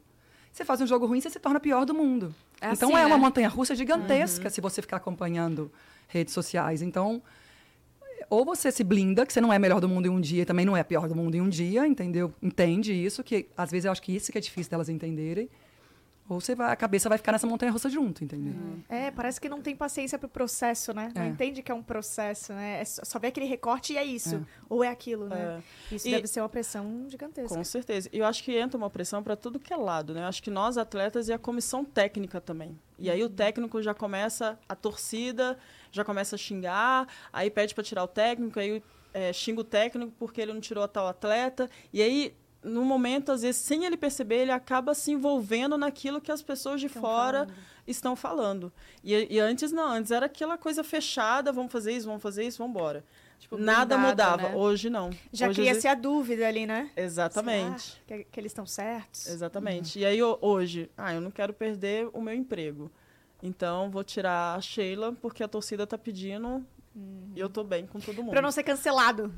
Você 0.51 0.65
faz 0.65 0.81
um 0.81 0.87
jogo 0.87 1.05
ruim, 1.05 1.21
você 1.21 1.29
se 1.29 1.39
torna 1.39 1.59
pior 1.59 1.85
do 1.85 1.93
mundo. 1.93 2.33
É 2.61 2.71
então 2.71 2.89
assim, 2.89 2.99
é 2.99 3.05
uma 3.05 3.15
né? 3.15 3.21
montanha 3.21 3.49
russa 3.49 3.75
gigantesca 3.75 4.45
uhum. 4.45 4.49
se 4.49 4.61
você 4.61 4.81
ficar 4.81 4.97
acompanhando 4.97 5.71
redes 6.07 6.33
sociais. 6.33 6.81
Então, 6.81 7.21
ou 8.29 8.45
você 8.45 8.71
se 8.71 8.83
blinda, 8.83 9.25
que 9.25 9.33
você 9.33 9.41
não 9.41 9.51
é 9.51 9.57
melhor 9.57 9.81
do 9.81 9.89
mundo 9.89 10.05
em 10.05 10.09
um 10.09 10.21
dia 10.21 10.43
e 10.43 10.45
também 10.45 10.65
não 10.65 10.77
é 10.77 10.83
pior 10.83 11.07
do 11.07 11.15
mundo 11.15 11.35
em 11.35 11.41
um 11.41 11.49
dia, 11.49 11.87
entendeu? 11.87 12.33
Entende 12.41 12.93
isso, 12.93 13.23
que 13.23 13.47
às 13.57 13.71
vezes 13.71 13.85
eu 13.85 13.91
acho 13.91 14.01
que 14.01 14.15
isso 14.15 14.31
que 14.31 14.37
é 14.37 14.41
difícil 14.41 14.69
delas 14.69 14.89
entenderem. 14.89 15.49
Ou 16.29 16.39
você 16.39 16.53
vai, 16.53 16.71
a 16.71 16.75
cabeça 16.75 17.09
vai 17.09 17.17
ficar 17.17 17.31
nessa 17.31 17.47
montanha 17.47 17.71
russa 17.71 17.89
junto, 17.89 18.23
entendeu? 18.23 18.53
É, 18.87 19.09
parece 19.09 19.41
que 19.41 19.49
não 19.49 19.63
tem 19.63 19.75
paciência 19.75 20.15
pro 20.19 20.29
processo, 20.29 20.93
né? 20.93 21.11
Não 21.15 21.23
é. 21.23 21.27
entende 21.27 21.63
que 21.63 21.71
é 21.71 21.73
um 21.73 21.81
processo, 21.81 22.53
né? 22.53 22.81
É 22.81 22.85
só 22.85 23.17
vê 23.17 23.27
aquele 23.29 23.47
recorte 23.47 23.93
e 23.93 23.97
é 23.97 24.05
isso. 24.05 24.35
É. 24.35 24.41
Ou 24.69 24.83
é 24.83 24.89
aquilo, 24.89 25.27
né? 25.27 25.59
É. 25.91 25.95
Isso 25.95 26.07
e, 26.07 26.11
deve 26.11 26.27
ser 26.27 26.41
uma 26.41 26.49
pressão 26.49 27.07
gigantesca. 27.09 27.57
Com 27.57 27.63
certeza. 27.63 28.07
E 28.13 28.19
eu 28.19 28.27
acho 28.27 28.43
que 28.43 28.55
entra 28.55 28.77
uma 28.77 28.91
pressão 28.91 29.23
para 29.23 29.35
tudo 29.35 29.59
que 29.59 29.73
é 29.73 29.75
lado, 29.75 30.13
né? 30.13 30.21
Eu 30.21 30.27
acho 30.27 30.43
que 30.43 30.51
nós, 30.51 30.77
atletas, 30.77 31.29
e 31.29 31.33
a 31.33 31.39
comissão 31.39 31.83
técnica 31.83 32.39
também. 32.39 32.77
E 32.99 33.09
aí 33.09 33.23
o 33.23 33.29
técnico 33.29 33.81
já 33.81 33.95
começa, 33.95 34.59
a 34.69 34.75
torcida 34.75 35.57
já 35.91 36.03
começa 36.03 36.35
a 36.35 36.39
xingar, 36.39 37.07
aí 37.31 37.49
pede 37.49 37.73
para 37.73 37.83
tirar 37.83 38.03
o 38.03 38.07
técnico, 38.07 38.59
aí 38.59 38.83
é, 39.13 39.33
xinga 39.33 39.61
o 39.61 39.63
técnico 39.63 40.13
porque 40.17 40.41
ele 40.41 40.53
não 40.53 40.61
tirou 40.61 40.83
a 40.83 40.87
tal 40.87 41.07
atleta. 41.07 41.69
E 41.91 42.01
aí 42.01 42.35
no 42.63 42.83
momento, 42.83 43.31
às 43.31 43.41
vezes, 43.41 43.61
sem 43.61 43.85
ele 43.85 43.95
perceber, 43.95 44.39
ele 44.39 44.51
acaba 44.51 44.93
se 44.93 45.11
envolvendo 45.11 45.77
naquilo 45.77 46.19
que 46.19 46.31
as 46.31 46.41
pessoas 46.41 46.81
de 46.81 46.87
estão 46.87 47.01
fora 47.01 47.39
falando. 47.39 47.53
estão 47.87 48.15
falando. 48.15 48.73
E, 49.03 49.35
e, 49.35 49.39
antes 49.39 49.71
não, 49.71 49.89
antes 49.89 50.11
era 50.11 50.25
aquela 50.25 50.57
coisa 50.57 50.83
fechada, 50.83 51.51
vamos 51.51 51.71
fazer 51.71 51.93
isso, 51.93 52.05
vamos 52.07 52.21
fazer 52.21 52.43
isso, 52.45 52.57
vamos 52.57 52.75
embora. 52.75 53.03
Tipo, 53.39 53.57
Nada 53.57 53.97
mudava. 53.97 54.49
Né? 54.49 54.55
Hoje 54.55 54.89
não. 54.89 55.09
Já 55.31 55.47
hoje, 55.47 55.61
cria-se 55.61 55.87
a 55.87 55.95
dúvida 55.95 56.45
ali, 56.45 56.65
né? 56.65 56.91
Exatamente. 56.95 58.01
Que, 58.05 58.25
que, 58.25 58.39
eles 58.39 58.51
estão 58.51 58.65
certos. 58.65 59.27
Exatamente. 59.27 59.97
Uhum. 59.97 60.03
E 60.03 60.05
aí 60.05 60.21
hoje, 60.21 60.91
ah, 60.97 61.13
eu 61.13 61.21
não 61.21 61.31
quero 61.31 61.53
perder 61.53 62.09
o 62.11 62.21
meu 62.21 62.33
emprego. 62.33 62.91
Então 63.41 63.89
vou 63.89 64.03
tirar 64.03 64.55
a 64.55 64.61
Sheila 64.61 65.13
porque 65.21 65.43
a 65.43 65.47
torcida 65.47 65.83
está 65.83 65.97
pedindo 65.97 66.65
Uhum. 66.95 67.31
E 67.35 67.39
eu 67.39 67.49
tô 67.49 67.63
bem 67.63 67.85
com 67.85 67.99
todo 67.99 68.17
mundo. 68.17 68.31
Pra 68.31 68.41
não 68.41 68.51
ser 68.51 68.63
cancelado. 68.63 69.33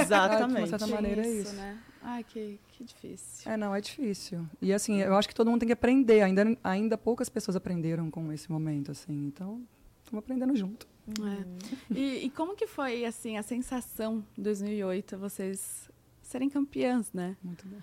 Exatamente. 0.00 0.64
de 0.64 0.70
certa 0.70 0.86
maneira 0.86 1.26
é 1.26 1.30
isso. 1.30 1.54
Né? 1.54 1.78
Ai, 2.02 2.24
que, 2.24 2.60
que 2.68 2.84
difícil. 2.84 3.50
É, 3.50 3.56
não, 3.56 3.74
é 3.74 3.80
difícil. 3.80 4.46
E 4.60 4.72
assim, 4.72 5.00
eu 5.00 5.16
acho 5.16 5.28
que 5.28 5.34
todo 5.34 5.50
mundo 5.50 5.60
tem 5.60 5.68
que 5.68 5.72
aprender. 5.72 6.22
Ainda, 6.22 6.56
ainda 6.62 6.98
poucas 6.98 7.28
pessoas 7.28 7.56
aprenderam 7.56 8.10
com 8.10 8.32
esse 8.32 8.50
momento, 8.50 8.90
assim. 8.90 9.26
Então, 9.26 9.62
estamos 10.02 10.22
aprendendo 10.22 10.54
junto. 10.54 10.86
É. 11.08 11.94
E, 11.94 12.26
e 12.26 12.30
como 12.30 12.54
que 12.54 12.66
foi, 12.66 13.04
assim, 13.04 13.36
a 13.36 13.42
sensação 13.42 14.24
em 14.38 14.42
2008, 14.42 15.18
vocês 15.18 15.90
serem 16.22 16.48
campeãs, 16.48 17.12
né? 17.12 17.36
Muito 17.42 17.66
bom. 17.66 17.78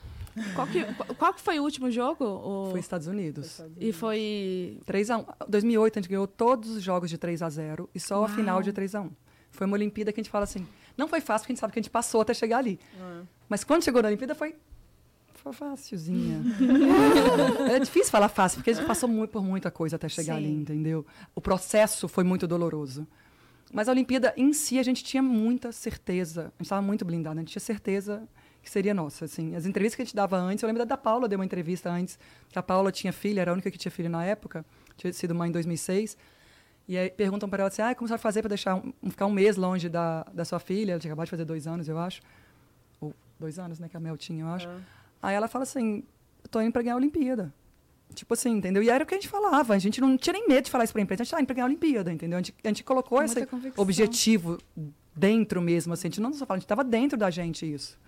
Qual 0.56 0.68
que, 0.68 0.84
qual 1.16 1.34
que 1.34 1.42
foi 1.42 1.60
o 1.60 1.64
último 1.64 1.90
jogo? 1.92 2.24
O... 2.24 2.72
Foi 2.72 2.80
Estados 2.80 3.08
Unidos. 3.08 3.62
E 3.80 3.92
foi... 3.92 4.80
3 4.86 5.10
a 5.12 5.18
1. 5.18 5.26
2008 5.48 6.00
a 6.00 6.02
gente 6.02 6.10
ganhou 6.10 6.28
todos 6.28 6.70
os 6.72 6.84
jogos 6.84 7.10
de 7.10 7.18
3 7.18 7.42
a 7.42 7.50
0 7.50 7.90
e 7.94 8.00
só 8.00 8.16
a 8.16 8.20
Uau. 8.20 8.30
final 8.30 8.62
de 8.62 8.72
3 8.72 8.96
a 8.96 9.02
1. 9.02 9.12
Foi 9.52 9.66
uma 9.68 9.76
Olimpíada 9.76 10.12
que 10.12 10.20
a 10.20 10.24
gente 10.24 10.32
fala 10.32 10.44
assim, 10.44 10.66
não 10.98 11.08
foi 11.08 11.22
fácil 11.22 11.44
porque 11.44 11.52
a 11.52 11.56
gente 11.56 11.62
sabe 11.62 11.74
que 11.74 11.80
a 11.80 11.82
gente 11.82 11.92
passou 11.92 12.22
até 12.22 12.34
chegar 12.34 12.58
ali. 12.60 12.80
É. 13.00 13.22
Mas 13.48 13.64
quando 13.64 13.84
chegou 13.84 14.02
na 14.02 14.08
Olimpíada 14.08 14.36
foi 14.36 14.56
foi 15.34 15.54
facilzinha. 15.54 16.42
é 17.72 17.80
difícil 17.80 18.12
falar 18.12 18.28
fácil, 18.28 18.58
porque 18.58 18.72
a 18.72 18.74
gente 18.74 18.86
passou 18.86 19.08
muito, 19.08 19.32
por 19.32 19.42
muita 19.42 19.72
coisa 19.72 19.96
até 19.96 20.10
chegar 20.10 20.36
ali, 20.36 20.48
Sim. 20.48 20.62
entendeu? 20.62 21.06
O 21.34 21.40
processo 21.40 22.10
foi 22.10 22.26
muito 22.26 22.46
doloroso. 22.46 23.08
Mas 23.72 23.88
a 23.88 23.92
Olimpíada 23.92 24.34
em 24.36 24.52
si, 24.52 24.80
a 24.80 24.84
gente 24.84 25.04
tinha 25.04 25.24
muita 25.24 25.72
certeza. 25.72 26.42
A 26.42 26.44
gente 26.44 26.64
estava 26.64 26.82
muito 26.82 27.06
blindado, 27.06 27.38
a 27.38 27.42
gente 27.42 27.52
tinha 27.52 27.62
certeza 27.62 28.28
que 28.62 28.70
seria 28.70 28.94
nossa. 28.94 29.26
Assim. 29.26 29.56
As 29.56 29.66
entrevistas 29.66 29.96
que 29.96 30.02
a 30.02 30.06
gente 30.06 30.16
dava 30.16 30.38
antes, 30.38 30.64
eu 30.64 30.68
lembro 30.68 30.86
da 30.86 30.98
Paula, 30.98 31.28
deu 31.28 31.38
uma 31.38 31.46
entrevista 31.46 31.90
antes, 31.90 32.18
que 32.50 32.58
a 32.58 32.64
Paula 32.64 32.92
tinha 32.92 33.14
filha, 33.14 33.42
era 33.42 33.52
a 33.52 33.54
única 33.54 33.70
que 33.72 33.78
tinha 33.78 33.92
filho 33.92 34.10
na 34.10 34.24
época, 34.24 34.66
tinha 34.98 35.12
sido 35.14 35.34
mãe 35.36 35.50
em 35.50 35.52
2006. 35.52 36.18
E 36.88 36.98
aí 36.98 37.10
perguntam 37.10 37.48
para 37.48 37.62
ela 37.62 37.68
assim, 37.68 37.84
ah, 37.84 37.94
como 37.94 38.08
você 38.08 38.14
vai 38.14 38.18
fazer 38.18 38.42
para 38.42 38.50
deixar 38.50 38.76
um, 38.76 38.92
ficar 39.10 39.28
um 39.28 39.32
mês 39.32 39.56
longe 39.58 39.88
da, 39.88 40.24
da 40.34 40.44
sua 40.44 40.60
filha? 40.60 40.94
Ela 40.94 41.00
tinha 41.00 41.12
acabado 41.12 41.26
de 41.26 41.32
fazer 41.32 41.46
dois 41.46 41.68
anos, 41.68 41.88
eu 41.88 42.00
acho. 42.00 42.20
Ou 43.00 43.14
dois 43.40 43.60
anos, 43.60 43.78
né, 43.78 43.88
que 43.88 43.96
a 43.96 44.00
Mel 44.00 44.18
tinha, 44.18 44.44
eu 44.44 44.48
acho. 44.48 44.68
É. 44.68 44.78
Aí 45.22 45.36
ela 45.36 45.48
fala 45.48 45.64
assim, 45.64 46.04
tô 46.50 46.60
indo 46.62 46.72
pra 46.72 46.82
ganhar 46.82 46.96
a 46.96 46.98
Olimpíada. 46.98 47.54
Tipo 48.16 48.34
assim, 48.34 48.50
entendeu? 48.50 48.82
E 48.82 48.90
era 48.90 49.04
o 49.04 49.08
que 49.08 49.14
a 49.14 49.18
gente 49.18 49.30
falava. 49.30 49.76
A 49.76 49.78
gente 49.78 50.02
não 50.02 50.18
tinha 50.18 50.34
nem 50.34 50.48
medo 50.48 50.66
de 50.66 50.72
falar 50.72 50.84
isso 50.84 50.94
pra 50.94 51.02
imprensa. 51.02 51.22
A 51.22 51.26
gente 51.26 51.32
tá 51.32 51.40
indo 51.40 51.46
pra 51.46 51.54
ganhar 51.54 51.66
a 51.66 51.70
Olimpíada, 51.70 52.12
entendeu? 52.12 52.40
A 52.40 52.42
gente, 52.42 52.56
a 52.64 52.68
gente 52.68 52.84
colocou 52.84 53.22
esse 53.22 53.46
convicção. 53.46 53.84
objetivo 53.84 54.58
dentro 55.16 55.62
mesmo, 55.62 55.94
assim. 55.94 56.08
A 56.08 56.10
gente 56.10 56.22
não 56.22 56.34
só 56.34 56.46
fala, 56.46 56.58
a 56.58 56.60
gente 56.60 56.68
tava 56.68 56.84
dentro 56.84 57.18
da 57.18 57.30
gente 57.30 57.72
isso. 57.72 58.00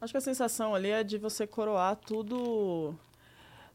Acho 0.00 0.12
que 0.12 0.18
a 0.18 0.20
sensação 0.20 0.74
ali 0.74 0.90
é 0.90 1.04
de 1.04 1.18
você 1.18 1.46
coroar 1.46 1.94
tudo, 1.94 2.94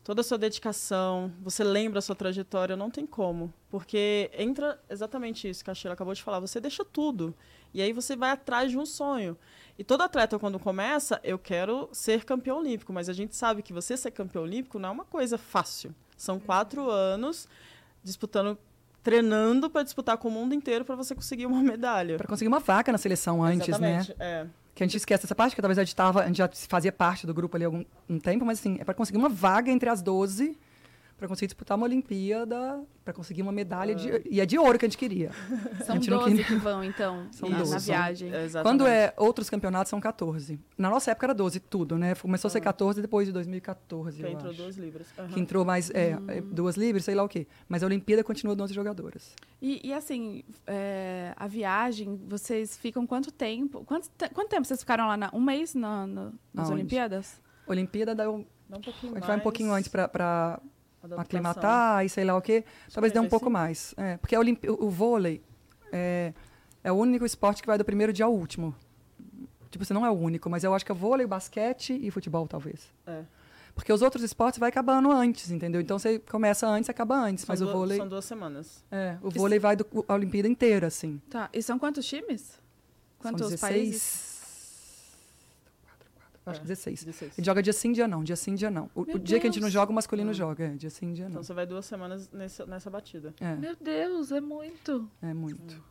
toda 0.03 0.21
a 0.21 0.23
sua 0.23 0.37
dedicação, 0.37 1.31
você 1.39 1.63
lembra 1.63 1.99
a 1.99 2.01
sua 2.01 2.15
trajetória, 2.15 2.75
não 2.75 2.89
tem 2.89 3.05
como. 3.05 3.53
Porque 3.69 4.31
entra 4.37 4.79
exatamente 4.89 5.47
isso 5.47 5.63
que 5.63 5.69
a 5.69 5.75
Sheila 5.75 5.93
acabou 5.93 6.13
de 6.13 6.23
falar, 6.23 6.39
você 6.39 6.59
deixa 6.59 6.83
tudo. 6.83 7.33
E 7.73 7.81
aí 7.81 7.93
você 7.93 8.15
vai 8.15 8.31
atrás 8.31 8.71
de 8.71 8.77
um 8.77 8.85
sonho. 8.85 9.37
E 9.77 9.83
todo 9.83 10.01
atleta, 10.01 10.39
quando 10.39 10.57
começa, 10.57 11.19
eu 11.23 11.37
quero 11.37 11.89
ser 11.91 12.23
campeão 12.23 12.59
olímpico, 12.59 12.91
mas 12.91 13.07
a 13.09 13.13
gente 13.13 13.35
sabe 13.35 13.61
que 13.61 13.73
você 13.73 13.95
ser 13.95 14.11
campeão 14.11 14.43
olímpico 14.43 14.79
não 14.79 14.89
é 14.89 14.91
uma 14.91 15.05
coisa 15.05 15.37
fácil. 15.37 15.93
São 16.17 16.39
quatro 16.39 16.89
anos 16.89 17.47
disputando, 18.03 18.57
treinando 19.03 19.69
para 19.69 19.83
disputar 19.83 20.17
com 20.17 20.29
o 20.29 20.31
mundo 20.31 20.55
inteiro 20.55 20.85
para 20.85 20.95
você 20.95 21.13
conseguir 21.13 21.45
uma 21.45 21.61
medalha. 21.63 22.17
Pra 22.17 22.27
conseguir 22.27 22.47
uma 22.47 22.59
vaca 22.59 22.91
na 22.91 22.97
seleção 22.97 23.43
antes, 23.43 23.77
né? 23.79 23.97
Exatamente, 23.99 24.15
é. 24.17 24.47
Que 24.75 24.83
a 24.83 24.85
gente 24.85 24.97
esquece 24.97 25.25
essa 25.25 25.33
parte, 25.33 25.55
que 25.55 25.61
talvez 25.61 25.79
a 25.79 25.83
gente, 25.83 25.95
tava, 25.95 26.21
a 26.21 26.27
gente 26.27 26.37
já 26.37 26.49
fazia 26.67 26.91
parte 26.91 27.25
do 27.25 27.33
grupo 27.33 27.55
ali 27.55 27.63
há 27.63 27.67
algum 27.67 27.83
um 28.09 28.19
tempo, 28.19 28.45
mas 28.45 28.59
assim, 28.59 28.77
é 28.79 28.83
pra 28.83 28.93
conseguir 28.93 29.17
uma 29.17 29.29
vaga 29.29 29.71
entre 29.71 29.89
as 29.89 30.01
12, 30.01 30.57
pra 31.17 31.27
conseguir 31.27 31.47
disputar 31.47 31.77
uma 31.77 31.85
Olimpíada, 31.85 32.83
pra 33.03 33.13
conseguir 33.13 33.41
uma 33.41 33.51
medalha 33.51 33.95
de. 33.95 34.21
E 34.29 34.41
é 34.41 34.45
de 34.45 34.57
ouro 34.57 34.77
que 34.77 34.85
a 34.85 34.87
gente 34.89 34.97
queria. 34.97 35.31
São 35.85 35.95
A 35.95 35.97
gente 35.99 36.09
não 36.09 36.17
12 36.19 36.31
queria- 36.31 36.45
que 36.45 36.55
vão, 36.55 36.83
então, 36.83 37.27
São 37.33 37.47
na, 37.49 37.57
12, 37.59 37.71
na 37.73 37.79
são- 37.79 37.93
viagem. 37.93 38.27
Exatamente. 38.33 38.63
Quando 38.63 38.87
é 38.87 39.13
outros 39.17 39.49
campeonatos, 39.49 39.89
são 39.89 39.99
14. 40.01 40.59
Na 40.77 40.89
nossa 40.89 41.11
época 41.11 41.27
era 41.27 41.33
12, 41.33 41.59
tudo, 41.59 41.97
né? 41.97 42.15
Começou 42.15 42.47
a 42.47 42.51
ser 42.51 42.61
14 42.61 43.01
depois 43.01 43.27
de 43.27 43.33
2014. 43.33 44.17
Que 44.17 44.23
eu 44.25 44.29
entrou 44.31 44.49
acho. 44.51 44.61
duas 44.61 44.75
libras. 44.77 45.07
Aham. 45.17 45.27
Que 45.29 45.39
entrou 45.39 45.63
mais. 45.65 45.89
É, 45.91 46.17
é, 46.27 46.41
duas 46.41 46.75
livres, 46.75 47.05
sei 47.05 47.15
lá 47.15 47.23
o 47.23 47.29
quê. 47.29 47.47
Mas 47.69 47.83
a 47.83 47.85
Olimpíada 47.85 48.23
continua 48.23 48.55
12 48.55 48.73
jogadoras. 48.73 49.33
E, 49.61 49.87
e, 49.87 49.93
assim, 49.93 50.43
é, 50.67 51.33
a 51.35 51.47
viagem, 51.47 52.19
vocês 52.27 52.75
ficam 52.77 53.05
quanto 53.07 53.31
tempo? 53.31 53.83
Quanto, 53.85 54.09
te- 54.09 54.29
quanto 54.29 54.49
tempo 54.49 54.65
vocês 54.65 54.79
ficaram 54.79 55.07
lá? 55.07 55.15
Na, 55.17 55.29
um 55.33 55.41
mês 55.41 55.73
na, 55.73 56.05
na- 56.05 56.23
nas 56.53 56.65
Aonde? 56.67 56.73
Olimpíadas? 56.73 57.39
Olimpíada 57.67 58.13
dá 58.13 58.29
um, 58.29 58.45
Dá 58.69 58.77
um 58.77 58.81
pouquinho 58.81 59.11
a 59.13 59.15
gente 59.19 59.27
vai 59.27 59.37
um 59.37 59.39
pouquinho 59.39 59.71
antes 59.73 59.87
para. 59.87 60.59
Aclimatar 61.17 62.05
e 62.05 62.09
sei 62.09 62.23
lá 62.25 62.35
o 62.35 62.41
quê. 62.41 62.63
Talvez 62.93 63.13
dê 63.13 63.19
um 63.19 63.27
pouco 63.29 63.49
45? 63.49 63.51
mais. 63.51 63.93
É, 63.97 64.17
porque 64.17 64.35
o, 64.37 64.85
o 64.85 64.89
vôlei 64.89 65.41
é, 65.91 66.33
é 66.83 66.91
o 66.91 66.95
único 66.95 67.25
esporte 67.25 67.61
que 67.61 67.67
vai 67.67 67.77
do 67.77 67.85
primeiro 67.85 68.11
dia 68.13 68.25
ao 68.25 68.33
último. 68.33 68.75
Tipo, 69.69 69.83
assim, 69.83 69.93
não 69.93 70.05
é 70.05 70.09
o 70.09 70.13
único, 70.13 70.49
mas 70.49 70.63
eu 70.63 70.73
acho 70.73 70.85
que 70.85 70.91
é 70.91 70.95
vôlei, 70.95 71.27
basquete 71.27 71.99
e 72.01 72.09
futebol, 72.09 72.47
talvez. 72.47 72.89
É. 73.05 73.23
Porque 73.73 73.91
os 73.91 74.01
outros 74.01 74.23
esportes 74.23 74.57
vai 74.57 74.69
acabando 74.69 75.11
antes, 75.11 75.51
entendeu? 75.51 75.81
Então 75.81 75.99
você 75.99 76.17
começa 76.17 76.65
antes 76.65 76.87
e 76.87 76.91
acaba 76.91 77.15
antes. 77.17 77.43
São 77.43 77.51
mas 77.51 77.61
o 77.61 77.65
duas- 77.65 77.75
vôlei. 77.77 77.97
São 77.97 78.07
duas 78.07 78.23
semanas. 78.23 78.83
É, 78.89 79.17
o 79.21 79.29
vôlei 79.29 79.59
vai 79.59 79.75
do, 79.75 79.85
a 80.07 80.13
Olimpíada 80.13 80.47
inteira, 80.47 80.87
assim. 80.87 81.21
Tá. 81.29 81.49
E 81.51 81.61
são 81.61 81.77
quantos 81.77 82.05
times? 82.05 82.57
Quantos 83.19 83.41
São 83.41 83.49
16. 83.49 83.59
países? 83.59 84.01
Acho 86.45 86.59
É, 86.59 86.61
que 86.61 86.67
16. 86.67 87.03
16. 87.03 87.31
A 87.31 87.35
gente 87.37 87.45
joga 87.45 87.63
dia 87.63 87.73
sim, 87.73 87.91
dia 87.91 88.07
não. 88.07 88.23
Dia 88.23 88.35
sim, 88.35 88.53
dia 88.55 88.69
não. 88.69 88.89
O, 88.93 89.01
o 89.01 89.19
dia 89.19 89.39
que 89.39 89.47
a 89.47 89.49
gente 89.49 89.59
não 89.59 89.65
Deus. 89.67 89.73
joga, 89.73 89.91
o 89.91 89.95
masculino 89.95 90.29
Hum. 90.31 90.33
joga. 90.33 90.65
É, 90.65 90.69
dia 90.75 90.89
sim, 90.89 91.11
dia 91.13 91.25
não. 91.25 91.31
Então 91.31 91.43
você 91.43 91.53
vai 91.53 91.65
duas 91.65 91.85
semanas 91.85 92.29
nessa, 92.31 92.65
nessa 92.65 92.89
batida. 92.89 93.33
É, 93.39 93.55
Meu 93.55 93.75
Deus, 93.79 94.31
é 94.31 94.39
muito. 94.39 95.09
é 95.21 95.33
muito. 95.33 95.83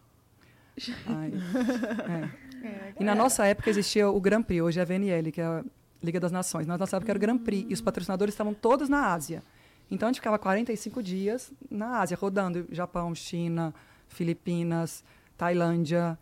Ai, 1.06 1.32
é. 2.62 2.66
É, 2.66 2.94
E 2.98 3.04
na 3.04 3.14
nossa 3.14 3.46
época 3.46 3.70
existia 3.70 4.08
o 4.08 4.20
Grand 4.20 4.42
Prix, 4.42 4.62
hoje 4.62 4.78
é 4.78 4.82
a 4.82 4.84
VNL, 4.84 5.30
que 5.30 5.40
é 5.40 5.44
a 5.44 5.64
Liga 6.02 6.18
das 6.20 6.32
Nações. 6.32 6.66
Na 6.66 6.76
nossa 6.78 6.96
época 6.96 7.10
era 7.12 7.16
o 7.16 7.20
Grand 7.20 7.38
Prix. 7.38 7.66
E 7.70 7.74
os 7.74 7.80
patrocinadores 7.80 8.34
estavam 8.34 8.52
todos 8.54 8.88
na 8.88 9.12
Ásia. 9.12 9.42
Então 9.90 10.08
a 10.08 10.12
gente 10.12 10.20
ficava 10.20 10.38
45 10.38 11.02
dias 11.02 11.52
na 11.70 12.00
Ásia, 12.00 12.16
rodando 12.20 12.66
Japão, 12.70 13.14
China, 13.14 13.74
Filipinas, 14.08 15.04
Tailândia. 15.36 16.18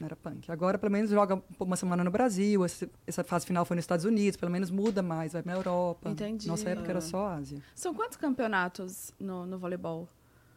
Não 0.00 0.06
era 0.06 0.16
punk. 0.16 0.50
Agora, 0.50 0.78
pelo 0.78 0.90
menos, 0.90 1.10
joga 1.10 1.42
uma 1.58 1.76
semana 1.76 2.02
no 2.02 2.10
Brasil. 2.10 2.64
Essa 3.06 3.22
fase 3.22 3.44
final 3.46 3.64
foi 3.66 3.74
nos 3.76 3.82
Estados 3.84 4.04
Unidos. 4.06 4.36
Pelo 4.38 4.50
menos 4.50 4.70
muda 4.70 5.02
mais, 5.02 5.34
vai 5.34 5.42
na 5.44 5.52
Europa. 5.52 6.08
Entendi. 6.10 6.48
Nossa 6.48 6.70
época 6.70 6.88
era 6.90 7.00
só 7.02 7.26
Ásia. 7.28 7.58
São 7.74 7.92
quantos 7.94 8.16
campeonatos 8.16 9.12
no, 9.20 9.44
no 9.46 9.58
voleibol? 9.58 10.08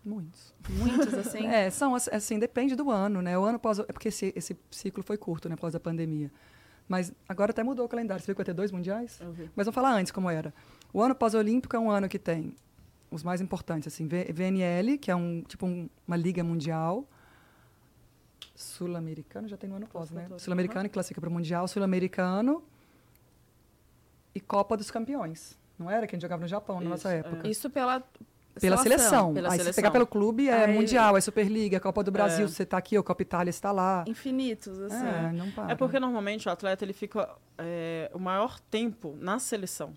Muitos. 0.05 0.53
Muitos, 0.69 1.13
assim? 1.13 1.45
É, 1.51 1.69
são 1.69 1.93
ass- 1.95 2.09
assim, 2.11 2.39
depende 2.39 2.75
do 2.75 2.89
ano, 2.89 3.21
né? 3.21 3.37
O 3.37 3.43
ano 3.43 3.55
após. 3.57 3.79
É 3.79 3.83
porque 3.83 4.07
esse, 4.09 4.33
esse 4.35 4.57
ciclo 4.71 5.03
foi 5.03 5.17
curto, 5.17 5.47
né? 5.49 5.55
Após 5.55 5.75
a 5.75 5.79
pandemia. 5.79 6.31
Mas 6.87 7.13
agora 7.27 7.51
até 7.51 7.63
mudou 7.63 7.85
o 7.85 7.89
calendário. 7.89 8.21
Você 8.21 8.27
viu 8.27 8.35
que 8.35 8.39
vai 8.39 8.45
ter 8.45 8.53
dois 8.53 8.71
mundiais? 8.71 9.19
Vi. 9.33 9.49
Mas 9.55 9.65
vamos 9.65 9.75
falar 9.75 9.93
antes 9.93 10.11
como 10.11 10.29
era. 10.29 10.53
O 10.93 11.01
ano 11.01 11.15
pós-olímpico 11.15 11.75
é 11.75 11.79
um 11.79 11.89
ano 11.91 12.07
que 12.09 12.19
tem 12.19 12.53
os 13.09 13.23
mais 13.23 13.39
importantes, 13.41 13.87
assim, 13.93 14.07
VNL, 14.07 14.97
que 14.97 15.09
é 15.11 15.15
um 15.15 15.41
tipo 15.47 15.65
um- 15.65 15.89
uma 16.07 16.15
liga 16.17 16.43
mundial. 16.43 17.07
Sul-americano, 18.55 19.47
já 19.47 19.57
tem 19.57 19.69
no 19.69 19.75
ano 19.77 19.87
pós, 19.87 20.11
né? 20.11 20.27
Sul-americano 20.37 20.87
que 20.87 20.93
classifica 20.93 21.19
para 21.19 21.29
o 21.29 21.33
mundial, 21.33 21.67
sul-americano 21.67 22.63
e 24.35 24.39
Copa 24.39 24.77
dos 24.77 24.91
Campeões. 24.91 25.57
Não 25.77 25.89
era 25.89 26.05
que 26.05 26.15
a 26.15 26.17
gente 26.17 26.21
jogava 26.21 26.41
no 26.41 26.47
Japão 26.47 26.79
na 26.79 26.91
nossa 26.91 27.09
Isso, 27.09 27.15
é. 27.15 27.19
época. 27.31 27.47
Isso 27.47 27.69
pela 27.69 28.03
Pela 28.61 28.77
seleção. 28.77 29.33
Pela 29.33 29.47
Aí 29.47 29.53
se 29.53 29.57
seleção. 29.63 29.81
pegar 29.81 29.89
pelo 29.91 30.05
clube 30.05 30.47
é 30.47 30.65
Aí- 30.65 30.73
mundial, 30.75 31.17
é 31.17 31.21
Superliga, 31.21 31.79
Copa 31.79 32.03
do 32.03 32.11
Brasil, 32.11 32.45
É. 32.45 32.47
você 32.47 32.61
está 32.61 32.77
aqui, 32.77 32.95
o 32.97 33.03
Copa 33.03 33.23
Itália 33.23 33.49
está 33.49 33.71
lá. 33.71 34.03
Infinitos, 34.07 34.79
assim. 34.79 35.03
É, 35.07 35.31
não 35.31 35.49
para. 35.51 35.71
É 35.71 35.75
porque 35.75 35.99
normalmente 35.99 36.47
o 36.47 36.51
atleta 36.51 36.85
ele 36.85 36.93
fica 36.93 37.27
é, 37.57 38.11
o 38.13 38.19
maior 38.19 38.59
tempo 38.59 39.17
na 39.19 39.39
seleção. 39.39 39.93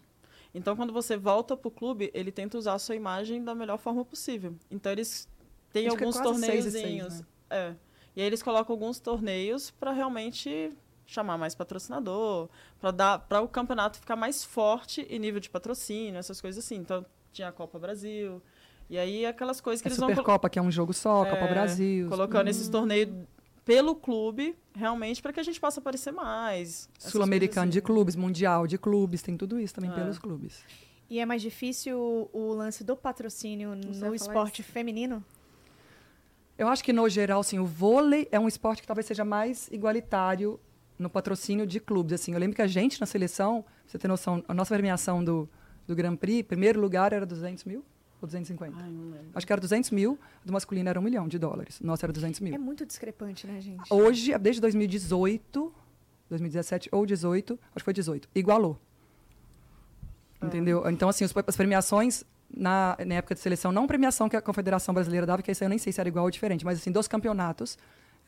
Então, 0.55 0.75
quando 0.75 0.91
você 0.91 1.19
volta 1.19 1.55
pro 1.55 1.71
clube, 1.71 2.11
ele 2.15 2.33
tenta 2.33 2.57
usar 2.57 2.73
a 2.73 2.79
sua 2.79 2.95
imagem 2.95 3.45
da 3.45 3.55
melhor 3.55 3.77
forma 3.77 4.03
possível. 4.07 4.55
Então, 4.71 4.91
eles 4.91 5.29
têm 5.71 5.87
Acho 5.87 5.97
é 5.97 5.99
alguns 6.01 6.17
quase 6.19 6.41
seis 6.41 6.65
seis, 6.65 6.73
torneiozinhos. 6.75 7.21
né? 7.21 7.27
É. 7.51 7.75
E 8.17 8.21
aí 8.23 8.27
eles 8.27 8.43
colocam 8.43 8.73
alguns 8.73 8.99
torneios 8.99 9.71
para 9.71 9.93
realmente 9.93 10.73
chamar 11.07 11.37
mais 11.39 11.55
patrocinador, 11.55 12.49
para 12.81 12.91
dar 12.91 13.19
para 13.21 13.41
o 13.43 13.47
campeonato 13.49 13.99
ficar 14.01 14.17
mais 14.17 14.43
forte 14.43 15.03
em 15.11 15.19
nível 15.19 15.39
de 15.39 15.51
patrocínio, 15.51 16.19
essas 16.19 16.41
coisas 16.41 16.65
assim. 16.65 16.77
Então, 16.77 17.05
tinha 17.33 17.49
a 17.49 17.53
Copa 17.53 17.79
Brasil. 17.79 18.43
E 18.89 18.97
aí 18.99 19.27
aquelas 19.27 19.61
coisas 19.61 19.83
que 19.83 19.89
É 19.89 19.91
eles 19.91 19.99
vão 19.99 20.09
colo- 20.09 20.17
Supercopa, 20.17 20.49
que 20.49 20.59
é 20.59 20.63
um 20.63 20.71
jogo 20.71 20.93
só, 20.95 21.25
Copa 21.27 21.45
É, 21.45 21.49
Brasil. 21.49 22.09
colocando 22.09 22.49
esses 22.49 22.69
torneios 22.69 23.11
pelo 23.65 23.95
clube, 23.97 24.57
realmente, 24.75 25.21
para 25.21 25.33
que 25.33 25.41
a 25.41 25.43
gente 25.43 25.61
possa 25.61 25.81
aparecer 25.81 26.13
mais. 26.13 26.89
Sul-americano 26.99 27.71
de 27.71 27.79
assim. 27.79 27.87
clubes, 27.87 28.17
mundial 28.17 28.67
de 28.67 28.79
clubes, 28.79 29.23
tem 29.23 29.37
tudo 29.37 29.59
isso 29.61 29.75
também 29.75 29.91
É. 29.91 29.95
pelos 29.95 30.19
clubes. 30.19 30.65
E 31.11 31.19
é 31.21 31.27
mais 31.27 31.43
difícil 31.43 32.31
o 32.33 32.53
lance 32.53 32.83
do 32.83 32.97
patrocínio 32.97 33.77
Você 33.93 34.05
no 34.09 34.15
esporte 34.15 34.63
feminino? 34.63 35.23
Eu 36.59 36.69
acho 36.69 36.83
que, 36.83 36.93
no 36.93 37.09
geral, 37.09 37.41
assim, 37.41 37.59
o 37.59 37.67
vôlei 37.67 38.29
é 38.33 38.41
um 38.41 38.49
esporte 38.49 38.81
que 38.81 38.87
talvez 38.87 39.07
seja 39.07 39.25
mais 39.25 39.69
igualitário 39.71 40.59
no 40.99 41.11
patrocínio 41.11 41.67
de 41.67 41.79
clubes. 41.79 42.15
Assim, 42.15 42.33
eu 42.33 42.39
lembro 42.39 42.57
que 42.57 42.63
a 42.63 42.67
gente, 42.67 42.99
na 43.01 43.07
seleção, 43.07 43.63
pra 43.63 43.73
você 43.87 43.99
ter 43.99 44.09
noção, 44.09 44.43
a 44.49 44.55
nossa 44.55 44.75
premiação 44.75 45.23
do, 45.23 45.49
do 45.87 45.95
Grand 45.95 46.17
Prix, 46.17 46.47
primeiro 46.47 46.81
lugar 46.81 47.13
era 47.13 47.27
200 47.27 47.65
mil 47.65 47.85
ou 48.21 48.27
250? 48.27 48.75
Ai, 48.75 48.91
não 48.91 49.11
lembro. 49.11 49.27
Acho 49.35 49.47
que 49.47 49.53
era 49.53 49.61
200 49.61 49.91
mil, 49.91 50.19
do 50.45 50.53
masculino 50.53 50.89
era 50.89 50.99
um 50.99 51.03
milhão 51.03 51.29
de 51.29 51.39
dólares. 51.39 51.81
O 51.81 51.87
nosso 51.87 52.05
era 52.05 52.13
200 52.13 52.41
mil. 52.41 52.55
É 52.55 52.59
muito 52.59 52.87
discrepante, 52.87 53.47
né, 53.47 53.61
gente? 53.61 53.93
Hoje, 53.93 54.37
desde 54.39 54.61
2018, 54.63 55.75
2017 56.31 56.89
ou 56.91 57.05
18, 57.05 57.53
acho 57.53 57.75
que 57.77 57.85
foi 57.85 57.93
18, 57.93 58.29
igualou. 58.35 58.81
Ah. 60.41 60.47
Entendeu? 60.47 60.89
Então, 60.89 61.09
assim, 61.09 61.25
as 61.25 61.57
premiações 61.57 62.25
na, 62.55 62.97
na 63.05 63.15
época 63.17 63.35
de 63.35 63.41
seleção, 63.41 63.73
não 63.73 63.87
premiação 63.87 64.29
que 64.29 64.37
a 64.37 64.43
Confederação 64.43 64.95
Brasileira 64.95 65.27
dava, 65.27 65.43
que 65.43 65.51
isso 65.51 65.65
eu 65.65 65.69
nem 65.69 65.79
sei 65.79 65.93
se 65.93 66.01
era 66.01 66.09
igual 66.09 66.25
ou 66.25 66.31
diferente, 66.31 66.65
mas 66.65 66.79
assim, 66.79 66.91
dos 66.91 67.09
campeonatos, 67.09 67.79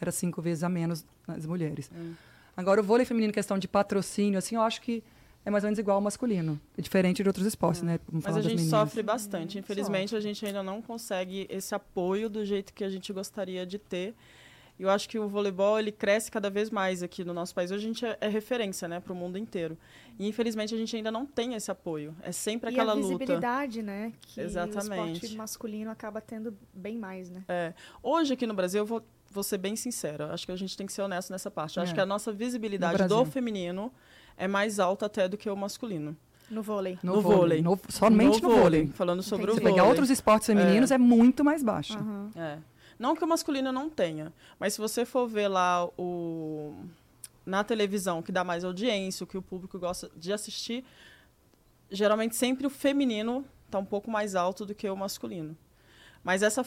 era 0.01 0.13
cinco 0.13 0.41
vezes 0.41 0.63
a 0.63 0.69
menos 0.69 1.05
nas 1.27 1.47
mulheres. 1.47 1.91
Hum. 1.95 2.15
Agora, 2.57 2.81
o 2.81 2.85
vôlei 2.85 3.07
feminino, 3.07 3.33
questão 3.33 3.59
de 3.59 3.69
patrocínio, 3.69 4.39
assim, 4.39 4.57
eu 4.57 4.63
acho 4.63 4.81
que 4.81 5.03
é 5.45 5.51
mais 5.51 5.65
ou 5.65 5.69
menos 5.69 5.79
igual 5.79 5.97
ao 5.97 6.01
masculino. 6.01 6.61
É 6.77 6.83
diferente 6.83 7.23
de 7.23 7.29
outros 7.29 7.47
esportes, 7.47 7.83
né? 7.83 7.99
Vamos 8.09 8.27
Mas 8.27 8.37
a 8.37 8.43
gente 8.43 8.57
meninas. 8.57 8.71
sofre 8.71 9.03
bastante. 9.03 9.59
Infelizmente, 9.59 10.15
a 10.15 10.21
gente 10.21 10.45
ainda 10.45 10.63
não 10.63 10.83
consegue 10.83 11.47
esse 11.49 11.75
apoio 11.75 12.29
do 12.29 12.45
jeito 12.45 12.75
que 12.75 12.85
a 12.85 12.89
gente 12.89 13.13
gostaria 13.13 13.65
de 13.65 13.79
ter. 13.79 14.15
Eu 14.79 14.89
acho 14.91 15.09
que 15.09 15.19
o 15.19 15.29
voleibol 15.29 15.79
ele 15.79 15.91
cresce 15.91 16.31
cada 16.31 16.49
vez 16.49 16.71
mais 16.71 17.03
aqui 17.03 17.25
no 17.25 17.35
nosso 17.35 17.53
país. 17.55 17.71
Hoje 17.71 17.85
a 17.85 17.89
gente 17.89 18.07
é, 18.07 18.17
é 18.21 18.29
referência, 18.29 18.87
né, 18.87 19.01
para 19.01 19.13
o 19.13 19.17
mundo 19.17 19.37
inteiro. 19.37 19.77
E 20.19 20.29
infelizmente 20.29 20.75
a 20.75 20.79
gente 20.79 20.95
ainda 20.95 21.11
não 21.11 21.27
tem 21.27 21.55
esse 21.55 21.71
apoio. 21.71 22.15
É 22.23 22.31
sempre 22.33 22.71
aquela 22.71 22.93
e 22.93 22.99
a 22.99 23.01
luta. 23.01 23.09
visibilidade, 23.19 23.83
né? 23.83 24.13
Que 24.23 24.41
o 24.41 24.45
Exatamente. 24.45 25.15
esporte 25.15 25.37
masculino 25.37 25.91
acaba 25.91 26.21
tendo 26.21 26.57
bem 26.73 26.97
mais, 26.97 27.29
né? 27.31 27.43
É. 27.49 27.73
Hoje 28.03 28.35
aqui 28.35 28.47
no 28.47 28.55
Brasil, 28.55 28.81
eu 28.83 28.87
vou, 28.87 29.03
vou 29.31 29.43
ser 29.43 29.59
bem 29.59 29.75
sincera. 29.75 30.33
Acho 30.33 30.47
que 30.47 30.53
a 30.53 30.57
gente 30.57 30.77
tem 30.77 30.87
que 30.87 30.93
ser 30.93 31.03
honesto 31.03 31.31
nessa 31.31 31.51
parte. 31.51 31.77
Eu 31.77 31.83
Acho 31.83 31.93
É. 31.93 31.95
que 31.97 32.01
a 32.01 32.07
nossa 32.07 32.31
visibilidade 32.33 33.03
No 33.03 33.09
do 33.09 33.25
feminino 33.25 33.93
é 34.37 34.47
mais 34.47 34.79
alta 34.79 35.07
até 35.07 35.29
do 35.29 35.37
que 35.37 35.51
o 35.51 35.57
masculino. 35.57 36.17
No 36.51 36.63
vôlei. 36.63 36.99
No, 37.03 37.17
no 37.17 37.21
vôlei. 37.21 37.39
vôlei. 37.39 37.63
No- 37.63 37.79
somente 37.91 38.41
no, 38.43 38.49
vôlei. 38.49 38.87
Falando 38.87 39.23
sobre 39.23 39.45
Entendi. 39.45 39.59
Se 39.59 39.61
o 39.61 39.63
vôlei. 39.65 39.75
pegar 39.75 39.89
outros 39.89 40.09
esportes 40.09 40.47
femininos, 40.47 40.91
é, 40.91 40.97
muito 40.97 41.45
mais 41.45 41.63
baixo. 41.63 41.99
Aham. 41.99 42.31
É. 42.37 42.59
Não 42.99 43.15
que 43.15 43.25
o 43.25 43.29
masculino 43.29 43.71
não 43.71 43.89
tenha, 43.89 44.33
mas 44.59 44.75
se 44.75 44.81
você 44.81 45.05
for 45.05 45.29
ver 45.29 45.49
lá 45.49 45.89
o 45.97 46.75
na 47.47 47.65
televisão 47.65 48.21
que 48.21 48.31
dá 48.31 48.45
mais 48.45 48.63
audiência, 48.63 49.25
o 49.25 49.27
que 49.27 49.39
o 49.39 49.43
público 49.43 49.79
gosta 49.79 50.11
de 50.15 50.33
assistir, 50.33 50.85
geralmente 51.91 52.37
sempre 52.37 52.67
o 52.67 52.71
feminino 52.71 53.43
está 53.65 53.79
um 53.79 53.85
pouco 53.85 54.11
mais 54.11 54.35
alto 54.35 54.67
do 54.67 54.75
que 54.75 54.89
o 54.89 54.97
masculino. 54.97 55.57
Mas 56.23 56.43
essa 56.43 56.63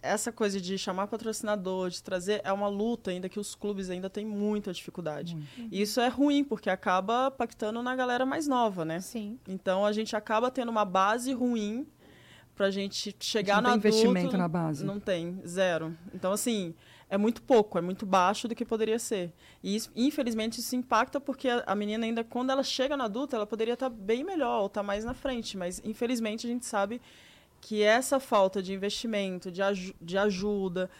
essa 0.00 0.30
coisa 0.30 0.60
de 0.60 0.78
chamar 0.78 1.08
patrocinador, 1.08 1.90
de 1.90 2.02
trazer, 2.02 2.40
é 2.44 2.52
uma 2.52 2.68
luta 2.68 3.10
ainda 3.10 3.28
que 3.28 3.40
os 3.40 3.54
clubes 3.54 3.90
ainda 3.90 4.08
têm 4.08 4.24
muita 4.24 4.72
dificuldade. 4.72 5.36
E 5.72 5.82
isso 5.82 6.00
é 6.00 6.08
ruim, 6.08 6.44
porque 6.44 6.70
acaba 6.70 7.30
pactando 7.30 7.82
na 7.82 7.96
galera 7.96 8.24
mais 8.24 8.46
nova, 8.46 8.84
né? 8.84 9.00
Sim. 9.00 9.38
Então 9.48 9.84
a 9.84 9.92
gente 9.92 10.14
acaba 10.14 10.50
tendo 10.50 10.68
uma 10.68 10.84
base 10.84 11.32
ruim 11.32 11.86
pra 12.58 12.72
gente 12.72 13.14
chegar 13.20 13.62
não 13.62 13.70
no 13.76 13.80
tem 13.80 13.88
adulto. 13.90 14.08
investimento 14.08 14.36
na 14.36 14.48
base. 14.48 14.84
Não 14.84 14.98
tem, 14.98 15.40
zero. 15.46 15.96
Então, 16.12 16.32
assim, 16.32 16.74
é 17.08 17.16
muito 17.16 17.40
pouco, 17.40 17.78
é 17.78 17.80
muito 17.80 18.04
baixo 18.04 18.48
do 18.48 18.54
que 18.54 18.64
poderia 18.64 18.98
ser. 18.98 19.32
E 19.62 19.76
isso, 19.76 19.92
infelizmente 19.94 20.58
isso 20.58 20.74
impacta 20.74 21.20
porque 21.20 21.48
a, 21.48 21.62
a 21.64 21.74
menina 21.76 22.04
ainda, 22.04 22.24
quando 22.24 22.50
ela 22.50 22.64
chega 22.64 22.96
no 22.96 23.04
adulto, 23.04 23.36
ela 23.36 23.46
poderia 23.46 23.74
estar 23.74 23.88
bem 23.88 24.24
melhor 24.24 24.60
ou 24.60 24.66
estar 24.66 24.82
mais 24.82 25.04
na 25.04 25.14
frente. 25.14 25.56
Mas, 25.56 25.80
infelizmente, 25.84 26.48
a 26.48 26.50
gente 26.50 26.66
sabe 26.66 27.00
que 27.60 27.80
essa 27.80 28.18
falta 28.18 28.60
de 28.60 28.74
investimento, 28.74 29.52
de, 29.52 29.62
aju 29.62 29.94
de 30.02 30.18
ajuda, 30.18 30.90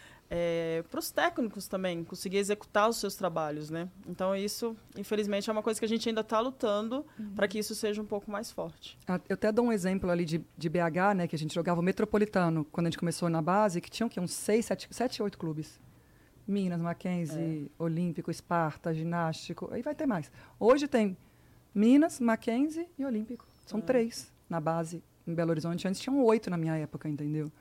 para 0.90 1.00
os 1.00 1.10
técnicos 1.10 1.66
também, 1.66 2.04
conseguir 2.04 2.36
executar 2.36 2.88
os 2.88 2.98
seus 2.98 3.14
trabalhos, 3.14 3.70
né? 3.70 3.88
Então, 4.06 4.36
isso, 4.36 4.76
infelizmente, 4.96 5.48
é 5.48 5.52
uma 5.52 5.62
coisa 5.62 5.80
que 5.80 5.86
a 5.86 5.88
gente 5.88 6.08
ainda 6.08 6.20
está 6.20 6.38
lutando 6.40 7.04
para 7.34 7.48
que 7.48 7.58
isso 7.58 7.74
seja 7.74 8.02
um 8.02 8.04
pouco 8.04 8.30
mais 8.30 8.50
forte. 8.50 8.98
Ah, 9.06 9.20
Eu 9.28 9.34
até 9.34 9.50
dou 9.50 9.64
um 9.66 9.72
exemplo 9.72 10.10
ali 10.10 10.24
de, 10.24 10.44
de 10.56 10.68
BH, 10.68 11.14
né, 11.16 11.26
que 11.26 11.34
a 11.34 11.38
gente 11.38 11.54
jogava 11.54 11.80
o 11.80 11.82
Metropolitano, 11.82 12.64
quando 12.70 12.86
a 12.86 12.90
gente 12.90 12.98
começou 12.98 13.28
na 13.30 13.40
base, 13.40 13.80
que 13.80 13.90
tinham 13.90 14.08
que 14.08 14.20
uns 14.20 14.32
seis, 14.32 14.66
sete, 14.66 14.86
sete, 14.90 15.22
oito 15.22 15.38
clubes. 15.38 15.80
Minas, 16.46 16.80
Mackenzie, 16.80 17.70
Olímpico, 17.78 18.30
Esparta, 18.30 18.94
Ginástico, 18.94 19.68
aí 19.72 19.82
vai 19.82 19.94
ter 19.94 20.06
mais. 20.06 20.30
Hoje 20.58 20.88
tem 20.88 21.16
Minas, 21.74 22.20
Mackenzie 22.20 22.88
e 22.98 23.04
Olímpico. 23.04 23.46
São 23.66 23.80
três 23.80 24.32
na 24.48 24.58
base 24.60 25.02
em 25.26 25.34
Belo 25.34 25.50
Horizonte. 25.50 25.86
Antes 25.86 26.00
tinham 26.00 26.22
oito 26.24 26.48
na 26.48 26.56
minha 26.56 26.74
época, 26.76 27.06
entendeu? 27.08 27.52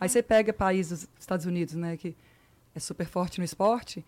Aí 0.00 0.08
você 0.08 0.22
pega 0.22 0.52
países, 0.52 1.08
Estados 1.18 1.46
Unidos, 1.46 1.74
né, 1.74 1.96
que 1.96 2.16
é 2.74 2.80
super 2.80 3.06
forte 3.06 3.38
no 3.38 3.44
esporte, 3.44 4.04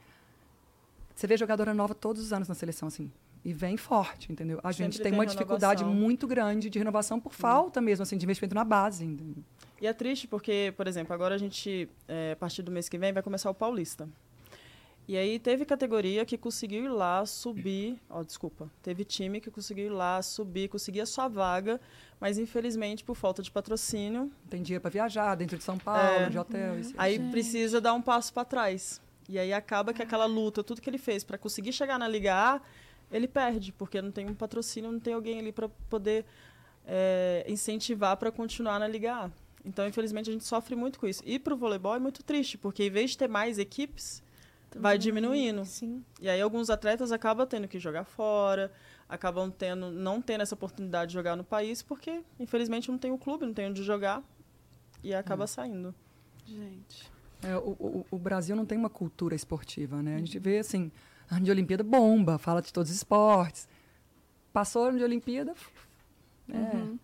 você 1.14 1.26
vê 1.26 1.37
jogadora 1.37 1.72
nova 1.72 1.95
todos 1.95 2.22
os 2.22 2.32
anos 2.32 2.49
na 2.49 2.55
seleção, 2.55 2.89
assim. 2.89 3.11
E 3.45 3.53
vem 3.53 3.76
forte, 3.76 4.32
entendeu? 4.32 4.59
A 4.64 4.72
gente 4.72 4.95
Sempre 4.97 5.03
tem 5.03 5.12
tem 5.12 5.20
uma 5.20 5.26
dificuldade 5.26 5.80
renovação. 5.82 6.03
muito 6.03 6.26
grande 6.26 6.70
de 6.70 6.78
renovação 6.78 7.20
por 7.20 7.35
falta 7.35 7.78
mesmo, 7.80 8.03
assim, 8.03 8.16
de 8.16 8.24
investimento 8.24 8.55
na 8.55 8.64
base. 8.64 9.05
entendeu? 9.05 9.45
E 9.80 9.87
é 9.87 9.93
triste 9.93 10.26
porque, 10.26 10.72
por 10.78 10.87
exemplo, 10.89 11.12
agora 11.12 11.35
a 11.35 11.39
gente, 11.39 11.89
é, 12.09 12.32
a 12.32 12.37
partir 12.37 12.62
do 12.62 12.70
mês 12.72 12.89
que 12.89 12.97
vem, 12.97 13.12
vai 13.12 13.22
começar 13.22 13.51
o 13.51 13.55
Paulista. 13.55 14.09
E 15.07 15.18
aí 15.18 15.38
teve 15.38 15.66
categoria 15.66 16.24
que 16.24 16.38
conseguiu 16.38 16.84
ir 16.84 16.88
lá 16.88 17.26
subir, 17.26 18.00
ó, 18.09 18.22
desculpa, 18.22 18.70
teve 18.82 19.05
time 19.05 19.38
que 19.38 19.50
conseguiu 19.50 19.86
ir 19.86 19.90
lá 19.90 20.22
subir, 20.22 20.68
conseguir 20.68 21.02
a 21.02 21.07
sua 21.07 21.28
vaga, 21.28 21.78
mas 22.18 22.38
infelizmente 22.38 23.05
por 23.05 23.14
falta 23.14 23.42
de 23.42 23.50
patrocínio, 23.50 24.32
tem 24.48 24.62
dinheiro 24.62 24.80
para 24.80 24.90
viajar 24.90 25.34
dentro 25.34 25.59
de 25.59 25.64
São 25.64 25.76
Paulo, 25.76 26.00
É. 26.00 26.30
de 26.30 26.38
hotel. 26.38 26.78
Isso. 26.80 26.94
aí 26.96 27.18
precisa 27.30 27.82
dar 27.82 27.92
um 27.92 28.00
passo 28.00 28.32
para 28.32 28.46
trás. 28.46 28.98
E 29.28 29.38
aí 29.38 29.52
acaba 29.52 29.92
que 29.92 30.02
aquela 30.02 30.24
luta, 30.24 30.64
tudo 30.64 30.80
que 30.80 30.88
ele 30.88 30.98
fez 30.98 31.22
para 31.22 31.36
conseguir 31.36 31.72
chegar 31.72 31.98
na 31.98 32.09
Liga 32.09 32.34
A, 32.34 32.61
ele 33.12 33.28
perde, 33.28 33.72
porque 33.72 34.00
não 34.00 34.11
tem 34.11 34.26
um 34.26 34.34
patrocínio, 34.34 34.90
não 34.90 34.98
tem 35.00 35.12
alguém 35.12 35.38
ali 35.38 35.52
para 35.52 35.68
poder 35.68 36.24
é, 36.86 37.44
incentivar 37.46 38.16
para 38.16 38.32
continuar 38.32 38.78
na 38.78 38.88
Liga 38.88 39.14
A. 39.14 39.30
Então, 39.64 39.86
infelizmente, 39.86 40.28
a 40.30 40.32
gente 40.32 40.44
sofre 40.44 40.74
muito 40.74 40.98
com 40.98 41.07
isso. 41.07 41.22
E 41.26 41.38
para 41.38 41.52
o 41.55 41.57
voleibol 41.57 41.94
é 41.94 41.98
muito 41.98 42.22
triste, 42.22 42.57
porque 42.59 42.84
em 42.84 42.90
vez 42.90 43.11
de 43.12 43.18
ter 43.18 43.28
mais 43.28 43.59
equipes, 43.59 44.22
vai 44.75 44.99
diminuindo. 44.99 45.64
Sim. 45.64 46.05
E 46.20 46.29
aí 46.29 46.41
alguns 46.41 46.70
atletas 46.70 47.12
acabam 47.12 47.47
tendo 47.47 47.66
que 47.68 47.79
jogar 47.79 48.05
fora, 48.05 48.72
acabam 49.09 49.51
tendo, 49.51 49.91
não 49.91 50.20
tendo 50.20 50.43
essa 50.43 50.55
oportunidade 50.55 51.09
de 51.11 51.14
jogar 51.14 51.37
no 51.37 51.45
país, 51.45 51.83
porque, 51.83 52.22
infelizmente, 52.39 52.91
não 52.91 52.99
tem 52.99 53.11
o 53.11 53.18
clube, 53.18 53.47
não 53.47 53.55
tem 53.55 53.68
onde 53.70 53.83
jogar, 53.83 54.22
e 55.03 55.14
acaba 55.14 55.47
saindo. 55.47 55.95
Gente. 56.47 57.11
É, 57.43 57.57
o, 57.57 57.70
o- 57.79 58.07
o 58.11 58.18
Brasil 58.18 58.57
não 58.57 58.64
tem 58.64 58.79
uma 58.79 58.89
cultura 58.91 59.35
esportiva, 59.35 60.03
né? 60.03 60.14
A 60.16 60.18
gente 60.18 60.39
vê, 60.39 60.59
assim, 60.59 60.91
ano 61.31 61.45
de 61.45 61.51
Olimpíada 61.51 61.83
bomba, 61.85 62.39
fala 62.39 62.62
de 62.62 62.72
todos 62.72 62.91
os 62.91 62.97
esportes. 62.97 63.68
Passou 64.53 64.87
ano 64.89 64.99
de 64.99 65.05
Olimpíada, 65.05 65.55
é, 66.49 66.57
Uhum. 66.77 66.99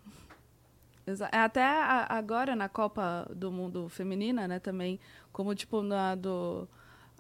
É, 1.32 1.38
Até 1.38 1.62
a- 1.64 2.06
agora 2.08 2.54
na 2.54 2.68
Copa 2.68 3.28
do 3.34 3.50
Mundo 3.50 3.88
Feminina, 3.88 4.46
né, 4.46 4.58
também, 4.60 5.00
como 5.32 5.54
tipo 5.54 5.82
na 5.82 6.14
do 6.14 6.68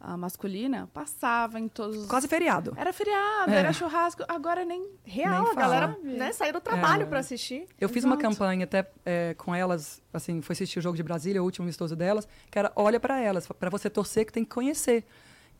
a 0.00 0.16
masculina, 0.16 0.88
passava 0.94 1.60
em 1.60 1.68
todos 1.68 1.96
os. 1.98 2.06
quase 2.06 2.26
feriado. 2.26 2.72
Era 2.76 2.92
feriado, 2.92 3.52
É. 3.52 3.56
era 3.56 3.72
churrasco, 3.72 4.24
agora 4.26 4.64
nem. 4.64 4.88
Real, 5.04 5.42
Nem 5.42 5.52
a 5.52 5.54
galera 5.54 5.98
né, 6.02 6.32
saiu 6.32 6.54
do 6.54 6.60
trabalho 6.60 7.02
É. 7.02 7.06
pra 7.06 7.18
assistir. 7.18 7.66
Eu 7.78 7.88
fiz 7.88 8.02
uma 8.04 8.14
Exato. 8.16 8.30
campanha 8.30 8.64
até 8.64 8.90
é, 9.04 9.34
com 9.34 9.54
elas, 9.54 10.02
assim, 10.12 10.40
foi 10.40 10.54
assistir 10.54 10.78
o 10.78 10.82
jogo 10.82 10.96
de 10.96 11.02
Brasília, 11.02 11.42
o 11.42 11.44
último 11.44 11.64
amistoso 11.64 11.94
delas, 11.94 12.26
que 12.50 12.58
era 12.58 12.72
olha 12.74 12.98
para 12.98 13.20
elas, 13.20 13.46
para 13.46 13.68
você 13.68 13.90
torcer 13.90 14.24
que 14.24 14.32
tem 14.32 14.42
que 14.44 14.50
conhecer. 14.50 15.04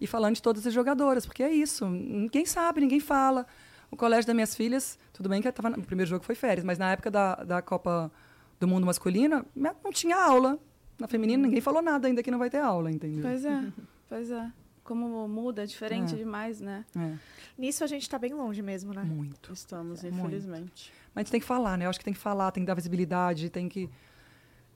E 0.01 0.07
falando 0.07 0.35
de 0.37 0.41
todas 0.43 0.67
as 0.67 0.73
jogadoras, 0.73 1.27
porque 1.27 1.43
é 1.43 1.51
isso, 1.53 1.87
ninguém 1.87 2.47
sabe, 2.47 2.81
ninguém 2.81 3.01
fala. 3.01 3.47
O 3.91 3.97
colégio 3.97 4.27
das 4.27 4.35
minhas 4.35 4.55
filhas, 4.55 4.99
tudo 5.13 5.29
bem 5.29 5.43
que 5.43 5.53
tava, 5.53 5.69
o 5.79 5.83
primeiro 5.83 6.09
jogo 6.09 6.25
foi 6.25 6.35
férias, 6.35 6.65
mas 6.65 6.79
na 6.79 6.91
época 6.93 7.11
da, 7.11 7.35
da 7.35 7.61
Copa 7.61 8.11
do 8.59 8.67
Mundo 8.67 8.87
Masculina, 8.87 9.45
não 9.55 9.93
tinha 9.93 10.17
aula. 10.17 10.59
Na 10.99 11.07
feminina, 11.09 11.43
ninguém 11.43 11.61
falou 11.61 11.83
nada 11.83 12.07
ainda 12.09 12.23
que 12.23 12.31
não 12.31 12.39
vai 12.39 12.49
ter 12.49 12.59
aula, 12.59 12.91
entendeu? 12.91 13.21
Pois 13.23 13.45
é, 13.45 13.65
pois 14.11 14.31
é. 14.31 14.53
Como 14.85 15.27
muda, 15.29 15.63
é 15.63 15.67
diferente 15.67 16.15
É. 16.15 16.19
demais, 16.19 16.61
né? 16.61 16.85
É, 16.97 17.15
Nisso 17.57 17.85
a 17.85 17.87
gente 17.87 18.09
tá 18.11 18.19
bem 18.19 18.35
longe 18.35 18.61
mesmo, 18.61 18.93
né? 18.93 19.03
muito. 19.05 19.53
Estamos, 19.53 20.03
Muito. 20.03 20.17
infelizmente. 20.19 20.93
Mas 21.15 21.17
a 21.17 21.21
gente 21.25 21.31
tem 21.31 21.41
que 21.41 21.47
falar, 21.47 21.79
né? 21.79 21.85
Eu 21.87 21.91
acho 21.91 21.99
que 21.99 22.05
tem 22.05 22.15
que 22.15 22.21
falar, 22.21 22.51
tem 22.51 22.63
que 22.63 22.67
dar 22.67 22.75
visibilidade, 22.75 23.49
tem 23.51 23.69
que. 23.69 23.89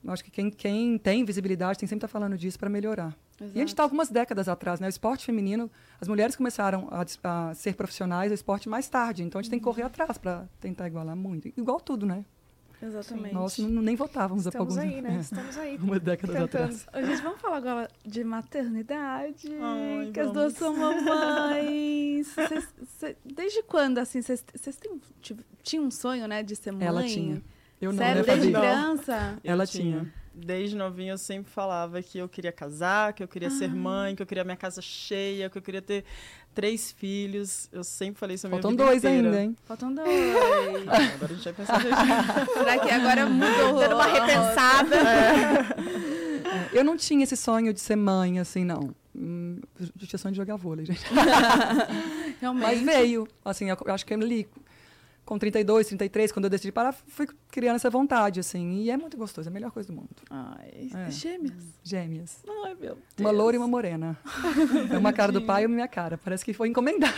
Eu 0.05 0.13
acho 0.13 0.23
que 0.23 0.31
quem, 0.31 0.51
quem 0.51 0.99
tem 0.99 1.25
visibilidade 1.25 1.79
tem 1.79 1.87
que 1.87 1.91
sempre 1.91 2.07
estar 2.07 2.09
falando 2.19 2.37
disso 2.37 2.59
para 2.59 2.69
melhorar. 2.69 3.17
E 3.41 3.45
a 3.45 3.61
gente 3.61 3.69
está 3.69 3.83
algumas 3.83 4.11
décadas 4.11 4.49
atrás, 4.49 4.79
né? 4.79 4.87
O 4.87 4.91
esporte 4.91 5.25
feminino, 5.25 5.69
as 6.01 6.07
mulheres 6.07 6.37
começaram 6.37 6.87
a, 6.91 7.05
a 7.51 7.55
ser 7.55 7.75
profissionais 7.75 8.31
do 8.31 8.35
esporte 8.35 8.69
mais 8.69 8.89
tarde. 8.89 9.23
Então 9.25 9.39
a 9.39 9.43
gente 9.43 9.51
tem 9.51 9.59
que 9.59 9.65
correr 9.65 9.83
atrás 9.83 10.19
para 10.19 10.47
tentar 10.61 10.87
igualar 10.87 11.17
muito. 11.17 11.49
Igual 11.57 11.81
tudo, 11.81 12.05
né? 12.07 12.25
Exatamente. 12.83 13.35
Nós 13.35 13.59
não- 13.59 13.83
nem 13.83 13.97
votávamos 13.97 14.47
há 14.47 14.51
Estamos 14.51 14.77
alguns 14.79 14.93
aí, 14.95 15.01
né? 15.03 15.19
Estamos 15.21 15.57
aí. 15.57 15.77
Uma 15.83 15.99
década 15.99 16.33
Tentando. 16.33 16.45
atrás. 16.45 16.87
Ô, 16.95 17.07
gente, 17.07 17.23
vamos 17.23 17.41
falar 17.41 17.57
agora 17.57 17.91
de 18.05 18.23
maternidade. 18.25 19.49
Ai, 19.61 20.11
que 20.13 20.21
as 20.21 20.27
vamos. 20.27 20.33
duas 20.43 20.53
são 20.55 20.77
mamães. 20.77 22.27
Cês- 22.49 22.75
cê- 22.99 23.17
desde 23.25 23.63
quando, 23.63 23.99
assim, 23.99 24.21
vocês 24.23 24.45
tinham 25.63 25.87
um 25.87 25.91
sonho, 25.91 26.27
né, 26.27 26.43
de 26.43 26.57
ser 26.57 26.73
mãe? 26.73 26.87
Ela 26.87 27.03
tinha. 27.05 27.43
Eu 27.81 27.91
não, 27.93 27.99
Sério, 27.99 28.23
né, 28.27 28.33
desde? 28.35 28.51
Não. 28.51 28.61
criança? 28.61 29.39
Eu 29.45 29.53
Ela 29.53 29.67
tinha. 29.67 30.13
Desde 30.37 30.75
novinha 30.75 31.13
eu 31.13 31.19
sempre 31.19 31.51
falava 31.53 32.03
que 32.03 32.19
eu 32.19 32.29
queria 32.29 32.51
casar, 32.51 33.13
que 33.13 33.23
eu 33.23 33.29
queria 33.29 33.51
ser 33.51 33.69
mãe, 33.73 34.17
que 34.17 34.23
eu 34.23 34.27
queria 34.27 34.43
minha 34.43 34.57
casa 34.57 34.83
cheia, 34.83 35.49
que 35.49 35.57
eu 35.57 35.63
queria 35.63 35.81
ter 35.83 36.05
três 36.55 36.93
filhos. 36.93 37.69
Eu 37.73 37.83
sempre 37.85 38.19
falei 38.19 38.35
isso 38.37 38.47
a 38.47 38.51
minha 38.51 38.63
Faltam 38.63 38.71
vida 38.73 38.85
dois 38.85 38.99
inteira. 39.05 39.29
ainda, 39.29 39.43
hein? 39.43 39.57
Faltam 39.67 39.95
dois. 39.95 40.09
Agora 40.89 41.25
a 41.25 41.27
gente 41.35 41.45
vai 41.45 41.53
pensar. 41.53 41.81
Será 42.55 42.79
que 42.79 42.91
agora 42.91 43.27
mudou? 43.27 43.81
Dando 43.81 43.95
uma 43.95 44.07
repensada. 44.07 44.97
Eu 46.73 46.85
não 46.85 46.97
tinha 46.97 47.25
esse 47.25 47.37
sonho 47.37 47.73
de 47.73 47.81
ser 47.81 47.97
mãe, 47.97 48.39
assim, 48.39 48.65
não. 48.65 48.95
Hum, 49.17 49.61
Eu 49.79 50.07
tinha 50.07 50.19
sonho 50.19 50.33
de 50.33 50.37
jogar 50.39 50.57
vôlei, 50.57 50.85
gente. 50.87 51.05
Realmente. 52.41 52.65
Mas 52.65 52.81
veio, 52.83 53.29
assim, 53.45 53.69
eu 53.71 53.77
acho 53.87 54.05
que 54.05 54.15
ali, 54.15 54.47
com 55.25 55.39
32, 55.39 55.87
33, 55.89 56.31
quando 56.33 56.45
eu 56.45 56.51
decidi 56.51 56.71
parar, 56.73 56.93
fui 56.93 57.27
criando 57.51 57.77
essa 57.77 57.89
vontade, 57.89 58.41
assim. 58.41 58.83
E 58.83 58.91
é 58.91 58.97
muito 58.97 59.17
gostoso, 59.17 59.49
é 59.49 59.51
a 59.51 59.53
melhor 59.53 59.71
coisa 59.71 59.89
do 59.89 59.95
mundo. 59.95 60.11
Ai, 60.31 60.91
É. 60.95 61.11
gêmeas. 61.11 61.65
Gêmeas. 61.83 62.43
Ai, 62.47 62.75
meu 62.75 62.95
Deus. 62.95 62.99
Uma 63.21 63.31
loura 63.31 63.57
e 63.57 63.59
uma 63.59 63.67
morena. 63.69 64.19
É 64.93 64.97
uma 64.99 65.13
cara 65.13 65.33
do 65.33 65.41
pai 65.43 65.63
e 65.63 65.67
uma 65.67 65.75
minha 65.75 65.89
cara. 65.89 66.19
Parece 66.19 66.45
que 66.45 66.53
foi 66.53 66.69
encomendado. 66.69 67.15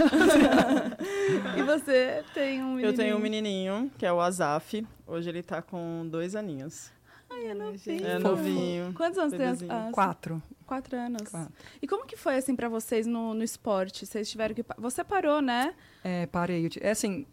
E 1.57 1.63
você 1.63 2.25
tem 2.35 2.63
um 2.63 2.79
Eu 2.79 2.95
tenho 2.95 3.17
um 3.17 3.21
menininho. 3.21 3.73
menininho, 3.75 3.91
que 3.99 4.07
é 4.07 4.13
o 4.13 4.21
Azaf. 4.21 4.87
Hoje 5.07 5.29
ele 5.29 5.43
tá 5.43 5.63
com 5.63 6.07
dois 6.09 6.35
aninhos. 6.35 6.91
Ai, 7.29 7.47
é 7.49 7.55
novinho. 7.55 8.07
É 8.07 8.21
Fofo. 8.21 8.29
novinho. 8.37 8.93
Quantos 8.95 9.19
anos 9.19 9.31
tem? 9.33 9.41
bebezinho. 9.41 9.73
Ah, 9.73 9.89
Quatro. 9.93 10.43
Quatro 10.65 10.97
anos. 10.97 11.29
Quatro. 11.29 11.53
E 11.83 11.87
como 11.87 12.07
que 12.07 12.17
foi, 12.17 12.37
assim, 12.37 12.55
pra 12.57 12.69
vocês 12.69 13.07
no, 13.07 13.35
no 13.35 13.43
esporte? 13.43 14.07
Vocês 14.07 14.31
tiveram 14.31 14.55
que... 14.55 14.65
Você 14.79 15.03
parou, 15.05 15.41
né? 15.43 15.75
É, 16.05 16.27
parei. 16.27 16.69
É 16.81 16.91
assim, 16.91 17.27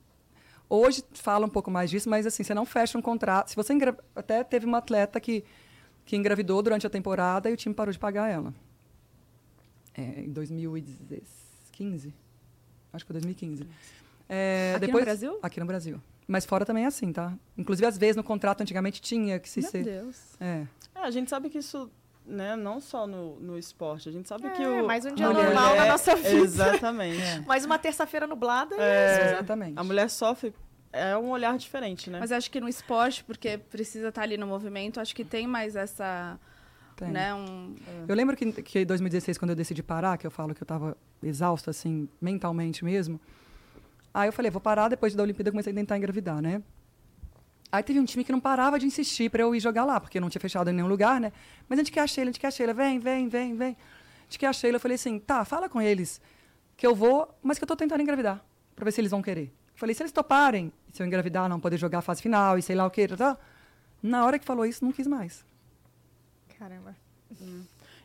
hoje 0.76 1.03
fala 1.13 1.45
um 1.45 1.49
pouco 1.49 1.69
mais 1.71 1.89
disso, 1.89 2.09
mas 2.09 2.26
assim, 2.26 2.43
você 2.43 2.53
não 2.53 2.65
fecha 2.65 2.97
um 2.97 3.01
contrato. 3.01 3.49
Se 3.49 3.55
você 3.55 3.74
engra... 3.74 3.97
Até 4.15 4.43
teve 4.43 4.65
uma 4.65 4.78
atleta 4.80 5.19
que, 5.19 5.43
que 6.05 6.15
engravidou 6.15 6.61
durante 6.61 6.86
a 6.88 6.89
temporada 6.89 7.49
e 7.49 7.53
o 7.53 7.57
time 7.57 7.74
parou 7.76 7.91
de 7.91 7.99
pagar 7.99 8.30
ela. 8.30 8.53
É, 9.95 10.21
em 10.21 10.32
2015. 10.32 12.13
Acho 12.91 13.05
que 13.05 13.11
foi 13.11 13.13
2015. 13.21 13.67
É, 14.30 14.74
Aqui 14.76 14.82
no 14.82 14.88
depois, 14.88 15.03
Brasil? 15.05 15.39
Aqui 15.41 15.59
no 15.59 15.65
Brasil. 15.65 16.01
Mas 16.28 16.45
fora 16.45 16.65
também 16.65 16.86
é 16.86 16.88
assim, 16.88 17.11
tá? 17.11 17.34
Inclusive, 17.57 17.86
às 17.86 17.97
vezes, 17.97 18.15
no 18.15 18.24
contrato 18.24 18.61
antigamente 18.61 19.01
tinha 19.01 19.39
que 19.39 19.49
se 19.49 19.61
Meu 19.61 19.69
ser. 19.69 19.84
Deus. 19.84 20.17
É. 20.39 20.65
É, 20.95 20.99
a 20.99 21.11
gente 21.11 21.30
sabe 21.30 21.49
que 21.49 21.57
isso, 21.57 21.91
né, 22.26 22.55
não 22.55 22.80
só 22.80 23.05
no, 23.05 23.38
no 23.39 23.57
esporte, 23.57 24.07
a 24.07 24.11
gente 24.11 24.28
sabe 24.30 24.47
É, 24.47 24.51
que 24.51 24.65
o. 24.65 24.86
mais 24.88 25.05
um 25.05 25.13
dia 25.13 25.28
normal 25.30 25.69
mulher- 25.71 25.82
na 25.82 25.91
nossa 25.91 26.15
vida. 26.15 26.38
Exatamente. 26.38 27.41
Mais 27.45 27.65
uma 27.65 27.78
terça-feira 27.78 28.26
nublada. 28.26 28.76
É, 28.80 29.34
Exatamente. 29.34 29.78
a 29.78 29.84
mulher 29.84 30.09
sofre, 30.09 30.53
é 30.93 31.17
um 31.17 31.31
olhar 31.31 31.57
diferente, 31.57 32.09
né? 32.09 32.19
Mas 32.19 32.31
acho 32.31 32.49
que 32.49 32.61
no 32.61 32.69
esporte, 32.69 33.23
porque 33.23 33.57
precisa 33.57 34.09
estar 34.09 34.21
ali 34.21 34.37
no 34.37 34.45
movimento, 34.47 34.99
acho 34.99 35.15
que 35.15 35.25
tem 35.25 35.47
mais 35.47 35.75
essa... 35.75 36.39
Tem. 36.95 37.09
Né, 37.09 37.33
um... 37.33 37.75
Eu 38.07 38.15
lembro 38.15 38.37
que, 38.37 38.51
que 38.61 38.79
em 38.79 38.85
2016, 38.85 39.39
quando 39.39 39.49
eu 39.49 39.55
decidi 39.55 39.81
parar, 39.81 40.15
que 40.17 40.27
eu 40.27 40.31
falo 40.31 40.53
que 40.53 40.61
eu 40.61 40.65
estava 40.65 40.95
exausta, 41.23 41.71
assim, 41.71 42.07
mentalmente 42.21 42.85
mesmo. 42.85 43.19
Aí 44.13 44.27
eu 44.27 44.33
falei, 44.33 44.51
vou 44.51 44.61
parar, 44.61 44.89
depois 44.89 45.15
da 45.15 45.23
Olimpíada 45.23 45.49
eu 45.49 45.51
comecei 45.53 45.73
a 45.73 45.75
tentar 45.75 45.97
engravidar, 45.97 46.39
né? 46.39 46.61
Aí 47.71 47.81
teve 47.81 47.99
um 47.99 48.05
time 48.05 48.23
que 48.23 48.31
não 48.31 48.39
parava 48.39 48.77
de 48.77 48.85
insistir 48.85 49.31
para 49.31 49.41
eu 49.41 49.55
ir 49.55 49.59
jogar 49.59 49.83
lá, 49.83 49.99
porque 49.99 50.19
não 50.19 50.29
tinha 50.29 50.39
fechado 50.39 50.69
em 50.69 50.73
nenhum 50.73 50.87
lugar, 50.87 51.19
né? 51.19 51.33
Mas 51.67 51.79
a 51.79 51.81
gente 51.81 51.91
quer 51.91 52.01
a 52.01 52.07
Sheila, 52.07 52.29
a 52.29 52.31
gente 52.31 52.39
quer 52.39 52.47
a 52.47 52.51
Sheila, 52.51 52.71
vem, 52.71 52.99
vem, 52.99 53.27
vem, 53.27 53.55
vem. 53.55 53.71
A 53.71 54.23
gente 54.25 54.37
quer 54.37 54.45
a 54.45 54.53
Sheila. 54.53 54.75
Eu 54.75 54.79
falei 54.79 54.93
assim, 54.93 55.17
tá, 55.17 55.43
fala 55.43 55.67
com 55.67 55.81
eles 55.81 56.21
que 56.77 56.85
eu 56.85 56.93
vou, 56.93 57.27
mas 57.41 57.57
que 57.57 57.63
eu 57.63 57.67
tô 57.67 57.75
tentando 57.75 58.01
engravidar, 58.01 58.45
para 58.75 58.85
ver 58.85 58.91
se 58.91 59.01
eles 59.01 59.09
vão 59.09 59.23
querer. 59.23 59.51
Falei, 59.76 59.95
se 59.95 60.03
eles 60.03 60.11
toparem, 60.11 60.71
se 60.91 61.01
eu 61.01 61.07
engravidar, 61.07 61.49
não 61.49 61.59
poder 61.59 61.78
jogar 61.78 61.99
a 61.99 62.01
fase 62.01 62.21
final 62.21 62.57
e 62.57 62.61
sei 62.61 62.76
lá 62.76 62.86
o 62.86 62.91
quê, 62.91 63.07
tá, 63.07 63.17
tá. 63.17 63.38
Na 64.01 64.26
hora 64.26 64.38
que 64.38 64.45
falou 64.45 64.65
isso, 64.65 64.84
não 64.84 64.91
quis 64.91 65.07
mais. 65.07 65.45
Caramba. 66.57 66.95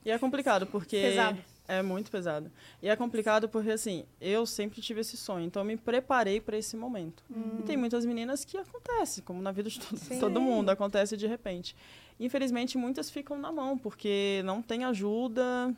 E 0.05 0.11
é 0.11 0.19
complicado, 0.19 0.66
porque. 0.66 1.01
Pesado. 1.01 1.39
É 1.71 1.83
muito 1.83 2.11
pesado. 2.11 2.51
E 2.83 2.89
é 2.89 2.97
complicado 2.97 3.47
porque, 3.47 3.71
assim, 3.71 4.07
eu 4.19 4.47
sempre 4.47 4.81
tive 4.81 5.03
esse 5.03 5.19
sonho, 5.19 5.45
então 5.45 5.61
eu 5.61 5.66
me 5.66 5.77
preparei 5.77 6.41
para 6.41 6.57
esse 6.57 6.75
momento. 6.79 7.23
E 7.59 7.62
tem 7.62 7.77
muitas 7.77 8.07
meninas 8.07 8.43
que 8.43 8.57
acontece, 8.57 9.21
como 9.21 9.43
na 9.43 9.53
vida 9.53 9.69
de 9.69 9.79
todo, 9.79 10.19
todo 10.19 10.41
mundo, 10.41 10.71
acontece 10.71 11.14
de 11.14 11.27
repente. 11.27 11.77
Infelizmente, 12.19 12.79
muitas 12.79 13.11
ficam 13.11 13.39
na 13.39 13.53
mão, 13.53 13.77
porque 13.77 14.41
não 14.47 14.62
tem 14.62 14.85
ajuda, 14.85 15.75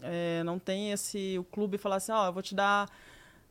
é, 0.00 0.42
não 0.42 0.58
tem 0.58 0.90
esse. 0.90 1.38
O 1.38 1.44
clube 1.44 1.76
falar 1.76 1.96
assim: 1.96 2.12
ó, 2.12 2.28
eu 2.28 2.32
vou 2.32 2.42
te 2.42 2.54
dar. 2.54 2.90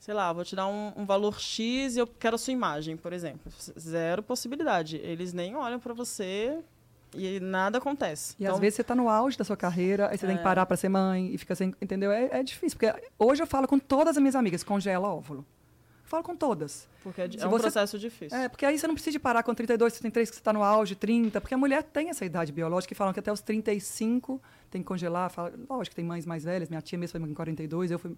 Sei 0.06 0.14
lá, 0.14 0.32
vou 0.32 0.46
te 0.46 0.56
dar 0.56 0.68
um, 0.68 0.94
um 0.96 1.04
valor 1.04 1.40
X 1.40 1.96
e 1.96 2.00
eu 2.00 2.06
quero 2.06 2.36
a 2.36 2.38
sua 2.38 2.54
imagem, 2.54 2.96
por 2.96 3.12
exemplo. 3.12 3.52
Zero 3.80 4.22
possibilidade. 4.22 4.98
Eles 4.98 5.34
nem 5.34 5.56
olham 5.56 5.80
para 5.80 5.96
você 5.96 6.60
e 7.12 7.40
nada 7.40 7.80
acontece. 7.80 8.36
E 8.40 8.44
Então, 8.44 8.54
às 8.54 8.62
vezes 8.62 8.76
você 8.76 8.82
está 8.84 8.94
no 8.94 9.10
auge 9.10 9.36
da 9.36 9.44
sua 9.44 9.58
carreira, 9.58 10.08
aí 10.12 10.16
você 10.20 10.28
tem 10.28 10.36
que 10.36 10.42
É. 10.42 10.44
parar 10.44 10.68
para 10.68 10.78
ser 10.78 10.90
mãe 10.90 11.34
e 11.34 11.38
fica 11.40 11.56
sem. 11.56 11.74
Entendeu? 11.82 12.12
É, 12.12 12.30
é 12.40 12.44
difícil. 12.44 12.78
Porque 12.78 13.02
hoje 13.18 13.42
eu 13.42 13.48
falo 13.48 13.68
com 13.68 13.80
todas 13.80 14.16
as 14.16 14.22
minhas 14.22 14.36
amigas, 14.36 14.64
congela 14.64 15.10
óvulo. 15.10 15.40
Eu 16.04 16.08
falo 16.08 16.22
com 16.22 16.36
todas. 16.36 16.88
Porque 17.02 17.22
é, 17.22 17.26
é 17.26 17.48
um 17.48 17.50
você- 17.50 17.64
processo 17.64 17.98
difícil. 17.98 18.38
É, 18.38 18.48
porque 18.48 18.64
aí 18.64 18.78
você 18.78 18.86
não 18.86 18.94
precisa 18.94 19.14
de 19.14 19.18
parar 19.20 19.42
com 19.42 19.56
32, 19.56 19.94
33, 19.94 20.30
que 20.30 20.36
você 20.36 20.40
está 20.40 20.54
no 20.54 20.62
auge, 20.62 20.94
30, 20.94 21.42
porque 21.42 21.56
a 21.56 21.58
mulher 21.58 21.82
tem 21.82 22.12
essa 22.12 22.24
idade 22.24 22.52
biológica 22.52 22.94
e 22.94 22.96
falam 22.96 23.12
que 23.12 23.20
até 23.20 23.32
os 23.32 23.42
35 23.42 24.40
tem 24.70 24.84
que 24.84 24.88
congelar. 24.88 25.32
Fala, 25.32 25.52
lógico 25.68 25.90
que 25.90 25.96
tem 25.96 26.06
mães 26.06 26.28
mais 26.28 26.44
velhas, 26.44 26.70
minha 26.70 26.80
tia 26.84 27.00
mesmo 27.00 27.20
foi 27.20 27.28
com 27.28 27.34
42, 27.34 27.90
eu 27.90 27.98
fui. 27.98 28.16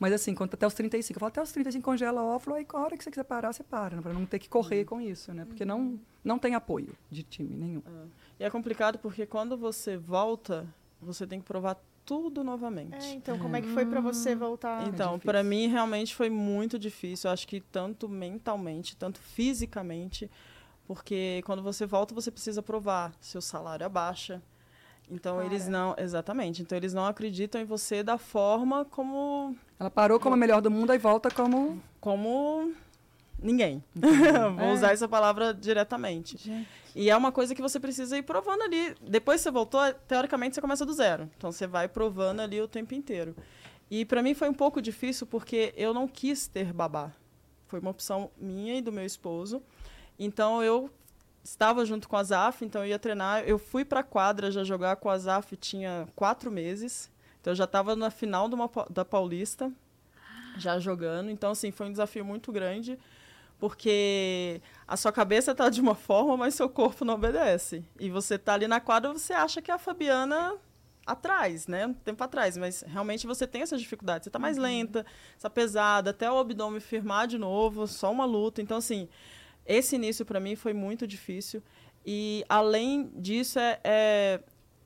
Mas 0.00 0.14
assim, 0.14 0.34
quanto 0.34 0.54
até 0.54 0.66
os 0.66 0.72
35, 0.72 1.16
eu 1.16 1.20
falo, 1.20 1.28
até 1.28 1.42
os 1.42 1.52
35 1.52 1.84
congela 1.84 2.22
óvulo, 2.24 2.56
aí 2.56 2.66
a 2.72 2.78
hora 2.78 2.96
que 2.96 3.04
você 3.04 3.10
quiser 3.10 3.22
parar, 3.22 3.52
você 3.52 3.62
para, 3.62 3.96
né, 3.96 4.02
para 4.02 4.14
não 4.14 4.24
ter 4.24 4.38
que 4.38 4.48
correr 4.48 4.86
com 4.86 4.98
isso, 4.98 5.32
né? 5.34 5.44
Porque 5.44 5.62
não, 5.62 6.00
não 6.24 6.38
tem 6.38 6.54
apoio 6.54 6.96
de 7.10 7.22
time 7.22 7.54
nenhum. 7.54 7.82
E 8.38 8.42
é 8.42 8.48
complicado 8.48 8.98
porque 8.98 9.26
quando 9.26 9.58
você 9.58 9.98
volta, 9.98 10.66
você 11.02 11.26
tem 11.26 11.38
que 11.38 11.44
provar 11.44 11.76
tudo 12.02 12.42
novamente. 12.42 12.96
É, 12.96 13.12
então, 13.12 13.38
como 13.38 13.54
é 13.56 13.60
que 13.60 13.68
foi 13.68 13.84
pra 13.84 14.00
você 14.00 14.34
voltar? 14.34 14.88
Então, 14.88 15.12
difícil. 15.12 15.30
para 15.30 15.44
mim 15.44 15.68
realmente 15.68 16.14
foi 16.14 16.30
muito 16.30 16.78
difícil. 16.78 17.28
Eu 17.28 17.34
acho 17.34 17.46
que 17.46 17.60
tanto 17.60 18.08
mentalmente, 18.08 18.96
tanto 18.96 19.20
fisicamente, 19.20 20.30
porque 20.86 21.42
quando 21.44 21.62
você 21.62 21.84
volta 21.84 22.14
você 22.14 22.30
precisa 22.30 22.62
provar 22.62 23.12
seu 23.20 23.42
salário 23.42 23.84
abaixa. 23.84 24.42
Então 25.10 25.36
Para. 25.36 25.46
eles 25.46 25.66
não, 25.66 25.94
exatamente. 25.98 26.62
Então 26.62 26.76
eles 26.78 26.94
não 26.94 27.04
acreditam 27.04 27.60
em 27.60 27.64
você 27.64 28.02
da 28.02 28.16
forma 28.16 28.84
como 28.84 29.56
Ela 29.78 29.90
parou 29.90 30.20
como 30.20 30.34
a 30.34 30.38
melhor 30.38 30.60
do 30.62 30.70
mundo, 30.70 30.90
aí 30.92 30.98
volta 30.98 31.30
como. 31.30 31.82
como 32.00 32.72
ninguém. 33.42 33.82
Vou 33.94 34.66
É. 34.66 34.72
usar 34.72 34.92
essa 34.92 35.08
palavra 35.08 35.52
diretamente. 35.52 36.36
Gente. 36.38 36.68
E 36.94 37.08
é 37.10 37.16
uma 37.16 37.30
coisa 37.32 37.54
que 37.54 37.62
você 37.62 37.78
precisa 37.80 38.16
ir 38.18 38.22
provando 38.22 38.62
ali. 38.62 38.94
Depois 39.00 39.40
que 39.40 39.44
você 39.44 39.50
voltou, 39.50 39.80
teoricamente 40.08 40.54
você 40.54 40.60
começa 40.60 40.84
do 40.86 40.92
zero. 40.92 41.28
Então 41.36 41.50
você 41.52 41.66
vai 41.66 41.88
provando 41.88 42.40
ali 42.40 42.60
o 42.60 42.68
tempo 42.68 42.94
inteiro. 42.94 43.34
E 43.90 44.04
para 44.04 44.22
mim 44.22 44.34
foi 44.34 44.48
um 44.48 44.54
pouco 44.54 44.80
difícil 44.80 45.26
porque 45.26 45.72
eu 45.76 45.92
não 45.94 46.06
quis 46.06 46.46
ter 46.46 46.72
babá. 46.72 47.10
Foi 47.66 47.80
uma 47.80 47.90
opção 47.90 48.30
minha 48.38 48.76
e 48.76 48.82
do 48.82 48.92
meu 48.92 49.04
esposo. 49.04 49.62
Então 50.18 50.62
eu 50.62 50.90
estava 51.50 51.84
junto 51.84 52.08
com 52.08 52.16
a 52.16 52.22
Zaf, 52.22 52.64
então 52.64 52.82
eu 52.82 52.88
ia 52.88 52.98
treinar. 52.98 53.42
Eu 53.44 53.58
fui 53.58 53.84
para 53.84 54.00
a 54.00 54.04
quadra 54.04 54.50
já 54.50 54.62
jogar 54.62 54.96
com 54.96 55.10
a 55.10 55.18
Zaf 55.18 55.56
tinha 55.56 56.06
quatro 56.14 56.50
meses. 56.50 57.10
Então 57.40 57.50
eu 57.52 57.56
já 57.56 57.64
estava 57.64 57.96
na 57.96 58.10
final 58.10 58.48
de 58.48 58.54
uma 58.54 58.70
da 58.88 59.04
Paulista, 59.04 59.72
já 60.56 60.78
jogando. 60.78 61.28
Então 61.28 61.50
assim 61.50 61.72
foi 61.72 61.88
um 61.88 61.90
desafio 61.90 62.24
muito 62.24 62.52
grande 62.52 62.98
porque 63.58 64.62
a 64.88 64.96
sua 64.96 65.12
cabeça 65.12 65.54
tá 65.54 65.68
de 65.68 65.80
uma 65.80 65.94
forma, 65.94 66.36
mas 66.36 66.54
seu 66.54 66.68
corpo 66.68 67.04
não 67.04 67.14
obedece. 67.14 67.84
E 67.98 68.08
você 68.08 68.38
tá 68.38 68.54
ali 68.54 68.66
na 68.66 68.80
quadra, 68.80 69.12
você 69.12 69.32
acha 69.32 69.60
que 69.60 69.70
é 69.70 69.74
a 69.74 69.78
Fabiana 69.78 70.54
atrás, 71.04 71.66
né? 71.66 71.86
Um 71.86 71.92
tempo 71.92 72.22
atrás, 72.22 72.56
mas 72.56 72.82
realmente 72.86 73.26
você 73.26 73.46
tem 73.46 73.62
essas 73.62 73.80
dificuldades. 73.80 74.24
Você 74.24 74.30
tá 74.30 74.38
mais 74.38 74.56
lenta, 74.56 75.04
está 75.36 75.50
pesada, 75.50 76.10
até 76.10 76.30
o 76.30 76.38
abdômen 76.38 76.80
firmar 76.80 77.26
de 77.26 77.36
novo, 77.36 77.86
só 77.88 78.10
uma 78.10 78.24
luta. 78.24 78.62
Então, 78.62 78.78
assim, 78.78 79.08
esse 79.66 79.96
início 79.96 80.24
para 80.24 80.40
mim 80.40 80.56
foi 80.56 80.72
muito 80.72 81.06
difícil. 81.06 81.62
E 82.04 82.44
além 82.48 83.10
disso, 83.14 83.58
é, 83.58 83.78
é 83.84 84.40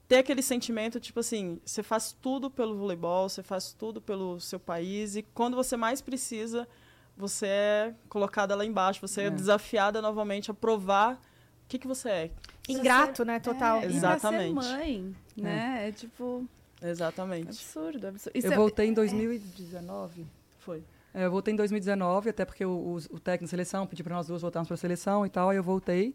ter 0.09 0.17
aquele 0.19 0.43
sentimento, 0.43 1.01
tipo 1.01 1.21
assim, 1.21 1.59
você 1.65 1.83
faz 1.83 2.13
tudo 2.21 2.51
pelo 2.51 2.77
voleibol, 2.77 3.29
você 3.29 3.43
faz 3.43 3.73
tudo 3.73 4.01
pelo 4.01 4.39
seu 4.41 4.61
país, 4.61 5.17
e 5.17 5.23
quando 5.23 5.57
você 5.57 5.77
mais 5.77 6.01
precisa, 6.03 6.69
você 7.17 7.47
é 7.47 7.95
colocada 8.09 8.55
lá 8.55 8.65
embaixo, 8.65 9.01
você 9.01 9.23
é, 9.23 9.27
É. 9.27 9.31
desafiada 9.31 10.03
novamente 10.03 10.51
a 10.51 10.55
provar 10.55 11.15
o 11.15 11.69
que, 11.69 11.79
que 11.79 11.87
você 11.87 12.09
é. 12.09 12.31
Ingrato, 12.69 13.25
né? 13.25 13.39
Total. 13.41 13.79
É, 13.81 13.87
Exatamente. 13.87 14.59
E 14.59 14.63
ser 14.63 14.71
mãe, 14.77 15.17
né? 15.37 15.89
É, 15.89 15.93
tipo 15.93 16.47
Exatamente. 16.83 17.49
absurdo, 17.49 18.07
absurdo. 18.09 18.37
Isso 18.37 18.47
Eu 18.49 18.53
é- 18.53 18.57
voltei 18.57 18.89
em 18.89 18.93
2019. 18.93 20.27
Foi. 20.59 20.83
É, 21.15 21.25
eu 21.27 21.31
voltei 21.31 21.55
em 21.55 21.57
2019, 21.57 22.29
até 22.31 22.45
porque 22.45 22.65
o, 22.67 22.71
o, 22.71 22.97
o 22.97 23.21
técnico 23.21 23.45
da 23.45 23.51
seleção 23.51 23.87
pediu 23.87 24.05
para 24.05 24.17
nós 24.17 24.27
duas 24.27 24.43
voltarmos 24.43 24.67
para 24.69 24.75
a 24.75 24.79
seleção 24.79 25.25
e 25.25 25.31
tal, 25.31 25.49
aí 25.51 25.57
eu 25.57 25.63
voltei. 25.63 26.15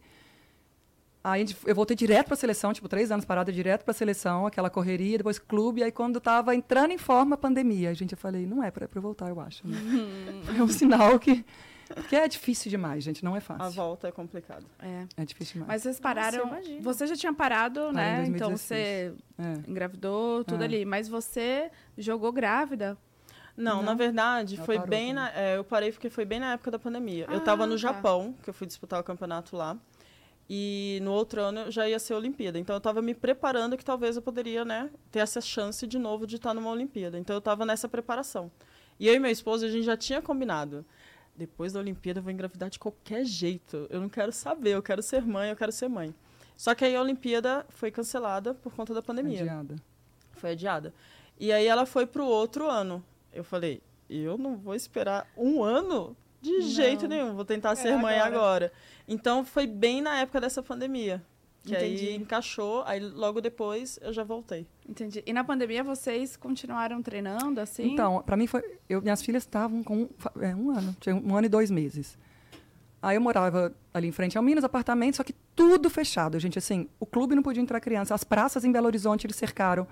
Aí 1.23 1.41
a 1.43 1.69
eu 1.69 1.75
voltei 1.75 1.95
direto 1.97 2.27
para 2.27 2.33
a 2.33 2.37
seleção, 2.37 2.71
tipo, 2.73 2.87
três 2.87 3.11
anos 3.11 3.25
parada 3.25 3.51
direto 3.51 3.83
para 3.83 3.91
a 3.91 3.93
seleção, 3.93 4.45
aquela 4.47 4.69
correria, 4.69 5.17
depois 5.17 5.37
clube, 5.39 5.83
aí 5.83 5.91
quando 5.91 6.17
estava 6.17 6.55
entrando 6.55 6.91
em 6.91 6.97
forma 6.97 7.35
a 7.35 7.37
pandemia, 7.37 7.93
gente, 7.93 8.13
eu 8.13 8.17
falei, 8.17 8.45
não 8.45 8.63
é 8.63 8.71
para 8.71 8.87
eu 8.93 9.01
voltar, 9.01 9.29
eu 9.29 9.39
acho. 9.39 9.67
Né? 9.67 9.75
Foi 10.45 10.61
um 10.61 10.67
sinal 10.69 11.17
que... 11.19 11.45
Porque 11.93 12.15
é 12.15 12.27
difícil 12.27 12.69
demais, 12.69 13.03
gente, 13.03 13.25
não 13.25 13.35
é 13.35 13.39
A 13.39 13.41
fácil. 13.41 13.71
volta 13.73 14.07
é 14.07 14.11
complicado. 14.11 14.63
É. 14.79 15.05
É 15.17 15.25
difícil 15.25 15.53
demais. 15.53 15.67
Mas 15.69 15.81
vocês 15.81 15.99
pararam. 15.99 16.37
eu 16.37 16.47
imagino. 16.47 16.81
você 16.83 17.07
já 17.07 17.15
tinha 17.15 17.33
parado, 17.33 17.91
né? 17.91 18.25
em 18.27 18.29
Então 18.29 18.49
2016. 18.49 18.59
você 18.59 19.13
É. 19.39 19.69
engravidou, 19.69 20.43
tudo 20.43 20.61
É. 20.61 20.65
ali. 20.65 20.85
Mas 20.85 21.07
você 21.07 21.71
jogou 21.97 22.31
grávida. 22.31 22.95
Não, 23.59 23.77
Não? 23.77 23.83
na 23.83 23.93
verdade, 23.93 24.55
Ela 24.55 24.65
foi 24.65 24.75
parou 24.77 24.89
bem 24.89 25.13
na, 25.13 25.29
é, 25.37 25.57
eu 25.57 25.63
parei 25.63 25.91
porque 25.91 26.09
foi 26.09 26.23
bem 26.25 26.39
na 26.39 26.53
época 26.53 26.71
da 26.71 26.79
pandemia. 26.79 27.25
eu 27.27 27.35
Ah, 27.35 27.37
estava 27.37 27.65
no 27.67 27.73
tá. 27.73 27.77
Japão, 27.77 28.33
que 28.41 28.49
eu 28.49 28.53
fui 28.53 28.65
disputar 28.65 28.99
o 28.99 29.03
campeonato 29.03 29.55
lá. 29.55 29.77
E 30.49 30.99
no 31.03 31.11
outro 31.11 31.41
ano 31.41 31.59
eu 31.61 31.71
já 31.71 31.87
ia 31.87 31.99
ser 31.99 32.13
Olimpíada. 32.13 32.57
Então 32.57 32.73
eu 32.73 32.79
estava 32.79 33.01
me 33.01 33.13
preparando 33.13 33.77
que 33.77 33.85
talvez 33.85 34.15
eu 34.15 34.21
poderia, 34.21 34.65
né, 34.65 34.89
ter 35.11 35.19
essa 35.19 35.39
chance 35.41 35.85
de 35.85 35.99
novo 35.99 36.25
de 36.25 36.37
estar 36.37 36.53
numa 36.53 36.69
Olimpíada. 36.71 37.19
Então 37.19 37.35
eu 37.35 37.39
estava 37.39 37.65
nessa 37.65 37.87
preparação. 37.87 38.49
E 38.99 39.07
eu 39.07 39.13
e 39.13 39.19
meu 39.19 39.29
esposo, 39.31 39.65
a 39.65 39.69
gente 39.69 39.83
já 39.83 39.95
tinha 39.97 40.21
combinado. 40.21 40.85
depois 41.35 41.71
da 41.73 41.79
Olimpíada 41.79 42.19
eu 42.19 42.23
vou 42.23 42.31
engravidar 42.33 42.69
de 42.69 42.77
qualquer 42.79 43.23
jeito. 43.25 43.87
Eu 43.89 44.01
não 44.01 44.09
quero 44.09 44.31
saber, 44.31 44.71
eu 44.71 44.81
quero 44.83 45.01
ser 45.01 45.21
mãe, 45.25 45.49
eu 45.49 45.55
quero 45.55 45.71
ser 45.71 45.87
mãe. 45.87 46.13
Só 46.57 46.75
que 46.75 46.83
aí 46.83 46.93
a 46.95 47.01
Olimpíada 47.01 47.65
foi 47.69 47.91
cancelada 47.91 48.53
por 48.53 48.73
conta 48.73 48.93
da 48.93 49.01
pandemia. 49.01 49.41
Adiada. 49.43 49.75
Foi 50.33 50.51
adiada. 50.51 50.93
E 51.39 51.53
aí 51.53 51.65
ela 51.67 51.85
foi 51.85 52.05
pro 52.05 52.25
outro 52.25 52.69
ano. 52.69 53.01
Eu 53.33 53.43
falei, 53.43 53.81
eu 54.09 54.37
não 54.37 54.57
vou 54.57 54.75
esperar 54.75 55.27
um 55.37 55.63
ano 55.63 56.15
de 56.41 56.51
Não. 56.51 56.61
jeito 56.61 57.07
nenhum, 57.07 57.35
vou 57.35 57.45
tentar 57.45 57.75
ser 57.75 57.95
mãe 57.97 58.17
agora. 58.19 58.35
agora. 58.37 58.73
Então 59.07 59.43
foi 59.45 59.67
bem 59.67 60.01
na 60.01 60.19
época 60.19 60.39
dessa 60.41 60.63
pandemia. 60.63 61.21
Que 61.61 61.75
Entendi. 61.75 62.07
aí 62.07 62.15
encaixou, 62.15 62.83
aí 62.85 63.01
logo 63.01 63.41
depois 63.41 63.99
eu 64.01 64.13
já 64.13 64.23
voltei. 64.23 64.65
Entendi. 64.87 65.21
E 65.25 65.33
na 65.33 65.43
pandemia 65.43 65.83
vocês 65.83 66.37
continuaram 66.37 67.01
treinando 67.03 67.59
assim? 67.59 67.91
Então, 67.91 68.23
pra 68.23 68.37
mim 68.37 68.47
foi. 68.47 68.63
Eu, 68.87 69.01
minhas 69.01 69.21
filhas 69.21 69.43
estavam 69.43 69.83
com 69.83 70.07
fa- 70.17 70.31
é, 70.39 70.55
um 70.55 70.71
ano, 70.71 70.95
tinha 71.01 71.13
um 71.13 71.35
ano 71.35 71.45
e 71.47 71.49
dois 71.49 71.69
meses. 71.69 72.17
Aí 73.01 73.17
eu 73.17 73.21
morava 73.21 73.73
ali 73.93 74.07
em 74.07 74.11
frente 74.11 74.37
ao 74.37 74.43
Minas, 74.43 74.63
apartamento, 74.63 75.17
só 75.17 75.23
que 75.23 75.33
tudo 75.53 75.89
fechado, 75.89 76.39
gente. 76.39 76.57
Assim, 76.57 76.87
o 76.97 77.05
clube 77.05 77.35
não 77.35 77.43
podia 77.43 77.61
entrar 77.61 77.79
criança, 77.81 78.15
as 78.15 78.23
praças 78.23 78.63
em 78.63 78.71
Belo 78.71 78.87
Horizonte 78.87 79.27
eles 79.27 79.35
cercaram. 79.35 79.85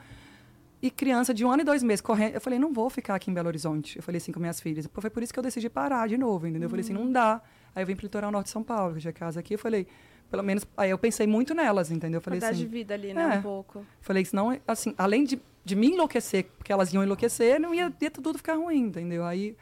E 0.82 0.92
criança 0.92 1.34
de 1.34 1.44
um 1.44 1.52
ano 1.52 1.62
e 1.62 1.66
dois 1.66 1.82
meses 1.82 2.02
correndo. 2.02 2.36
Eu 2.36 2.42
falei, 2.42 2.60
não 2.60 2.72
vou 2.72 2.90
ficar 2.90 3.16
aqui 3.16 3.32
em 3.32 3.34
Belo 3.34 3.48
Horizonte. 3.48 3.98
Eu 3.98 4.04
falei 4.04 4.18
assim 4.18 4.32
com 4.32 4.40
minhas 4.40 4.60
filhas. 4.60 4.88
Foi 4.94 5.10
por 5.10 5.24
isso 5.24 5.34
que 5.34 5.40
eu 5.40 5.44
decidi 5.44 5.70
parar 5.70 6.08
de 6.08 6.18
novo, 6.18 6.46
entendeu? 6.46 6.68
Eu 6.68 6.70
falei 6.70 6.84
assim, 6.84 6.94
não 6.94 7.12
dá. 7.12 7.42
Aí 7.76 7.82
eu 7.82 7.88
vim 7.88 7.96
pro 7.96 8.06
litoral 8.06 8.32
norte 8.32 8.46
de 8.48 8.52
São 8.52 8.64
Paulo, 8.64 8.94
que 8.94 9.02
tinha 9.02 9.14
casa 9.14 9.40
aqui. 9.40 9.56
Eu 9.56 9.60
falei, 9.60 9.88
pelo 10.30 10.44
menos. 10.44 10.66
Aí 10.76 10.90
eu 10.90 10.98
pensei 10.98 11.26
muito 11.26 11.54
nelas, 11.54 11.90
entendeu? 11.90 12.18
Eu 12.18 12.22
falei 12.22 12.40
Qualidade 12.40 12.62
assim. 12.62 12.70
de 12.70 12.78
vida 12.78 12.94
ali, 12.94 13.14
né? 13.14 13.36
É. 13.36 13.40
Um 13.40 13.42
pouco. 13.42 13.86
Falei, 14.02 14.24
senão, 14.24 14.56
assim, 14.68 14.94
além 14.98 15.24
de, 15.24 15.42
de 15.66 15.76
me 15.76 15.88
enlouquecer, 15.88 16.46
porque 16.58 16.72
elas 16.72 16.94
iam 16.94 17.04
enlouquecer, 17.04 17.60
não 17.60 17.74
ia, 17.74 17.92
ia 18.00 18.12
tudo 18.12 18.38
ficar 18.38 18.56
ruim, 18.56 18.82
entendeu? 18.82 19.26
Aí 19.26 19.56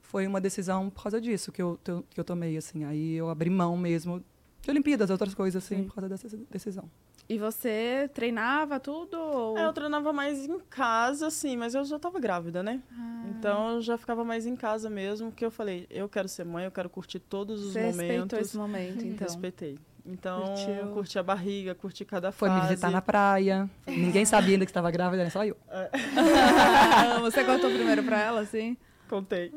foi 0.00 0.26
uma 0.26 0.40
decisão 0.40 0.90
por 0.90 1.02
causa 1.04 1.20
disso 1.20 1.52
que 1.52 1.62
eu, 1.62 1.78
que 2.10 2.18
eu 2.18 2.24
tomei, 2.24 2.56
assim. 2.56 2.84
Aí 2.84 3.14
eu 3.14 3.28
abri 3.28 3.50
mão 3.50 3.76
mesmo 3.76 4.24
de 4.60 4.70
Olimpíadas, 4.70 5.10
outras 5.10 5.34
coisas, 5.34 5.62
assim, 5.62 5.76
Sim. 5.76 5.84
por 5.84 5.94
causa 5.94 6.08
dessa 6.08 6.28
decisão. 6.50 6.90
E 7.28 7.36
você 7.38 8.08
treinava 8.14 8.80
tudo? 8.80 9.18
Ou... 9.18 9.58
É, 9.58 9.66
eu 9.66 9.72
treinava 9.72 10.12
mais 10.14 10.46
em 10.46 10.58
casa, 10.70 11.26
assim, 11.26 11.56
mas 11.58 11.74
eu 11.74 11.84
já 11.84 11.98
tava 11.98 12.18
grávida, 12.18 12.62
né? 12.62 12.80
Ah. 12.90 13.24
Então 13.30 13.74
eu 13.74 13.80
já 13.82 13.98
ficava 13.98 14.24
mais 14.24 14.46
em 14.46 14.56
casa 14.56 14.88
mesmo, 14.88 15.30
porque 15.30 15.44
eu 15.44 15.50
falei, 15.50 15.86
eu 15.90 16.08
quero 16.08 16.26
ser 16.26 16.44
mãe, 16.46 16.64
eu 16.64 16.70
quero 16.70 16.88
curtir 16.88 17.18
todos 17.18 17.62
os 17.62 17.72
Você 17.74 17.80
respeitou 17.80 18.16
momentos. 18.16 18.38
esse 18.38 18.56
momento, 18.56 19.04
então. 19.04 19.26
Respeitei. 19.26 19.78
Então, 20.10 20.42
Curtiu. 20.42 20.86
curti 20.94 21.18
a 21.18 21.22
barriga, 21.22 21.74
curti 21.74 22.02
cada 22.02 22.32
Foi 22.32 22.48
fase. 22.48 22.62
me 22.62 22.68
visitar 22.68 22.90
na 22.90 23.02
praia. 23.02 23.68
Ninguém 23.86 24.24
sabia 24.24 24.54
ainda 24.54 24.64
que 24.64 24.70
estava 24.70 24.90
grávida, 24.90 25.20
era 25.20 25.30
só 25.30 25.44
eu. 25.44 25.54
você 27.20 27.44
contou 27.44 27.70
primeiro 27.70 28.02
pra 28.02 28.18
ela, 28.18 28.40
assim? 28.40 28.74
Contei. 29.06 29.52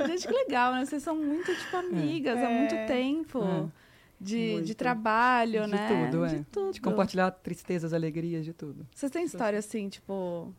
Ah, 0.00 0.06
gente, 0.06 0.26
que 0.26 0.32
legal, 0.32 0.72
né? 0.72 0.86
Vocês 0.86 1.02
são 1.02 1.14
muito, 1.16 1.54
tipo, 1.54 1.76
amigas 1.76 2.38
há 2.38 2.48
muito 2.48 2.74
É. 2.74 2.86
tempo. 2.86 3.42
É. 3.44 3.80
De, 4.20 4.60
de 4.60 4.74
trabalho, 4.74 5.64
De 5.64 5.70
né? 5.70 5.88
tudo, 6.10 6.24
é. 6.24 6.28
De 6.28 6.44
tudo. 6.44 6.72
De 6.74 6.80
compartilhar 6.80 7.30
tristezas, 7.30 7.92
alegrias, 7.94 8.44
de 8.44 8.52
tudo. 8.52 8.86
Vocês 8.94 9.10
têm 9.10 9.24
histórias, 9.24 9.64
assim, 9.64 9.88
tipo, 9.88 10.54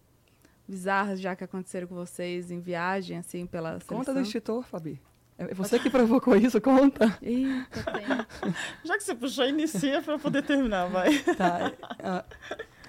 bizarras 0.67 1.19
já 1.19 1.35
que 1.35 1.43
aconteceram 1.43 1.87
com 1.87 1.93
vocês 1.95 2.49
em 2.49 2.59
viagem, 2.59 3.17
assim, 3.17 3.45
pela 3.45 3.73
Conta 3.73 4.05
seleção? 4.05 4.13
do 4.15 4.21
extintor, 4.21 4.63
Fabi. 4.63 4.99
É 5.37 5.53
você 5.53 5.79
que 5.79 5.89
provocou 5.89 6.35
isso, 6.35 6.61
conta. 6.61 7.17
Eita, 7.21 7.83
tem. 7.93 8.53
Já 8.85 8.95
que 8.95 9.03
você 9.03 9.15
puxou, 9.15 9.45
inicia 9.47 9.99
pra 10.01 10.13
eu 10.13 10.19
poder 10.19 10.43
terminar, 10.43 10.87
vai. 10.87 11.17
Tá. 11.35 11.73
ah, 12.03 12.23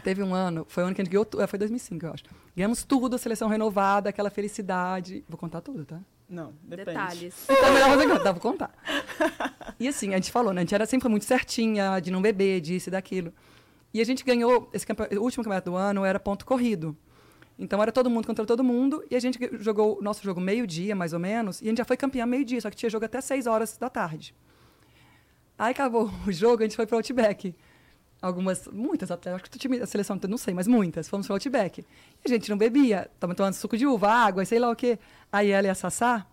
teve 0.04 0.22
um 0.22 0.34
ano, 0.34 0.66
foi 0.68 0.82
o 0.82 0.86
ano 0.86 0.94
que 0.94 1.00
a 1.00 1.04
gente 1.04 1.12
ganhou, 1.12 1.26
é, 1.38 1.46
foi 1.46 1.58
2005, 1.58 2.04
eu 2.04 2.12
acho. 2.12 2.24
Ganhamos 2.54 2.84
tudo, 2.84 3.16
a 3.16 3.18
seleção 3.18 3.48
renovada, 3.48 4.10
aquela 4.10 4.28
felicidade. 4.28 5.24
Vou 5.28 5.38
contar 5.38 5.62
tudo, 5.62 5.86
tá? 5.86 5.98
Não, 6.32 6.54
depende. 6.62 6.86
Detalhes. 6.86 7.44
Então, 7.44 7.66
é 7.66 7.72
melhor 7.72 7.90
fazer 7.90 8.04
agora. 8.04 8.24
Tá, 8.24 8.32
vou 8.32 8.40
contar. 8.40 8.74
E 9.78 9.86
assim, 9.86 10.14
a 10.14 10.16
gente 10.16 10.32
falou, 10.32 10.54
né? 10.54 10.62
A 10.62 10.64
gente 10.64 10.74
era 10.74 10.86
sempre 10.86 11.06
muito 11.10 11.26
certinha, 11.26 12.00
de 12.00 12.10
não 12.10 12.22
beber, 12.22 12.62
disso 12.62 12.88
e 12.88 12.90
daquilo. 12.90 13.34
E 13.92 14.00
a 14.00 14.04
gente 14.04 14.24
ganhou, 14.24 14.70
esse 14.72 14.86
o 14.90 15.22
último 15.22 15.44
campeonato 15.44 15.70
do 15.70 15.76
ano 15.76 16.06
era 16.06 16.18
ponto 16.18 16.46
corrido. 16.46 16.96
Então 17.58 17.82
era 17.82 17.92
todo 17.92 18.08
mundo 18.08 18.26
contra 18.26 18.46
todo 18.46 18.64
mundo, 18.64 19.04
e 19.10 19.14
a 19.14 19.20
gente 19.20 19.38
jogou 19.60 19.98
o 19.98 20.02
nosso 20.02 20.24
jogo 20.24 20.40
meio-dia, 20.40 20.96
mais 20.96 21.12
ou 21.12 21.18
menos, 21.18 21.60
e 21.60 21.66
a 21.66 21.68
gente 21.68 21.78
já 21.78 21.84
foi 21.84 21.98
campeão 21.98 22.26
meio-dia, 22.26 22.62
só 22.62 22.70
que 22.70 22.76
tinha 22.76 22.88
jogo 22.88 23.04
até 23.04 23.20
6 23.20 23.46
horas 23.46 23.76
da 23.76 23.90
tarde. 23.90 24.34
Aí 25.58 25.72
acabou 25.72 26.10
o 26.26 26.32
jogo, 26.32 26.62
a 26.62 26.66
gente 26.66 26.76
foi 26.76 26.86
para 26.86 26.94
o 26.94 26.98
Outback. 26.98 27.54
Algumas, 28.22 28.68
muitas 28.68 29.10
até, 29.10 29.32
acho 29.32 29.42
que 29.44 29.56
o 29.56 29.58
time, 29.58 29.80
a 29.80 29.86
seleção, 29.86 30.16
não 30.28 30.38
sei, 30.38 30.54
mas 30.54 30.68
muitas, 30.68 31.08
fomos 31.08 31.26
para 31.26 31.34
o 31.34 31.36
Outback. 31.36 31.80
E 31.80 31.84
a 32.24 32.28
gente 32.28 32.48
não 32.48 32.56
bebia, 32.56 33.10
estava 33.12 33.34
tomando 33.34 33.54
suco 33.54 33.76
de 33.76 33.84
uva, 33.84 34.08
água, 34.08 34.44
sei 34.44 34.60
lá 34.60 34.70
o 34.70 34.76
quê. 34.76 34.96
Aí 35.32 35.50
ela 35.50 35.66
e 35.66 35.70
a 35.70 35.74
Sassá, 35.74 36.24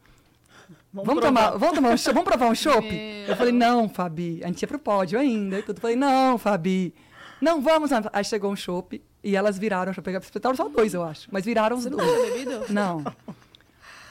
Vamos, 0.94 1.20
provar. 1.20 1.28
tomar, 1.28 1.58
vamos 1.58 1.76
tomar 1.76 1.90
um 1.90 2.14
vamos 2.14 2.24
provar 2.24 2.48
um 2.48 2.56
chopp? 2.56 2.88
Meu. 2.88 3.28
Eu 3.28 3.36
falei, 3.36 3.54
não, 3.54 3.90
Fabi. 3.90 4.40
A 4.44 4.48
gente 4.48 4.62
ia 4.62 4.68
pro 4.68 4.80
pódio 4.80 5.20
ainda 5.20 5.60
e 5.60 5.64
tudo. 5.64 5.78
Eu 5.78 5.82
falei, 5.82 5.96
não, 5.96 6.38
Fabi. 6.38 6.94
Não, 7.42 7.62
vamos. 7.62 7.92
Aí 8.12 8.24
chegou 8.24 8.52
um 8.52 8.56
chopp 8.56 9.02
e 9.24 9.36
elas 9.36 9.58
viraram. 9.58 9.86
Deixa 9.86 10.00
eu 10.00 10.04
pegar. 10.04 10.20
Espetaram 10.20 10.56
só 10.56 10.68
dois, 10.68 10.94
eu 10.94 11.04
acho. 11.04 11.28
Mas 11.32 11.46
viraram 11.46 11.78
os 11.78 11.84
Você 11.84 11.90
não 11.90 11.98
dois. 11.98 12.12
tinha 12.12 12.34
bebido? 12.34 12.74
Não. 12.74 13.04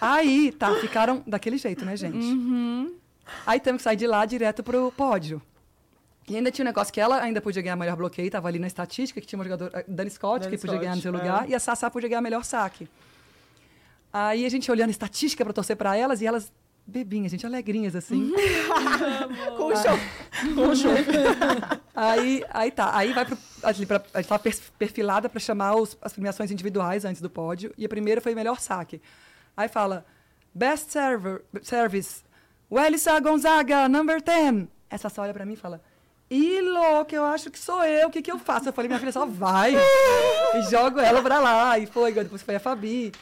Aí, 0.01 0.53
tá, 0.53 0.75
ficaram 0.77 1.23
daquele 1.27 1.59
jeito, 1.59 1.85
né, 1.85 1.97
gente? 1.97 2.17
Uhum. 2.17 2.95
Aí 3.47 3.59
temos 3.61 3.81
que 3.81 3.85
sair 3.85 3.97
de 3.97 4.07
lá 4.07 4.25
direto 4.25 4.63
pro 4.63 4.93
pódio. 4.97 5.43
E 6.29 6.37
ainda 6.37 6.51
tinha 6.51 6.65
um 6.65 6.69
negócio 6.69 6.93
que 6.93 7.01
ela 7.01 7.21
ainda 7.23 7.41
podia 7.41 7.63
ganhar 7.63 7.77
melhor 7.77 7.97
bloqueio, 7.97 8.31
tava 8.31 8.49
ali 8.49 8.59
na 8.59 8.67
estatística, 8.67 9.21
que 9.21 9.27
tinha 9.27 9.39
uma 9.39 9.45
jogadora, 9.45 9.79
a 9.81 9.85
Dani 9.89 10.11
Scott, 10.11 10.45
Dani 10.45 10.57
que 10.57 10.61
podia 10.61 10.79
ganhar 10.79 10.97
no 10.97 11.03
seu 11.03 11.11
Scott, 11.13 11.25
lugar, 11.27 11.45
é. 11.47 11.51
e 11.51 11.55
a 11.55 11.59
Sassá 11.61 11.91
podia 11.91 12.09
ganhar 12.09 12.21
melhor 12.21 12.45
saque. 12.45 12.89
Aí 14.13 14.45
a 14.45 14.49
gente 14.49 14.71
olhando 14.71 14.89
a 14.89 14.91
estatística 14.91 15.45
pra 15.45 15.53
torcer 15.53 15.77
pra 15.77 15.97
elas, 15.97 16.21
e 16.21 16.27
elas 16.27 16.53
bebinhas, 16.87 17.31
gente, 17.31 17.45
alegrinhas, 17.47 17.95
assim. 17.95 18.33
Com 19.57 19.65
o 19.67 19.77
show. 19.77 19.99
Com 20.55 20.69
o 20.71 20.77
show. 20.77 20.91
aí, 21.95 22.43
aí 22.51 22.71
tá, 22.71 22.97
aí 22.97 23.13
vai 23.13 23.25
pro. 23.27 23.37
Ali 23.63 23.85
pra, 23.87 24.03
a 24.15 24.21
gente 24.23 24.29
tava 24.29 24.43
perfilada 24.79 25.29
pra 25.29 25.39
chamar 25.41 25.75
os- 25.77 25.97
as 26.01 26.13
premiações 26.13 26.51
individuais 26.51 27.05
antes 27.05 27.21
do 27.21 27.29
pódio, 27.29 27.73
e 27.77 27.85
a 27.85 27.89
primeira 27.89 28.21
foi 28.21 28.35
melhor 28.35 28.59
saque. 28.61 29.01
Aí 29.57 29.69
fala, 29.69 30.07
Best 30.55 30.91
server, 30.93 31.43
Service, 31.63 32.23
Welissa 32.71 33.19
Gonzaga, 33.21 33.89
number 33.89 34.23
10. 34.23 34.67
Essa 34.89 35.11
só 35.11 35.23
olha 35.23 35.35
pra 35.35 35.45
mim 35.45 35.53
e 35.53 35.57
fala, 35.57 35.83
Ih, 36.31 36.61
louca, 36.61 37.15
eu 37.17 37.25
acho 37.25 37.51
que 37.51 37.59
sou 37.59 37.83
eu, 37.85 38.09
o 38.09 38.11
que 38.11 38.21
que 38.21 38.31
eu 38.31 38.39
faço? 38.39 38.69
Eu 38.69 38.73
falei, 38.73 38.89
minha 38.89 38.99
filha, 39.01 39.13
só 39.13 39.25
vai. 39.25 39.75
e 40.57 40.63
jogo 40.71 41.01
ela 41.01 41.23
pra 41.23 41.39
lá, 41.41 41.79
e 41.79 41.87
foi, 41.87 42.13
depois 42.13 42.43
foi 42.43 42.57
a 42.57 42.61
Fabi. 42.61 43.13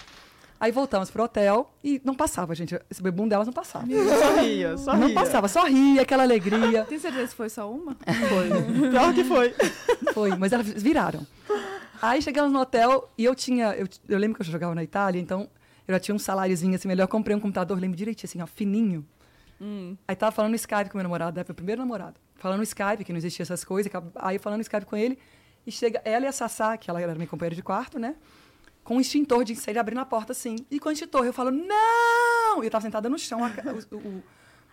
Aí 0.58 0.72
voltamos 0.72 1.10
pro 1.10 1.22
hotel 1.22 1.70
e 1.84 2.00
não 2.02 2.14
passava, 2.14 2.54
gente. 2.54 2.78
Esse 2.90 3.02
bebum 3.02 3.28
delas 3.28 3.46
não 3.46 3.52
passava. 3.52 3.86
Só 3.86 4.40
ria, 4.40 4.76
só 4.78 4.96
Não 4.96 5.06
ria. 5.08 5.14
passava, 5.14 5.48
só 5.48 5.64
ria, 5.66 6.00
aquela 6.00 6.22
alegria. 6.22 6.84
Tem 6.84 6.98
certeza 6.98 7.28
que 7.28 7.34
foi 7.34 7.50
só 7.50 7.70
uma? 7.70 7.94
Foi. 7.94 8.48
Pior 8.90 9.14
que 9.14 9.22
foi. 9.22 9.54
Foi, 10.14 10.34
mas 10.36 10.52
elas 10.54 10.66
viraram. 10.66 11.26
Aí 12.00 12.22
chegamos 12.22 12.50
no 12.52 12.58
hotel 12.58 13.08
e 13.18 13.24
eu 13.26 13.34
tinha. 13.34 13.74
Eu, 13.74 13.86
eu 14.08 14.18
lembro 14.18 14.36
que 14.36 14.40
eu 14.40 14.46
jogava 14.50 14.74
na 14.74 14.82
Itália, 14.82 15.20
então 15.20 15.46
eu 15.86 15.94
já 15.94 16.00
tinha 16.00 16.14
um 16.14 16.18
saláriozinho 16.18 16.74
assim 16.74 16.88
melhor. 16.88 17.04
Eu 17.04 17.08
comprei 17.08 17.36
um 17.36 17.40
computador, 17.40 17.78
lembro 17.78 17.96
direitinho, 17.96 18.26
assim, 18.26 18.40
ó, 18.40 18.46
fininho. 18.46 19.04
Hum. 19.60 19.94
Aí 20.08 20.16
tava 20.16 20.32
falando 20.32 20.52
no 20.52 20.56
Skype 20.56 20.88
com 20.90 20.96
meu 20.96 21.02
namorado, 21.02 21.36
né, 21.36 21.44
foi 21.44 21.52
o 21.52 21.56
primeiro 21.56 21.80
namorado. 21.82 22.18
Falando 22.36 22.58
no 22.58 22.62
Skype, 22.64 23.04
que 23.04 23.12
não 23.12 23.18
existia 23.18 23.42
essas 23.42 23.64
coisas. 23.64 23.90
Aí 24.16 24.38
falando 24.38 24.58
no 24.58 24.62
Skype 24.62 24.84
com 24.86 24.96
ele. 24.96 25.18
E 25.66 25.72
chega 25.72 26.00
ela 26.04 26.24
e 26.26 26.28
a 26.28 26.32
Sassá, 26.32 26.76
que 26.76 26.88
ela 26.88 27.00
era 27.00 27.14
minha 27.14 27.26
companheira 27.26 27.56
de 27.56 27.62
quarto, 27.62 27.98
né? 27.98 28.14
Com 28.84 28.96
um 28.96 29.00
extintor 29.00 29.42
de 29.44 29.52
incêndio 29.54 29.80
abrindo 29.80 29.98
a 29.98 30.04
porta 30.04 30.30
assim. 30.32 30.56
E 30.70 30.78
com 30.78 30.88
o 30.88 30.92
extintor, 30.92 31.24
eu 31.26 31.32
falo, 31.32 31.50
não! 31.50 32.62
E 32.62 32.66
eu 32.66 32.70
tava 32.70 32.82
sentada 32.82 33.08
no 33.08 33.18
chão, 33.18 33.44
a 33.44 33.48
o, 33.92 33.96
o- 33.96 34.22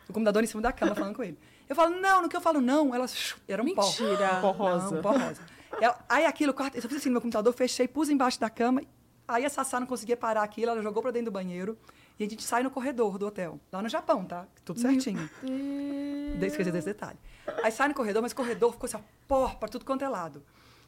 o 0.09 0.13
computador 0.13 0.43
em 0.43 0.47
cima 0.47 0.61
da 0.61 0.71
cama, 0.71 0.93
falando 0.93 1.15
com 1.15 1.23
ele. 1.23 1.37
Eu 1.67 1.75
falo, 1.75 1.95
não, 1.99 2.21
no 2.21 2.29
que 2.29 2.35
eu 2.35 2.41
falo 2.41 2.59
não, 2.61 2.93
ela. 2.93 3.05
Era 3.47 3.63
um 3.63 3.73
pó. 3.73 3.83
Mentira. 3.85 4.35
Pó 4.41 4.51
rosa. 4.51 4.95
Não, 4.95 5.01
pó 5.01 5.11
rosa. 5.13 5.41
Eu- 5.81 5.95
aí 6.07 6.25
aquilo, 6.25 6.53
quarto- 6.53 6.75
eu 6.75 6.81
só 6.81 6.87
fiz 6.87 6.97
assim 6.97 7.09
no 7.09 7.13
meu 7.13 7.21
computador, 7.21 7.51
fechei, 7.53 7.87
pus 7.87 8.09
embaixo 8.09 8.39
da 8.39 8.49
cama. 8.49 8.81
Aí 9.27 9.45
a 9.45 9.49
Sassá 9.49 9.79
não 9.79 9.87
conseguia 9.87 10.15
parar 10.17 10.43
aquilo, 10.43 10.71
ela 10.71 10.81
jogou 10.83 11.01
pra 11.01 11.09
dentro 11.11 11.31
do 11.31 11.33
banheiro. 11.33 11.75
E 12.19 12.23
a 12.23 12.29
gente 12.29 12.43
sai 12.43 12.61
no 12.63 12.69
corredor 12.69 13.17
do 13.17 13.25
hotel. 13.27 13.59
Lá 13.71 13.81
no 13.81 13.89
Japão, 13.89 14.23
tá? 14.23 14.45
Tudo 14.63 14.79
certinho. 14.79 15.29
De- 15.41 16.45
Esqueci 16.45 16.71
desse 16.71 16.85
detalhe. 16.87 17.17
Aí 17.63 17.71
sai 17.71 17.87
no 17.87 17.93
corredor, 17.93 18.21
mas 18.21 18.31
o 18.31 18.35
corredor 18.35 18.71
ficou 18.73 18.85
assim, 18.85 18.97
ó, 18.97 19.01
pó 19.27 19.49
pra 19.49 19.67
tudo 19.67 19.83
quanto 19.85 20.03
é 20.03 20.07
lado. 20.09 20.43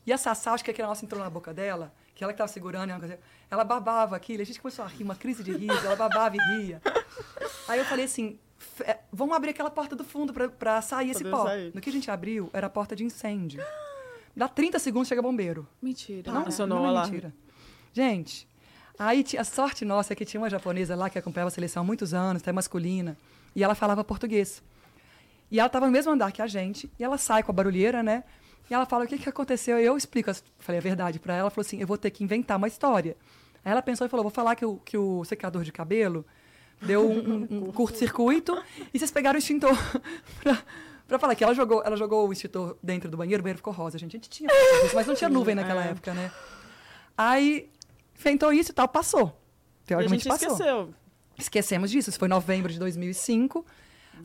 E 0.05 0.13
a 0.13 0.17
Sassá, 0.17 0.53
acho 0.53 0.63
que 0.63 0.69
aquele 0.69 0.85
negócio 0.85 1.03
entrou 1.03 1.21
na 1.23 1.29
boca 1.29 1.51
dela, 1.53 1.91
que 2.13 2.23
ela 2.23 2.31
que 2.31 2.37
tava 2.37 2.47
segurando, 2.47 2.91
ela 3.49 3.63
babava 3.63 4.15
aquilo. 4.15 4.41
A 4.43 4.45
gente 4.45 4.61
começou 4.61 4.85
a 4.85 4.87
rir, 4.87 5.03
uma 5.03 5.15
crise 5.15 5.43
de 5.43 5.51
riso, 5.51 5.83
ela 5.85 5.95
babava 5.95 6.35
e 6.35 6.39
ria. 6.57 6.79
Aí 7.67 7.79
eu 7.79 7.85
falei 7.85 8.05
assim, 8.05 8.37
"F- 8.59 8.83
é, 8.83 8.99
vamos 9.11 9.35
abrir 9.35 9.49
aquela 9.49 9.71
porta 9.71 9.95
do 9.95 10.03
fundo 10.03 10.31
pra, 10.31 10.47
pra 10.47 10.79
sair 10.83 11.09
esse 11.09 11.23
Poder 11.23 11.31
pó. 11.35 11.43
sair. 11.45 11.71
No 11.73 11.81
que 11.81 11.89
a 11.89 11.93
gente 11.93 12.11
abriu, 12.11 12.51
era 12.53 12.67
a 12.67 12.69
porta 12.69 12.95
de 12.95 13.03
incêndio. 13.03 13.63
Dá 14.35 14.47
30 14.47 14.77
segundos, 14.77 15.07
chega 15.07 15.21
bombeiro. 15.23 15.67
Mentira. 15.81 16.31
Não, 16.31 16.45
Acionou 16.45 16.77
não 16.77 16.83
o 16.85 16.87
é 16.87 16.89
alarme. 16.91 17.11
mentira. 17.11 17.33
Gente, 17.91 18.47
aí 18.99 19.25
a 19.37 19.43
sorte 19.43 19.83
nossa 19.85 20.13
é 20.13 20.15
que 20.15 20.25
tinha 20.25 20.39
uma 20.41 20.49
japonesa 20.49 20.95
lá 20.95 21.09
que 21.09 21.17
acompanhava 21.19 21.47
a 21.49 21.51
seleção 21.51 21.81
há 21.81 21.85
muitos 21.85 22.13
anos, 22.13 22.41
até 22.41 22.51
masculina, 22.51 23.17
e 23.55 23.63
ela 23.63 23.75
falava 23.75 24.03
português. 24.03 24.61
E 25.51 25.59
ela 25.59 25.67
estava 25.67 25.85
no 25.85 25.91
mesmo 25.91 26.11
andar 26.11 26.31
que 26.31 26.41
a 26.41 26.47
gente, 26.47 26.89
e 26.99 27.03
ela 27.03 27.17
sai 27.17 27.43
com 27.43 27.51
a 27.51 27.53
barulheira, 27.53 28.01
né? 28.01 28.23
E 28.69 28.73
ela 28.73 28.85
fala, 28.85 29.05
o 29.05 29.07
que, 29.07 29.17
que 29.17 29.29
aconteceu? 29.29 29.77
Eu 29.77 29.95
explico, 29.95 30.29
eu 30.29 30.35
falei 30.59 30.79
a 30.79 30.81
verdade 30.81 31.19
para 31.19 31.33
ela, 31.33 31.41
ela 31.41 31.49
falou 31.51 31.65
assim, 31.65 31.79
eu 31.79 31.85
vou 31.87 31.97
ter 31.97 32.09
que 32.09 32.23
inventar 32.23 32.57
uma 32.57 32.67
história. 32.67 33.15
Aí 33.63 33.71
ela 33.71 33.81
pensou 33.81 34.07
e 34.07 34.09
falou, 34.09 34.23
vou 34.23 34.31
falar 34.31 34.55
que 34.55 34.65
o, 34.65 34.77
que 34.77 34.97
o 34.97 35.23
secador 35.23 35.63
de 35.63 35.71
cabelo 35.71 36.25
deu 36.81 37.07
um, 37.09 37.17
um- 37.19 37.47
um 37.67 37.71
curto-circuito 37.73 38.57
e 38.93 38.97
vocês 38.97 39.11
pegaram 39.11 39.35
o 39.35 39.39
extintor 39.39 39.77
pra, 40.41 40.57
pra 41.07 41.19
falar 41.19 41.35
que 41.35 41.43
ela 41.43 41.53
jogou, 41.53 41.83
ela 41.85 41.95
jogou 41.95 42.27
o 42.27 42.33
extintor 42.33 42.75
dentro 42.81 43.09
do 43.09 43.15
banheiro, 43.17 43.41
o 43.41 43.43
banheiro 43.43 43.57
ficou 43.59 43.71
rosa, 43.73 43.97
gente. 43.99 44.17
A 44.17 44.17
gente 44.17 44.29
tinha 44.31 44.49
isso, 44.83 44.95
mas 44.95 45.05
não 45.05 45.13
tinha 45.13 45.29
nuvem 45.29 45.53
naquela 45.53 45.85
É. 45.85 45.89
época, 45.91 46.13
né? 46.13 46.31
Aí, 47.17 47.69
feitou 48.15 48.51
isso 48.51 48.71
e 48.71 48.73
tal, 48.73 48.87
passou. 48.87 49.27
E 49.27 49.93
a 49.93 49.97
Teoricamente 49.97 50.23
gente 50.23 50.31
passou. 50.31 50.51
esqueceu. 50.55 50.93
Esquecemos 51.37 51.91
disso, 51.91 52.09
isso 52.09 52.17
foi 52.19 52.27
em 52.27 52.31
novembro 52.31 52.71
de 52.71 52.79
2005. 52.79 53.65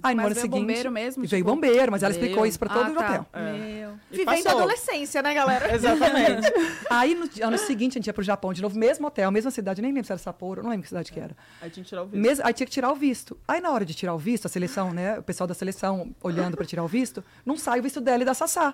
Aí 0.05 0.15
no 0.15 0.19
Mas 0.23 0.27
ano 0.27 0.35
veio 0.37 0.43
seguinte. 0.47 0.61
bombeiro 0.61 0.91
mesmo, 0.93 1.27
Veio 1.27 1.43
tipo? 1.43 1.51
bombeiro, 1.55 1.91
mas 1.91 2.05
ela 2.05 2.13
explicou 2.13 2.47
isso 2.47 2.57
pra 2.57 2.69
todo 2.69 2.87
ah, 2.87 2.91
o 2.91 2.95
tá. 2.95 3.05
hotel. 3.07 3.27
É. 3.33 3.53
Meu. 3.53 3.91
E 4.13 4.17
Vivendo 4.19 4.47
a 4.47 4.53
adolescência, 4.53 5.21
né, 5.21 5.35
galera? 5.35 5.67
Exatamente. 5.75 6.47
Aí 6.89 7.17
no 7.17 7.29
ano 7.45 7.59
seguinte 7.59 7.95
a 7.95 7.99
gente 7.99 8.07
ia 8.07 8.13
pro 8.13 8.23
Japão 8.23 8.53
de 8.53 8.63
novo, 8.63 8.79
mesmo 8.79 9.09
hotel, 9.09 9.29
mesma 9.33 9.51
cidade, 9.51 9.83
nem 9.83 9.91
lembro 9.91 10.07
se 10.07 10.13
era 10.13 10.19
Sapporo, 10.21 10.63
não 10.63 10.71
lembro 10.71 10.83
que 10.85 10.89
cidade 10.91 11.11
que 11.11 11.19
era. 11.19 11.37
Aí 11.61 11.69
tinha 11.71 11.83
que 11.83 11.89
tirar 11.89 12.03
o 12.03 12.07
vídeo. 12.07 12.21
Mes- 12.23 12.39
aí 12.41 12.55
tinha 12.55 12.67
que 12.69 12.73
tirar 12.73 12.93
o 12.93 12.95
visto. 12.95 13.37
Aí 13.49 13.61
na 13.61 13.71
hora 13.73 13.85
de 13.85 13.93
tirar 13.93 14.15
o 14.15 14.19
visto, 14.19 14.47
a 14.47 14.49
seleção, 14.49 14.93
né, 14.93 15.19
o 15.19 15.23
pessoal 15.25 15.49
da 15.49 15.55
seleção 15.55 16.15
olhando 16.23 16.57
pra 16.57 16.65
tirar 16.65 16.85
o 16.85 16.89
visto, 16.89 17.25
não 17.45 17.57
sai 17.57 17.81
o 17.81 17.83
visto 17.83 18.01
dela 18.01 18.23
e 18.23 18.25
da 18.25 18.33
Sassá. 18.33 18.73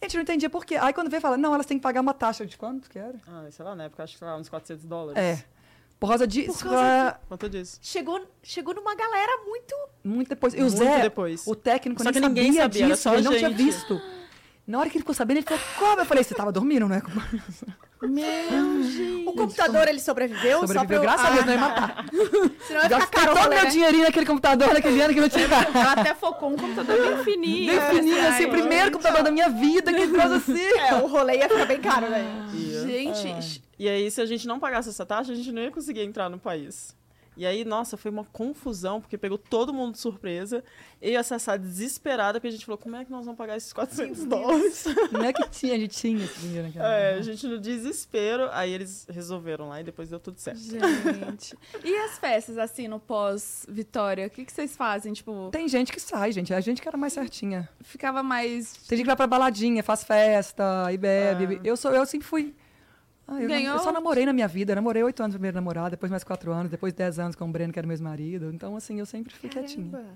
A 0.00 0.04
gente 0.04 0.14
não 0.14 0.22
entendia 0.22 0.48
por 0.48 0.64
quê. 0.64 0.76
Aí 0.76 0.92
quando 0.92 1.10
veio 1.10 1.20
fala, 1.20 1.36
não, 1.36 1.52
elas 1.54 1.66
têm 1.66 1.76
que 1.76 1.82
pagar 1.82 2.00
uma 2.00 2.14
taxa 2.14 2.46
de 2.46 2.56
quanto 2.56 2.88
que 2.88 2.98
era? 2.98 3.14
Ah, 3.26 3.46
sei 3.50 3.64
lá, 3.64 3.74
na 3.74 3.84
época 3.84 4.04
acho 4.04 4.16
que 4.16 4.24
era 4.24 4.36
uns 4.36 4.48
400 4.48 4.84
dólares. 4.84 5.20
É. 5.20 5.44
Por 5.98 6.08
causa 6.08 6.26
disso. 6.26 6.52
Por 6.52 6.70
causa 6.70 7.20
Quanto 7.26 7.48
disso? 7.50 7.78
Chegou, 7.82 8.24
chegou 8.42 8.72
numa 8.74 8.94
galera 8.94 9.42
muito. 9.44 9.74
Muito 10.04 10.28
depois. 10.28 10.54
E 10.54 10.58
o 10.58 10.60
Muito 10.60 10.76
Zé, 10.76 11.02
depois. 11.02 11.44
o 11.46 11.56
técnico, 11.56 12.02
Só 12.02 12.10
nem 12.10 12.22
que 12.22 12.28
ninguém 12.28 12.52
sabia 12.52 12.62
sabia, 12.62 12.84
era 12.84 12.94
disso, 12.94 13.02
só 13.02 13.14
ele 13.14 13.22
não 13.22 13.36
tinha 13.36 13.50
visto. 13.50 14.00
Na 14.68 14.78
hora 14.78 14.90
que 14.90 14.98
ele 14.98 15.02
ficou 15.02 15.14
sabendo, 15.14 15.38
ele 15.38 15.46
falou, 15.46 15.62
como? 15.78 16.02
Eu 16.02 16.04
falei, 16.04 16.22
você 16.22 16.34
tava 16.34 16.52
dormindo, 16.52 16.86
não 16.86 16.94
é? 16.94 17.00
Meu, 18.06 18.82
gente. 18.82 19.26
O 19.26 19.32
computador, 19.32 19.88
ele 19.88 19.98
sobreviveu? 19.98 20.60
só 20.60 20.66
pra 20.66 20.80
Sobreviveu, 20.82 20.96
eu... 20.98 21.02
graças 21.02 21.26
a 21.26 21.30
Deus, 21.30 21.42
Ah, 21.42 21.46
não 21.46 21.52
ia 21.54 21.58
matar. 21.58 22.04
Senão 22.66 22.82
ia 22.82 22.88
ficar 22.88 23.06
caro 23.06 23.26
todo 23.28 23.42
rolê, 23.44 23.54
meu 23.56 23.64
né? 23.64 23.70
dinheirinho 23.70 24.04
naquele 24.04 24.26
computador 24.26 24.74
naquele 24.74 25.00
ano 25.00 25.14
que 25.14 25.20
não 25.22 25.28
tinha 25.28 25.46
Ela 25.74 25.92
até 25.92 26.14
focou 26.14 26.50
um 26.50 26.56
computador 26.56 26.96
bem 27.00 27.24
fininho. 27.24 27.72
Nem 27.72 27.96
fininho, 27.96 28.28
assim, 28.28 28.44
o 28.44 28.50
primeiro 28.50 28.92
computador 28.92 29.22
da 29.22 29.30
minha 29.30 29.48
vida, 29.48 29.90
que 29.92 30.06
coisa 30.06 30.36
assim. 30.36 30.68
É, 30.78 30.94
o 30.96 31.06
rolê 31.06 31.38
ia 31.38 31.48
ficar 31.48 31.64
bem 31.66 31.80
caro, 31.80 32.06
velho. 32.06 32.28
Ia. 32.54 32.80
Gente, 32.86 33.62
E 33.78 33.88
aí, 33.88 34.10
se 34.10 34.20
a 34.20 34.26
gente 34.26 34.46
não 34.46 34.60
pagasse 34.60 34.90
essa 34.90 35.06
taxa, 35.06 35.32
a 35.32 35.34
gente 35.34 35.50
não 35.50 35.62
ia 35.62 35.70
conseguir 35.70 36.02
entrar 36.02 36.28
no 36.28 36.38
país. 36.38 36.94
E 37.38 37.46
aí, 37.46 37.64
nossa, 37.64 37.96
foi 37.96 38.10
uma 38.10 38.24
confusão, 38.24 39.00
porque 39.00 39.16
pegou 39.16 39.38
todo 39.38 39.72
mundo 39.72 39.92
de 39.92 40.00
surpresa. 40.00 40.64
Eu 41.00 41.12
e 41.12 41.16
a 41.16 41.22
Sassá 41.22 41.56
desesperada, 41.56 42.40
porque 42.40 42.48
a 42.48 42.50
gente 42.50 42.66
falou, 42.66 42.76
como 42.76 42.96
é 42.96 43.04
que 43.04 43.12
nós 43.12 43.24
vamos 43.24 43.38
pagar 43.38 43.56
esses 43.56 43.72
400 43.72 44.24
dólares? 44.24 44.84
Não 45.12 45.22
é 45.22 45.32
que 45.32 45.48
tinha, 45.48 45.74
a 45.74 45.78
gente 45.78 45.96
tinha 45.96 46.24
esse 46.24 46.40
dinheiro 46.40 46.66
naquela 46.66 46.92
É, 46.92 47.14
a 47.14 47.22
gente 47.22 47.46
no 47.46 47.60
desespero, 47.60 48.48
aí 48.50 48.72
eles 48.72 49.06
resolveram 49.08 49.68
lá 49.68 49.80
e 49.80 49.84
depois 49.84 50.10
deu 50.10 50.18
tudo 50.18 50.40
certo. 50.40 50.58
gente. 50.58 51.56
E 51.84 51.96
as 51.98 52.18
festas, 52.18 52.58
assim, 52.58 52.88
no 52.88 52.98
pós-vitória? 52.98 54.26
O 54.26 54.30
que, 54.30 54.44
que 54.44 54.52
vocês 54.52 54.76
fazem? 54.76 55.12
Tipo, 55.12 55.48
Tem 55.52 55.68
gente 55.68 55.92
que 55.92 56.00
sai, 56.00 56.32
gente. 56.32 56.52
É 56.52 56.56
a 56.56 56.60
gente 56.60 56.82
que 56.82 56.88
era 56.88 56.96
mais 56.96 57.12
certinha. 57.12 57.68
ficava 57.82 58.20
mais. 58.20 58.72
Tem 58.88 58.98
gente 58.98 59.04
que 59.04 59.10
vai 59.10 59.16
pra 59.16 59.28
baladinha, 59.28 59.80
faz 59.84 60.02
festa 60.02 60.92
e 60.92 60.96
bebe. 60.98 61.56
Ah. 61.56 61.60
Eu, 61.62 61.76
sou, 61.76 61.92
eu 61.92 62.04
sempre 62.04 62.26
fui. 62.26 62.52
Ah, 63.30 63.34
eu, 63.34 63.40
não- 63.42 63.48
Ganhou? 63.48 63.74
eu 63.76 63.78
só 63.82 63.92
namorei 63.92 64.24
na 64.24 64.32
minha 64.32 64.48
vida. 64.48 64.72
Eu 64.72 64.76
namorei 64.76 65.02
oito 65.02 65.22
anos 65.22 65.34
primeiro 65.36 65.54
namorado, 65.54 65.90
depois 65.90 66.10
mais 66.10 66.24
quatro 66.24 66.50
anos, 66.50 66.70
depois 66.70 66.94
dez 66.94 67.18
anos 67.18 67.36
com 67.36 67.44
o 67.44 67.52
Breno, 67.52 67.72
que 67.72 67.78
era 67.78 67.86
meu 67.86 67.92
ex-marido. 67.92 68.50
Então, 68.52 68.74
assim, 68.74 68.98
eu 68.98 69.06
sempre 69.06 69.34
fui 69.34 69.48
quietinha. 69.50 69.90
Caramba. 69.90 70.10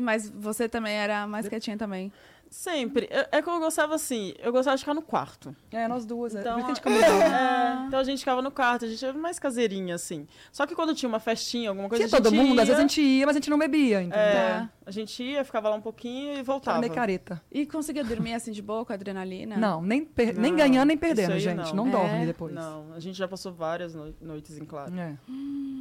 Mas 0.00 0.28
você 0.30 0.68
também 0.68 0.94
era 0.94 1.26
mais 1.26 1.46
quietinha 1.48 1.76
também. 1.76 2.10
Sempre. 2.50 3.06
É- 3.10 3.28
É 3.38 3.42
que 3.42 3.48
eu 3.48 3.58
gostava 3.60 3.94
assim, 3.94 4.32
eu 4.42 4.50
gostava 4.50 4.76
de 4.76 4.82
ficar 4.82 4.94
no 4.94 5.02
quarto. 5.02 5.54
É, 5.70 5.86
nós 5.86 6.04
duas. 6.06 6.34
é. 6.34 6.40
Então, 6.40 6.56
que 6.56 6.64
a 6.64 6.68
gente 6.68 6.80
combinava. 6.80 7.24
É, 7.24 7.86
então 7.86 7.98
a 8.00 8.04
gente 8.04 8.18
ficava 8.20 8.40
no 8.42 8.50
quarto, 8.50 8.84
a 8.84 8.88
gente 8.88 9.04
era 9.04 9.16
mais 9.16 9.38
caseirinha, 9.38 9.94
assim. 9.94 10.26
Só 10.50 10.66
que 10.66 10.74
quando 10.74 10.94
tinha 10.94 11.08
uma 11.08 11.20
festinha, 11.20 11.68
alguma 11.68 11.88
coisa, 11.88 12.08
Tinha 12.08 12.20
todo 12.22 12.34
mundo, 12.34 12.54
ia, 12.56 12.62
às 12.62 12.68
vezes 12.68 12.78
a 12.78 12.82
gente 12.82 13.00
ia, 13.02 13.26
mas 13.26 13.36
a 13.36 13.38
gente 13.38 13.50
não 13.50 13.58
bebia, 13.58 14.00
entendeu? 14.00 14.18
É, 14.18 14.60
Tá. 14.60 14.70
a 14.86 14.90
gente 14.90 15.22
ia, 15.22 15.44
ficava 15.44 15.68
lá 15.68 15.76
um 15.76 15.80
pouquinho 15.80 16.32
e 16.32 16.36
Tava 16.36 16.44
voltava. 16.44 16.80
meio 16.80 16.92
careta. 16.92 17.42
E 17.52 17.66
conseguia 17.66 18.02
dormir 18.02 18.34
assim 18.34 18.50
de 18.50 18.62
boa 18.62 18.84
com 18.84 18.92
a 18.92 18.94
adrenalina? 18.96 19.56
Não, 19.56 19.82
nem, 19.82 20.04
per- 20.04 20.38
nem 20.38 20.50
Não, 20.50 20.58
ganhando 20.58 20.88
nem 20.88 20.96
perdendo, 20.96 21.38
gente. 21.38 21.74
Não, 21.74 21.84
não. 21.84 21.90
dorme 21.90 22.22
É? 22.22 22.26
depois. 22.26 22.54
Não, 22.54 22.92
a 22.94 23.00
gente 23.00 23.16
já 23.16 23.28
passou 23.28 23.52
várias 23.52 23.94
no- 23.94 24.14
noites 24.20 24.56
em 24.58 24.64
claro. 24.64 24.92
É. 24.98 25.16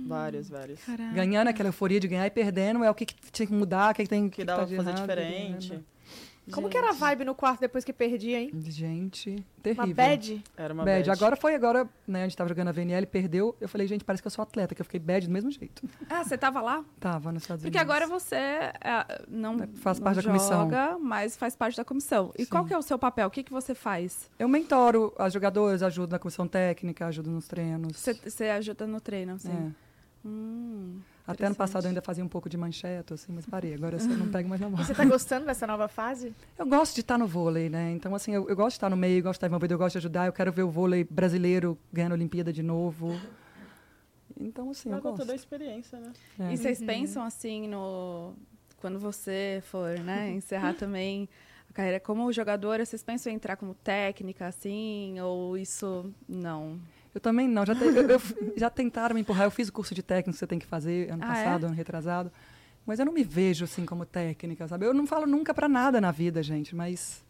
Várias, 0.05 0.49
várias. 0.49 0.83
Caraca. 0.83 1.13
Ganhando 1.13 1.47
aquela 1.47 1.69
euforia 1.69 1.99
de 1.99 2.07
ganhar 2.07 2.25
e 2.25 2.31
perdendo 2.31 2.83
é 2.83 2.89
o 2.91 2.95
que, 2.95 3.05
que 3.05 3.15
tinha 3.31 3.45
que 3.47 3.53
mudar, 3.53 3.91
o 3.91 3.95
que, 3.95 4.03
que 4.03 4.09
tem 4.09 4.29
Que 4.29 4.37
que 4.37 4.43
dava 4.45 4.61
tá 4.61 4.67
fazer 4.67 4.89
errado, 4.89 4.99
diferente. 5.01 5.73
né? 5.73 5.79
Como 6.51 6.69
que 6.69 6.77
era 6.77 6.89
a 6.89 6.93
vibe 6.93 7.25
no 7.25 7.35
quarto 7.35 7.59
depois 7.59 7.83
que 7.83 7.91
perdia, 7.91 8.39
hein? 8.39 8.51
Gente, 8.65 9.31
Uma 9.31 9.43
terrível. 9.61 9.95
bad? 9.95 10.43
Era 10.55 10.73
uma 10.73 10.83
Bad. 10.85 10.97
bad. 10.99 11.11
Agora 11.11 11.35
foi, 11.35 11.53
agora, 11.55 11.87
né, 12.07 12.21
a 12.21 12.23
gente 12.27 12.37
tava 12.37 12.47
jogando 12.47 12.69
a 12.69 12.71
VNL, 12.71 13.05
perdeu. 13.05 13.55
Eu 13.59 13.67
falei, 13.67 13.85
gente, 13.87 14.03
parece 14.03 14.21
que 14.23 14.27
eu 14.27 14.31
sou 14.31 14.43
atleta, 14.43 14.73
que 14.73 14.81
eu 14.81 14.85
fiquei 14.85 14.99
bad 14.99 15.27
do 15.27 15.33
mesmo 15.33 15.51
jeito. 15.51 15.83
Ah, 16.09 16.23
você 16.23 16.37
tava 16.37 16.61
lá? 16.61 16.85
Tava 16.99 17.31
nos 17.31 17.43
Estados 17.43 17.63
Porque 17.63 17.77
Unidos. 17.77 17.93
agora 17.95 18.07
você 18.07 18.35
é, 18.35 19.23
não, 19.27 19.57
Faz 19.75 19.99
não 19.99 20.03
parte 20.05 20.17
da 20.17 20.23
comissão. 20.23 20.61
joga, 20.63 20.97
mas 20.99 21.35
faz 21.35 21.55
parte 21.55 21.75
da 21.77 21.83
comissão. 21.83 22.31
E 22.37 22.43
Sim. 22.45 22.49
qual 22.49 22.65
que 22.65 22.73
é 22.73 22.77
o 22.77 22.81
seu 22.81 22.97
papel? 22.97 23.27
O 23.27 23.31
que, 23.31 23.43
que 23.43 23.51
você 23.51 23.75
faz? 23.75 24.29
Eu 24.39 24.47
mentoro 24.47 25.13
as 25.17 25.33
jogadoras, 25.33 25.83
ajudo 25.83 26.11
na 26.11 26.19
comissão 26.19 26.47
técnica, 26.47 27.07
ajudo 27.07 27.29
nos 27.29 27.47
treinos. 27.47 27.97
Você, 27.97 28.13
você 28.13 28.45
ajuda 28.49 28.87
no 28.87 29.01
treino, 29.01 29.33
assim? 29.33 29.51
É. 29.51 30.27
Hum, 30.27 30.99
Até 31.27 31.45
ano 31.45 31.55
passado 31.55 31.83
eu 31.83 31.89
ainda 31.89 32.01
fazia 32.01 32.23
um 32.23 32.27
pouco 32.29 32.47
de 32.47 32.55
mancheto, 32.55 33.13
assim, 33.15 33.33
mas 33.33 33.45
parei. 33.45 33.73
Agora 33.73 33.97
eu 33.97 34.07
não 34.07 34.29
pego 34.31 34.47
mais 34.47 34.61
na 34.61 34.69
mão. 34.69 34.81
Você 34.83 34.95
tá 34.95 35.03
gostando 35.03 35.45
dessa 35.45 35.67
nova 35.67 35.89
fase? 35.89 36.33
Eu 36.57 36.65
gosto 36.65 36.95
de 36.95 37.01
estar 37.01 37.17
no 37.17 37.27
vôlei, 37.27 37.69
né? 37.69 37.91
Então, 37.91 38.15
assim, 38.15 38.31
eu, 38.33 38.47
eu 38.47 38.55
gosto 38.55 38.75
de 38.75 38.77
estar 38.77 38.89
no 38.89 38.95
meio, 38.95 39.19
eu 39.19 39.23
gosto 39.23 39.33
de 39.33 39.37
estar 39.39 39.47
envolvido, 39.47 39.73
eu 39.73 39.77
gosto 39.77 39.93
de 39.93 39.97
ajudar. 39.97 40.25
Eu 40.27 40.31
quero 40.31 40.53
ver 40.53 40.63
o 40.63 40.71
vôlei 40.71 41.03
brasileiro 41.03 41.77
ganhando 41.91 42.13
a 42.13 42.15
Olimpíada 42.15 42.53
de 42.53 42.63
novo. 42.63 43.19
Então, 44.39 44.69
assim, 44.69 44.87
eu 44.87 44.95
Leva 44.95 45.09
gosto. 45.09 45.19
toda 45.21 45.33
a 45.33 45.35
experiência, 45.35 45.99
né? 45.99 46.13
É. 46.39 46.53
E 46.53 46.57
vocês 46.57 46.79
pensam 46.81 47.23
assim 47.23 47.67
no. 47.67 48.33
Quando 48.77 48.97
você 48.97 49.61
for, 49.65 49.99
né, 49.99 50.31
encerrar 50.31 50.75
também 50.79 51.27
a 51.69 51.73
carreira 51.73 51.99
como 51.99 52.31
jogadora, 52.31 52.85
vocês 52.85 53.03
pensam 53.03 53.33
em 53.33 53.35
entrar 53.35 53.57
como 53.57 53.73
técnica, 53.73 54.47
assim? 54.47 55.19
Ou 55.19 55.57
isso 55.57 56.09
não? 56.29 56.79
Eu 57.17 57.21
também 57.21 57.47
não. 57.47 57.65
Já, 57.65 57.73
te- 57.73 57.83
eu- 57.83 58.09
eu 58.11 58.21
já 58.55 58.69
tentaram 58.69 59.15
me 59.15 59.21
empurrar. 59.21 59.45
Eu 59.47 59.49
fiz 59.51 59.69
o 59.69 59.73
curso 59.73 59.95
de 59.95 60.03
técnico 60.03 60.33
que 60.33 60.37
você 60.39 60.45
tem 60.45 60.59
que 60.59 60.67
fazer 60.67 61.09
ano 61.11 61.23
Ah, 61.23 61.27
passado, 61.29 61.63
é? 61.63 61.67
ano 61.67 61.75
retrasado. 61.75 62.31
Mas 62.85 62.99
eu 62.99 63.05
não 63.05 63.11
me 63.11 63.23
vejo 63.23 63.65
assim 63.65 63.85
como 63.87 64.05
técnica, 64.05 64.67
sabe? 64.67 64.85
Eu 64.85 64.93
não 64.93 65.07
falo 65.07 65.25
nunca 65.25 65.51
pra 65.51 65.67
nada 65.67 65.99
na 65.99 66.11
vida, 66.11 66.43
gente, 66.43 66.75
mas 66.75 67.25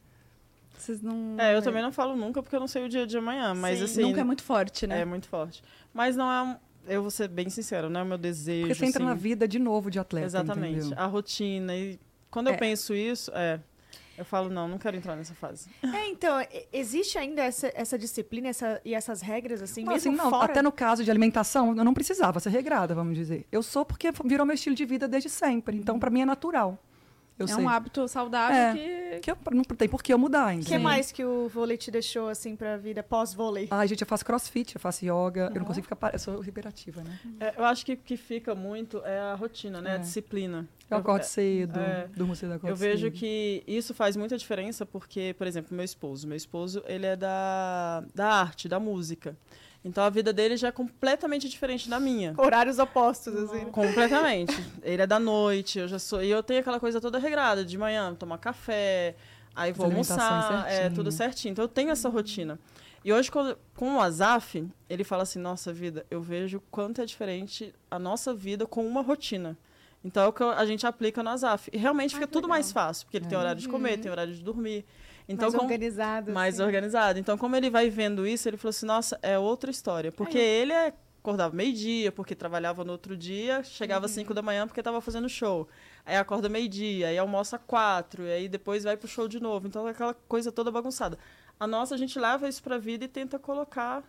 Vocês 0.78 1.02
não. 1.02 1.36
É, 1.40 1.56
eu 1.56 1.62
também 1.62 1.82
não 1.82 1.92
falo 1.94 2.18
nunca 2.18 2.44
porque 2.44 2.56
eu 2.56 2.60
não 2.60 2.68
sei 2.68 2.86
o 2.86 2.90
dia 2.90 3.08
de 3.08 3.18
amanhã, 3.18 3.54
mas 3.56 3.80
Sim, 3.80 3.86
assim... 3.86 4.02
Nunca 4.02 4.20
é 4.20 4.24
muito 4.26 4.44
forte, 4.44 4.86
né? 4.86 5.00
É 5.02 5.06
muito 5.06 5.28
forte. 5.30 5.64
Mas 5.94 6.16
não 6.18 6.30
é 6.30 6.44
um... 6.44 6.56
Eu 6.86 7.02
vou 7.02 7.10
ser 7.10 7.30
bem 7.30 7.50
sincera, 7.50 7.90
não 7.90 8.02
é 8.02 8.04
o 8.04 8.06
meu 8.06 8.18
desejo, 8.18 8.68
porque 8.68 8.76
você 8.76 8.86
entra 8.86 9.02
assim. 9.04 9.10
na 9.10 9.16
vida 9.16 9.48
de 9.48 9.58
novo 9.58 9.90
de 9.90 10.00
atleta, 10.00 10.26
Exatamente. 10.28 10.80
entendeu? 10.80 11.00
A 11.00 11.06
rotina. 11.06 11.74
E 11.76 11.98
quando 12.30 12.50
É. 12.50 12.52
eu 12.52 12.58
penso 12.58 12.94
isso, 12.94 13.32
é... 13.34 13.60
Eu 14.18 14.26
falo, 14.26 14.50
não, 14.50 14.68
não 14.68 14.78
quero 14.78 14.98
entrar 14.98 15.16
nessa 15.16 15.36
fase. 15.36 15.70
É, 15.84 16.08
então, 16.08 16.36
existe 16.74 17.18
ainda 17.18 17.44
essa, 17.44 17.72
essa 17.76 17.98
disciplina 17.98 18.48
essa, 18.50 18.82
e 18.84 18.94
essas 18.96 19.22
regras, 19.22 19.62
assim, 19.62 19.84
Mas, 19.84 20.04
mesmo 20.06 20.14
assim, 20.14 20.24
não, 20.24 20.30
fora? 20.32 20.52
até 20.52 20.62
no 20.62 20.72
caso 20.72 21.04
de 21.04 21.12
alimentação, 21.12 21.76
eu 21.78 21.84
não 21.84 21.94
precisava 21.94 22.40
ser 22.40 22.50
regrada, 22.50 22.96
vamos 22.96 23.16
dizer. 23.16 23.46
Eu 23.52 23.62
sou 23.62 23.86
porque 23.86 24.12
virou 24.26 24.46
meu 24.46 24.56
estilo 24.56 24.76
de 24.76 24.86
vida 24.86 25.08
desde 25.08 25.30
sempre. 25.30 25.78
Então, 25.78 26.00
pra 26.00 26.10
mim 26.10 26.22
é 26.22 26.26
natural. 26.26 26.80
Eu 27.40 27.46
é 27.46 27.48
sei. 27.50 27.64
um 27.64 27.70
hábito 27.70 28.08
saudável 28.08 28.58
É. 28.58 28.74
que. 28.74 29.20
que 29.20 29.32
eu, 29.32 29.38
não 29.52 29.64
tem 29.64 29.88
por 29.88 30.02
que 30.02 30.12
eu 30.14 30.18
mudar, 30.18 30.48
O 30.48 30.56
que 30.58 30.62
entendeu? 30.62 30.80
mais 30.82 31.12
que 31.12 31.24
o 31.24 31.48
vôlei 31.48 31.78
te 31.78 31.92
deixou, 31.92 32.30
assim, 32.30 32.56
pra 32.56 32.78
vida 32.78 33.04
pós-vôlei? 33.04 33.68
Ai, 33.70 33.88
gente, 33.88 34.02
eu 34.02 34.08
faço 34.08 34.26
crossfit, 34.26 34.76
eu 34.76 34.82
faço 34.82 35.06
yoga. 35.06 35.52
Eu 35.54 35.60
não 35.60 35.66
consigo 35.66 35.84
ficar... 35.84 35.96
pa- 35.96 36.10
Eu 36.14 36.20
sou 36.20 36.44
hiperativa, 36.44 37.04
né? 37.04 37.20
É, 37.40 37.54
eu 37.58 37.64
acho 37.66 37.86
que 37.86 37.94
o 37.94 37.98
que 37.98 38.18
fica 38.18 38.56
muito 38.56 39.02
é 39.06 39.20
a 39.20 39.36
rotina, 39.36 39.80
né? 39.82 39.92
É. 39.92 39.94
A 39.96 39.98
disciplina. 39.98 40.68
Eu 40.90 40.98
acordo 40.98 41.20
é, 41.22 41.24
cedo, 41.26 41.80
é. 41.80 42.08
durmo 42.16 42.34
cedo, 42.36 42.54
acordo 42.54 42.72
Eu 42.72 42.76
vejo 42.76 43.08
cedo. 43.08 43.14
que 43.14 43.62
isso 43.68 43.94
faz 43.94 44.16
muita 44.16 44.38
diferença 44.38 44.86
porque, 44.86 45.36
por 45.38 45.46
exemplo, 45.46 45.76
meu 45.76 45.84
esposo. 45.84 46.26
Meu 46.28 46.38
esposo, 46.38 46.82
ele 46.88 47.06
é 47.06 47.16
da, 47.16 48.04
da 48.16 48.28
arte, 48.28 48.68
da 48.70 48.80
música. 48.80 49.36
Então 49.84 50.04
a 50.04 50.10
vida 50.10 50.34
dele 50.34 50.58
já 50.58 50.68
é 50.68 50.72
completamente 50.72 51.48
diferente 51.48 51.90
da 51.90 52.00
minha. 52.00 52.34
Horários 52.38 52.78
opostos, 52.80 53.34
assim. 53.36 53.66
Completamente. 53.66 54.54
Ele 54.84 55.02
é 55.02 55.08
da 55.08 55.20
noite, 55.20 55.80
eu 55.80 55.88
já 55.88 56.00
sou. 56.00 56.22
E 56.22 56.30
eu 56.30 56.44
tenho 56.44 56.60
aquela 56.60 56.80
coisa 56.80 57.00
toda 57.00 57.18
regrada, 57.20 57.64
de 57.64 57.78
manhã, 57.78 58.14
tomar 58.16 58.38
café, 58.38 59.16
aí 59.56 59.72
vou 59.72 59.86
almoçar, 59.86 60.66
é 60.68 60.72
certinho. 60.72 60.96
tudo 60.96 61.12
certinho. 61.12 61.52
Então 61.54 61.64
eu 61.64 61.70
tenho 61.70 61.90
essa 61.92 62.10
rotina. 62.10 62.60
E 63.06 63.14
hoje, 63.14 63.32
com 63.32 63.96
o 63.96 64.02
Azaf, 64.02 64.68
ele 64.90 65.04
fala 65.06 65.24
assim: 65.24 65.40
nossa 65.40 65.72
vida, 65.72 66.06
eu 66.12 66.22
vejo 66.22 66.62
quanto 66.70 67.02
é 67.02 67.06
diferente 67.06 67.74
a 67.90 67.98
nossa 67.98 68.34
vida 68.34 68.66
com 68.66 68.86
uma 68.86 69.02
rotina. 69.02 69.58
Então 70.04 70.24
é 70.24 70.28
o 70.28 70.34
que 70.34 70.44
a 70.44 70.66
gente 70.66 70.86
aplica 70.86 71.24
no 71.24 71.30
Azaf. 71.30 71.70
E 71.72 71.78
realmente 71.78 72.12
Ah, 72.16 72.20
fica 72.20 72.28
tudo 72.28 72.44
legal. 72.44 72.50
mais 72.50 72.72
fácil, 72.72 73.06
porque 73.06 73.18
ele 73.18 73.26
tem 73.26 73.38
horário 73.38 73.62
de 73.62 73.70
comer, 73.70 73.98
tem 74.00 74.12
horário 74.12 74.34
de 74.34 74.42
dormir. 74.44 74.86
Então, 75.28 75.52
mais 75.52 75.62
organizado. 75.62 76.32
mais 76.32 76.56
assim. 76.56 76.64
organizado. 76.64 77.20
Então, 77.20 77.38
como 77.38 77.56
ele 77.56 77.70
vai 77.70 77.90
vendo 77.90 78.26
isso, 78.26 78.48
ele 78.48 78.58
falou 78.58 78.70
assim: 78.70 78.86
nossa, 78.86 79.20
é 79.22 79.38
outra 79.38 79.70
história. 79.70 80.12
Porque 80.12 80.38
ele 80.38 80.72
é, 80.72 80.94
acordava 81.20 81.56
meio-dia, 81.56 82.12
porque 82.12 82.34
trabalhava 82.34 82.86
no 82.86 82.94
outro 82.94 83.18
dia, 83.18 83.62
chegava 83.64 84.06
às 84.06 84.12
5 84.12 84.34
da 84.34 84.42
manhã 84.42 84.66
porque 84.66 84.80
estava 84.80 85.02
fazendo 85.02 85.28
show. 85.28 85.68
Aí 86.06 86.16
acorda 86.16 86.48
meio-dia, 86.48 87.10
aí 87.10 87.18
almoça 87.18 87.60
quatro, 87.60 88.24
e 88.24 88.32
aí 88.32 88.48
depois 88.48 88.86
vai 88.86 88.96
pro 88.96 89.08
show 89.08 89.28
de 89.28 89.40
novo. 89.40 89.68
Então, 89.68 89.88
é 89.88 89.92
aquela 89.92 90.14
coisa 90.14 90.52
toda 90.52 90.72
bagunçada. 90.72 91.18
A 91.60 91.68
nossa, 91.68 91.96
a 91.96 91.98
gente 91.98 92.18
leva 92.18 92.48
isso 92.48 92.64
pra 92.64 92.78
vida 92.78 93.04
e 93.04 93.08
tenta 93.08 93.38
colocar 93.38 94.04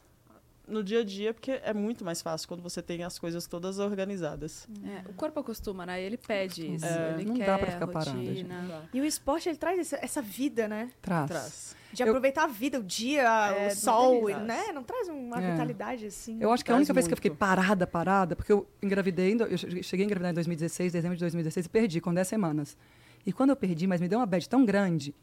no 0.68 0.82
dia 0.84 1.00
a 1.00 1.04
dia, 1.04 1.32
porque 1.34 1.52
é 1.62 1.72
muito 1.74 2.04
mais 2.04 2.20
fácil 2.22 2.46
quando 2.48 2.62
você 2.62 2.80
tem 2.82 3.02
as 3.04 3.18
coisas 3.18 3.46
todas 3.46 3.78
organizadas. 3.78 4.66
É, 4.84 5.08
o 5.08 5.14
corpo 5.14 5.40
acostuma, 5.40 5.84
né? 5.86 6.00
Ele 6.02 6.16
pede 6.16 6.74
isso. 6.74 6.84
É, 6.84 7.14
ele 7.14 7.24
não 7.24 7.34
quer 7.34 7.46
dá 7.46 7.58
pra 7.58 7.70
ficar 7.72 7.86
rotina. 7.86 8.88
E 8.92 9.00
o 9.00 9.04
esporte, 9.04 9.48
ele 9.48 9.58
traz 9.58 9.78
essa, 9.78 9.96
essa 10.02 10.22
vida, 10.22 10.68
né? 10.68 10.90
Traz. 11.00 11.26
Traz. 11.30 11.76
De 11.92 12.02
Eu- 12.02 12.08
aproveitar 12.08 12.44
a 12.44 12.46
vida, 12.46 12.78
o 12.78 12.82
dia, 12.82 13.22
É, 13.22 13.68
o 13.68 13.74
sol, 13.74 14.20
modernidade. 14.20 14.46
né? 14.66 14.72
Não 14.72 14.82
traz 14.82 15.08
uma 15.08 15.40
É. 15.42 15.52
vitalidade 15.52 16.06
assim. 16.06 16.36
Eu 16.40 16.52
acho 16.52 16.62
que 16.64 16.70
a 16.70 16.76
única 16.76 16.92
vez 16.92 17.06
que 17.06 17.12
eu 17.12 17.16
fiquei 17.16 17.30
muito. 17.30 17.38
parada, 17.38 17.86
parada, 17.86 18.36
porque 18.36 18.52
eu 18.52 18.68
engravidei, 18.82 19.34
eu 19.34 19.56
cheguei 19.82 20.04
a 20.04 20.06
engravidar 20.06 20.30
em 20.30 20.34
2016, 20.34 20.92
dezembro 20.92 21.16
de 21.16 21.20
2016, 21.20 21.64
e 21.64 21.68
perdi 21.68 22.00
com 22.00 22.12
10 22.12 22.28
semanas. 22.28 22.76
E 23.24 23.32
quando 23.32 23.50
eu 23.50 23.56
perdi, 23.56 23.86
mas 23.86 24.00
me 24.00 24.08
deu 24.08 24.18
uma 24.18 24.26
bad 24.26 24.46
tão 24.48 24.64
grande. 24.66 25.14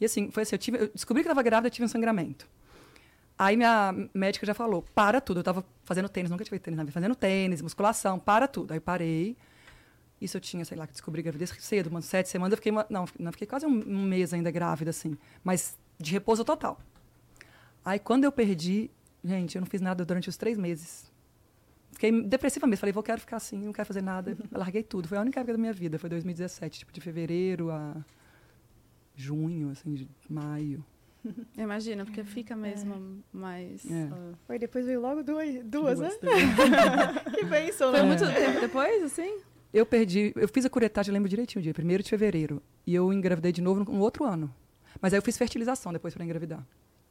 E 0.00 0.04
assim, 0.06 0.30
foi 0.30 0.42
assim, 0.44 0.54
eu, 0.54 0.58
tive, 0.58 0.78
eu 0.78 0.88
descobri 0.88 1.22
que 1.22 1.28
eu 1.28 1.32
estava 1.32 1.42
grávida 1.42 1.68
e 1.68 1.70
tive 1.70 1.84
um 1.84 1.88
sangramento. 1.88 2.48
Aí 3.38 3.56
minha 3.56 3.92
médica 4.14 4.46
já 4.46 4.54
falou, 4.54 4.82
para 4.94 5.20
tudo. 5.20 5.38
Eu 5.38 5.42
estava 5.42 5.64
fazendo 5.84 6.08
tênis, 6.08 6.30
nunca 6.30 6.44
tive 6.44 6.58
tênis 6.58 6.78
vida, 6.78 6.92
fazendo 6.92 7.14
tênis, 7.14 7.60
musculação, 7.60 8.18
para 8.18 8.46
tudo. 8.46 8.72
Aí 8.72 8.80
parei. 8.80 9.36
Isso 10.20 10.36
eu 10.36 10.40
tinha, 10.40 10.64
sei 10.64 10.78
lá, 10.78 10.86
que 10.86 10.92
descobri 10.92 11.20
gravidez 11.22 11.50
cedo, 11.58 11.88
umas 11.88 12.04
sete 12.04 12.28
semanas. 12.28 12.52
Eu 12.52 12.56
fiquei, 12.56 12.72
não, 12.88 13.04
não, 13.18 13.32
fiquei 13.32 13.46
quase 13.46 13.66
um, 13.66 13.70
um 13.70 14.02
mês 14.02 14.32
ainda 14.32 14.50
grávida, 14.50 14.90
assim. 14.90 15.18
Mas 15.42 15.76
de 15.98 16.12
repouso 16.12 16.44
total. 16.44 16.80
Aí 17.84 17.98
quando 17.98 18.24
eu 18.24 18.32
perdi, 18.32 18.90
gente, 19.24 19.56
eu 19.56 19.60
não 19.60 19.66
fiz 19.66 19.80
nada 19.80 20.04
durante 20.04 20.28
os 20.28 20.36
três 20.36 20.56
meses. 20.56 21.12
Fiquei 21.92 22.22
depressiva 22.22 22.66
mesmo. 22.66 22.80
Falei, 22.80 22.92
vou, 22.92 23.02
quero 23.02 23.20
ficar 23.20 23.36
assim, 23.36 23.58
não 23.58 23.72
quero 23.72 23.86
fazer 23.86 24.02
nada. 24.02 24.30
Eu 24.30 24.58
larguei 24.58 24.82
tudo. 24.82 25.08
Foi 25.08 25.18
a 25.18 25.20
única 25.20 25.40
época 25.40 25.52
da 25.52 25.58
minha 25.58 25.72
vida. 25.72 25.98
Foi 25.98 26.08
2017, 26.08 26.80
tipo, 26.80 26.92
de 26.92 27.00
fevereiro 27.00 27.70
a 27.70 27.96
junho, 29.16 29.70
assim, 29.70 29.94
de 29.94 30.08
maio. 30.28 30.84
Imagina, 31.56 32.04
porque 32.04 32.22
fica 32.24 32.54
mesmo 32.56 33.22
mais. 33.32 33.84
É. 33.90 34.08
Foi, 34.46 34.58
depois 34.58 34.86
veio 34.86 35.00
logo 35.00 35.22
duas, 35.22 35.64
duas, 35.64 35.98
né? 36.00 36.10
Que 37.34 37.44
bênção, 37.44 37.90
Foi 37.90 38.00
né? 38.02 38.06
muito 38.06 38.24
tempo 38.26 38.60
depois, 38.60 39.02
assim? 39.02 39.38
Eu 39.72 39.84
perdi, 39.84 40.32
eu 40.36 40.46
fiz 40.48 40.64
a 40.64 40.70
curetagem, 40.70 41.10
eu 41.10 41.14
lembro 41.14 41.28
direitinho 41.28 41.60
o 41.60 41.62
dia, 41.62 41.74
primeiro 41.74 42.02
de 42.02 42.08
fevereiro. 42.10 42.62
E 42.86 42.94
eu 42.94 43.12
engravidei 43.12 43.50
de 43.52 43.60
novo 43.60 43.84
no, 43.84 43.92
no 43.98 44.00
outro 44.02 44.24
ano. 44.24 44.54
Mas 45.00 45.12
aí 45.12 45.18
eu 45.18 45.22
fiz 45.22 45.36
fertilização 45.36 45.92
depois 45.92 46.14
para 46.14 46.24
engravidar. 46.24 46.64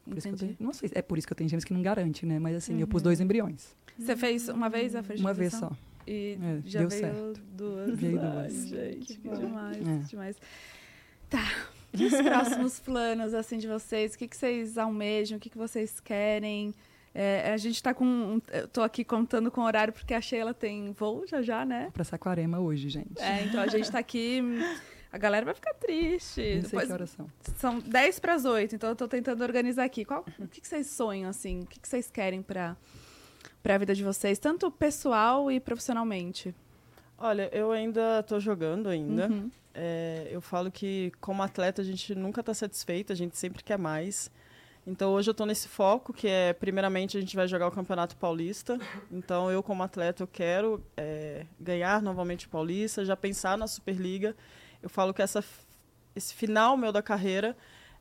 Por 0.06 0.18
isso 0.18 0.28
que 0.28 0.34
eu 0.34 0.38
tenho, 0.38 0.56
não 0.60 0.74
sei, 0.74 0.90
é 0.94 1.02
por 1.02 1.18
isso 1.18 1.26
que 1.28 1.34
eu 1.34 1.38
tenho 1.38 1.50
gêmeos 1.50 1.64
que 1.66 1.74
não 1.74 1.82
garante, 1.82 2.26
né? 2.26 2.40
Mas 2.40 2.56
assim, 2.58 2.80
eu 2.80 2.88
pus 2.88 3.02
dois 3.02 3.20
embriões. 3.20 3.76
Você 3.98 4.16
fez 4.16 4.48
uma 4.50 4.70
vez 4.70 4.96
a 4.96 5.04
fertilização? 5.04 5.28
Uma 5.30 5.34
vez 5.34 5.54
só. 5.54 5.72
E 6.08 6.38
É, 6.42 6.62
já 6.66 6.80
deu 6.82 6.90
veio 6.90 7.02
certo. 7.02 7.42
duas. 7.54 8.00
Veio 8.00 8.20
Ai, 8.22 8.32
duas. 8.32 8.68
gente, 8.68 9.18
que 9.18 9.28
bom. 9.28 9.34
demais, 9.36 9.78
É. 9.78 9.98
que 10.00 10.10
demais. 10.10 10.38
Tá. 11.30 11.52
E 11.98 12.06
os 12.06 12.22
próximos 12.22 12.80
planos, 12.80 13.34
assim, 13.34 13.58
de 13.58 13.68
vocês? 13.68 14.14
O 14.16 14.18
que, 14.18 14.28
que 14.28 14.36
vocês 14.38 14.78
almejam? 14.78 15.38
O 15.38 15.40
que, 15.42 15.50
que 15.50 15.58
vocês 15.58 16.00
querem? 16.00 16.74
É, 17.16 17.52
a 17.54 17.58
gente 17.58 17.82
tá 17.84 17.94
com... 17.94 18.04
um- 18.06 18.42
Eu 18.52 18.68
tô 18.68 18.82
aqui 18.82 19.04
contando 19.04 19.52
com 19.52 19.62
o 19.62 19.64
horário 19.66 19.94
porque 19.94 20.14
a 20.16 20.22
Sheila 20.22 20.54
tem 20.54 20.92
voo 20.94 21.26
já 21.28 21.42
já, 21.44 21.64
né? 21.66 21.92
Pra 21.94 22.04
Saquarema 22.04 22.60
hoje, 22.60 22.90
gente. 22.90 23.22
É, 23.22 23.44
então 23.44 23.62
a 23.62 23.68
gente 23.68 23.92
tá 23.92 24.00
aqui... 24.00 24.42
A 25.12 25.18
galera 25.20 25.46
vai 25.46 25.54
ficar 25.54 25.76
triste. 25.76 26.24
Sei 26.34 26.60
Depois, 26.62 26.88
que 26.88 26.92
horas 26.94 27.10
são. 27.12 27.28
são 27.58 27.80
10 27.80 28.18
para 28.18 28.34
as 28.34 28.46
8, 28.46 28.74
então 28.74 28.90
eu 28.90 28.96
tô 28.96 29.08
tentando 29.08 29.44
organizar 29.44 29.84
aqui. 29.84 30.04
Qual, 30.04 30.26
o 30.40 30.48
que, 30.48 30.60
que 30.60 30.68
vocês 30.68 30.88
sonham, 30.88 31.30
assim? 31.30 31.60
O 31.60 31.68
que, 31.68 31.80
que 31.80 31.88
vocês 31.88 32.10
querem 32.10 32.42
para 32.42 32.76
a 33.64 33.78
vida 33.78 33.94
de 33.94 34.04
vocês, 34.04 34.40
tanto 34.40 34.72
pessoal 34.72 35.52
e 35.52 35.60
profissionalmente? 35.60 36.56
Olha, 37.18 37.50
eu 37.54 37.72
ainda 37.72 38.20
estou 38.20 38.40
jogando 38.40 38.90
ainda. 38.90 39.28
Uhum. 39.28 39.52
É, 39.74 40.28
eu 40.30 40.42
falo 40.42 40.72
que 40.72 41.12
como 41.20 41.42
atleta 41.42 41.82
a 41.82 41.86
gente 41.86 42.14
nunca 42.14 42.42
está 42.42 42.54
satisfeito, 42.54 43.12
a 43.12 43.16
gente 43.16 43.38
sempre 43.38 43.64
quer 43.64 43.78
mais. 43.78 44.30
Então 44.86 45.12
hoje 45.14 45.30
eu 45.30 45.32
estou 45.32 45.46
nesse 45.46 45.68
foco 45.68 46.12
que 46.12 46.28
é 46.28 46.52
primeiramente 46.52 47.18
a 47.18 47.22
gente 47.22 47.36
vai 47.36 47.48
jogar 47.48 47.68
o 47.68 47.72
Campeonato 47.72 48.18
Paulista. 48.18 48.78
Então 49.12 49.50
eu 49.50 49.64
como 49.64 49.82
atleta 49.82 50.24
eu 50.24 50.28
quero 50.28 50.84
é, 50.98 51.46
ganhar 51.60 52.02
novamente 52.02 52.46
o 52.46 52.50
Paulista, 52.50 53.06
já 53.06 53.16
pensar 53.16 53.58
na 53.58 53.68
Superliga. 53.68 54.36
Eu 54.82 54.90
falo 54.90 55.14
que 55.14 55.22
essa, 55.22 55.44
esse 56.16 56.34
final 56.34 56.76
meu 56.76 56.92
da 56.92 57.02
carreira 57.02 57.56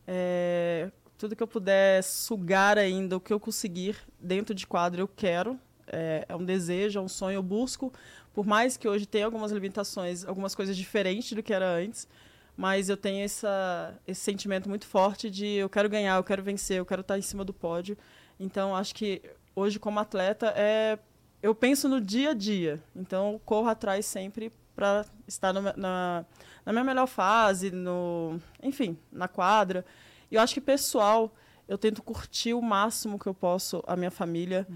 é, 0.06 0.90
tudo 1.16 1.36
que 1.36 1.42
eu 1.42 1.46
puder 1.46 2.02
sugar 2.02 2.76
ainda, 2.76 3.16
o 3.16 3.20
que 3.20 3.32
eu 3.32 3.38
conseguir 3.38 3.96
dentro 4.18 4.54
de 4.54 4.66
quadro 4.66 5.00
eu 5.00 5.08
quero. 5.08 5.58
É, 5.86 6.24
é 6.28 6.34
um 6.34 6.44
desejo, 6.44 6.98
é 6.98 7.02
um 7.02 7.08
sonho, 7.08 7.36
eu 7.36 7.42
busco 7.42 7.92
por 8.32 8.46
mais 8.46 8.76
que 8.76 8.88
hoje 8.88 9.06
tenha 9.06 9.24
algumas 9.24 9.52
limitações, 9.52 10.24
algumas 10.24 10.54
coisas 10.54 10.76
diferentes 10.76 11.32
do 11.32 11.42
que 11.42 11.52
era 11.52 11.68
antes, 11.76 12.08
mas 12.56 12.88
eu 12.88 12.96
tenho 12.96 13.24
essa, 13.24 13.98
esse 14.06 14.20
sentimento 14.20 14.68
muito 14.68 14.86
forte 14.86 15.30
de 15.30 15.46
eu 15.46 15.68
quero 15.68 15.88
ganhar, 15.88 16.16
eu 16.16 16.24
quero 16.24 16.42
vencer, 16.42 16.78
eu 16.78 16.86
quero 16.86 17.00
estar 17.00 17.18
em 17.18 17.22
cima 17.22 17.44
do 17.44 17.52
pódio. 17.52 17.96
Então, 18.38 18.76
acho 18.76 18.94
que 18.94 19.22
hoje, 19.54 19.78
como 19.78 19.98
atleta, 19.98 20.52
é 20.56 20.98
eu 21.42 21.54
penso 21.54 21.88
no 21.88 22.00
dia 22.00 22.30
a 22.30 22.34
dia. 22.34 22.82
Então, 22.94 23.40
corro 23.44 23.68
atrás 23.68 24.06
sempre 24.06 24.52
para 24.74 25.04
estar 25.26 25.52
no, 25.52 25.60
na, 25.76 26.24
na 26.64 26.72
minha 26.72 26.84
melhor 26.84 27.06
fase, 27.06 27.70
no, 27.70 28.40
enfim, 28.62 28.96
na 29.10 29.26
quadra. 29.26 29.84
E 30.30 30.36
eu 30.36 30.40
acho 30.40 30.54
que 30.54 30.60
pessoal, 30.60 31.34
eu 31.66 31.76
tento 31.76 32.02
curtir 32.02 32.54
o 32.54 32.62
máximo 32.62 33.18
que 33.18 33.26
eu 33.26 33.34
posso 33.34 33.82
a 33.86 33.96
minha 33.96 34.10
família, 34.10 34.66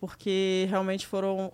porque 0.00 0.66
realmente 0.68 1.06
foram 1.06 1.52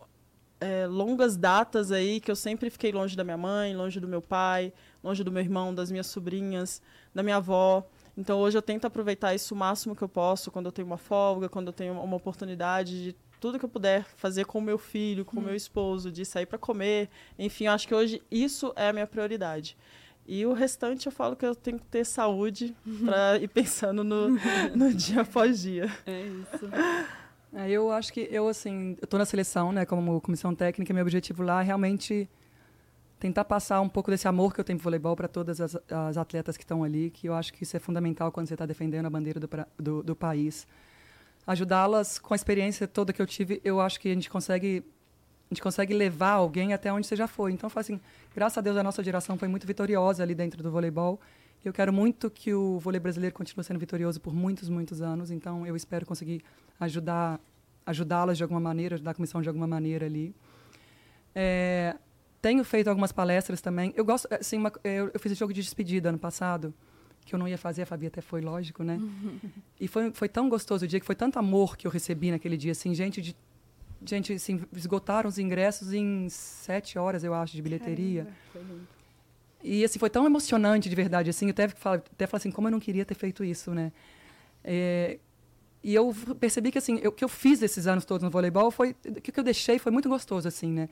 é, 0.63 0.87
longas 0.87 1.37
datas 1.37 1.91
aí 1.91 2.21
que 2.21 2.31
eu 2.31 2.37
sempre 2.37 2.71
fiquei 2.71 2.93
longe 2.93 3.17
da 3.17 3.25
minha 3.25 3.37
mãe, 3.37 3.75
longe 3.75 3.99
do 3.99 4.07
meu 4.07 4.23
pai, 4.23 4.73
longe 5.03 5.25
do 5.25 5.33
meu 5.33 5.43
irmão, 5.43 5.75
das 5.75 5.91
minhas 5.91 6.07
sobrinhas, 6.07 6.81
da 7.13 7.23
minha 7.23 7.37
avó. 7.37 7.85
Então 8.17 8.39
hoje 8.39 8.57
eu 8.57 8.63
tento 8.63 8.85
aproveitar 8.85 9.35
isso 9.35 9.55
o 9.55 9.59
máximo 9.59 9.97
que 9.97 10.03
eu 10.03 10.09
posso, 10.09 10.51
quando 10.51 10.67
eu 10.67 10.73
tenho 10.73 10.87
uma 10.87 10.99
folga, 10.99 11.49
quando 11.49 11.67
eu 11.67 11.73
tenho 11.73 12.01
uma 12.01 12.17
oportunidade 12.17 13.03
de 13.03 13.17
tudo 13.41 13.59
que 13.59 13.65
eu 13.65 13.69
puder 13.69 14.05
fazer 14.17 14.45
com 14.45 14.61
o 14.61 14.63
meu 14.63 14.79
filho, 14.79 15.25
com 15.25 15.41
o 15.41 15.43
meu 15.43 15.57
esposo, 15.57 16.13
de 16.13 16.25
sair 16.25 16.47
para 16.47 16.59
comer. 16.59 17.09
Enfim, 17.37 17.65
eu 17.65 17.73
acho 17.73 17.89
que 17.89 17.95
hoje 17.95 18.23
isso 18.31 18.73
é 18.77 18.89
a 18.89 18.93
minha 18.93 19.07
prioridade. 19.07 19.77
E 20.25 20.47
o 20.47 20.53
restante 20.53 21.07
eu 21.07 21.13
falo 21.13 21.35
que 21.35 21.45
eu 21.45 21.57
tenho 21.57 21.81
que 21.81 21.87
ter 21.87 22.07
saúde 22.07 22.77
para 23.05 23.39
ir 23.43 23.49
pensando 23.49 24.05
no, 24.05 24.29
no 24.77 24.95
dia 24.95 25.23
após 25.23 25.63
dia. 25.63 25.91
É 26.07 26.23
isso. 26.23 26.71
É, 27.55 27.71
eu 27.71 27.93
acho 27.93 28.13
que 28.13 28.27
eu, 28.31 28.49
assim, 28.49 28.97
eu 29.01 29.07
tô 29.07 29.19
na 29.19 29.27
seleção, 29.27 29.73
né, 29.73 29.85
como 29.85 30.21
comissão 30.23 30.55
técnica, 30.55 30.93
meu 30.95 31.03
objetivo 31.03 31.43
lá 31.43 31.61
é 31.61 31.65
realmente 31.65 32.29
tentar 33.21 33.45
passar 33.45 33.81
um 33.81 33.89
pouco 33.89 34.11
desse 34.11 34.27
amor 34.27 34.55
que 34.55 34.61
eu 34.61 34.65
tenho 34.65 34.79
pro 34.79 34.85
voleibol 34.85 35.15
para 35.15 35.29
todas 35.29 35.61
as, 35.61 35.77
as 35.91 36.17
atletas 36.17 36.57
que 36.57 36.65
estão 36.65 36.83
ali, 36.83 37.11
que 37.11 37.29
eu 37.29 37.35
acho 37.35 37.53
que 37.53 37.63
isso 37.63 37.77
é 37.77 37.81
fundamental 37.81 38.33
quando 38.33 38.49
você 38.49 38.55
está 38.55 38.65
defendendo 38.67 39.07
a 39.07 39.11
bandeira 39.11 39.39
do, 39.39 39.47
pra- 39.47 39.69
do, 39.79 40.03
do 40.03 40.17
país. 40.17 40.67
Ajudá-las 41.47 42.19
com 42.19 42.33
a 42.35 42.37
experiência 42.37 42.89
toda 42.89 43.13
que 43.13 43.21
eu 43.21 43.27
tive, 43.27 43.61
eu 43.65 43.81
acho 43.81 44.01
que 44.01 44.11
a 44.11 44.15
gente 44.15 44.31
consegue 44.31 44.83
a 45.51 45.55
gente 45.55 45.63
consegue 45.63 45.93
levar 45.93 46.31
alguém 46.33 46.73
até 46.73 46.91
onde 46.91 47.07
você 47.07 47.15
já 47.15 47.29
foi. 47.29 47.53
Então, 47.53 47.67
eu 47.67 47.71
falo 47.71 47.83
assim, 47.83 48.01
graças 48.35 48.57
a 48.57 48.63
Deus 48.63 48.75
a 48.79 48.83
nossa 48.83 49.05
geração 49.05 49.37
foi 49.37 49.49
muito 49.49 49.67
vitoriosa 49.67 50.23
ali 50.23 50.35
dentro 50.35 50.63
do 50.63 50.71
voleibol. 50.71 51.21
Eu 51.63 51.75
quero 51.75 51.93
muito 51.93 52.31
que 52.31 52.55
o 52.55 52.79
vôlei 52.79 52.99
brasileiro 52.99 53.35
continue 53.37 53.63
sendo 53.63 53.79
vitorioso 53.79 54.19
por 54.19 54.33
muitos, 54.35 54.71
muitos 54.71 55.03
anos. 55.03 55.31
Então, 55.31 55.67
eu 55.67 55.77
espero 55.77 56.07
conseguir 56.07 56.43
ajudar 56.81 57.41
ajudá-las 57.85 58.37
de 58.37 58.45
alguma 58.45 58.61
maneira, 58.61 58.95
ajudar 58.95 59.11
a 59.11 59.15
comissão 59.15 59.43
de 59.43 59.49
alguma 59.49 59.67
maneira 59.67 60.07
ali. 60.07 60.33
É, 61.35 61.97
tenho 62.41 62.63
feito 62.65 62.89
algumas 62.89 63.11
palestras 63.13 63.61
também. 63.61 63.93
Eu 63.97 64.05
gosto, 64.05 64.29
assim, 64.33 64.57
uma- 64.59 64.73
eu, 64.85 65.11
eu 65.13 65.19
fiz 65.21 65.33
o 65.33 65.35
jogo 65.35 65.53
de 65.53 65.61
despedida 65.63 66.09
ano 66.11 66.19
passado, 66.19 66.73
que 67.25 67.35
eu 67.35 67.39
não 67.39 67.49
ia 67.49 67.59
fazer, 67.59 67.83
a 67.83 67.87
Fabi 67.87 68.07
até 68.07 68.21
foi, 68.21 68.41
lógico, 68.41 68.83
né? 68.85 69.01
E 69.81 69.89
foi, 69.89 70.13
foi 70.13 70.29
tão 70.29 70.49
gostoso 70.49 70.85
o 70.85 70.89
dia, 70.89 71.01
que 71.01 71.07
foi 71.07 71.15
tanto 71.15 71.39
amor 71.39 71.77
que 71.77 71.87
eu 71.87 71.91
recebi 71.91 72.31
naquele 72.31 72.57
dia, 72.57 72.73
assim, 72.73 72.95
gente 72.95 73.21
de 73.21 73.35
gente 74.05 74.33
assim, 74.33 74.61
esgotaram 74.73 75.29
os 75.29 75.39
ingressos 75.39 75.93
em 75.93 76.29
sete 76.29 76.99
horas, 76.99 77.23
eu 77.23 77.33
acho, 77.35 77.55
de 77.55 77.63
bilheteria. 77.63 78.27
E 79.63 79.85
assim, 79.85 79.99
foi 80.01 80.11
tão 80.11 80.27
emocionante 80.27 80.89
de 80.89 80.95
verdade, 80.97 81.31
assim, 81.31 81.47
eu 81.47 81.51
até 81.53 81.69
falo, 81.69 81.97
até 82.13 82.27
falo 82.27 82.39
assim, 82.39 82.51
como 82.51 82.67
eu 82.67 82.73
não 82.73 82.81
queria 82.81 83.05
ter 83.05 83.15
feito 83.15 83.45
isso, 83.45 83.73
né? 83.73 83.93
É, 84.65 85.19
e 85.83 85.95
eu 85.95 86.15
percebi 86.39 86.71
que 86.71 86.79
assim, 86.79 86.97
o 87.07 87.13
que 87.13 87.25
eu 87.25 87.29
fiz 87.29 87.61
esses 87.63 87.87
anos 87.87 88.05
todos 88.05 88.23
no 88.23 88.31
voleibol 88.31 88.71
foi, 88.71 88.95
o 89.05 89.21
que 89.21 89.39
eu 89.39 89.45
deixei 89.45 89.79
foi 89.79 89.91
muito 89.91 90.09
gostoso, 90.09 90.47
assim, 90.47 90.71
né? 90.71 90.89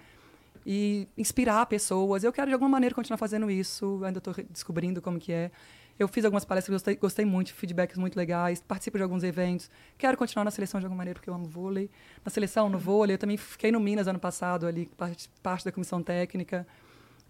E 0.67 1.07
inspirar 1.17 1.65
pessoas. 1.67 2.25
Eu 2.25 2.33
quero 2.33 2.49
de 2.49 2.53
alguma 2.53 2.69
maneira 2.69 2.95
continuar 2.95 3.17
fazendo 3.17 3.51
isso, 3.51 4.01
ainda 4.05 4.19
estou 4.19 4.35
descobrindo 4.51 5.01
como 5.01 5.19
que 5.19 5.33
é. 5.33 5.51
Eu 5.99 6.09
fiz 6.09 6.25
algumas 6.25 6.47
palestras, 6.47 6.75
gostei, 6.75 6.97
gostei 6.97 7.25
muito, 7.27 7.53
feedbacks 7.53 7.99
muito 7.99 8.17
legais, 8.17 8.61
participo 8.61 8.97
de 8.97 9.03
alguns 9.03 9.23
eventos. 9.23 9.71
Quero 9.99 10.17
continuar 10.17 10.45
na 10.45 10.51
seleção 10.51 10.81
de 10.81 10.87
alguma 10.87 10.97
maneira, 10.97 11.19
porque 11.19 11.29
eu 11.29 11.35
amo 11.35 11.45
vôlei. 11.45 11.91
Na 12.25 12.31
seleção, 12.31 12.71
no 12.71 12.79
vôlei, 12.79 13.15
eu 13.15 13.19
também 13.19 13.37
fiquei 13.37 13.71
no 13.71 13.79
Minas 13.79 14.09
ano 14.09 14.19
passado, 14.19 14.67
ali, 14.67 14.87
parte, 14.97 15.29
parte 15.43 15.65
da 15.65 15.71
comissão 15.71 16.03
técnica. 16.03 16.67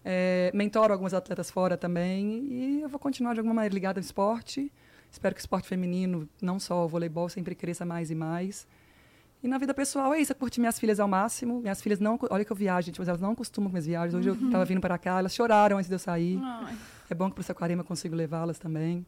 É, 0.05 0.51
mentoro 0.53 0.93
alguns 0.93 1.13
atletas 1.13 1.51
fora 1.51 1.75
também. 1.75 2.47
E 2.49 2.81
eu 2.81 2.87
vou 2.87 2.97
continuar 2.97 3.33
de 3.33 3.41
alguma 3.41 3.53
maneira 3.53 3.73
ligada 3.73 3.99
ao 3.99 4.01
esporte. 4.01 4.71
Espero 5.11 5.35
que 5.35 5.41
o 5.41 5.43
esporte 5.43 5.67
feminino, 5.67 6.27
não 6.41 6.59
só 6.59 6.85
o 6.85 6.87
voleibol, 6.87 7.27
sempre 7.27 7.53
cresça 7.53 7.85
mais 7.85 8.09
e 8.09 8.15
mais. 8.15 8.65
E 9.43 9.47
na 9.47 9.57
vida 9.57 9.73
pessoal 9.73 10.13
é 10.13 10.21
isso, 10.21 10.31
é 10.31 10.35
curtir 10.35 10.59
minhas 10.59 10.79
filhas 10.79 10.99
ao 10.99 11.07
máximo. 11.07 11.59
Minhas 11.61 11.81
filhas 11.81 11.99
não. 11.99 12.17
Olha 12.29 12.45
que 12.45 12.51
eu 12.51 12.55
viajo, 12.55 12.85
gente, 12.85 12.99
mas 12.99 13.09
elas 13.09 13.19
não 13.19 13.31
acostumam 13.31 13.69
com 13.69 13.73
minhas 13.73 13.87
viagens. 13.87 14.13
Hoje 14.13 14.29
eu 14.29 14.35
estava 14.35 14.63
vindo 14.65 14.79
para 14.79 14.97
cá, 14.97 15.19
elas 15.19 15.33
choraram 15.33 15.77
antes 15.77 15.89
de 15.89 15.95
eu 15.95 15.99
sair. 15.99 16.39
Ai, 16.41 16.77
É 17.09 17.13
bom 17.15 17.27
que 17.27 17.33
para 17.35 17.41
o 17.41 17.43
Saquarema 17.43 17.81
eu 17.81 17.85
consigo 17.85 18.15
levá-las 18.15 18.57
também. 18.57 19.05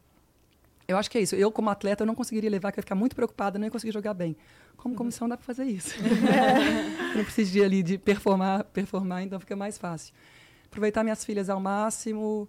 Eu 0.86 0.98
acho 0.98 1.10
que 1.10 1.16
é 1.16 1.22
isso. 1.22 1.34
Eu, 1.34 1.50
como 1.50 1.70
atleta, 1.70 2.02
eu 2.02 2.06
não 2.06 2.14
conseguiria 2.14 2.50
levar, 2.50 2.70
que 2.70 2.78
eu 2.78 2.80
ia 2.80 2.84
ficar 2.84 2.94
muito 2.94 3.16
preocupada, 3.16 3.58
não 3.58 3.64
ia 3.64 3.70
conseguir 3.70 3.92
jogar 3.92 4.12
bem. 4.12 4.36
Como 4.76 4.94
comissão, 4.94 5.26
dá 5.28 5.36
para 5.36 5.46
fazer 5.46 5.64
isso. 5.64 5.94
eu 6.02 7.16
não 7.16 7.24
preciso 7.24 7.52
de, 7.52 7.62
ali, 7.62 7.82
de 7.82 7.96
performar, 7.96 8.64
performar, 8.64 9.22
então 9.22 9.40
fica 9.40 9.56
mais 9.56 9.78
fácil. 9.78 10.12
Aproveitar 10.66 11.02
minhas 11.02 11.24
filhas 11.24 11.48
ao 11.48 11.58
máximo, 11.58 12.48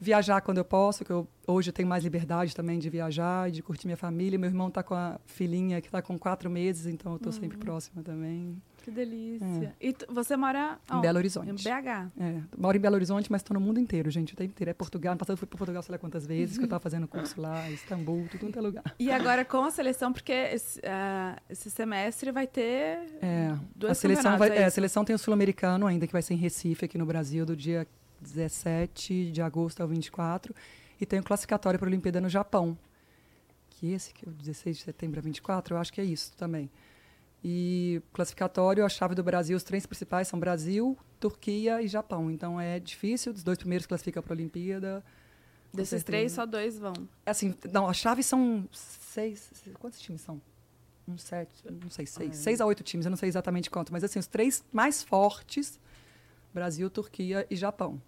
viajar 0.00 0.40
quando 0.40 0.58
eu 0.58 0.64
posso, 0.64 1.04
que 1.04 1.10
eu, 1.10 1.26
hoje 1.46 1.70
eu 1.70 1.72
tenho 1.72 1.88
mais 1.88 2.04
liberdade 2.04 2.54
também 2.54 2.78
de 2.78 2.88
viajar 2.88 3.50
de 3.50 3.62
curtir 3.62 3.86
minha 3.86 3.96
família. 3.96 4.38
Meu 4.38 4.48
irmão 4.48 4.68
está 4.68 4.82
com 4.82 4.94
a 4.94 5.18
filhinha 5.26 5.80
que 5.80 5.88
está 5.88 6.00
com 6.00 6.18
quatro 6.18 6.48
meses, 6.48 6.86
então 6.86 7.12
eu 7.12 7.16
estou 7.16 7.32
uhum. 7.32 7.38
sempre 7.40 7.58
próxima 7.58 8.02
também. 8.02 8.60
Que 8.84 8.90
delícia. 8.90 9.74
É. 9.80 9.88
E 9.88 9.94
você 10.08 10.34
mora 10.36 10.78
em 10.90 11.00
Belo 11.00 11.18
Horizonte. 11.18 11.50
Em 11.50 11.54
BH. 11.54 12.10
É, 12.18 12.40
moro 12.56 12.76
em 12.76 12.80
Belo 12.80 12.94
Horizonte, 12.94 13.30
mas 13.30 13.42
estou 13.42 13.54
no 13.54 13.60
mundo 13.60 13.78
inteiro, 13.78 14.10
gente, 14.10 14.32
o 14.32 14.36
tempo 14.36 14.52
inteiro. 14.52 14.70
É 14.70 14.74
Portugal, 14.74 15.12
no 15.14 15.18
passado 15.18 15.34
eu 15.34 15.36
fui 15.36 15.46
para 15.46 15.58
Portugal 15.58 15.82
sei 15.82 15.92
lá 15.92 15.98
quantas 15.98 16.26
vezes, 16.26 16.56
que 16.56 16.62
eu 16.62 16.66
estava 16.66 16.80
fazendo 16.80 17.06
curso 17.06 17.38
lá, 17.40 17.68
Istambul, 17.70 18.26
tudo 18.30 18.40
quanto 18.40 18.58
é 18.58 18.62
lugar. 18.62 18.84
E 18.98 19.10
agora 19.10 19.44
com 19.44 19.64
a 19.64 19.70
seleção, 19.70 20.12
porque 20.12 20.32
esse, 20.32 20.78
uh, 20.78 21.36
esse 21.50 21.70
semestre 21.70 22.30
vai 22.30 22.46
ter 22.46 22.68
é, 23.20 23.54
a 23.86 23.94
seleção 23.94 24.38
vai, 24.38 24.48
é, 24.56 24.64
a 24.64 24.70
seleção 24.70 25.04
tem 25.04 25.14
o 25.14 25.18
sul-americano 25.18 25.86
ainda, 25.86 26.06
que 26.06 26.12
vai 26.12 26.22
ser 26.22 26.34
em 26.34 26.38
Recife, 26.38 26.84
aqui 26.84 26.96
no 26.96 27.04
Brasil, 27.04 27.44
do 27.44 27.56
dia 27.56 27.86
17 28.20 29.30
de 29.30 29.42
agosto 29.42 29.80
ao 29.80 29.88
24. 29.88 30.54
E 31.00 31.06
tem 31.06 31.20
o 31.20 31.22
classificatório 31.22 31.78
para 31.78 31.88
a 31.88 31.90
Olimpíada 31.90 32.20
no 32.20 32.28
Japão. 32.28 32.76
Que 33.70 33.92
esse, 33.92 34.12
que 34.12 34.26
é 34.26 34.28
o 34.28 34.32
16 34.32 34.78
de 34.78 34.82
setembro 34.82 35.20
a 35.20 35.22
24, 35.22 35.74
eu 35.74 35.78
acho 35.78 35.92
que 35.92 36.00
é 36.00 36.04
isso 36.04 36.32
também. 36.36 36.70
E 37.42 38.02
classificatório, 38.12 38.84
a 38.84 38.88
chave 38.88 39.14
do 39.14 39.22
Brasil, 39.22 39.56
os 39.56 39.62
três 39.62 39.86
principais 39.86 40.26
são 40.26 40.40
Brasil, 40.40 40.98
Turquia 41.20 41.80
e 41.80 41.86
Japão. 41.86 42.30
Então 42.30 42.60
é 42.60 42.80
difícil, 42.80 43.32
os 43.32 43.42
dois 43.42 43.58
primeiros 43.58 43.86
classificam 43.86 44.22
para 44.22 44.32
a 44.32 44.36
Olimpíada. 44.36 45.04
Desses 45.72 46.02
três, 46.02 46.32
só 46.32 46.46
dois 46.46 46.78
vão. 46.78 46.94
Assim, 47.24 47.54
não, 47.72 47.88
a 47.88 47.92
chave 47.92 48.22
são 48.22 48.66
seis. 48.72 49.50
Quantos 49.78 50.00
times 50.00 50.22
são? 50.22 50.40
Um 51.06 51.16
sete, 51.16 51.64
não 51.70 51.90
sei, 51.90 52.06
seis. 52.06 52.30
Ah, 52.30 52.32
é. 52.32 52.36
Seis 52.36 52.60
a 52.60 52.66
oito 52.66 52.82
times, 52.82 53.06
eu 53.06 53.10
não 53.10 53.16
sei 53.16 53.28
exatamente 53.28 53.70
quanto, 53.70 53.92
mas 53.92 54.02
assim, 54.02 54.18
os 54.18 54.26
três 54.26 54.64
mais 54.72 55.02
fortes: 55.02 55.78
Brasil, 56.52 56.90
Turquia 56.90 57.46
e 57.48 57.56
Japão. 57.56 58.00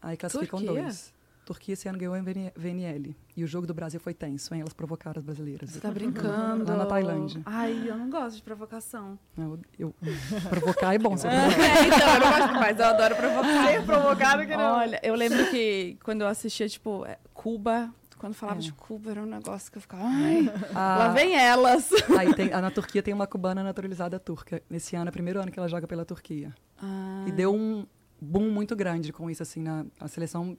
Aí 0.00 0.16
classificam 0.16 0.60
Turquia? 0.60 0.82
dois. 0.82 1.16
Turquia 1.46 1.74
esse 1.74 1.88
ano 1.88 1.96
ganhou 1.96 2.16
em 2.16 2.22
VNL. 2.56 3.16
E 3.36 3.44
o 3.44 3.46
jogo 3.46 3.68
do 3.68 3.72
Brasil 3.72 4.00
foi 4.00 4.12
tenso, 4.12 4.52
hein? 4.52 4.62
Elas 4.62 4.72
provocaram 4.72 5.20
as 5.20 5.24
brasileiras. 5.24 5.70
Você 5.70 5.78
tá 5.78 5.92
brincando? 5.92 6.64
Lá 6.68 6.76
na 6.76 6.86
Tailândia. 6.86 7.40
Ai, 7.46 7.88
eu 7.88 7.96
não 7.96 8.10
gosto 8.10 8.34
de 8.34 8.42
provocação. 8.42 9.16
Eu, 9.38 9.60
eu 9.78 9.94
provocar 10.50 10.92
é 10.92 10.98
bom, 10.98 11.16
você 11.16 11.28
é, 11.28 11.86
então, 11.86 12.14
eu 12.14 12.20
não 12.20 12.30
gosto 12.38 12.54
mais, 12.54 12.80
eu 12.80 12.86
adoro 12.86 13.14
provocar. 13.14 13.68
Ser 13.68 13.84
provocado 13.84 14.44
que 14.44 14.56
não. 14.56 14.74
Olha, 14.78 15.00
eu 15.04 15.14
lembro 15.14 15.48
que 15.48 15.96
quando 16.02 16.22
eu 16.22 16.26
assistia, 16.26 16.68
tipo, 16.68 17.06
é, 17.06 17.16
Cuba, 17.32 17.94
quando 18.18 18.34
falava 18.34 18.58
é. 18.58 18.62
de 18.62 18.72
Cuba, 18.72 19.12
era 19.12 19.22
um 19.22 19.26
negócio 19.26 19.70
que 19.70 19.78
eu 19.78 19.82
ficava, 19.82 20.02
ai, 20.02 20.52
ah, 20.74 20.96
lá 20.98 21.08
vem 21.10 21.36
elas. 21.36 21.90
Aí 22.18 22.34
tem, 22.34 22.50
na 22.50 22.72
Turquia 22.72 23.02
tem 23.04 23.14
uma 23.14 23.26
cubana 23.26 23.62
naturalizada 23.62 24.18
turca. 24.18 24.60
Esse 24.68 24.96
ano 24.96 25.08
é 25.08 25.10
o 25.10 25.12
primeiro 25.12 25.40
ano 25.40 25.52
que 25.52 25.58
ela 25.60 25.68
joga 25.68 25.86
pela 25.86 26.04
Turquia. 26.04 26.52
Ah. 26.82 27.24
E 27.28 27.30
deu 27.30 27.54
um, 27.54 27.86
boom 28.20 28.50
muito 28.50 28.74
grande 28.74 29.12
com 29.12 29.30
isso, 29.30 29.42
assim, 29.42 29.62
na 29.62 29.86
a 30.00 30.08
seleção 30.08 30.56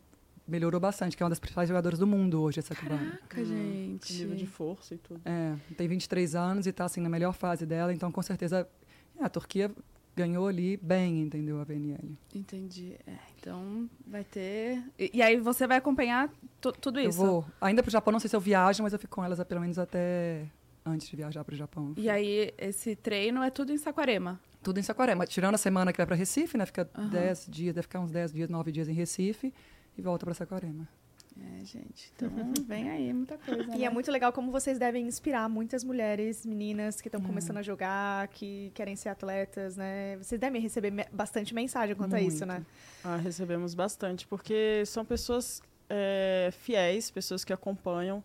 melhorou 0.47 0.79
bastante, 0.79 1.17
que 1.17 1.21
é 1.21 1.25
uma 1.25 1.29
das 1.29 1.39
principais 1.39 1.67
jogadoras 1.67 1.99
do 1.99 2.07
mundo 2.07 2.41
hoje, 2.41 2.59
essa 2.59 2.73
cubana. 2.73 3.19
Caraca, 3.27 3.43
gente. 3.43 4.13
nível 4.13 4.35
de 4.35 4.47
força 4.47 4.95
e 4.95 4.97
tudo. 4.97 5.21
É, 5.25 5.55
tem 5.75 5.87
23 5.87 6.35
anos 6.35 6.65
e 6.65 6.69
está 6.69 6.85
assim, 6.85 7.01
na 7.01 7.09
melhor 7.09 7.33
fase 7.33 7.65
dela, 7.65 7.93
então 7.93 8.11
com 8.11 8.21
certeza 8.21 8.67
é, 9.19 9.23
a 9.23 9.29
Turquia 9.29 9.69
ganhou 10.15 10.47
ali 10.47 10.77
bem, 10.77 11.21
entendeu, 11.21 11.59
a 11.61 11.63
VNL. 11.63 12.17
Entendi. 12.33 12.95
É, 13.05 13.17
então 13.37 13.87
vai 14.07 14.23
ter... 14.23 14.81
E, 14.97 15.11
e, 15.13 15.21
aí 15.21 15.37
você 15.37 15.67
vai 15.67 15.77
acompanhar 15.77 16.31
tudo 16.81 16.99
isso? 16.99 17.21
Eu 17.21 17.25
vou. 17.25 17.45
Ainda 17.61 17.83
para 17.83 17.89
o 17.89 17.91
Japão, 17.91 18.11
não 18.11 18.19
sei 18.19 18.29
se 18.29 18.35
eu 18.35 18.39
viajo, 18.39 18.81
mas 18.81 18.93
eu 18.93 18.99
fico 18.99 19.15
com 19.15 19.23
elas 19.23 19.43
pelo 19.43 19.61
menos 19.61 19.77
até 19.77 20.47
antes 20.83 21.07
de 21.07 21.15
viajar 21.15 21.43
para 21.43 21.53
o 21.53 21.57
Japão. 21.57 21.93
E 21.97 22.09
aí 22.09 22.51
esse 22.57 22.95
treino 22.95 23.43
é 23.43 23.51
tudo 23.51 23.71
em 23.71 23.77
Saquarema? 23.77 24.39
Tudo 24.61 24.79
em 24.79 24.83
Saquarema. 24.83 25.25
Tirando 25.25 25.55
a 25.55 25.57
semana 25.57 25.91
que 25.91 25.97
vai 25.97 26.05
para 26.05 26.15
Recife, 26.15 26.57
né? 26.57 26.65
Fica 26.65 26.85
10 26.85 27.45
uhum. 27.45 27.51
dias, 27.51 27.75
deve 27.75 27.83
ficar 27.83 27.99
uns 27.99 28.11
10 28.11 28.33
dias, 28.33 28.49
9 28.49 28.71
dias 28.71 28.87
em 28.87 28.93
Recife 28.93 29.53
e 29.97 30.01
volta 30.01 30.25
para 30.25 30.33
Saquarema. 30.33 30.87
É, 31.39 31.63
gente. 31.63 32.11
Então, 32.15 32.29
vem 32.65 32.89
aí 32.89 33.13
muita 33.13 33.37
coisa. 33.37 33.63
E 33.75 33.79
né? 33.79 33.85
é 33.85 33.89
muito 33.89 34.11
legal 34.11 34.33
como 34.33 34.51
vocês 34.51 34.79
devem 34.79 35.05
inspirar 35.05 35.47
muitas 35.47 35.83
mulheres, 35.83 36.45
meninas 36.45 36.99
que 36.99 37.07
estão 37.07 37.21
hum. 37.21 37.25
começando 37.25 37.57
a 37.57 37.61
jogar, 37.61 38.27
que 38.29 38.71
querem 38.73 38.95
ser 38.95 39.09
atletas, 39.09 39.75
né? 39.75 40.17
Vocês 40.17 40.39
devem 40.39 40.61
receber 40.61 40.91
me 40.91 41.05
bastante 41.11 41.53
mensagem 41.53 41.95
quanto 41.95 42.11
muito. 42.11 42.23
a 42.23 42.27
isso, 42.27 42.45
né? 42.45 42.65
Ah, 43.03 43.17
recebemos 43.17 43.75
bastante, 43.75 44.25
porque 44.25 44.83
são 44.85 45.05
pessoas 45.05 45.61
é, 45.89 46.49
fiéis, 46.51 47.11
pessoas 47.11 47.43
que 47.43 47.53
acompanham. 47.53 48.23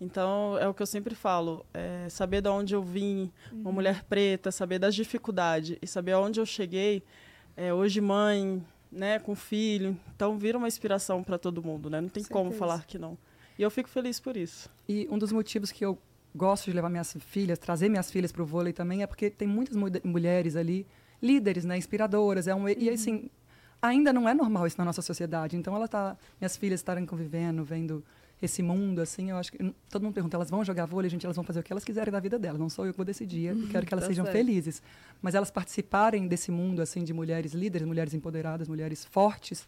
Então, 0.00 0.56
é 0.58 0.68
o 0.68 0.74
que 0.74 0.82
eu 0.82 0.86
sempre 0.86 1.14
falo, 1.14 1.66
é 1.74 2.08
saber 2.08 2.40
de 2.40 2.48
onde 2.48 2.74
eu 2.74 2.82
vim, 2.82 3.32
uhum. 3.52 3.60
uma 3.62 3.72
mulher 3.72 4.04
preta, 4.04 4.52
saber 4.52 4.78
das 4.78 4.94
dificuldades 4.94 5.76
e 5.82 5.86
saber 5.86 6.12
aonde 6.12 6.38
eu 6.38 6.46
cheguei. 6.46 7.02
É, 7.56 7.74
hoje, 7.74 8.00
mãe, 8.00 8.64
né, 8.92 9.18
com 9.18 9.34
filho. 9.34 9.98
Então, 10.14 10.38
vira 10.38 10.56
uma 10.56 10.68
inspiração 10.68 11.22
para 11.24 11.36
todo 11.36 11.62
mundo, 11.62 11.90
né? 11.90 12.00
Não 12.00 12.08
tem 12.08 12.22
como 12.22 12.52
falar 12.52 12.86
que 12.86 12.98
não. 12.98 13.18
E 13.58 13.62
eu 13.62 13.70
fico 13.70 13.88
feliz 13.88 14.20
por 14.20 14.36
isso. 14.36 14.70
E 14.88 15.08
um 15.10 15.18
dos 15.18 15.32
motivos 15.32 15.72
que 15.72 15.84
eu 15.84 15.98
gosto 16.34 16.66
de 16.66 16.72
levar 16.72 16.88
minhas 16.88 17.16
filhas, 17.18 17.58
trazer 17.58 17.88
minhas 17.88 18.08
filhas 18.10 18.30
para 18.30 18.42
o 18.42 18.46
vôlei 18.46 18.72
também, 18.72 19.02
é 19.02 19.06
porque 19.06 19.28
tem 19.28 19.48
muitas 19.48 19.76
mu 19.76 19.86
mulheres 20.04 20.54
ali, 20.54 20.86
líderes, 21.20 21.64
né, 21.64 21.76
inspiradoras. 21.76 22.46
É 22.46 22.54
um, 22.54 22.62
uhum. 22.62 22.68
E, 22.68 22.88
assim, 22.88 23.28
ainda 23.82 24.12
não 24.12 24.28
é 24.28 24.34
normal 24.34 24.66
isso 24.68 24.78
na 24.78 24.84
nossa 24.84 25.02
sociedade. 25.02 25.56
Então, 25.56 25.74
ela 25.74 25.88
tá, 25.88 26.16
minhas 26.40 26.56
filhas 26.56 26.78
estarem 26.78 27.04
convivendo, 27.04 27.64
vendo 27.64 28.04
esse 28.40 28.62
mundo, 28.62 29.00
assim, 29.00 29.30
eu 29.30 29.36
acho 29.36 29.52
que 29.52 29.74
todo 29.90 30.02
mundo 30.02 30.14
pergunta, 30.14 30.36
elas 30.36 30.50
vão 30.50 30.64
jogar 30.64 30.86
vôlei, 30.86 31.10
gente, 31.10 31.26
elas 31.26 31.36
vão 31.36 31.44
fazer 31.44 31.60
o 31.60 31.62
que 31.62 31.72
elas 31.72 31.84
quiserem 31.84 32.12
da 32.12 32.20
vida 32.20 32.38
delas, 32.38 32.58
não 32.58 32.68
sou 32.68 32.86
eu 32.86 32.92
que 32.92 32.96
vou 32.96 33.04
decidir, 33.04 33.46
eu 33.46 33.68
quero 33.68 33.84
que 33.84 33.92
elas 33.92 34.04
tá 34.04 34.08
sejam 34.08 34.24
certo. 34.24 34.36
felizes. 34.36 34.82
Mas 35.20 35.34
elas 35.34 35.50
participarem 35.50 36.28
desse 36.28 36.50
mundo, 36.50 36.80
assim, 36.80 37.02
de 37.02 37.12
mulheres 37.12 37.52
líderes, 37.52 37.86
mulheres 37.86 38.14
empoderadas, 38.14 38.68
mulheres 38.68 39.04
fortes, 39.04 39.66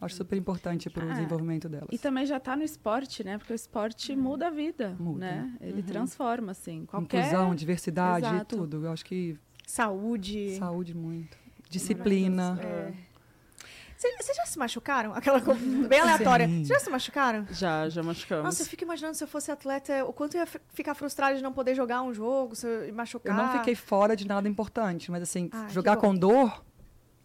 acho 0.00 0.16
super 0.16 0.36
importante 0.36 0.88
para 0.90 1.04
o 1.04 1.08
ah, 1.08 1.12
desenvolvimento 1.12 1.68
delas. 1.68 1.88
E 1.90 1.98
também 1.98 2.26
já 2.26 2.36
está 2.36 2.54
no 2.54 2.62
esporte, 2.62 3.24
né? 3.24 3.38
Porque 3.38 3.52
o 3.52 3.56
esporte 3.56 4.12
uhum. 4.12 4.18
muda 4.18 4.48
a 4.48 4.50
vida, 4.50 4.94
muda. 4.98 5.20
né? 5.20 5.56
Ele 5.60 5.80
uhum. 5.80 5.82
transforma, 5.82 6.52
assim, 6.52 6.84
qualquer... 6.86 7.26
Inclusão, 7.26 7.54
diversidade, 7.54 8.26
Exato. 8.26 8.56
tudo. 8.56 8.84
Eu 8.84 8.92
acho 8.92 9.04
que... 9.04 9.36
Saúde. 9.66 10.56
Saúde, 10.56 10.94
muito. 10.94 11.36
Disciplina. 11.70 12.58
É. 12.62 12.92
Vocês 14.20 14.36
já 14.36 14.46
se 14.46 14.58
machucaram? 14.58 15.14
Aquela 15.14 15.40
coisa 15.40 15.60
bem 15.88 16.00
aleatória. 16.00 16.46
Vocês 16.46 16.68
já 16.68 16.80
se 16.80 16.90
machucaram? 16.90 17.46
Já, 17.50 17.88
já 17.88 18.02
machucamos. 18.02 18.44
Nossa, 18.44 18.62
eu 18.62 18.66
fico 18.66 18.84
imaginando 18.84 19.16
se 19.16 19.24
eu 19.24 19.28
fosse 19.28 19.50
atleta, 19.50 20.04
o 20.04 20.12
quanto 20.12 20.36
eu 20.36 20.40
ia 20.40 20.46
ficar 20.72 20.94
frustrada 20.94 21.36
de 21.36 21.42
não 21.42 21.52
poder 21.52 21.74
jogar 21.74 22.02
um 22.02 22.12
jogo, 22.12 22.54
se 22.54 22.66
eu 22.66 22.94
machucar. 22.94 23.36
Eu 23.36 23.42
não 23.42 23.52
fiquei 23.52 23.74
fora 23.74 24.16
de 24.16 24.26
nada 24.26 24.48
importante, 24.48 25.10
mas 25.10 25.22
assim, 25.22 25.48
ah, 25.52 25.68
jogar 25.68 25.96
com 25.96 26.14
dor, 26.14 26.62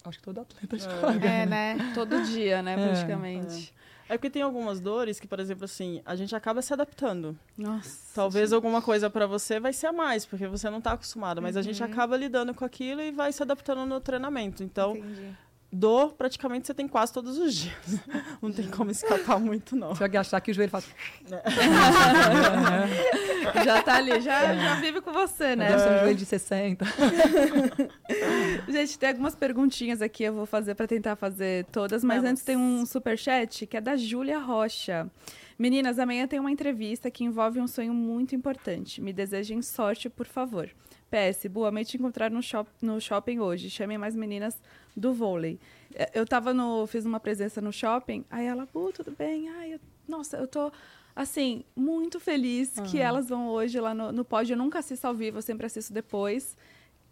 acho 0.06 0.20
que 0.20 0.24
todo 0.24 0.40
atleta 0.40 0.76
é. 0.76 0.80
joga. 0.80 1.28
É, 1.28 1.46
né? 1.46 1.92
Todo 1.94 2.22
dia, 2.24 2.62
né, 2.62 2.74
é. 2.74 2.88
praticamente. 2.88 3.74
É. 3.76 3.90
É 4.10 4.18
porque 4.18 4.32
tem 4.32 4.42
algumas 4.42 4.80
dores 4.80 5.20
que, 5.20 5.28
por 5.28 5.40
exemplo, 5.40 5.66
assim, 5.66 6.02
a 6.04 6.16
gente 6.16 6.36
acaba 6.36 6.64
se 6.64 6.74
adaptando. 6.74 7.38
Nossa. 7.56 7.96
Talvez 8.16 8.50
gente. 8.50 8.56
alguma 8.56 8.82
coisa 8.82 9.08
para 9.08 9.28
você 9.28 9.60
vai 9.60 9.72
ser 9.72 9.86
a 9.86 9.94
mais, 9.94 10.26
porque 10.26 10.48
você 10.48 10.68
não 10.68 10.80
está 10.80 10.94
acostumado, 10.94 11.40
mas 11.44 11.56
uhum. 11.56 11.60
a 11.60 11.64
gente 11.64 11.84
uhum. 11.84 11.92
acaba 11.92 12.18
lidando 12.18 12.52
com 12.52 12.66
aquilo 12.66 13.02
e 13.02 13.12
vai 13.12 13.32
se 13.32 13.44
adaptando 13.44 13.86
no 13.86 14.00
treinamento. 14.00 14.64
Então, 14.64 14.98
Entendi 14.98 15.38
dor 15.72 16.14
praticamente 16.14 16.66
você 16.66 16.74
tem 16.74 16.88
quase 16.88 17.14
todos 17.14 17.38
os 17.38 17.54
dias. 17.54 17.76
Não 18.42 18.52
tem 18.52 18.68
como 18.68 18.90
escapar 18.90 19.40
muito, 19.40 19.76
não. 19.76 19.90
Você 19.90 20.08
vai 20.08 20.18
achar 20.18 20.42
que 20.42 20.52
o 20.52 20.54
joelho 20.54 20.72
faz. 20.72 20.88
já 23.64 23.82
tá 23.82 23.96
ali, 23.96 24.20
já, 24.22 24.56
já 24.56 24.76
vive 24.76 25.02
com 25.02 25.12
você, 25.12 25.56
né? 25.56 25.74
Eu 25.74 25.80
sou 25.80 25.92
um 25.92 26.00
joelho 26.00 26.16
de 26.16 26.26
60. 26.26 26.86
Gente, 28.70 28.98
tem 28.98 29.10
algumas 29.10 29.36
perguntinhas 29.36 30.02
aqui, 30.02 30.24
eu 30.24 30.34
vou 30.34 30.46
fazer 30.46 30.76
para 30.76 30.88
tentar 30.88 31.16
fazer 31.16 31.66
todas, 31.66 32.04
mas 32.04 32.18
Vamos. 32.18 32.32
antes 32.32 32.44
tem 32.44 32.58
um 32.58 32.86
super 32.86 33.18
chat 33.18 33.68
que 33.68 33.78
é 33.78 33.82
da 33.82 33.96
Júlia 33.96 34.40
Rocha. 34.40 35.10
Meninas, 35.58 36.00
amanhã 36.00 36.26
tem 36.26 36.40
uma 36.40 36.52
entrevista 36.52 37.12
que 37.12 37.26
envolve 37.26 37.60
um 37.60 37.68
sonho 37.68 37.94
muito 37.94 38.34
importante. 38.34 39.02
Me 39.02 39.12
desejem 39.12 39.62
sorte, 39.62 40.10
por 40.10 40.26
favor. 40.26 40.70
PS, 41.10 41.48
boa 41.48 41.72
noite 41.72 41.92
te 41.92 41.98
encontrar 41.98 42.30
no, 42.30 42.42
shop, 42.42 42.70
no 42.82 43.02
shopping 43.02 43.40
hoje. 43.40 43.70
Chamem 43.70 43.98
mais 43.98 44.16
meninas 44.16 44.62
do 44.96 45.14
vôlei. 45.14 45.60
É, 45.94 46.12
eu 46.14 46.26
tava 46.26 46.54
no. 46.54 46.86
fiz 46.88 47.06
uma 47.06 47.20
presença 47.20 47.62
no 47.62 47.72
shopping, 47.72 48.26
aí 48.30 48.46
ela, 48.46 48.68
Bu, 48.72 48.92
tudo 48.92 49.12
bem? 49.12 49.50
Ai, 49.50 49.74
eu, 49.74 49.80
nossa, 50.08 50.38
eu 50.38 50.48
tô 50.48 50.72
assim, 51.16 51.66
muito 51.76 52.20
feliz 52.20 52.78
uhum. 52.78 52.84
que 52.84 53.00
elas 53.00 53.28
vão 53.28 53.48
hoje 53.50 53.80
lá 53.80 53.94
no, 53.94 54.12
no 54.12 54.24
pódio. 54.24 54.54
Eu 54.54 54.58
nunca 54.58 54.80
assisto 54.80 55.06
ao 55.06 55.14
vivo, 55.14 55.38
eu 55.38 55.42
sempre 55.42 55.66
assisto 55.66 55.92
depois. 55.92 56.56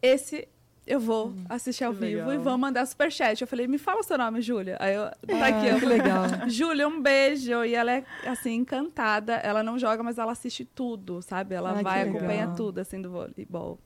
Esse 0.01 0.47
eu 0.87 1.01
vou 1.01 1.27
hum, 1.27 1.43
assistir 1.49 1.83
ao 1.83 1.91
vivo 1.91 2.29
legal. 2.29 2.33
e 2.33 2.37
vou 2.37 2.57
mandar 2.57 2.85
superchat. 2.85 3.41
Eu 3.41 3.47
falei, 3.47 3.67
me 3.67 3.77
fala 3.77 3.99
o 3.99 4.03
seu 4.03 4.17
nome, 4.17 4.41
Júlia. 4.41 4.77
Aí 4.79 4.95
eu, 4.95 5.11
tá 5.27 5.47
aqui. 5.47 5.67
Eu, 5.67 5.79
que 5.79 5.85
legal. 5.85 6.23
Júlia, 6.47 6.87
um 6.87 7.01
beijo. 7.01 7.65
E 7.65 7.75
ela 7.75 7.91
é, 7.91 8.05
assim, 8.25 8.53
encantada. 8.53 9.33
Ela 9.33 9.61
não 9.61 9.77
joga, 9.77 10.01
mas 10.01 10.17
ela 10.17 10.31
assiste 10.31 10.63
tudo, 10.63 11.21
sabe? 11.21 11.55
Ela 11.55 11.73
Ai, 11.73 11.83
vai, 11.83 12.01
acompanha 12.03 12.53
tudo, 12.55 12.79
assim, 12.79 13.01
do 13.01 13.11
voleibol. 13.11 13.77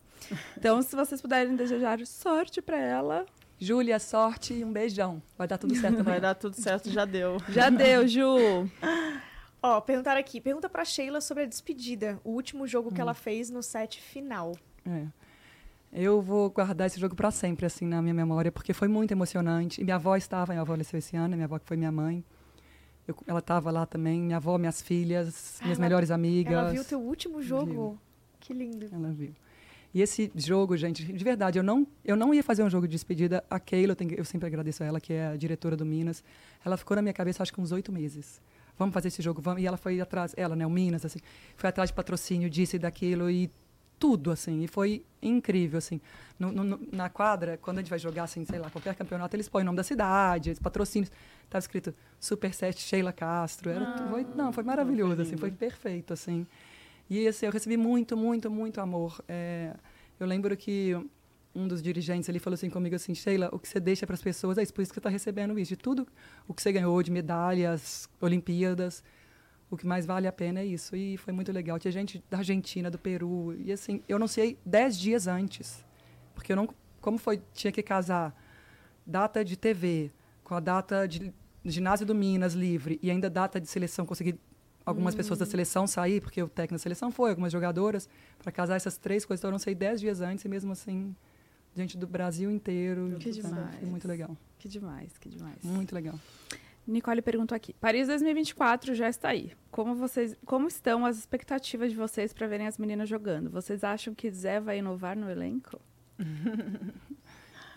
Então, 0.56 0.80
se 0.84 0.96
vocês 0.96 1.20
puderem 1.20 1.56
desejar 1.56 2.00
sorte 2.06 2.62
para 2.62 2.78
ela. 2.78 3.26
Júlia, 3.64 4.00
sorte 4.00 4.56
e 4.56 4.66
um 4.66 4.74
beijão. 4.74 5.22
Vai 5.38 5.48
dar 5.48 5.60
tudo 5.60 5.76
certo. 5.76 6.02
Vai 6.04 6.20
dar 6.20 6.34
tudo 6.34 6.56
certo, 6.56 6.90
já 6.90 7.06
deu. 7.06 7.38
Já 7.50 7.70
deu, 7.70 8.08
Ju. 8.08 8.26
Ó, 9.62 9.80
perguntaram 9.80 10.20
aqui. 10.20 10.42
Pergunta 10.42 10.68
pra 10.68 10.84
Sheila 10.84 11.22
sobre 11.22 11.44
a 11.44 11.46
despedida. 11.46 12.20
O 12.24 12.32
último 12.32 12.66
jogo 12.68 12.92
que 12.92 13.00
ela 13.00 13.14
fez 13.14 13.52
no 13.52 13.62
set 13.62 14.02
final. 14.02 14.56
É. 14.84 15.06
Eu 15.94 16.22
vou 16.22 16.50
guardar 16.50 16.88
esse 16.88 17.00
jogo 17.00 17.16
para 17.16 17.30
sempre, 17.30 17.68
assim, 17.68 17.86
na 17.86 18.02
minha 18.02 18.14
memória, 18.16 18.52
porque 18.52 18.74
foi 18.74 18.88
muito 18.88 19.12
emocionante. 19.12 19.80
E 19.80 19.84
minha 19.84 19.98
avó 19.98 20.16
estava, 20.16 20.54
minha 20.54 20.62
avó 20.62 20.74
faleceu 20.74 20.98
esse 20.98 21.16
ano, 21.16 21.36
minha 21.36 21.46
avó 21.46 21.60
que 21.60 21.66
foi 21.68 21.78
minha 21.78 21.92
mãe. 21.92 22.24
Eu- 23.08 23.16
ela 23.28 23.40
estava 23.40 23.70
lá 23.70 23.86
também, 23.86 24.20
minha 24.22 24.38
avó, 24.38 24.58
minhas 24.58 24.82
filhas, 24.82 25.60
minhas 25.62 25.78
Ela- 25.78 25.86
melhores 25.88 26.10
amigas. 26.10 26.54
Ela 26.54 26.72
viu 26.72 26.82
o 26.82 26.86
teu 26.86 27.00
último 27.00 27.42
jogo. 27.44 28.00
Que 28.40 28.54
lindo. 28.54 28.88
Ela 28.92 29.12
viu. 29.12 29.36
E 29.94 30.02
esse 30.02 30.32
jogo, 30.36 30.78
gente, 30.78 31.04
de 31.04 31.24
verdade, 31.24 31.60
eu 31.60 31.64
não, 31.64 31.86
eu 32.06 32.16
não 32.16 32.34
ia 32.34 32.42
fazer 32.44 32.64
um 32.64 32.70
jogo 32.70 32.88
de 32.88 32.92
despedida. 32.92 33.44
A 33.50 33.60
Keila, 33.60 33.92
eu, 33.92 33.96
tenho- 33.96 34.14
eu 34.14 34.24
sempre 34.24 34.48
agradeço 34.48 34.82
a 34.84 34.86
ela, 34.86 35.02
que 35.02 35.12
é 35.14 35.28
a 35.28 35.36
diretora 35.36 35.76
do 35.76 35.86
Minas. 35.86 36.24
Ela 36.64 36.78
ficou 36.78 36.96
na 36.96 37.02
minha 37.02 37.14
cabeça, 37.14 37.44
acho 37.44 37.54
que 37.54 37.60
uns 37.60 37.72
oito 37.74 37.92
meses. 37.92 38.42
Vamos 38.80 38.94
fazer 38.94 39.10
esse 39.10 39.22
jogo, 39.22 39.42
vamos. 39.42 39.62
E 39.62 39.68
ela 39.68 39.78
foi 39.78 40.00
atrás, 40.00 40.34
ela, 40.38 40.56
né, 40.56 40.66
o 40.66 40.70
Minas, 40.70 41.06
assim, 41.06 41.20
foi 41.58 41.70
atrás 41.70 41.90
de 41.90 41.94
patrocínio, 41.94 42.50
disso 42.50 42.78
e 42.78 42.80
daquilo, 42.80 43.30
e 43.30 43.52
tudo, 44.00 44.32
assim. 44.32 44.64
E 44.64 44.68
foi 44.68 45.04
incrível, 45.22 45.78
assim. 45.78 46.00
No- 46.40 46.52
no- 46.52 46.80
na 46.92 47.10
quadra, 47.10 47.58
quando 47.62 47.78
a 47.80 47.82
gente 47.82 47.90
vai 47.90 48.00
jogar, 48.00 48.24
assim, 48.24 48.46
sei 48.46 48.58
lá, 48.60 48.70
qualquer 48.70 48.96
campeonato, 48.96 49.36
eles 49.36 49.48
põem 49.50 49.62
o 49.62 49.66
nome 49.66 49.76
da 49.76 49.84
cidade, 49.84 50.52
os 50.52 50.58
patrocínios. 50.60 51.12
Estava 51.44 51.60
escrito 51.60 51.94
Super 52.20 52.54
7 52.54 52.80
Sheila 52.82 53.12
Castro. 53.12 53.70
Era, 53.70 53.94
foi, 54.10 54.26
não, 54.36 54.54
foi 54.54 54.64
maravilhoso, 54.64 55.22
assim, 55.22 55.36
foi 55.38 55.52
perfeito, 55.52 56.14
assim. 56.14 56.48
E 57.12 57.28
assim, 57.28 57.46
eu 57.46 57.52
recebi 57.52 57.76
muito, 57.76 58.16
muito, 58.16 58.50
muito 58.50 58.80
amor. 58.80 59.22
É, 59.28 59.76
eu 60.18 60.26
lembro 60.26 60.56
que 60.56 60.96
um 61.54 61.68
dos 61.68 61.82
dirigentes 61.82 62.30
ali 62.30 62.40
falou 62.40 62.54
assim 62.54 62.70
comigo 62.70 62.96
assim, 62.96 63.14
Sheila, 63.14 63.50
o 63.52 63.60
que 63.60 63.68
você 63.68 63.82
deixa 63.82 64.08
para 64.08 64.14
as 64.14 64.22
pessoas 64.22 64.58
é 64.58 64.64
isso, 64.64 64.74
por 64.74 64.82
isso 64.82 64.92
que 64.92 64.96
você 64.96 65.00
está 65.00 65.10
recebendo 65.10 65.60
isso. 65.60 65.68
De 65.68 65.76
tudo 65.76 66.08
o 66.48 66.54
que 66.54 66.62
você 66.62 66.72
ganhou 66.72 67.04
de 67.04 67.12
medalhas, 67.12 68.08
Olimpíadas, 68.22 69.04
o 69.70 69.76
que 69.76 69.86
mais 69.86 70.06
vale 70.06 70.26
a 70.26 70.32
pena 70.32 70.62
é 70.62 70.66
isso. 70.66 70.96
E 70.96 71.18
foi 71.18 71.34
muito 71.34 71.52
legal. 71.52 71.78
Tinha 71.78 71.92
gente 71.92 72.24
da 72.30 72.38
Argentina, 72.38 72.90
do 72.90 72.98
Peru. 72.98 73.58
E 73.60 73.74
assim, 73.74 74.02
eu 74.08 74.18
não 74.18 74.28
dez 74.66 74.98
dias 74.98 75.28
antes. 75.28 75.84
Porque 76.34 76.54
eu 76.54 76.56
não. 76.56 76.70
Como 77.02 77.18
foi, 77.18 77.42
tinha 77.54 77.74
que 77.74 77.84
casar 77.84 78.34
data 79.06 79.44
de 79.44 79.58
TV 79.58 80.12
com 80.46 80.56
a 80.56 80.62
data 80.62 81.06
de 81.06 81.34
ginásio 81.66 82.06
do 82.06 82.16
Minas 82.16 82.54
livre 82.54 82.98
e 83.04 83.12
ainda 83.12 83.30
data 83.30 83.60
de 83.60 83.68
seleção, 83.68 84.06
consegui 84.06 84.40
algumas 84.86 85.16
pessoas 85.16 85.40
da 85.40 85.46
seleção 85.46 85.86
sair, 85.88 86.22
porque 86.22 86.42
o 86.42 86.48
técnico 86.48 86.76
da 86.76 86.80
seleção 86.80 87.12
foi, 87.12 87.30
algumas 87.30 87.52
jogadoras, 87.52 88.10
para 88.40 88.52
casar 88.52 88.76
essas 88.76 88.98
três 88.98 89.26
coisas. 89.26 89.42
Então 89.42 89.50
eu 89.50 89.54
não 89.54 89.60
sei 89.60 89.76
dez 89.76 90.00
dias 90.00 90.22
antes 90.22 90.44
e 90.46 90.50
mesmo 90.50 90.72
assim, 90.72 91.16
gente 91.76 91.98
do 91.98 92.08
Brasil 92.08 92.50
inteiro. 92.52 93.16
Que 93.20 93.34
sabe? 93.34 93.48
demais. 93.48 93.76
Foi 93.76 93.90
muito 93.90 94.08
legal. 94.08 94.38
Que 94.58 94.68
demais, 94.68 95.18
que 95.18 95.30
demais. 95.30 95.64
Muito 95.64 95.94
legal. 95.94 96.20
Nicole 96.86 97.22
perguntou 97.22 97.56
aqui: 97.56 97.74
Paris 97.74 98.08
2024 98.08 98.96
já 98.96 99.08
está 99.08 99.30
aí. 99.30 99.54
Como 99.70 99.96
vocês, 99.96 100.36
como 100.46 100.68
estão 100.68 101.06
as 101.06 101.18
expectativas 101.18 101.92
de 101.92 101.98
vocês 101.98 102.34
para 102.34 102.48
verem 102.48 102.68
as 102.68 102.78
meninas 102.78 103.08
jogando? 103.08 103.50
Vocês 103.50 103.84
acham 103.84 104.14
que 104.14 104.30
Zé 104.32 104.60
vai 104.60 104.80
inovar 104.80 105.18
no 105.18 105.30
elenco? 105.30 105.80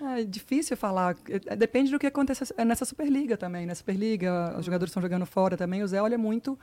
É 0.02 0.24
difícil 0.24 0.76
falar. 0.76 1.16
É, 1.47 1.56
Depende 1.56 1.90
do 1.90 1.98
que 1.98 2.06
acontece 2.06 2.52
é 2.56 2.64
nessa 2.64 2.85
Superliga 2.85 3.36
também. 3.36 3.64
Na 3.64 3.74
Superliga, 3.74 4.55
os 4.59 4.66
jogadores 4.66 4.90
estão 4.90 5.01
jogando 5.01 5.24
fora 5.24 5.56
também. 5.56 5.82
O 5.82 5.89
Zé 5.89 6.02
olha 6.02 6.18
muito 6.18 6.59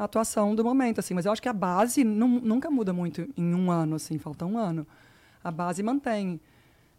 a 0.00 0.04
atuação 0.04 0.54
do 0.54 0.64
momento, 0.64 0.98
assim. 0.98 1.12
Mas 1.14 1.26
eu 1.26 1.32
acho 1.32 1.42
que 1.42 1.48
a 1.48 1.52
base 1.52 2.02
nu- 2.04 2.40
nunca 2.40 2.70
muda 2.70 2.92
muito 2.92 3.28
em 3.36 3.54
um 3.54 3.70
ano, 3.70 3.96
assim. 3.96 4.18
Falta 4.18 4.46
um 4.46 4.56
ano. 4.56 4.86
A 5.44 5.50
base 5.50 5.82
mantém. 5.82 6.40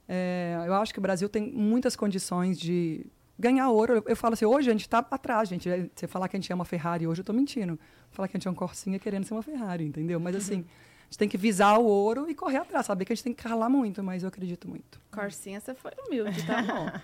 É, 0.08 0.64
eu 0.68 0.74
acho 0.76 0.94
que 0.94 1.00
o 1.00 1.02
Brasil 1.02 1.28
tem 1.30 1.52
muitas 1.52 1.96
condições 1.96 2.60
de 2.60 3.06
ganhar 3.40 3.70
ouro. 3.70 3.96
Eu, 3.96 4.04
eu 4.08 4.16
falo 4.16 4.34
assim, 4.34 4.46
hoje 4.46 4.70
a 4.70 4.74
gente 4.74 4.82
está 4.82 5.00
atrás, 5.00 5.50
gente. 5.50 5.70
É, 5.70 5.88
Você 5.96 6.08
falar 6.08 6.28
que 6.28 6.36
a 6.36 6.40
gente 6.40 6.52
é 6.52 6.56
uma 6.56 6.66
Ferrari 6.66 7.08
hoje, 7.08 7.22
eu 7.22 7.24
estou 7.24 7.36
mentindo. 7.36 7.80
Falar 8.12 8.28
que 8.28 8.36
a 8.36 8.40
gente 8.40 8.48
é 8.48 8.52
um 8.52 8.56
Corsinha 8.56 9.00
querendo 9.00 9.24
ser 9.24 9.34
uma 9.34 9.42
Ferrari, 9.42 9.86
entendeu? 9.86 10.20
Mas 10.20 10.36
assim, 10.36 10.60
a 10.60 11.04
gente 11.06 11.18
tem 11.18 11.30
que 11.30 11.38
visar 11.38 11.78
o 11.80 11.86
ouro 11.86 12.30
e 12.30 12.36
correr 12.36 12.58
atrás. 12.58 12.86
Saber 12.86 13.06
que 13.06 13.14
a 13.14 13.16
gente 13.16 13.24
tem 13.24 13.34
que 13.34 13.48
ralar 13.48 13.70
muito, 13.70 14.04
mas 14.04 14.22
eu 14.24 14.30
acredito 14.30 14.68
muito. 14.70 15.00
Corsinha, 15.12 15.60
você 15.60 15.74
foi 15.74 15.92
humilde, 16.06 16.46
tá 16.46 16.62
bom. 16.62 16.88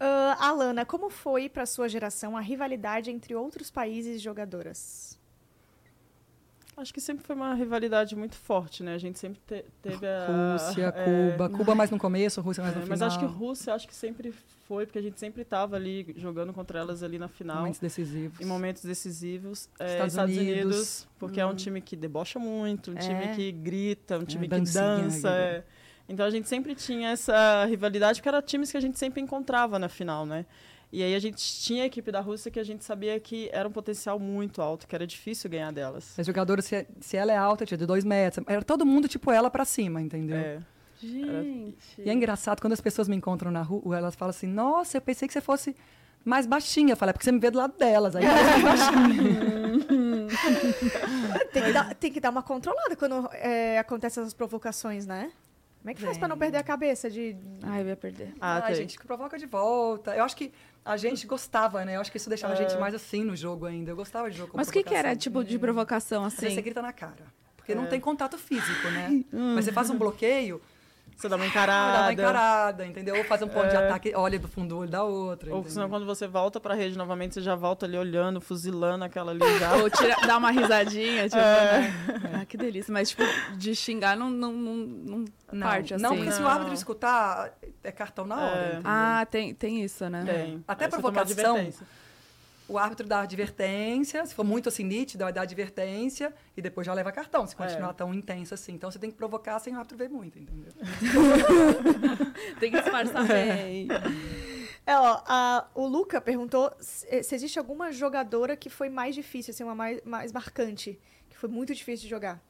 Ah, 0.00 0.36
Alana, 0.48 0.84
como 0.84 1.10
foi 1.10 1.48
para 1.48 1.66
sua 1.66 1.88
geração 1.88 2.36
a 2.36 2.40
rivalidade 2.40 3.10
entre 3.10 3.34
outros 3.34 3.70
países 3.70 4.16
e 4.16 4.18
jogadoras? 4.18 5.18
Acho 6.76 6.94
que 6.94 7.00
sempre 7.00 7.24
foi 7.24 7.34
uma 7.34 7.54
rivalidade 7.54 8.14
muito 8.14 8.36
forte, 8.36 8.84
né? 8.84 8.94
A 8.94 8.98
gente 8.98 9.18
sempre 9.18 9.40
te- 9.44 9.64
teve 9.82 10.06
a. 10.06 10.52
Rússia, 10.52 10.94
é, 10.96 11.32
Cuba. 11.32 11.48
Cuba 11.50 11.74
mais 11.74 11.90
no 11.90 11.98
começo, 11.98 12.40
Rússia 12.40 12.62
mais 12.62 12.72
é, 12.76 12.78
no 12.78 12.84
final. 12.84 12.98
mas 12.98 13.02
acho 13.02 13.18
que 13.18 13.24
Rússia 13.24 13.74
acho 13.74 13.88
que 13.88 13.94
sempre 13.94 14.32
foi, 14.68 14.86
porque 14.86 15.00
a 15.00 15.02
gente 15.02 15.18
sempre 15.18 15.42
estava 15.42 15.74
ali 15.74 16.14
jogando 16.16 16.52
contra 16.52 16.78
elas 16.78 17.02
ali 17.02 17.18
na 17.18 17.26
final. 17.26 17.56
Momentos 17.56 17.80
decisivos. 17.80 18.40
Em 18.40 18.44
momentos 18.44 18.84
decisivos. 18.84 19.68
É, 19.76 19.90
Estados 19.94 20.12
Estados, 20.12 20.36
Unidos. 20.36 20.54
Unidos, 20.62 21.08
porque 21.18 21.40
é 21.40 21.46
um 21.46 21.54
time 21.56 21.80
que 21.80 21.96
debocha 21.96 22.38
muito, 22.38 22.92
um 22.92 22.96
É. 22.96 23.00
time 23.00 23.34
que 23.34 23.50
grita, 23.50 24.16
um 24.16 24.24
time 24.24 24.46
que 24.46 24.54
dancinha, 24.56 24.98
dança. 24.98 25.64
É. 26.08 26.12
Então 26.12 26.24
a 26.26 26.30
gente 26.30 26.48
sempre 26.48 26.74
tinha 26.74 27.10
essa 27.10 27.64
rivalidade, 27.66 28.20
porque 28.20 28.28
eram 28.28 28.42
times 28.42 28.70
que 28.70 28.76
a 28.76 28.80
gente 28.80 28.98
sempre 28.98 29.20
encontrava 29.20 29.78
na 29.78 29.88
final, 29.88 30.24
né? 30.24 30.46
E 30.90 31.02
aí 31.02 31.14
a 31.14 31.18
gente 31.18 31.36
tinha 31.60 31.82
a 31.82 31.86
equipe 31.86 32.10
da 32.10 32.20
Rússia 32.20 32.50
que 32.50 32.58
a 32.58 32.64
gente 32.64 32.82
sabia 32.82 33.20
que 33.20 33.50
era 33.52 33.68
um 33.68 33.72
potencial 33.72 34.18
muito 34.18 34.62
alto, 34.62 34.86
que 34.86 34.94
era 34.94 35.06
difícil 35.06 35.50
ganhar 35.50 35.70
delas. 35.70 36.18
As 36.18 36.26
jogadoras, 36.26 36.64
se, 36.64 36.86
se 37.00 37.16
ela 37.16 37.30
é 37.30 37.36
alta, 37.36 37.66
tinha 37.66 37.76
de 37.76 37.84
dois 37.84 38.04
metros. 38.04 38.44
Era 38.48 38.62
todo 38.62 38.86
mundo, 38.86 39.06
tipo, 39.06 39.30
ela 39.30 39.50
pra 39.50 39.66
cima, 39.66 40.00
entendeu? 40.00 40.38
É. 40.38 40.60
Gente. 41.00 41.76
E 41.98 42.08
é 42.08 42.12
engraçado, 42.12 42.60
quando 42.60 42.72
as 42.72 42.80
pessoas 42.80 43.06
me 43.06 43.14
encontram 43.14 43.50
na 43.50 43.62
rua, 43.62 43.98
elas 43.98 44.14
falam 44.16 44.30
assim, 44.30 44.46
nossa, 44.46 44.96
eu 44.96 45.00
pensei 45.00 45.28
que 45.28 45.34
você 45.34 45.42
fosse 45.42 45.76
mais 46.24 46.46
baixinha. 46.46 46.92
Eu 46.92 46.96
falei, 46.96 47.10
é 47.10 47.12
porque 47.12 47.24
você 47.24 47.32
me 47.32 47.38
vê 47.38 47.50
do 47.50 47.58
lado 47.58 47.76
delas. 47.78 48.16
Aí 48.16 48.24
baixinha. 48.62 49.58
Tem 51.52 51.62
que, 51.62 51.72
dar, 51.72 51.94
tem 51.94 52.12
que 52.12 52.20
dar 52.20 52.30
uma 52.30 52.42
controlada 52.42 52.94
quando 52.94 53.28
é, 53.32 53.78
acontecem 53.78 54.20
essas 54.20 54.34
provocações, 54.34 55.06
né? 55.06 55.32
Como 55.88 55.92
é 55.92 55.94
que 55.94 56.02
faz 56.02 56.18
para 56.18 56.28
não 56.28 56.36
perder 56.36 56.58
a 56.58 56.62
cabeça 56.62 57.08
de... 57.08 57.34
Ai, 57.62 57.80
eu 57.82 57.86
ia 57.88 57.96
perder. 57.96 58.34
Ah, 58.40 58.56
Ai, 58.56 58.66
tem. 58.66 58.74
gente, 58.74 58.98
que 58.98 59.06
provoca 59.06 59.38
de 59.38 59.46
volta. 59.46 60.14
Eu 60.14 60.22
acho 60.22 60.36
que 60.36 60.52
a 60.84 60.96
gente 60.98 61.26
gostava, 61.26 61.84
né? 61.84 61.96
Eu 61.96 62.00
acho 62.00 62.10
que 62.10 62.18
isso 62.18 62.28
deixava 62.28 62.52
a 62.52 62.56
gente 62.56 62.76
mais 62.78 62.94
assim 62.94 63.24
no 63.24 63.34
jogo 63.34 63.64
ainda. 63.66 63.90
Eu 63.90 63.96
gostava 63.96 64.30
de 64.30 64.36
jogo 64.36 64.50
com 64.52 64.58
Mas 64.58 64.68
o 64.68 64.72
que, 64.72 64.82
que 64.82 64.94
era 64.94 65.08
provocação. 65.08 65.18
tipo 65.20 65.44
de 65.44 65.58
provocação 65.58 66.24
Às 66.24 66.32
vezes 66.34 66.46
assim? 66.48 66.54
você 66.56 66.62
grita 66.62 66.82
na 66.82 66.92
cara. 66.92 67.24
Porque 67.56 67.74
não 67.74 67.84
É. 67.84 67.86
tem 67.86 68.00
contato 68.00 68.36
físico, 68.36 68.88
né? 68.90 69.24
Mas 69.32 69.64
você 69.64 69.72
faz 69.72 69.88
um 69.90 69.96
bloqueio, 69.96 70.60
Você 71.18 71.28
dá 71.28 71.34
uma 71.34 71.46
encarada. 71.46 71.92
dá 71.98 72.02
uma 72.04 72.12
encarada, 72.12 72.86
entendeu? 72.86 73.16
Ou 73.16 73.24
faz 73.24 73.42
um 73.42 73.48
ponto 73.48 73.68
de 73.68 73.76
ataque, 73.76 74.12
olha 74.14 74.38
do 74.38 74.46
fundo 74.46 74.68
do 74.68 74.78
olho 74.78 74.88
da 74.90 75.02
outra. 75.02 75.50
Ou 75.50 75.56
entendeu? 75.58 75.72
senão, 75.72 75.88
quando 75.88 76.06
você 76.06 76.28
volta 76.28 76.60
pra 76.60 76.74
rede 76.74 76.96
novamente, 76.96 77.34
você 77.34 77.40
já 77.40 77.56
volta 77.56 77.86
ali 77.86 77.98
olhando, 77.98 78.40
fuzilando 78.40 79.04
aquela 79.04 79.32
ali 79.32 79.58
já. 79.58 79.74
Ou 79.74 79.90
tira, 79.90 80.14
dá 80.24 80.38
uma 80.38 80.52
risadinha, 80.52 81.24
tipo, 81.24 81.36
né? 81.36 81.92
Ah, 82.40 82.44
que 82.44 82.56
delícia. 82.56 82.92
Mas, 82.92 83.10
tipo, 83.10 83.24
de 83.56 83.74
xingar 83.74 84.16
não, 84.16 84.30
não, 84.30 84.52
não, 84.52 84.74
não 84.76 85.24
Não, 85.52 85.66
parte 85.66 85.94
assim. 85.94 86.02
não, 86.04 86.14
porque 86.16 86.30
se 86.30 86.38
o 86.38 86.44
Não. 86.44 86.50
árbitro 86.50 86.74
escutar, 86.74 87.52
é 87.82 87.90
cartão 87.90 88.24
na 88.24 88.36
hora. 88.36 88.56
É. 88.56 88.66
entendeu? 88.74 88.82
Ah, 88.84 89.26
tem, 89.28 89.52
tem 89.54 89.82
isso, 89.82 90.08
né? 90.08 90.22
Tem. 90.24 90.64
Até 90.68 90.84
Aí 90.84 90.90
você 90.92 90.96
toma 90.98 91.12
provocação. 91.12 91.72
O 92.68 92.76
árbitro 92.76 93.06
dá 93.06 93.20
advertência, 93.22 94.26
se 94.26 94.34
for 94.34 94.44
muito 94.44 94.68
assim 94.68 94.84
nítido, 94.84 95.24
vai 95.24 95.32
dar 95.32 95.40
advertência 95.42 96.34
e 96.54 96.60
depois 96.60 96.86
já 96.86 96.92
leva 96.92 97.10
cartão, 97.10 97.46
se 97.46 97.56
continuar 97.56 97.90
É. 97.90 97.92
tão 97.94 98.12
intenso 98.12 98.52
assim. 98.52 98.74
Então 98.74 98.90
você 98.90 98.98
tem 98.98 99.10
que 99.10 99.16
provocar 99.16 99.58
sem 99.58 99.72
o 99.74 99.76
árbitro 99.78 99.96
ver 99.96 100.10
muito, 100.10 100.38
entendeu? 100.38 100.70
Tem 102.60 102.70
que 102.70 102.80
disfarçar 102.80 103.26
bem. 103.26 103.88
É, 104.86 104.96
ó, 104.98 105.22
a- 105.26 105.66
o 105.74 105.86
Luca 105.86 106.20
perguntou 106.20 106.70
se, 106.80 107.22
se 107.22 107.34
existe 107.34 107.58
alguma 107.58 107.90
jogadora 107.92 108.56
que 108.56 108.68
foi 108.70 108.88
mais 108.88 109.14
difícil, 109.14 109.52
assim, 109.52 109.64
uma 109.64 109.74
mais, 109.74 110.00
mais 110.04 110.32
marcante, 110.32 110.98
que 111.30 111.36
foi 111.36 111.48
muito 111.48 111.74
difícil 111.74 112.04
de 112.04 112.10
jogar. 112.10 112.40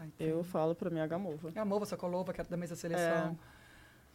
Ai, 0.00 0.08
Eu 0.20 0.44
falo 0.44 0.74
pra 0.74 0.90
mim 0.90 1.00
a 1.00 1.06
Gamova. 1.06 1.50
A 1.56 1.64
Mova, 1.64 1.86
Sokolova, 1.86 2.32
que 2.32 2.40
era 2.40 2.48
da 2.48 2.56
mesma 2.56 2.76
seleção. 2.76 3.38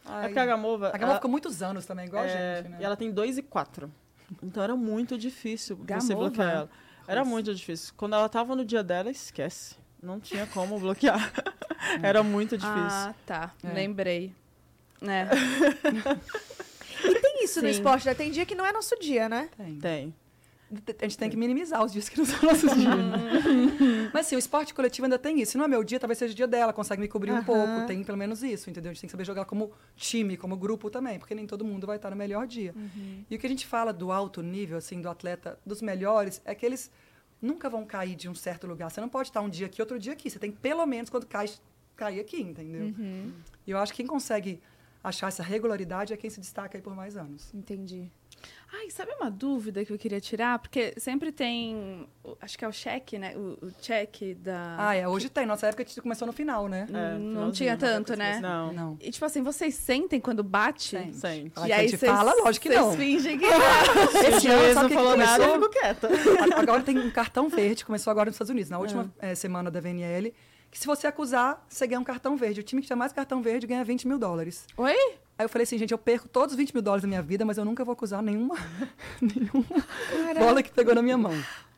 É 0.04 0.08
Ai, 0.08 0.26
porque 0.28 0.38
a 0.38 0.46
Gamova. 0.46 0.88
a 0.88 0.92
Gamova 0.92 1.04
ela- 1.04 1.14
ficou 1.16 1.30
muitos 1.30 1.62
anos 1.62 1.84
também, 1.86 2.06
igual 2.06 2.22
a 2.22 2.26
é, 2.26 2.56
gente, 2.56 2.68
né? 2.70 2.76
E 2.80 2.84
ela 2.84 2.96
tem 2.96 3.10
2 3.10 3.38
e 3.38 3.42
4. 3.42 3.90
Então 4.42 4.62
era 4.62 4.76
muito 4.76 5.16
difícil 5.18 5.76
você 5.76 5.84
Gamova? 5.84 6.14
bloquear 6.14 6.50
ela. 6.50 6.70
Era 7.06 7.24
muito 7.24 7.54
difícil. 7.54 7.92
Quando 7.96 8.14
ela 8.14 8.28
tava 8.28 8.56
no 8.56 8.64
dia 8.64 8.82
dela, 8.82 9.10
esquece. 9.10 9.76
Não 10.02 10.18
tinha 10.20 10.46
como 10.46 10.78
bloquear. 10.78 11.32
era 12.02 12.22
muito 12.22 12.56
difícil. 12.56 12.78
Ah, 12.80 13.14
tá. 13.26 13.52
É. 13.62 13.72
Lembrei. 13.72 14.34
É. 15.02 15.26
Tem 17.20 17.44
isso 17.44 17.60
no 17.60 17.68
Sim. 17.68 17.74
esporte, 17.74 18.06
né? 18.06 18.14
Tem 18.14 18.30
dia 18.30 18.46
que 18.46 18.54
não 18.54 18.64
é 18.64 18.72
nosso 18.72 18.98
dia, 18.98 19.28
né? 19.28 19.50
Tem. 19.56 19.78
Tem. 19.78 20.14
A 20.98 21.02
gente 21.04 21.18
tem 21.18 21.30
que 21.30 21.36
minimizar 21.36 21.84
os 21.84 21.92
dias 21.92 22.08
que 22.08 22.18
não 22.18 22.24
são 22.24 22.40
nossos 22.42 22.72
dias. 22.72 22.84
né? 22.86 24.10
Mas 24.12 24.26
sim, 24.26 24.36
o 24.36 24.38
esporte 24.38 24.72
coletivo 24.74 25.06
ainda 25.06 25.18
tem 25.18 25.40
isso. 25.40 25.52
Se 25.52 25.58
não 25.58 25.64
é 25.64 25.68
meu 25.68 25.82
dia, 25.84 25.98
talvez 26.00 26.18
seja 26.18 26.32
o 26.32 26.36
dia 26.36 26.46
dela, 26.46 26.72
consegue 26.72 27.00
me 27.00 27.08
cobrir 27.08 27.32
um 27.32 27.36
Aham. 27.36 27.44
pouco. 27.44 27.86
Tem 27.86 28.02
pelo 28.02 28.18
menos 28.18 28.42
isso, 28.42 28.70
entendeu? 28.70 28.90
A 28.90 28.92
gente 28.94 29.02
tem 29.02 29.08
que 29.08 29.12
saber 29.12 29.24
jogar 29.24 29.44
como 29.44 29.72
time, 29.96 30.36
como 30.36 30.56
grupo 30.56 30.90
também, 30.90 31.18
porque 31.18 31.34
nem 31.34 31.46
todo 31.46 31.64
mundo 31.64 31.86
vai 31.86 31.96
estar 31.96 32.10
no 32.10 32.16
melhor 32.16 32.46
dia. 32.46 32.74
E 33.30 33.36
o 33.36 33.38
que 33.38 33.46
a 33.46 33.50
gente 33.50 33.66
fala 33.66 33.92
do 33.92 34.10
alto 34.12 34.42
nível, 34.42 34.78
assim, 34.78 35.00
do 35.00 35.08
atleta, 35.08 35.58
dos 35.64 35.80
melhores, 35.82 36.40
é 36.44 36.54
que 36.54 36.64
eles 36.64 36.90
nunca 37.40 37.68
vão 37.68 37.84
cair 37.84 38.14
de 38.16 38.28
um 38.28 38.34
certo 38.34 38.66
lugar. 38.66 38.90
Você 38.90 39.00
não 39.00 39.08
pode 39.08 39.28
estar 39.28 39.40
um 39.40 39.48
dia 39.48 39.66
aqui, 39.66 39.80
outro 39.82 39.98
dia 39.98 40.12
aqui. 40.12 40.30
Você 40.30 40.38
tem 40.38 40.50
pelo 40.50 40.84
menos, 40.86 41.10
quando 41.10 41.26
cai, 41.26 41.48
cair 41.96 42.20
aqui, 42.20 42.40
entendeu? 42.40 42.94
E 43.66 43.70
eu 43.70 43.78
acho 43.78 43.92
que 43.92 43.98
quem 43.98 44.06
consegue 44.06 44.60
achar 45.02 45.28
essa 45.28 45.42
regularidade 45.42 46.14
é 46.14 46.16
quem 46.16 46.30
se 46.30 46.40
destaca 46.40 46.78
aí 46.78 46.82
por 46.82 46.94
mais 46.96 47.16
anos. 47.16 47.52
Entendi. 47.54 48.10
Ai, 48.76 48.90
sabe 48.90 49.12
uma 49.20 49.30
dúvida 49.30 49.84
que 49.84 49.92
eu 49.92 49.98
queria 49.98 50.20
tirar? 50.20 50.58
Porque 50.58 50.94
sempre 50.96 51.30
tem. 51.30 52.08
Acho 52.40 52.58
que 52.58 52.64
é 52.64 52.68
o 52.68 52.72
cheque, 52.72 53.18
né? 53.18 53.36
O, 53.36 53.66
o 53.66 53.72
cheque 53.80 54.34
da. 54.34 54.76
Ah, 54.78 54.94
é, 54.94 55.06
hoje 55.06 55.28
tem. 55.28 55.46
Nossa 55.46 55.66
época 55.68 55.82
a 55.82 55.86
gente 55.86 56.00
começou 56.00 56.26
no 56.26 56.32
final, 56.32 56.68
né? 56.68 56.86
É, 56.92 57.18
não 57.18 57.52
tinha 57.52 57.76
tanto, 57.76 58.16
né? 58.16 58.40
Não. 58.40 58.72
Não. 58.72 58.98
E 59.00 59.10
tipo 59.10 59.24
assim, 59.24 59.42
vocês 59.42 59.74
sentem 59.74 60.20
quando 60.20 60.42
bate? 60.42 60.90
Sente. 60.90 61.16
Sente. 61.16 61.60
E 61.60 61.66
que 61.66 61.72
a 61.72 61.76
aí 61.76 61.88
gente 61.88 61.98
vocês 61.98 62.10
fala, 62.12 62.34
lógico 62.42 62.62
que 62.64 62.68
vocês 62.68 62.84
não. 62.84 62.92
fingem 62.92 63.38
que. 63.38 63.44
Esse 64.26 64.48
ano, 64.48 64.74
sabe 64.74 64.78
o 64.78 64.82
não 64.82 64.88
que 64.88 64.94
falou 64.94 65.16
nada, 65.16 65.42
eu 65.44 65.52
começou? 65.52 65.70
fico 65.70 65.80
quieta. 65.80 66.08
Agora 66.60 66.82
tem 66.82 66.98
um 66.98 67.10
cartão 67.10 67.48
verde, 67.48 67.84
começou 67.84 68.10
agora 68.10 68.26
nos 68.26 68.34
Estados 68.34 68.50
Unidos, 68.50 68.70
na 68.70 68.78
última 68.78 69.12
eh, 69.20 69.34
semana 69.34 69.70
da 69.70 69.80
VNL, 69.80 70.32
que 70.70 70.78
se 70.78 70.86
você 70.86 71.06
acusar, 71.06 71.64
você 71.68 71.86
ganha 71.86 72.00
um 72.00 72.04
cartão 72.04 72.36
verde. 72.36 72.60
O 72.60 72.62
time 72.62 72.82
que 72.82 72.88
tiver 72.88 72.96
mais 72.96 73.12
cartão 73.12 73.40
verde 73.40 73.66
ganha 73.66 73.84
20 73.84 74.08
mil 74.08 74.18
dólares. 74.18 74.66
Oi? 74.76 74.96
Aí 75.36 75.44
eu 75.44 75.48
falei 75.48 75.64
assim, 75.64 75.76
gente, 75.78 75.90
eu 75.90 75.98
perco 75.98 76.28
todos 76.28 76.52
os 76.52 76.56
20 76.58 76.72
mil 76.74 76.82
dólares 76.82 77.02
da 77.02 77.08
minha 77.08 77.22
vida, 77.22 77.44
mas 77.44 77.58
eu 77.58 77.64
nunca 77.64 77.84
vou 77.84 77.92
acusar 77.92 78.22
nenhuma, 78.22 78.54
nenhuma 79.20 79.64
bola 80.38 80.62
que 80.62 80.70
pegou 80.70 80.94
na 80.94 81.02
minha 81.02 81.18
mão. 81.18 81.32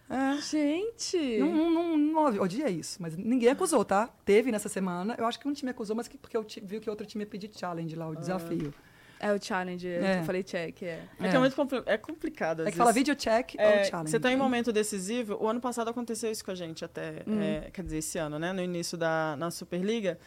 É. 0.08 0.40
Gente! 0.40 1.38
Não, 1.38 1.48
não, 1.52 1.70
não, 1.70 1.96
não 1.96 2.24
odia 2.42 2.68
isso, 2.70 3.00
mas 3.02 3.16
ninguém 3.16 3.48
acusou, 3.48 3.84
tá? 3.84 4.08
Teve 4.24 4.52
nessa 4.52 4.68
semana. 4.68 5.14
Eu 5.18 5.26
acho 5.26 5.38
que 5.40 5.48
um 5.48 5.52
time 5.52 5.70
acusou, 5.70 5.96
mas 5.96 6.06
que, 6.06 6.16
porque 6.16 6.36
eu 6.36 6.44
ti- 6.44 6.60
viu 6.64 6.80
que 6.80 6.88
outro 6.88 7.04
time 7.06 7.24
ia 7.24 7.26
pedir 7.30 7.50
challenge 7.52 7.96
lá, 7.96 8.06
o 8.08 8.14
desafio. 8.14 8.72
É 9.18 9.32
o 9.32 9.42
challenge. 9.42 9.88
É. 9.88 10.20
Eu 10.20 10.24
falei 10.24 10.42
check, 10.44 10.82
é. 10.82 11.00
É, 11.18 11.28
que 11.30 11.34
é 11.34 11.38
muito 11.38 11.56
compli- 11.56 11.82
é 11.86 11.96
complicado. 11.96 12.68
É 12.68 12.70
que 12.70 12.76
fala 12.76 12.92
video 12.92 13.16
check 13.16 13.54
É, 13.56 13.78
ou 13.78 13.84
challenge. 13.84 14.10
você 14.10 14.20
tá 14.20 14.30
em 14.30 14.36
um 14.36 14.38
momento 14.38 14.70
decisivo. 14.72 15.38
O 15.40 15.48
ano 15.48 15.60
passado 15.60 15.88
aconteceu 15.88 16.30
isso 16.30 16.44
com 16.44 16.50
a 16.50 16.54
gente 16.54 16.84
até, 16.84 17.22
é, 17.26 17.70
quer 17.72 17.82
dizer, 17.82 17.98
esse 17.98 18.18
ano, 18.18 18.38
né? 18.38 18.52
No 18.52 18.62
início 18.62 18.96
da 18.98 19.34
na 19.38 19.50
Superliga, 19.50 20.18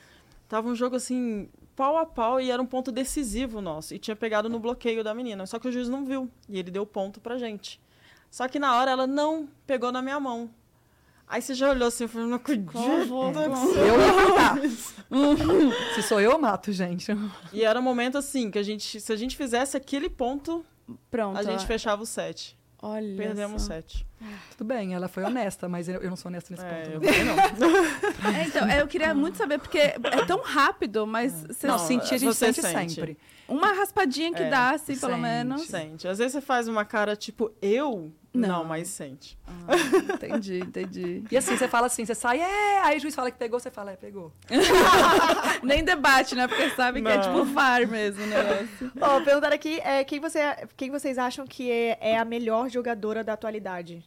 tava 0.50 0.68
um 0.68 0.76
jogo 0.76 0.96
assim 0.96 1.48
pau 1.80 1.96
a 1.96 2.06
pau 2.06 2.42
e 2.42 2.52
era 2.52 2.62
um 2.62 2.66
ponto 2.66 2.92
decisivo 2.92 3.62
nosso 3.62 3.96
e 3.96 4.00
tinha 4.00 4.14
pegado 4.14 4.50
no 4.50 4.60
bloqueio 4.60 5.02
da 5.02 5.14
menina. 5.14 5.46
Só 5.46 5.58
que 5.58 5.70
o 5.70 5.72
juiz 5.72 5.88
não 5.88 6.04
viu 6.04 6.30
e 6.50 6.60
ele 6.60 6.70
deu 6.70 6.86
ponto 6.86 7.22
pra 7.22 7.38
gente. 7.38 7.80
Só 8.30 8.50
que 8.50 8.60
na 8.60 8.76
hora 8.76 8.92
ela 8.92 9.08
não 9.08 9.48
pegou 9.66 9.90
na 9.90 10.02
minha 10.02 10.20
mão. 10.20 10.50
Aí 11.26 11.42
você 11.42 11.54
já 11.54 11.70
olhou 11.70 11.88
assim, 11.88 12.04
eu 12.04 12.10
falei, 12.10 12.28
não 12.28 12.36
acredito. 12.36 12.78
Eu 13.78 14.02
ia 14.02 14.14
matar. 14.14 14.58
Se 15.96 16.02
sou 16.02 16.20
eu, 16.20 16.32
eu 16.32 16.38
mato, 16.38 16.74
gente. 16.74 17.14
E 17.54 17.64
era 17.64 17.80
um 17.80 17.84
momento 17.84 18.18
assim 18.18 18.52
que 18.52 18.60
a 18.60 18.64
gente, 18.64 19.00
se 19.00 19.14
a 19.14 19.16
gente 19.16 19.38
fizesse 19.38 19.78
aquele 19.78 20.10
ponto, 20.10 20.66
Pronto. 21.10 21.38
a 21.38 21.44
gente 21.44 21.64
ó. 21.64 21.66
fechava 21.66 22.04
o 22.04 22.06
set. 22.06 22.59
Olha. 22.82 23.16
Perdemos 23.18 23.64
só. 23.64 23.68
set. 23.74 24.06
Tudo 24.58 24.68
bem, 24.68 24.94
ela 24.94 25.08
foi 25.08 25.24
honesta, 25.24 25.68
mas 25.68 25.88
eu, 25.90 26.02
eu 26.02 26.10
não 26.10 26.16
sou 26.16 26.30
honesta 26.30 26.54
nesse 26.54 26.66
É, 26.66 26.90
ponto. 26.90 27.06
eu 27.06 27.26
não. 27.26 27.36
É, 28.36 28.44
então, 28.46 28.70
eu 28.70 28.88
queria 28.88 29.14
muito 29.14 29.38
saber, 29.38 29.60
porque 29.60 29.78
é 29.78 29.98
tão 30.28 30.42
rápido, 30.42 31.06
mas 31.06 31.32
você- 31.50 31.68
Não, 31.68 31.78
sentir 31.78 32.16
a 32.16 32.18
gente 32.18 32.34
você 32.34 32.54
sente, 32.54 32.62
sente. 32.68 32.94
sempre. 32.96 33.18
uma 33.48 33.74
raspadinha 33.74 34.34
que 34.34 34.44
É, 34.44 34.50
dá, 34.50 34.72
assim, 34.72 34.96
pelo 34.98 35.14
sente. 35.14 35.22
menos. 35.22 35.62
Sente. 35.68 36.08
Às 36.08 36.18
vezes 36.20 36.34
você 36.34 36.42
faz 36.42 36.68
uma 36.68 36.86
cara 36.86 37.16
tipo, 37.16 37.52
eu? 37.62 38.12
Não. 38.34 38.50
Não, 38.50 38.64
mas 38.64 38.88
sente. 38.90 39.38
Ah, 39.48 39.76
entendi, 40.14 40.60
entendi. 40.60 41.24
E 41.32 41.36
assim, 41.38 41.58
você 41.58 41.68
fala 41.68 41.88
assim, 41.88 42.06
você 42.06 42.14
sai, 42.14 42.40
é, 42.40 42.80
aí 42.82 42.98
o 42.98 43.02
juiz 43.02 43.16
fala 43.16 43.32
que 43.32 43.38
pegou, 43.40 43.60
você 43.60 43.72
fala, 43.72 43.92
é, 43.92 43.96
pegou. 43.96 44.32
Nem 45.64 45.84
debate, 45.84 46.36
né? 46.36 46.48
Porque 46.48 46.70
sabe 46.72 47.02
que 47.02 47.08
é 47.08 47.18
Não. 47.18 47.24
tipo 47.24 47.46
VAR 47.54 47.88
mesmo 47.88 48.24
o 48.24 48.28
negócio. 48.28 48.92
Ó, 49.02 49.22
perguntaram 49.24 49.56
aqui 49.56 49.80
é, 49.80 50.04
quem, 50.04 50.20
você, 50.20 50.40
quem 50.78 50.92
vocês 50.92 51.18
acham 51.18 51.46
que 51.48 51.72
é, 51.72 51.98
é 52.00 52.18
a 52.18 52.24
melhor 52.26 52.70
jogadora 52.70 53.24
da 53.24 53.34
atualidade? 53.34 54.04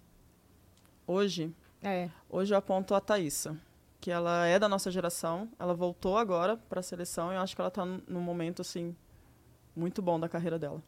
Hoje, 1.07 1.53
É. 1.83 2.09
hoje 2.31 2.55
eu 2.55 2.59
aponto 2.59 2.95
a 2.95 3.01
Thaísa, 3.01 3.57
que 4.01 4.11
ela 4.11 4.47
é 4.47 4.59
da 4.59 4.69
nossa 4.69 4.91
geração. 4.91 5.49
Ela 5.59 5.75
voltou 5.75 6.17
agora 6.17 6.57
para 6.69 6.81
a 6.81 6.83
seleção 6.83 7.33
e 7.33 7.35
eu 7.35 7.41
acho 7.41 7.55
que 7.55 7.61
ela 7.61 7.71
tá 7.71 7.85
num 7.85 8.21
momento, 8.21 8.63
assim, 8.63 8.95
muito 9.75 10.01
bom 10.01 10.19
da 10.21 10.29
carreira 10.29 10.59
dela 10.59 10.81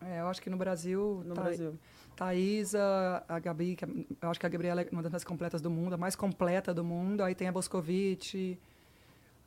É, 0.00 0.20
eu 0.20 0.28
acho 0.28 0.40
que 0.40 0.48
no 0.48 0.56
Brasil, 0.56 1.22
no 1.26 1.34
Tha- 1.34 1.42
Brasil. 1.42 1.78
Thaísa, 2.24 3.24
a 3.26 3.38
Gabi, 3.38 3.76
que 3.76 3.84
é- 3.84 3.88
eu 4.20 4.30
acho 4.30 4.38
que 4.38 4.44
a 4.44 4.48
Gabriela 4.48 4.82
é 4.82 4.88
uma 4.92 5.02
das 5.02 5.10
mais 5.10 5.24
completas 5.24 5.62
do 5.62 5.70
mundo, 5.70 5.94
a 5.94 5.96
mais 5.96 6.14
completa 6.14 6.74
do 6.74 6.84
mundo. 6.84 7.22
Aí 7.22 7.34
tem 7.34 7.48
a 7.48 7.52
Boscovic, 7.52 8.58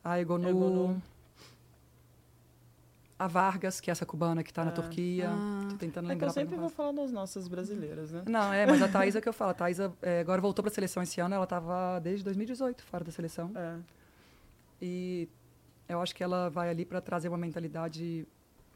a 0.02 0.18
Egonu, 0.20 0.48
Egonu. 0.48 1.02
a 3.16 3.28
Vargas, 3.28 3.80
que 3.80 3.90
é 3.90 3.92
essa 3.92 4.04
cubana 4.04 4.42
que 4.42 4.50
está 4.50 4.64
na 4.64 4.72
É. 4.72 4.74
Turquia. 4.74 5.30
Ah. 5.30 5.68
Tô 5.70 5.76
tentando 5.76 6.06
É 6.06 6.08
que 6.08 6.14
lembrar. 6.14 6.26
eu 6.26 6.32
sempre 6.32 6.56
vou 6.56 6.68
falar 6.68 6.90
das 6.90 7.12
nossas 7.12 7.46
brasileiras, 7.46 8.10
né? 8.10 8.24
Não, 8.26 8.52
é, 8.52 8.66
mas 8.66 8.82
a 8.82 8.88
Thaísa 9.06 9.20
que 9.20 9.28
eu 9.28 9.32
falo. 9.32 9.52
A 9.52 9.54
Thaísa 9.54 9.92
é, 10.02 10.18
agora 10.18 10.40
voltou 10.40 10.64
para 10.64 10.70
a 10.72 10.74
seleção 10.74 11.00
esse 11.00 11.20
ano, 11.20 11.32
ela 11.32 11.44
estava 11.44 12.00
desde 12.00 12.24
2018 12.24 12.82
fora 12.82 13.04
da 13.04 13.12
seleção. 13.12 13.52
É. 13.54 13.76
E 14.82 15.28
eu 15.88 16.02
acho 16.02 16.12
que 16.12 16.24
ela 16.24 16.50
vai 16.50 16.68
ali 16.68 16.84
para 16.84 17.00
trazer 17.00 17.28
uma 17.28 17.38
mentalidade 17.38 18.26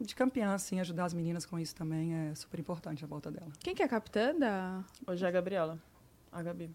de 0.00 0.14
campeã, 0.14 0.54
assim, 0.54 0.80
ajudar 0.80 1.04
as 1.04 1.14
meninas 1.14 1.44
com 1.44 1.58
isso 1.58 1.74
também. 1.74 2.14
É 2.14 2.34
super 2.34 2.58
importante 2.60 3.04
a 3.04 3.06
volta 3.06 3.30
dela. 3.30 3.50
Quem 3.60 3.74
que 3.74 3.82
é 3.82 3.86
a 3.86 3.88
capitã 3.88 4.34
da... 4.34 4.84
Hoje 5.06 5.24
é 5.24 5.28
a 5.28 5.30
Gabriela. 5.30 5.78
A 6.30 6.42
Gabi. 6.42 6.70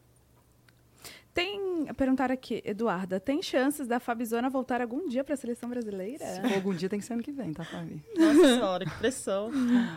Tem... 1.33 1.85
Perguntaram 1.97 2.33
aqui, 2.33 2.61
Eduarda, 2.63 3.19
tem 3.19 3.41
chances 3.41 3.87
da 3.87 3.99
Fabizona 3.99 4.49
voltar 4.49 4.81
algum 4.81 5.07
dia 5.07 5.23
pra 5.23 5.35
seleção 5.35 5.67
brasileira? 5.67 6.23
Se 6.23 6.41
for 6.41 6.53
algum 6.53 6.73
dia, 6.73 6.87
tem 6.87 6.99
que 6.99 7.05
ser 7.05 7.13
ano 7.13 7.23
que 7.23 7.31
vem, 7.31 7.51
tá, 7.51 7.63
Fabi? 7.63 8.03
Nossa 8.15 8.55
senhora, 8.55 8.85
que 8.85 8.97
pressão. 8.97 9.49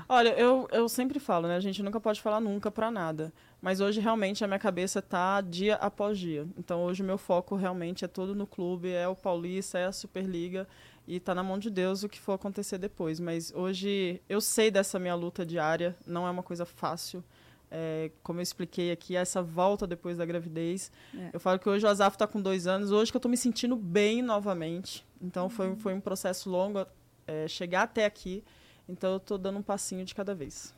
Olha, 0.09 0.31
eu, 0.31 0.66
eu 0.73 0.89
sempre 0.89 1.20
falo, 1.20 1.47
né? 1.47 1.57
A 1.57 1.61
gente 1.61 1.82
nunca 1.82 2.01
pode 2.01 2.23
falar 2.23 2.40
nunca 2.40 2.70
pra 2.70 2.90
nada. 2.90 3.32
Mas 3.61 3.81
hoje, 3.81 4.01
realmente, 4.01 4.44
a 4.44 4.47
minha 4.47 4.59
cabeça 4.59 5.03
tá 5.03 5.40
dia 5.43 5.74
após 5.74 6.19
dia. 6.19 6.47
Então, 6.57 6.82
hoje, 6.82 7.03
o 7.03 7.07
meu 7.07 7.19
foco 7.19 7.55
realmente 7.55 8.05
é 8.05 8.09
todo 8.09 8.35
no 8.35 8.47
clube, 8.47 8.90
é 8.90 9.07
o 9.07 9.15
Paulista, 9.15 9.78
é 9.78 9.85
a 9.85 9.93
Superliga. 9.93 10.66
E 11.06 11.20
tá 11.20 11.34
na 11.34 11.42
mão 11.42 11.58
de 11.58 11.70
Deus 11.70 12.02
o 12.02 12.08
que 12.08 12.18
for 12.18 12.32
acontecer 12.32 12.78
depois. 12.78 13.20
Mas 13.20 13.52
hoje, 13.54 14.20
eu 14.28 14.40
sei 14.40 14.70
dessa 14.70 14.98
minha 14.98 15.14
luta 15.14 15.46
diária. 15.46 15.96
Não 16.06 16.26
é 16.26 16.30
uma 16.30 16.42
coisa 16.42 16.64
fácil. 16.64 17.22
É, 17.70 18.10
como 18.22 18.38
eu 18.38 18.42
expliquei 18.42 18.90
aqui, 18.90 19.16
essa 19.16 19.42
volta 19.42 19.86
depois 19.86 20.16
da 20.18 20.24
gravidez. 20.24 20.90
É. 21.16 21.30
Eu 21.32 21.40
falo 21.40 21.58
que 21.58 21.68
hoje 21.68 21.84
o 21.84 21.88
Azaf 21.88 22.14
está 22.14 22.26
com 22.26 22.40
dois 22.40 22.66
anos, 22.66 22.90
hoje 22.90 23.10
que 23.10 23.16
eu 23.16 23.18
estou 23.18 23.30
me 23.30 23.36
sentindo 23.36 23.76
bem 23.76 24.22
novamente. 24.22 25.04
Então 25.20 25.48
foi, 25.48 25.74
foi 25.76 25.94
um 25.94 26.00
processo 26.00 26.50
longo 26.50 26.86
é, 27.26 27.46
chegar 27.48 27.82
até 27.82 28.04
aqui. 28.04 28.42
Então 28.88 29.12
eu 29.12 29.16
estou 29.16 29.36
dando 29.36 29.58
um 29.58 29.62
passinho 29.62 30.04
de 30.04 30.14
cada 30.14 30.34
vez. 30.34 30.74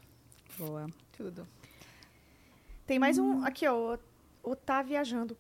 Boa. 0.59 0.87
Tudo. 1.17 1.47
Tem 2.87 2.99
mais 2.99 3.19
um. 3.19 3.45
Aqui, 3.45 3.67
ó. 3.67 3.99
O 4.43 4.57
Tá 4.57 4.83
Viajando. 4.83 5.37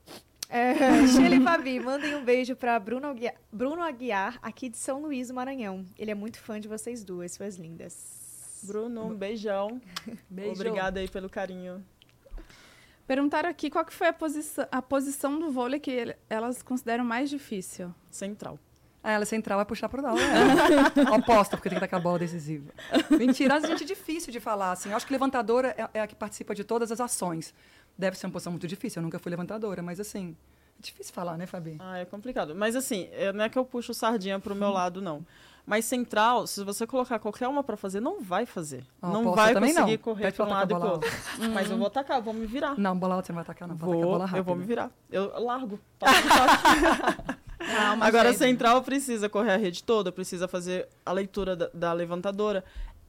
É, 0.48 0.74
Sheila 1.08 1.36
e 1.36 1.40
Fabi, 1.42 1.78
mandem 1.80 2.14
um 2.16 2.24
beijo 2.24 2.56
pra 2.56 2.78
Bruno 2.78 3.06
Aguiar, 3.06 3.34
Bruno 3.52 3.82
Aguiar, 3.82 4.38
aqui 4.42 4.68
de 4.68 4.78
São 4.78 5.02
Luís, 5.02 5.28
do 5.28 5.34
Maranhão. 5.34 5.84
Ele 5.98 6.10
é 6.10 6.14
muito 6.14 6.38
fã 6.40 6.58
de 6.58 6.66
vocês 6.68 7.04
duas, 7.04 7.32
suas 7.32 7.56
lindas. 7.56 8.60
Bruno, 8.62 9.06
um 9.06 9.14
beijão. 9.14 9.80
Beijo. 10.28 10.52
Obrigada 10.52 10.98
aí 10.98 11.08
pelo 11.08 11.28
carinho. 11.30 11.84
Perguntaram 13.06 13.48
aqui 13.48 13.70
qual 13.70 13.84
que 13.84 13.92
foi 13.94 14.08
a, 14.08 14.12
posição 14.12 14.66
a 14.70 14.82
posição 14.82 15.38
do 15.38 15.50
vôlei 15.50 15.78
que 15.78 15.90
ele- 15.90 16.16
elas 16.28 16.60
consideram 16.62 17.04
mais 17.04 17.30
difícil. 17.30 17.94
Central. 18.10 18.58
Ah, 19.02 19.12
ela 19.12 19.22
é 19.22 19.26
central, 19.26 19.58
vai 19.58 19.64
puxar 19.64 19.88
pro 19.88 20.02
lado. 20.02 20.18
É. 20.18 21.02
Oposta, 21.16 21.56
porque 21.56 21.68
tem 21.70 21.76
que 21.76 21.80
dar 21.80 21.88
com 21.88 21.96
a 21.96 22.00
bola 22.00 22.18
decisiva. 22.18 22.72
Mentira, 23.16 23.54
a 23.54 23.60
gente 23.60 23.84
é 23.84 23.86
difícil 23.86 24.32
de 24.32 24.40
falar, 24.40 24.72
assim. 24.72 24.90
Eu 24.90 24.96
acho 24.96 25.06
que 25.06 25.12
levantadora 25.12 25.74
é, 25.78 25.98
é 25.98 26.00
a 26.02 26.06
que 26.06 26.16
participa 26.16 26.52
de 26.54 26.64
todas 26.64 26.90
as 26.90 27.00
ações. 27.00 27.54
Deve 27.98 28.16
ser 28.16 28.26
uma 28.26 28.32
posição 28.32 28.52
muito 28.52 28.68
difícil, 28.68 29.00
eu 29.00 29.04
nunca 29.04 29.18
fui 29.18 29.28
levantadora, 29.30 29.82
mas 29.82 29.98
assim, 29.98 30.36
é 30.78 30.82
difícil 30.82 31.12
falar, 31.12 31.36
né, 31.36 31.46
Fabi? 31.46 31.76
Ah, 31.80 31.98
é 31.98 32.04
complicado. 32.04 32.54
Mas 32.54 32.76
assim, 32.76 33.08
não 33.34 33.44
é 33.44 33.48
que 33.48 33.58
eu 33.58 33.64
puxo 33.64 33.92
sardinha 33.92 34.38
pro 34.38 34.54
meu 34.54 34.70
lado, 34.70 35.02
não. 35.02 35.26
Mas 35.66 35.84
central, 35.84 36.46
se 36.46 36.64
você 36.64 36.86
colocar 36.86 37.18
qualquer 37.18 37.46
uma 37.46 37.62
para 37.62 37.76
fazer, 37.76 38.00
não 38.00 38.22
vai 38.22 38.46
fazer. 38.46 38.84
Ah, 39.02 39.08
não 39.08 39.20
aposta 39.20 39.42
vai 39.42 39.54
conseguir 39.54 39.96
não. 39.96 39.98
correr 39.98 40.32
para 40.32 40.46
um 40.46 40.48
lado 40.48 40.70
e 40.70 40.74
atacar 40.74 40.80
pro 40.80 40.90
outro. 40.92 41.10
Mas 41.52 41.70
eu 41.70 41.76
vou 41.76 41.86
atacar, 41.88 42.22
vou 42.22 42.32
me 42.32 42.46
virar. 42.46 42.78
Não, 42.78 42.96
bola 42.98 43.16
alta 43.16 43.26
você 43.26 43.32
não 43.32 43.36
vai 43.36 43.42
atacar, 43.42 43.68
não. 43.68 43.74
Atacar 43.74 43.94
Vou, 43.94 44.02
bola 44.02 44.24
rápida. 44.24 44.38
eu 44.38 44.44
vou 44.44 44.56
me 44.56 44.64
virar. 44.64 44.90
Eu 45.10 45.38
largo. 45.42 45.78
Toco 45.98 46.12
no 46.12 46.22
toque. 46.22 47.38
Calma, 47.58 48.06
Agora, 48.06 48.30
gente. 48.30 48.38
central 48.38 48.82
precisa 48.82 49.28
correr 49.28 49.50
a 49.52 49.56
rede 49.56 49.82
toda, 49.82 50.10
precisa 50.12 50.46
fazer 50.48 50.88
a 51.04 51.12
leitura 51.12 51.54
da, 51.56 51.68
da 51.74 51.92
levantadora. 51.92 52.64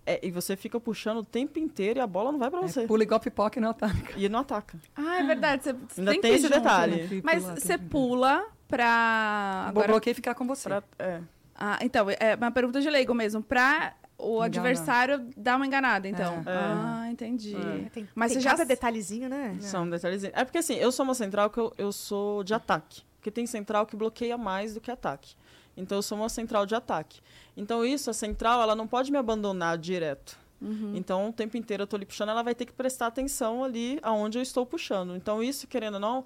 É, 0.10 0.20
e 0.24 0.32
você 0.32 0.56
fica 0.56 0.80
puxando 0.80 1.18
o 1.20 1.24
tempo 1.24 1.60
inteiro 1.60 2.00
e 2.00 2.02
a 2.02 2.08
bola 2.08 2.32
não 2.32 2.40
vai 2.40 2.50
pra 2.50 2.62
você. 2.62 2.82
É, 2.82 2.88
pula 2.88 3.04
igual 3.04 3.20
pipoca 3.20 3.60
e 3.60 3.62
não 3.62 3.70
ataca. 3.70 4.14
E 4.18 4.28
não 4.28 4.40
ataca. 4.40 4.80
Ah, 4.96 5.20
é 5.20 5.24
verdade. 5.24 5.64
Você, 5.64 5.70
Ainda 6.00 6.12
tem, 6.14 6.22
tem 6.22 6.34
esse 6.34 6.48
junto, 6.48 6.54
detalhe. 6.58 7.04
né? 7.04 7.22
Mas 7.24 7.44
você 7.44 7.78
pula 7.78 8.46
pra... 8.68 9.66
Agora, 9.68 9.88
bloqueio 9.88 10.14
e 10.14 10.16
ficar 10.16 10.34
com 10.34 10.48
você. 10.48 10.68
Pra- 10.68 10.84
é. 10.98 11.22
ah, 11.54 11.78
então, 11.82 12.08
é 12.10 12.36
uma 12.36 12.50
pergunta 12.52 12.82
de 12.82 12.90
leigo 12.90 13.14
mesmo. 13.14 13.44
Pra 13.44 13.94
o 14.18 14.34
Enganar. 14.38 14.46
adversário 14.46 15.28
dar 15.38 15.56
uma 15.58 15.66
enganada, 15.68 16.08
então. 16.08 16.44
É. 16.46 16.50
É. 16.50 16.54
Ah, 16.56 17.08
entendi. 17.12 17.56
É. 17.56 17.90
Tem, 17.90 18.10
Mas 18.16 18.32
tem 18.34 18.42
você 18.42 18.50
já 18.50 18.56
detalhezinho, 18.64 19.30
né? 19.30 19.58
São 19.62 19.88
detalhezinhos. 19.90 20.36
É 20.36 20.44
porque 20.44 20.58
assim, 20.58 20.76
eu 20.76 20.92
sou 20.92 21.04
uma 21.04 21.14
central 21.14 21.50
que 21.50 21.60
eu, 21.60 21.72
eu 21.78 21.92
sou 21.92 22.44
de 22.44 22.54
ataque. 22.54 23.04
Porque 23.18 23.30
tem 23.30 23.46
central 23.46 23.86
que 23.86 23.96
bloqueia 23.96 24.38
mais 24.38 24.74
do 24.74 24.82
que 24.82 24.90
ataque. 24.90 25.36
Então 25.80 25.98
eu 25.98 26.02
sou 26.02 26.18
uma 26.18 26.30
central 26.30 26.66
de 26.66 26.76
ataque. 26.76 27.22
Então 27.56 27.84
isso, 27.86 28.10
a 28.10 28.14
central, 28.14 28.62
ela 28.62 28.76
não 28.76 28.88
pode 28.88 29.12
me 29.12 29.18
abandonar 29.18 29.78
direto. 29.78 30.38
Uhum. 30.62 30.94
Então 30.96 31.30
o 31.30 31.34
tempo 31.34 31.58
inteiro 31.58 31.84
eu 31.84 31.88
tô 31.88 31.96
ali 31.96 32.06
puxando, 32.06 32.30
ela 32.30 32.44
vai 32.44 32.54
ter 32.54 32.66
que 32.66 32.74
prestar 32.74 33.08
atenção 33.08 33.64
ali 33.64 34.00
aonde 34.02 34.38
eu 34.38 34.42
estou 34.42 34.66
puxando. 34.66 35.16
Então 35.16 35.42
isso, 35.42 35.68
querendo 35.68 35.96
ou 35.96 36.00
não, 36.00 36.26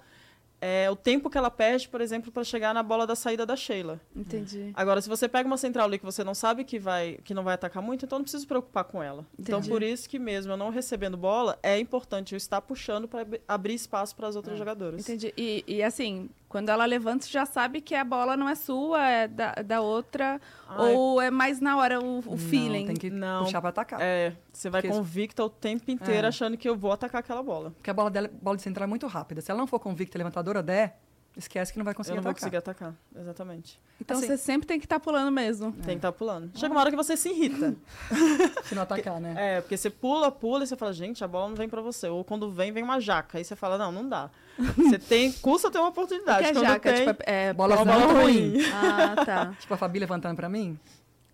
é 0.66 0.90
o 0.90 0.96
tempo 0.96 1.30
que 1.30 1.38
ela 1.38 1.52
perde, 1.52 1.90
por 1.90 2.00
exemplo, 2.00 2.32
para 2.32 2.42
chegar 2.42 2.74
na 2.74 2.82
bola 2.82 3.06
da 3.06 3.18
saída 3.18 3.46
da 3.46 3.54
Sheila. 3.54 4.00
Entendi. 4.16 4.72
Agora, 4.74 5.02
se 5.02 5.10
você 5.10 5.28
pega 5.28 5.46
uma 5.46 5.58
central 5.58 5.88
ali 5.88 6.00
que 6.00 6.06
você 6.06 6.24
não 6.24 6.34
sabe 6.34 6.64
que, 6.64 6.80
vai, 6.80 7.20
que 7.22 7.34
não 7.34 7.44
vai 7.44 7.56
atacar 7.56 7.84
muito, 7.84 8.06
então 8.06 8.18
não 8.18 8.24
precisa 8.24 8.40
se 8.40 8.48
preocupar 8.48 8.86
com 8.86 9.04
ela. 9.04 9.26
Então, 9.38 9.60
Entendi. 9.60 9.70
por 9.70 9.84
isso 9.84 10.08
que 10.08 10.18
mesmo 10.18 10.54
eu 10.54 10.58
não 10.58 10.70
recebendo 10.70 11.18
bola, 11.18 11.60
é 11.62 11.78
importante 11.78 12.34
eu 12.34 12.38
estar 12.38 12.62
puxando 12.62 13.10
para 13.10 13.28
abrir 13.46 13.74
espaço 13.74 14.16
para 14.16 14.30
as 14.30 14.38
outras 14.38 14.58
jogadoras. 14.58 15.02
Entendi. 15.02 15.34
E, 15.36 15.66
e 15.68 15.84
assim, 15.84 16.30
quando 16.54 16.70
ela 16.70 16.86
levanta, 16.86 17.26
você 17.26 17.32
já 17.32 17.48
sabe 17.48 17.82
que 17.82 17.96
a 17.96 18.04
bola 18.06 18.38
não 18.38 18.48
é 18.48 18.54
sua, 18.54 19.04
é 19.10 19.28
da, 19.28 19.54
da 19.56 19.82
outra. 19.82 20.40
Ai, 20.70 20.94
ou 20.94 21.20
é 21.20 21.32
mais 21.32 21.60
na 21.60 21.76
hora 21.78 22.00
o, 22.00 22.20
o 22.20 22.24
Não, 22.30 22.38
feeling. 22.38 22.86
tem 22.86 22.96
que 22.96 23.10
Não. 23.10 23.44
puxar 23.44 23.60
pra 23.60 23.72
atacar. 23.72 24.00
É, 24.00 24.36
você 24.52 24.70
vai 24.70 24.84
Porque- 24.84 24.96
convicta 24.96 25.44
o 25.44 25.50
tempo 25.50 25.90
inteiro 25.90 26.26
É. 26.26 26.30
achando 26.30 26.56
que 26.56 26.70
eu 26.70 26.76
vou 26.78 26.92
atacar 26.92 27.22
aquela 27.22 27.42
bola. 27.42 27.72
Porque 27.72 27.90
a 27.90 27.94
bola, 27.94 28.12
dela, 28.12 28.30
bola 28.40 28.56
de 28.56 28.62
central 28.62 28.84
é 28.84 28.88
muito 28.88 29.08
rápida. 29.08 29.42
Se 29.42 29.50
ela 29.50 29.60
não 29.60 29.66
for 29.66 29.80
convicta 29.80 30.16
e 30.16 30.20
levantadora 30.20 30.62
der, 30.62 31.00
esquece 31.38 31.72
que 31.72 31.78
não 31.78 31.84
vai 31.86 31.94
Eu 31.94 31.96
conseguir 31.98 32.16
não 32.18 32.24
vou 32.24 32.32
atacar. 32.32 32.50
conseguir 32.52 32.58
atacar. 32.58 32.94
Exatamente. 33.16 33.80
Então 34.00 34.18
Assim- 34.18 34.28
você 34.28 34.38
sempre 34.38 34.68
tem 34.68 34.80
que 34.80 34.86
estar 34.86 35.00
pulando 35.00 35.32
mesmo. 35.32 35.72
Tem 35.72 35.84
que 35.86 35.92
estar 35.96 36.12
pulando. 36.12 36.52
Chega 36.56 36.74
uma 36.74 36.80
hora 36.82 36.90
que 36.90 36.96
você 36.96 37.16
se 37.18 37.30
irrita. 37.30 37.76
Se 38.66 38.76
não 38.76 38.84
atacar, 38.84 39.20
né? 39.20 39.34
É, 39.38 39.62
porque 39.62 39.76
você 39.78 39.90
pula, 39.90 40.32
pula 40.32 40.64
e 40.64 40.68
você 40.68 40.76
fala, 40.76 40.94
gente, 40.94 41.24
a 41.24 41.28
bola 41.28 41.50
não 41.50 41.56
vem 41.56 41.68
pra 41.70 41.82
você. 41.82 42.08
Ou 42.08 42.24
quando 42.24 42.52
vem, 42.52 42.72
vem 42.72 42.84
uma 42.84 43.00
jaca. 43.00 43.38
Aí 43.38 43.44
você 43.44 43.56
fala, 43.56 43.78
não, 43.78 43.92
não 43.92 44.08
dá. 44.08 44.30
Você 44.78 45.00
tem, 45.00 45.32
custa 45.32 45.72
ter 45.72 45.80
uma 45.80 45.88
O 45.90 45.92
que 45.92 46.00
oportunidade. 46.00 46.46
é 46.46 46.54
Quando 46.54 46.64
jaca? 46.66 46.94
tem, 46.94 47.08
Tipo, 47.08 47.24
é, 47.26 47.46
é 47.48 47.54
Bola 47.54 47.76
pesada? 47.78 48.00
muito 48.00 48.14
ruim. 48.22 48.54
Ah, 48.72 49.26
tá. 49.26 49.54
Tipo 49.60 49.74
a 49.74 49.78
Fabi 49.78 49.98
levantando 49.98 50.36
pra 50.36 50.48
mim. 50.48 50.78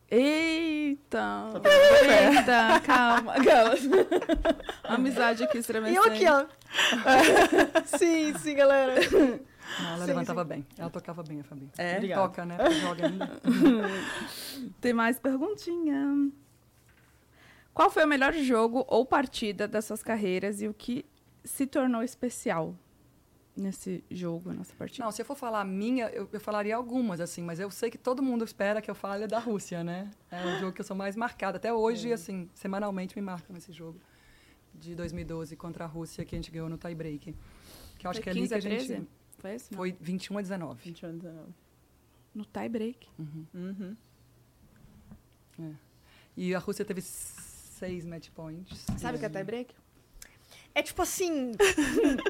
Eita! 0.10 1.50
Eita, 1.64 2.80
calma. 2.86 3.34
Aquelas. 3.34 3.80
Amizade 4.86 5.44
aqui 5.44 5.58
E 5.58 5.60
estremecendo. 5.60 5.98
eu 6.08 6.12
aqui, 6.12 6.26
ó. 6.28 6.46
sim, 7.98 8.34
sim, 8.38 8.56
galera. 8.56 8.94
Não, 9.78 9.90
ela 9.90 10.00
Sim, 10.00 10.06
levantava 10.08 10.44
bem. 10.44 10.66
Ela 10.78 10.90
tocava 10.90 11.24
bem, 11.24 11.40
a 11.40 11.44
Fabi. 11.44 11.70
É? 11.78 11.96
Obrigado. 11.96 12.28
Toca, 12.28 12.46
né? 12.46 12.58
Joga 12.82 13.08
ainda. 13.08 13.30
Tem 14.82 14.94
mais 14.94 15.20
perguntinha. 15.20 16.32
Qual 17.74 17.90
foi 17.90 18.04
o 18.04 18.08
melhor 18.08 18.34
jogo 18.34 18.84
ou 18.88 19.06
partida 19.06 19.68
das 19.68 19.86
suas 19.86 20.04
carreiras 20.04 20.62
e 20.62 20.68
o 20.68 20.74
que 20.74 21.06
se 21.44 21.66
tornou 21.66 22.04
especial 22.04 22.76
nesse 23.56 24.04
jogo, 24.10 24.52
nessa 24.52 24.76
partida? 24.76 25.06
Não, 25.06 25.12
se 25.12 25.22
eu 25.22 25.26
for 25.26 25.36
falar 25.36 25.62
a 25.62 25.66
minha, 25.66 26.08
eu, 26.08 26.28
eu 26.32 26.40
falaria 26.40 26.76
algumas, 26.76 27.22
assim, 27.22 27.42
mas 27.42 27.60
eu 27.60 27.70
sei 27.72 27.90
que 27.90 27.98
todo 27.98 28.22
mundo 28.22 28.44
espera 28.44 28.82
que 28.82 28.90
eu 28.90 28.96
fale 28.96 29.28
da 29.28 29.40
Rússia, 29.40 29.84
né? 29.84 30.10
É 30.32 30.46
o 30.46 30.60
jogo 30.60 30.74
que 30.74 30.82
eu 30.82 30.86
sou 30.86 30.96
mais 30.96 31.16
marcada. 31.16 31.58
Até 31.58 31.74
hoje, 31.74 32.12
assim, 32.12 32.50
semanalmente 32.54 33.16
me 33.16 33.22
marcam 33.22 33.56
esse 33.56 33.72
jogo 33.72 34.00
de 34.74 34.96
2012 34.96 35.56
contra 35.56 35.86
a 35.86 35.88
Rússia 35.88 36.26
que 36.26 36.36
a 36.36 36.38
gente 36.38 36.52
ganhou 36.52 36.70
no 36.70 36.78
tie 36.78 36.96
break. 36.96 37.36
Que 37.98 38.08
eu 38.08 38.10
acho 38.12 38.18
Foi 38.20 38.24
que 38.24 38.30
é 38.30 38.32
ali 38.32 38.42
15 38.42 38.50
que 38.50 38.56
a 38.56 38.58
a 38.58 38.62
13? 38.62 38.88
gente. 38.88 39.08
Foi 39.40 39.56
isso? 39.56 39.68
Não. 39.72 39.78
Foi 39.78 39.96
21 40.00 40.38
a 40.38 40.42
19. 40.42 40.82
20 40.84 41.06
anos, 41.06 41.24
não. 41.24 41.48
No 42.36 42.46
tie 42.46 42.70
break. 42.70 43.08
Uhum. 43.18 43.96
E 46.38 46.56
a 46.56 46.60
Rússia 46.60 46.86
teve 46.86 47.02
seis 47.02 48.06
match 48.06 48.30
points. 48.30 48.86
Sabe 48.98 49.18
o 49.18 49.20
que 49.20 49.26
é 49.26 49.30
tie 49.30 49.44
break? 49.44 49.74
É 50.76 50.84
tipo 50.84 51.02
assim. 51.02 51.52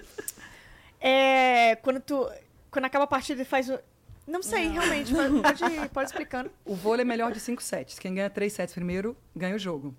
é. 0.99 1.76
Quando 1.77 1.99
tu. 1.99 2.30
Quando 2.72 2.86
acaba 2.86 3.03
a 3.03 3.07
partida 3.07 3.41
e 3.41 3.45
faz 3.45 3.69
o. 3.69 3.80
Não 4.26 4.44
sei, 4.44 4.68
realmente. 4.68 5.11
Pode, 5.14 5.41
pode, 5.41 5.90
pode 5.90 6.10
explicando. 6.10 6.52
O 6.64 6.76
vôlei 6.76 7.02
é 7.02 7.06
melhor 7.06 7.31
de 7.31 7.40
cinco 7.40 7.64
sets. 7.64 7.98
Quem 7.98 8.14
ganha 8.14 8.30
três 8.30 8.53
sets 8.53 8.73
primeiro, 8.73 9.18
ganha 9.36 9.56
o 9.56 9.60
jogo. 9.60 9.95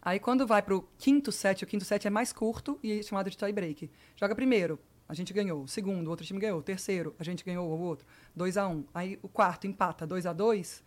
Aí 0.00 0.18
quando 0.18 0.46
vai 0.46 0.62
pro 0.62 0.88
quinto 0.98 1.30
set, 1.30 1.62
o 1.62 1.66
quinto 1.66 1.84
set 1.84 2.06
é 2.06 2.10
mais 2.10 2.32
curto 2.32 2.78
e 2.82 2.98
é 2.98 3.02
chamado 3.02 3.30
de 3.30 3.36
tie 3.36 3.52
break. 3.52 3.90
Joga 4.16 4.34
primeiro, 4.34 4.78
a 5.12 5.14
gente 5.14 5.32
ganhou. 5.32 5.66
Segundo, 5.68 6.06
o 6.06 6.10
outro 6.10 6.24
time 6.24 6.40
ganhou. 6.40 6.62
Terceiro, 6.62 7.14
a 7.18 7.24
gente 7.24 7.44
ganhou 7.44 7.68
o 7.68 7.80
outro. 7.80 8.06
2 8.34 8.56
a 8.56 8.66
1 8.66 8.72
um. 8.72 8.84
Aí 8.94 9.18
o 9.22 9.28
quarto 9.28 9.66
empata 9.66 10.06
2 10.06 10.24
a 10.26 10.32
2 10.32 10.82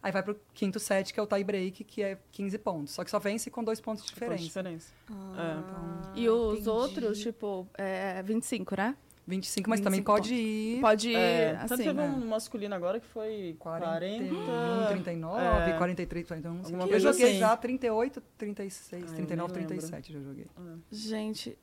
Aí 0.00 0.12
vai 0.12 0.22
pro 0.22 0.40
quinto 0.54 0.78
set, 0.78 1.12
que 1.12 1.18
é 1.18 1.22
o 1.22 1.26
tie 1.26 1.42
break, 1.42 1.82
que 1.82 2.02
é 2.02 2.16
15 2.30 2.56
pontos. 2.58 2.94
Só 2.94 3.02
que 3.04 3.10
só 3.10 3.18
vence 3.18 3.50
com 3.50 3.64
dois 3.64 3.80
pontos 3.80 4.04
de 4.04 4.10
diferença. 4.10 4.44
diferença. 4.44 4.92
É. 5.36 6.18
E 6.20 6.28
os 6.28 6.52
entendi. 6.54 6.68
outros, 6.70 7.18
tipo, 7.18 7.66
é 7.76 8.22
25, 8.22 8.76
né? 8.76 8.96
25, 9.26 9.68
mas 9.68 9.80
também 9.80 10.00
25 10.00 10.12
pode 10.16 10.34
ir 10.34 10.80
Pode 10.80 11.10
ir, 11.10 11.16
É, 11.16 11.54
tanto 11.56 11.74
assim. 11.74 11.82
teve 11.82 11.94
né? 11.94 12.08
um 12.08 12.26
masculino 12.28 12.74
agora 12.74 12.98
que 12.98 13.06
foi 13.08 13.56
40, 13.58 13.84
40. 13.84 14.86
39, 14.88 15.42
é. 15.42 15.76
43, 15.76 16.26
41. 16.26 16.54
não 16.54 16.64
sei. 16.64 16.74
Alguma 16.74 16.94
Eu 16.94 17.00
joguei 17.00 17.30
assim. 17.30 17.38
já 17.38 17.56
38, 17.56 18.22
36, 18.38 18.92
Ah, 18.92 18.96
eu 19.10 19.14
39, 19.16 19.52
nem 19.52 19.60
lembro. 19.62 19.76
37 19.76 20.12
já 20.14 20.20
joguei. 20.20 20.46
Gente, 20.90 21.58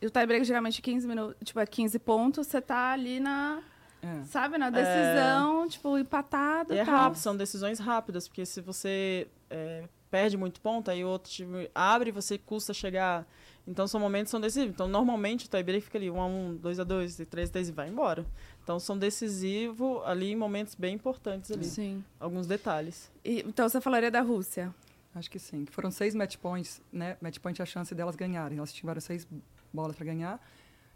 e 0.00 0.06
o 0.06 0.10
tie 0.10 0.26
break 0.26 0.44
geralmente 0.44 0.80
15 0.82 1.06
minutos, 1.06 1.36
tipo, 1.44 1.58
é 1.60 1.66
15 1.66 1.98
pontos, 1.98 2.46
você 2.46 2.60
tá 2.60 2.92
ali 2.92 3.18
na, 3.20 3.60
É. 4.02 4.24
sabe, 4.24 4.58
na 4.58 4.70
decisão, 4.70 5.68
tipo, 5.68 5.96
empatado 5.98 6.72
E 6.72 6.76
e 6.76 6.78
é 6.80 6.84
tal. 6.84 6.94
rápido, 6.94 7.18
são 7.18 7.36
decisões 7.36 7.78
rápidas, 7.78 8.28
porque 8.28 8.44
se 8.46 8.60
você 8.60 9.26
é, 9.50 9.84
perde 10.10 10.36
muito 10.36 10.60
ponto, 10.60 10.90
aí 10.90 11.04
o 11.04 11.08
outro 11.08 11.30
time 11.30 11.70
abre, 11.74 12.10
você 12.10 12.36
custa 12.38 12.72
chegar. 12.74 13.26
Então 13.68 13.88
são 13.88 13.98
momentos 14.00 14.28
que 14.28 14.30
são 14.30 14.40
decisivos. 14.40 14.72
Então 14.74 14.86
normalmente 14.86 15.46
o 15.46 15.48
tie-break 15.48 15.82
fica 15.86 15.98
ali 15.98 16.08
1 16.08 16.20
a 16.20 16.26
1, 16.26 16.56
2 16.56 16.78
a 16.80 16.84
2, 16.84 17.16
3 17.28 17.48
a 17.48 17.52
3 17.52 17.68
e 17.68 17.72
vai 17.72 17.88
embora. 17.88 18.24
Então 18.62 18.78
são 18.78 18.96
decisivos 18.96 20.02
ali 20.04 20.30
em 20.30 20.36
momentos 20.36 20.76
bem 20.76 20.94
importantes 20.94 21.50
ali. 21.50 21.64
Sim. 21.64 22.04
Alguns 22.20 22.46
detalhes. 22.46 23.10
E, 23.24 23.40
então 23.40 23.68
você 23.68 23.80
falaria 23.80 24.08
da 24.10 24.20
Rússia. 24.20 24.72
Acho 25.14 25.28
que 25.28 25.38
sim. 25.40 25.64
Que 25.64 25.72
foram 25.72 25.90
seis 25.90 26.14
match 26.14 26.36
points, 26.36 26.80
né? 26.92 27.16
Match 27.20 27.38
point 27.40 27.60
é 27.60 27.64
a 27.64 27.66
chance 27.66 27.92
delas 27.92 28.14
ganharem. 28.14 28.58
Elas 28.58 28.72
tiveram 28.72 29.00
seis 29.00 29.26
bolas 29.72 29.96
para 29.96 30.06
ganhar. 30.06 30.40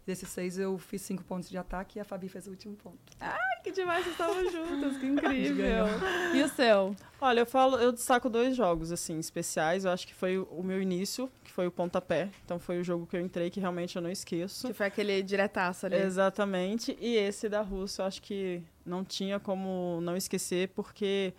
Desses 0.05 0.29
seis, 0.29 0.57
eu 0.57 0.79
fiz 0.79 1.01
cinco 1.03 1.23
pontos 1.23 1.47
de 1.47 1.57
ataque 1.57 1.99
e 1.99 2.01
a 2.01 2.03
Fabi 2.03 2.27
fez 2.27 2.47
o 2.47 2.49
último 2.49 2.75
ponto. 2.75 2.97
Ai, 3.19 3.61
que 3.63 3.71
demais, 3.71 4.03
vocês 4.03 4.13
estavam 4.13 4.49
juntas, 4.49 4.97
que 4.97 5.05
incrível. 5.05 5.85
E 6.33 6.41
o 6.41 6.49
seu? 6.49 6.95
Olha, 7.19 7.41
eu 7.41 7.45
falo, 7.45 7.77
eu 7.77 7.91
destaco 7.91 8.27
dois 8.27 8.55
jogos 8.55 8.91
assim 8.91 9.19
especiais. 9.19 9.85
Eu 9.85 9.91
acho 9.91 10.07
que 10.07 10.13
foi 10.15 10.39
o 10.39 10.63
meu 10.63 10.81
início, 10.81 11.31
que 11.43 11.51
foi 11.51 11.67
o 11.67 11.71
pontapé. 11.71 12.29
Então 12.43 12.57
foi 12.57 12.79
o 12.79 12.83
jogo 12.83 13.05
que 13.05 13.15
eu 13.15 13.21
entrei 13.21 13.51
que 13.51 13.59
realmente 13.59 13.95
eu 13.95 14.01
não 14.01 14.09
esqueço. 14.09 14.67
Que 14.67 14.73
foi 14.73 14.87
aquele 14.87 15.21
diretaço 15.21 15.85
ali. 15.85 15.97
Exatamente. 15.97 16.97
E 16.99 17.15
esse 17.15 17.47
da 17.47 17.61
Rússia, 17.61 18.01
eu 18.01 18.07
acho 18.07 18.23
que 18.23 18.63
não 18.83 19.05
tinha 19.05 19.39
como 19.39 19.99
não 20.01 20.17
esquecer, 20.17 20.69
porque 20.69 21.31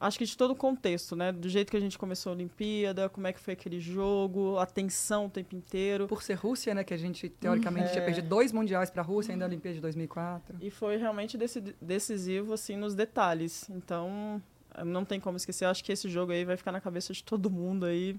acho 0.00 0.18
que 0.18 0.24
de 0.24 0.36
todo 0.36 0.52
o 0.52 0.54
contexto, 0.56 1.14
né? 1.16 1.32
Do 1.32 1.48
jeito 1.48 1.70
que 1.70 1.76
a 1.76 1.80
gente 1.80 1.98
começou 1.98 2.30
a 2.30 2.34
Olimpíada, 2.34 3.08
como 3.08 3.26
é 3.26 3.32
que 3.32 3.40
foi 3.40 3.54
aquele 3.54 3.80
jogo, 3.80 4.58
a 4.58 4.66
tensão 4.66 5.26
o 5.26 5.30
tempo 5.30 5.54
inteiro. 5.56 6.06
Por 6.06 6.22
ser 6.22 6.34
Rússia, 6.34 6.74
né? 6.74 6.84
Que 6.84 6.94
a 6.94 6.96
gente, 6.96 7.28
teoricamente, 7.28 7.90
tinha 7.92 8.02
É. 8.02 8.04
perdido 8.04 8.28
dois 8.28 8.52
mundiais 8.52 8.90
para 8.90 9.02
a 9.02 9.04
Rússia, 9.04 9.32
ainda 9.32 9.44
a 9.44 9.48
Olimpíada 9.48 9.74
de 9.74 9.80
2004. 9.80 10.56
E 10.60 10.70
foi 10.70 10.96
realmente 10.96 11.36
deci- 11.36 11.74
decisivo, 11.80 12.52
assim, 12.52 12.76
nos 12.76 12.94
detalhes. 12.94 13.68
Então, 13.70 14.42
não 14.84 15.04
tem 15.04 15.18
como 15.18 15.36
esquecer. 15.36 15.64
Eu 15.64 15.70
acho 15.70 15.82
que 15.82 15.90
esse 15.92 16.08
jogo 16.08 16.30
aí 16.32 16.44
vai 16.44 16.56
ficar 16.56 16.70
na 16.72 16.80
cabeça 16.80 17.12
de 17.12 17.24
todo 17.24 17.50
mundo 17.50 17.84
aí. 17.86 18.16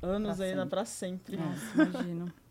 Anos 0.00 0.36
Pra 0.36 0.46
ainda 0.46 0.56
sempre. 0.62 0.70
pra 0.70 0.84
sempre. 0.84 1.36
Nossa, 1.36 1.82
imagino. 1.82 2.32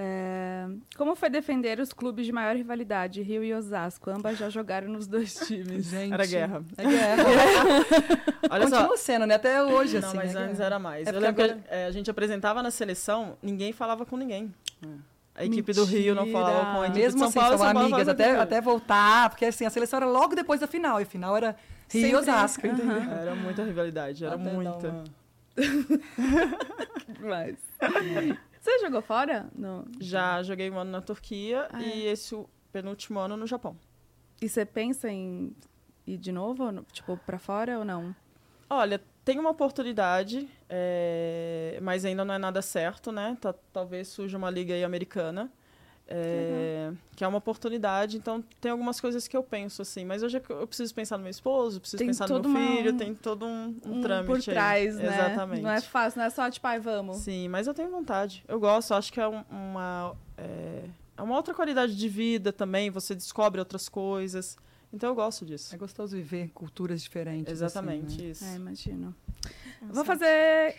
É, 0.00 0.68
como 0.96 1.16
foi 1.16 1.28
defender 1.28 1.80
os 1.80 1.92
clubes 1.92 2.24
de 2.24 2.30
maior 2.30 2.54
rivalidade, 2.54 3.20
Rio 3.20 3.42
e 3.42 3.52
Osasco? 3.52 4.08
Ambas 4.10 4.38
já 4.38 4.48
jogaram 4.48 4.86
nos 4.88 5.08
dois 5.08 5.34
times. 5.44 5.86
Gente, 5.86 6.12
Era 6.12 6.24
guerra. 6.24 6.62
É 6.76 6.84
guerra. 6.86 7.24
Olha 8.48 8.68
só. 8.68 8.76
Continua 8.76 8.96
sendo, 8.96 9.26
né? 9.26 9.34
Até 9.34 9.60
hoje, 9.60 9.98
Não, 9.98 10.06
assim. 10.08 10.16
mas 10.18 10.34
é 10.36 10.38
antes 10.38 10.52
guerra. 10.58 10.66
era 10.66 10.78
mais. 10.78 11.04
É 11.08 11.10
eu 11.10 11.14
lembro 11.18 11.42
agora- 11.42 11.58
que 11.58 11.74
é, 11.74 11.86
a 11.86 11.90
gente 11.90 12.08
apresentava 12.08 12.62
na 12.62 12.70
seleção, 12.70 13.36
ninguém 13.42 13.72
falava 13.72 14.06
com 14.06 14.16
ninguém. 14.16 14.54
É. 14.84 14.86
A 15.34 15.44
equipe 15.44 15.72
do 15.72 15.84
Rio 15.84 16.14
não 16.14 16.26
falava 16.28 16.74
com 16.74 16.80
a 16.82 16.86
equipe 16.86 16.98
Mesmo 17.00 17.14
de 17.14 17.18
São 17.18 17.28
assim, 17.28 17.38
Paulo. 17.40 17.58
são 17.58 17.66
Paulo 17.72 17.80
amigas, 17.94 18.08
até, 18.08 18.36
a 18.36 18.42
até 18.42 18.60
voltar, 18.60 19.30
porque 19.30 19.46
assim, 19.46 19.64
a 19.66 19.70
seleção 19.70 19.96
era 19.96 20.06
logo 20.06 20.34
depois 20.36 20.60
da 20.60 20.66
final, 20.68 21.00
e 21.00 21.02
a 21.02 21.06
final 21.06 21.36
era 21.36 21.56
Rio 21.90 22.06
e 22.06 22.14
Osasco, 22.14 22.64
Aham. 22.66 22.74
entendeu? 22.76 22.96
equipe. 22.98 23.14
Era 23.14 23.34
muita 23.34 23.64
rivalidade, 23.64 24.24
era 24.24 24.34
Até 24.36 24.52
muita. 24.52 24.88
uma- 24.88 25.04
Mas... 27.20 27.56
Você 28.68 28.80
jogou 28.80 29.00
fora? 29.00 29.48
No... 29.54 29.86
Já 29.98 30.42
joguei 30.42 30.70
um 30.70 30.78
ano 30.78 30.90
na 30.90 31.00
Turquia 31.00 31.68
Ah, 31.72 31.82
e 31.82 32.04
esse 32.06 32.34
o 32.34 32.46
penúltimo 32.70 33.18
ano 33.18 33.34
no 33.36 33.46
Japão. 33.46 33.76
E 34.42 34.48
você 34.48 34.64
pensa 34.66 35.08
em 35.10 35.56
ir 36.06 36.18
de 36.18 36.30
novo, 36.30 36.84
tipo, 36.92 37.16
pra 37.16 37.38
fora 37.38 37.78
ou 37.78 37.84
não? 37.84 38.14
Olha, 38.68 39.00
tem 39.24 39.38
uma 39.38 39.50
oportunidade, 39.50 40.46
é, 40.68 41.78
mas 41.82 42.04
ainda 42.04 42.24
não 42.26 42.34
é 42.34 42.38
nada 42.38 42.60
certo, 42.60 43.10
né? 43.10 43.36
Tá- 43.40 43.54
talvez 43.72 44.08
surja 44.08 44.36
uma 44.36 44.50
liga 44.50 44.74
aí 44.74 44.84
americana, 44.84 45.50
é, 46.10 46.90
que 47.14 47.22
é 47.22 47.28
uma 47.28 47.38
oportunidade. 47.38 48.16
Então, 48.16 48.42
tem 48.60 48.70
algumas 48.72 49.00
coisas 49.00 49.28
que 49.28 49.36
eu 49.36 49.42
penso, 49.42 49.82
assim. 49.82 50.04
Mas 50.04 50.22
hoje 50.22 50.40
eu 50.48 50.66
preciso 50.66 50.94
pensar 50.94 51.16
no 51.18 51.22
meu 51.24 51.30
esposo, 51.30 51.80
preciso 51.80 51.98
Tem 51.98 52.06
pensar 52.08 52.28
no 52.28 52.40
meu 52.40 52.50
uma- 52.50 52.58
filho, 52.76 52.92
tem 52.96 53.14
todo 53.14 53.44
um, 53.46 53.76
um, 53.84 53.98
Um 53.98 54.00
trâmite 54.00 54.26
por 54.26 54.36
aí. 54.36 54.42
trás, 54.42 54.96
né? 54.96 55.04
Exatamente. 55.06 55.62
Não 55.62 55.70
é 55.70 55.80
fácil, 55.80 56.18
não 56.18 56.26
é 56.26 56.30
só 56.30 56.50
tipo, 56.50 56.66
ai, 56.66 56.80
vamos. 56.80 57.18
Sim, 57.18 57.48
mas 57.48 57.66
eu 57.66 57.74
tenho 57.74 57.90
vontade. 57.90 58.42
Eu 58.48 58.58
gosto, 58.58 58.94
acho 58.94 59.12
que 59.12 59.20
é 59.20 59.28
um- 59.28 59.44
uma... 59.50 60.16
É, 60.36 60.84
é 61.16 61.22
uma 61.22 61.36
outra 61.36 61.52
qualidade 61.52 61.94
de 61.96 62.08
vida 62.08 62.52
também, 62.52 62.90
você 62.90 63.14
descobre 63.14 63.58
outras 63.60 63.88
coisas. 63.88 64.56
Então, 64.90 65.10
eu 65.10 65.14
gosto 65.14 65.44
disso. 65.44 65.74
É 65.74 65.76
gostoso 65.78 66.16
viver 66.16 66.48
culturas 66.54 67.02
diferentes. 67.02 67.52
Exatamente, 67.52 68.14
assim, 68.14 68.22
né? 68.22 68.30
isso. 68.30 68.44
É, 68.44 68.54
imagino. 68.56 69.14
Vou 69.82 70.02
fazer 70.04 70.74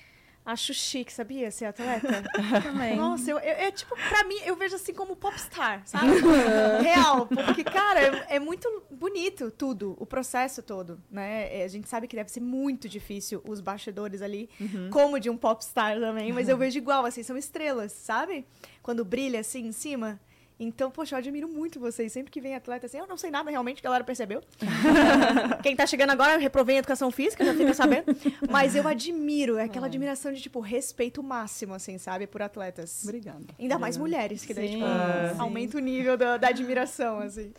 Acho 0.45 0.73
chique, 0.73 1.13
sabia? 1.13 1.51
Ser 1.51 1.65
atleta. 1.65 2.23
Também. 2.63 2.95
Nossa, 2.95 3.29
eu, 3.29 3.37
eu- 3.37 3.43
é 3.55 3.71
tipo, 3.71 3.95
pra 3.95 4.23
mim, 4.23 4.37
eu 4.45 4.55
vejo 4.55 4.75
assim 4.75 4.93
como 4.93 5.15
popstar, 5.15 5.83
sabe? 5.85 6.07
Real. 6.81 7.27
Porque, 7.27 7.63
cara, 7.63 7.99
é, 8.29 8.35
é 8.37 8.39
muito 8.39 8.67
bonito 8.89 9.51
tudo, 9.51 9.95
o 9.99 10.05
processo 10.05 10.63
todo, 10.63 10.99
né? 11.11 11.59
É, 11.59 11.63
A 11.63 11.67
gente 11.67 11.87
sabe 11.87 12.07
que 12.07 12.15
deve 12.15 12.31
ser 12.31 12.39
muito 12.41 12.89
difícil 12.89 13.41
os 13.47 13.61
bastidores 13.61 14.21
ali, 14.21 14.49
como 14.91 15.19
de 15.19 15.29
um 15.29 15.37
popstar 15.37 15.99
também, 15.99 16.33
mas 16.33 16.49
eu 16.49 16.57
vejo 16.57 16.77
igual, 16.79 17.05
assim, 17.05 17.21
são 17.21 17.37
estrelas, 17.37 17.91
sabe? 17.91 18.45
Quando 18.81 19.05
brilha 19.05 19.39
assim 19.41 19.67
em 19.67 19.71
cima. 19.71 20.19
Então, 20.59 20.91
poxa, 20.91 21.15
eu 21.15 21.19
admiro 21.19 21.47
muito 21.47 21.79
vocês. 21.79 22.11
Sempre 22.11 22.31
que 22.31 22.41
vem 22.41 22.53
atleta 22.53 22.85
assim, 22.85 22.97
eu 22.97 23.07
não 23.07 23.15
sei 23.15 23.31
nada 23.31 23.49
realmente, 23.49 23.79
a 23.79 23.83
galera 23.83 24.03
percebeu. 24.03 24.41
Quem 25.63 25.75
tá 25.75 25.85
chegando 25.85 26.09
agora, 26.09 26.33
eu 26.33 26.39
reprovei 26.39 26.75
em 26.75 26.79
educação 26.79 27.09
física, 27.11 27.45
já 27.45 27.53
fica 27.53 27.73
sabendo. 27.73 28.05
Mas 28.49 28.75
eu 28.75 28.87
admiro, 28.87 29.57
é 29.57 29.63
aquela 29.63 29.87
admiração 29.87 30.33
de, 30.33 30.41
tipo, 30.41 30.59
respeito 30.59 31.23
máximo, 31.23 31.73
assim, 31.73 31.97
sabe, 31.97 32.27
por 32.27 32.41
atletas. 32.41 33.03
Obrigada. 33.03 33.43
Ainda 33.57 33.79
mais 33.79 33.95
mulheres, 33.97 34.43
que 34.45 34.53
daí, 34.53 34.67
Sim, 34.67 34.73
tipo, 34.75 34.85
sim. 34.85 35.39
aumenta 35.39 35.77
o 35.77 35.79
nível 35.79 36.17
da, 36.17 36.37
da 36.37 36.49
admiração, 36.49 37.19
assim. 37.19 37.53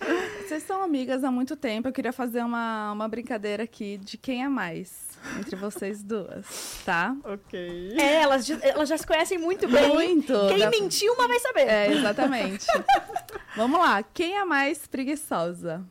Vocês 0.47 0.63
são 0.63 0.83
amigas 0.83 1.25
há 1.25 1.31
muito 1.31 1.57
tempo. 1.57 1.89
Eu 1.89 1.93
queria 1.93 2.13
fazer 2.13 2.43
uma, 2.43 2.93
uma 2.93 3.09
brincadeira 3.09 3.63
aqui 3.63 3.97
de 3.99 4.19
quem 4.19 4.45
é 4.45 4.49
mais 4.49 5.10
entre 5.39 5.57
vocês 5.57 6.03
duas, 6.03 6.81
tá? 6.85 7.15
Ok. 7.25 7.95
É, 7.99 8.23
elas, 8.23 8.47
já- 8.47 8.59
elas 8.63 8.89
já 8.89 8.97
se 8.99 9.07
conhecem 9.07 9.39
muito 9.39 9.69
bem. 9.69 9.89
Muito. 9.89 10.33
Quem 10.49 10.59
Dá- 10.59 10.71
mentiu, 10.71 11.13
uma 11.15 11.29
vai 11.29 11.39
saber. 11.41 11.69
É, 11.69 11.93
exatamente. 11.93 12.67
Vamos 13.57 13.79
lá. 13.81 14.03
Quem 14.03 14.37
é 14.37 14.45
mais 14.45 14.87
preguiçosa? 14.87 15.83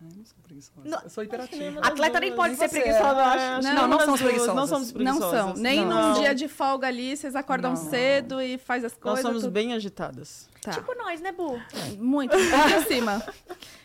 Ai, 0.00 0.08
eu 0.10 0.16
não 0.16 0.24
sou 0.24 0.36
preguiçosa. 0.42 0.80
Não. 0.88 1.00
Eu 1.02 1.10
sou 1.10 1.22
hiperativa. 1.24 1.80
Atleta 1.80 2.20
nem 2.20 2.34
pode 2.34 2.48
Nem 2.50 2.56
ser 2.58 2.68
você, 2.68 2.80
preguiçosa, 2.80 3.10
eu 3.14 3.18
é. 3.20 3.24
acho. 3.24 3.62
Não, 3.62 3.74
não 3.74 3.82
nenhuma 3.86 4.04
somos 4.04 4.20
preguiçosas. 4.22 4.54
Não 4.56 4.66
somos 4.66 4.92
Não 4.92 4.94
preguiçosas. 5.18 5.40
são. 5.40 5.54
Nem 5.54 5.84
Não. 5.86 6.08
num 6.14 6.20
dia 6.20 6.34
de 6.34 6.48
folga 6.48 6.88
ali, 6.88 7.16
vocês 7.16 7.36
acordam 7.36 7.70
Não. 7.72 7.76
cedo 7.90 8.40
e 8.40 8.58
faz 8.58 8.84
as 8.84 8.92
Nós 8.92 9.00
coisas. 9.00 9.22
somos 9.22 9.42
tudo- 9.42 9.52
bem 9.52 9.72
agitadas. 9.74 10.48
Tá. 10.60 10.72
Tipo 10.72 10.94
nós, 10.96 11.20
né, 11.20 11.30
Bu? 11.32 11.60
Muito. 11.98 12.36
Muito 12.36 12.54
acima. 12.76 13.22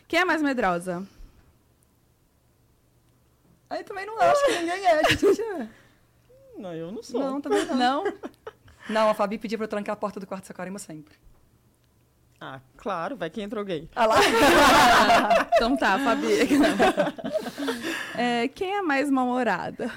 Quem 0.08 0.20
é 0.20 0.24
mais 0.24 0.40
medrosa? 0.42 1.06
Aí 3.70 3.84
também 3.84 4.06
não 4.06 4.18
acho 4.20 4.46
que 4.46 4.52
ninguém 4.52 4.86
é, 4.86 5.10
gente. 5.10 5.40
É. 5.42 5.68
Não, 6.58 6.74
eu 6.74 6.90
não 6.90 7.04
sou. 7.04 7.20
Não, 7.20 7.40
também 7.40 7.64
não. 7.66 7.76
Não? 7.76 8.12
Não, 8.90 9.08
a 9.10 9.14
Fabi 9.14 9.38
pediu 9.38 9.56
pra 9.56 9.66
eu 9.66 9.68
trancar 9.68 9.92
a 9.92 9.96
porta 9.96 10.18
do 10.18 10.26
quarto 10.26 10.42
de 10.42 10.48
Saquarema 10.48 10.76
sempre. 10.80 11.14
Ah, 12.40 12.60
claro, 12.76 13.16
vai 13.16 13.30
que 13.30 13.40
entrou 13.40 13.64
gay. 13.64 13.88
Ah 13.94 14.06
lá. 14.06 14.16
Então 15.54 15.76
tá, 15.76 15.98
Fabi. 16.00 16.26
É, 18.16 18.48
quem 18.48 18.74
é 18.74 18.82
mais 18.82 19.08
mal-humorada? 19.08 19.88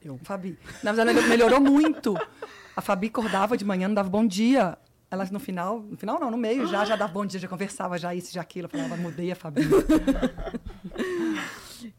Eu, 0.00 0.16
Fabi. 0.22 0.56
Na 0.82 0.92
verdade, 0.92 1.18
ela 1.18 1.28
melhorou 1.28 1.60
muito. 1.60 2.16
A 2.76 2.80
Fabi 2.80 3.08
acordava 3.08 3.56
de 3.56 3.64
manhã, 3.64 3.88
não 3.88 3.94
dava 3.96 4.08
bom 4.08 4.24
dia. 4.24 4.78
Ela 5.10 5.24
no 5.32 5.40
final, 5.40 5.80
no 5.80 5.96
final 5.96 6.20
não, 6.20 6.30
no 6.30 6.36
meio 6.36 6.66
já, 6.66 6.84
já 6.84 6.94
dava 6.94 7.12
bom 7.12 7.26
dia, 7.26 7.40
já 7.40 7.48
conversava, 7.48 7.98
já 7.98 8.14
isso, 8.14 8.32
já 8.32 8.40
aquilo. 8.42 8.66
Eu 8.66 8.70
falava, 8.70 8.96
mudei 8.96 9.32
a 9.32 9.36
Fabi. 9.36 9.62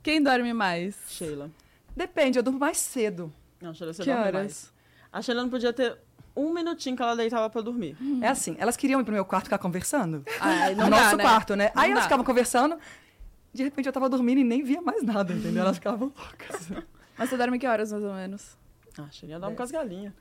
Quem 0.04 0.22
dorme 0.22 0.54
mais? 0.54 0.96
Sheila. 1.10 1.50
Depende, 1.96 2.38
eu 2.40 2.44
durmo 2.44 2.60
mais 2.60 2.78
cedo. 2.78 3.34
Não, 3.62 3.74
Sheila, 3.74 3.94
você 3.94 4.04
Que 4.04 4.10
dorme 4.10 4.22
horas? 4.28 4.34
mais. 4.34 4.74
A 5.12 5.22
Sheila 5.22 5.42
não 5.42 5.50
podia 5.50 5.74
ter 5.74 5.98
um 6.36 6.54
minutinho 6.54 6.96
que 6.96 7.02
ela 7.02 7.16
deitava 7.16 7.50
pra 7.50 7.62
dormir. 7.62 7.98
É 8.22 8.28
assim, 8.28 8.56
elas 8.60 8.78
queriam 8.78 9.02
ir 9.02 9.04
pro 9.04 9.14
meu 9.14 9.26
quarto 9.26 9.46
ficar 9.46 9.58
conversando. 9.58 10.24
Ai, 10.40 10.76
não 10.76 10.86
no 10.86 10.92
dá, 10.92 11.04
nosso 11.04 11.18
né? 11.18 11.24
quarto, 11.24 11.56
né? 11.56 11.72
Não 11.76 11.82
Aí 11.82 11.90
elas 11.92 12.04
dá. 12.04 12.08
ficavam 12.10 12.24
conversando, 12.26 12.78
de 13.54 13.64
repente 13.64 13.88
eu 13.88 13.94
tava 13.94 14.08
dormindo 14.08 14.40
e 14.40 14.44
nem 14.44 14.64
via 14.64 14.82
mais 14.82 15.02
nada, 15.04 15.34
entendeu? 15.34 15.64
Elas 15.64 15.78
ficavam 15.78 16.14
loucas. 16.16 16.70
Mas 17.18 17.30
você 17.30 17.38
dorme 17.38 17.58
que 17.58 17.66
horas, 17.66 17.92
mais 17.92 18.04
ou 18.04 18.14
menos? 18.14 18.56
Ah, 19.00 19.04
a 19.04 19.10
Sheila 19.12 19.40
dorme 19.40 19.56
com 19.56 19.64
as 19.64 19.72
galinhas. 19.72 20.14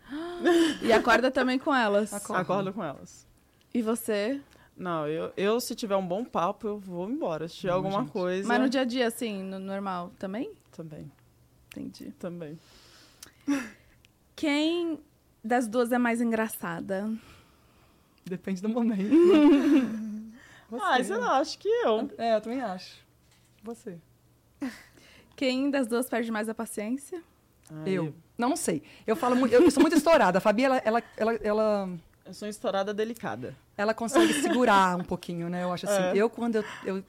E 0.82 0.90
acorda 0.92 1.30
também 1.30 1.58
com 1.58 1.74
elas. 1.74 2.12
Acordo. 2.14 2.40
Acordo 2.40 2.72
com 2.72 2.82
elas. 2.84 3.26
E 3.74 3.82
você? 3.82 4.40
Não, 4.76 5.08
eu, 5.08 5.32
eu, 5.36 5.58
se 5.58 5.74
tiver 5.74 5.96
um 5.96 6.06
bom 6.06 6.24
papo, 6.24 6.68
eu 6.68 6.78
vou 6.78 7.08
embora. 7.08 7.48
Se 7.48 7.56
tiver 7.56 7.70
Não, 7.70 7.76
alguma 7.76 8.00
gente. 8.00 8.10
coisa. 8.12 8.46
Mas 8.46 8.60
no 8.60 8.68
dia 8.68 8.82
a 8.82 8.84
dia, 8.84 9.06
assim, 9.06 9.42
no 9.42 9.58
normal, 9.58 10.12
também? 10.18 10.52
Também, 10.70 11.10
Entendi. 11.70 12.12
também. 12.18 12.58
Quem 14.34 15.00
das 15.42 15.66
duas 15.66 15.90
é 15.92 15.98
mais 15.98 16.20
engraçada? 16.20 17.10
Depende 18.24 18.60
do 18.60 18.68
momento. 18.68 19.10
Ah, 20.82 21.00
sei 21.02 21.16
lá, 21.16 21.38
acho 21.38 21.60
que 21.60 21.68
eu. 21.68 22.10
É, 22.18 22.34
eu 22.34 22.40
também 22.40 22.60
acho. 22.60 22.96
Você. 23.62 23.98
Quem 25.36 25.70
das 25.70 25.86
duas 25.86 26.08
perde 26.08 26.32
mais 26.32 26.48
a 26.48 26.54
paciência? 26.54 27.22
Ai, 27.70 27.92
Eu. 27.92 28.12
Não, 28.36 28.48
não 28.48 28.56
sei. 28.56 28.82
Eu 29.06 29.14
falo 29.14 29.36
muito, 29.36 29.52
eu, 29.54 29.62
eu 29.62 29.70
sou 29.70 29.80
muito 29.80 29.96
estourada. 29.96 30.38
A 30.38 30.40
Fabi, 30.40 30.64
ela, 30.64 30.78
ela, 30.78 31.02
ela, 31.16 31.34
ela, 31.34 31.88
Eu 32.26 32.34
sou 32.34 32.46
uma 32.46 32.50
estourada 32.50 32.92
delicada. 32.92 33.54
ela 33.76 33.94
consegue 33.94 34.32
segurar 34.34 34.96
um 34.96 35.04
pouquinho, 35.04 35.48
né? 35.48 35.62
Eu 35.64 35.72
acho 35.72 35.86
assim. 35.86 36.02
É. 36.02 36.12
Eu, 36.16 36.28
quando 36.28 36.56
eu, 36.56 36.64
eu- 36.84 37.04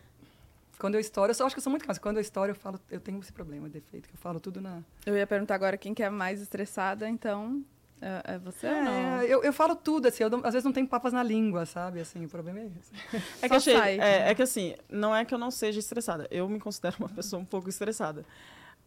Quando 0.79 0.93
eu 0.95 0.99
estouro, 1.01 1.31
eu 1.31 1.35
só 1.35 1.45
acho 1.45 1.55
que 1.55 1.59
eu 1.59 1.63
sou 1.63 1.71
muito 1.71 1.85
calma. 1.85 1.99
Quando 1.99 2.17
eu 2.17 2.21
estouro, 2.21 2.51
eu 2.51 2.55
falo, 2.55 2.79
eu 2.91 2.99
tenho 2.99 3.19
esse 3.19 3.33
problema, 3.33 3.67
defeito, 3.67 4.07
que 4.07 4.13
eu 4.13 4.19
falo 4.19 4.39
tudo 4.39 4.61
na. 4.61 4.81
Eu 5.07 5.17
ia 5.17 5.25
perguntar 5.25 5.55
agora 5.55 5.75
quem 5.75 5.93
que 5.93 6.03
é 6.03 6.09
mais 6.09 6.39
estressada, 6.41 7.09
então. 7.09 7.63
É, 7.99 8.35
é 8.35 8.37
você 8.37 8.67
ou 8.67 8.83
não? 8.83 8.91
É, 8.91 9.25
eu, 9.25 9.43
eu 9.43 9.51
falo 9.51 9.75
tudo, 9.75 10.07
assim, 10.07 10.21
eu 10.21 10.29
não- 10.29 10.39
às 10.45 10.53
vezes 10.53 10.63
não 10.63 10.71
tenho 10.71 10.87
papas 10.87 11.11
na 11.11 11.23
língua, 11.23 11.65
sabe? 11.65 11.99
Assim, 11.99 12.25
o 12.25 12.29
problema 12.29 12.59
é 12.59 12.65
esse. 12.67 13.23
É 13.41 13.49
que, 13.49 13.55
achei, 13.55 13.75
sai. 13.75 13.99
é, 13.99 14.29
é 14.29 14.35
que 14.35 14.43
assim, 14.43 14.75
não 14.87 15.15
é 15.15 15.25
que 15.25 15.33
eu 15.33 15.39
não 15.39 15.49
seja 15.49 15.79
estressada. 15.79 16.27
Eu 16.29 16.47
me 16.47 16.59
considero 16.59 16.95
uma 16.99 17.09
pessoa 17.09 17.41
um 17.41 17.45
pouco 17.45 17.69
estressada. 17.69 18.23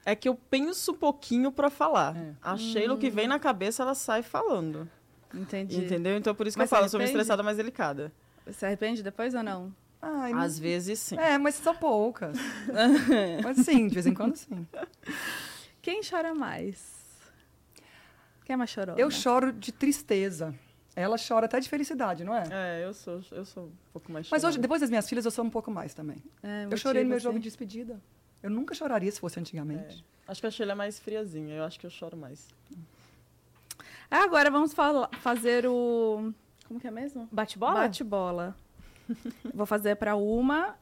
É 0.04 0.14
que 0.14 0.28
eu 0.28 0.36
penso 0.48 0.92
um 0.92 0.94
pouquinho 0.94 1.50
pra 1.50 1.68
falar. 1.70 2.16
É. 2.16 2.30
A 2.40 2.56
Sheila, 2.56 2.96
que 2.96 3.10
vem 3.10 3.26
na 3.26 3.40
cabeça, 3.40 3.82
ela 3.82 3.96
sai 3.96 4.22
falando. 4.22 4.88
Entendi. 5.34 5.76
Entendeu? 5.76 6.16
Então 6.16 6.34
por 6.34 6.46
isso 6.46 6.56
que 6.56 6.62
Mas 6.62 6.70
eu 6.70 6.76
falo, 6.76 6.82
se 6.82 6.86
eu 6.88 6.90
sou 6.90 7.00
uma 7.00 7.06
estressada 7.06 7.42
mais 7.42 7.56
delicada. 7.56 8.12
Você 8.46 8.66
arrepende 8.66 9.02
depois 9.02 9.34
ou 9.34 9.42
não? 9.42 9.72
Ai, 10.02 10.32
Às 10.32 10.58
vezes 10.58 10.98
sim. 10.98 11.16
É, 11.18 11.36
mas 11.36 11.56
são 11.56 11.74
poucas. 11.74 12.36
mas 13.44 13.58
sim, 13.58 13.86
de 13.86 13.94
vez 13.94 14.06
em 14.06 14.14
quando 14.14 14.36
sim. 14.36 14.66
Quem 15.82 16.00
chora 16.02 16.34
mais? 16.34 16.90
Quem 18.44 18.54
é 18.54 18.56
mais 18.56 18.70
chorona? 18.70 18.98
Eu 18.98 19.10
choro 19.10 19.52
de 19.52 19.70
tristeza. 19.72 20.54
Ela 20.96 21.16
chora 21.16 21.46
até 21.46 21.60
de 21.60 21.68
felicidade, 21.68 22.24
não 22.24 22.34
é? 22.34 22.44
É, 22.50 22.84
eu 22.84 22.92
sou, 22.92 23.22
eu 23.30 23.44
sou 23.44 23.66
um 23.66 23.72
pouco 23.92 24.10
mais 24.10 24.28
Mas 24.28 24.42
hoje, 24.42 24.54
chorona. 24.54 24.62
depois 24.62 24.80
das 24.80 24.90
minhas 24.90 25.08
filhas, 25.08 25.24
eu 25.24 25.30
sou 25.30 25.44
um 25.44 25.50
pouco 25.50 25.70
mais 25.70 25.94
também. 25.94 26.22
É, 26.42 26.66
eu 26.68 26.76
chorei 26.76 27.04
no 27.04 27.10
meu 27.10 27.20
jogo 27.20 27.38
de 27.38 27.44
despedida. 27.44 28.00
Eu 28.42 28.50
nunca 28.50 28.74
choraria 28.74 29.10
se 29.10 29.20
fosse 29.20 29.38
antigamente. 29.38 30.04
Acho 30.26 30.40
que 30.40 30.46
a 30.46 30.50
Sheila 30.50 30.72
é 30.72 30.74
mais 30.74 30.98
friazinha. 30.98 31.54
Eu 31.54 31.64
acho 31.64 31.78
que 31.78 31.86
eu 31.86 31.90
choro 31.90 32.16
mais. 32.16 32.48
Ah, 34.10 34.24
agora 34.24 34.50
vamos 34.50 34.74
fazer 35.20 35.66
o. 35.66 36.32
Como 36.66 36.80
que 36.80 36.86
é 36.86 36.90
mesmo? 36.90 37.28
Bate-bola? 37.30 37.74
Bate-bola. 37.80 38.56
Vou 39.54 39.66
fazer 39.66 39.96
pra 39.96 40.16
uma. 40.16 40.74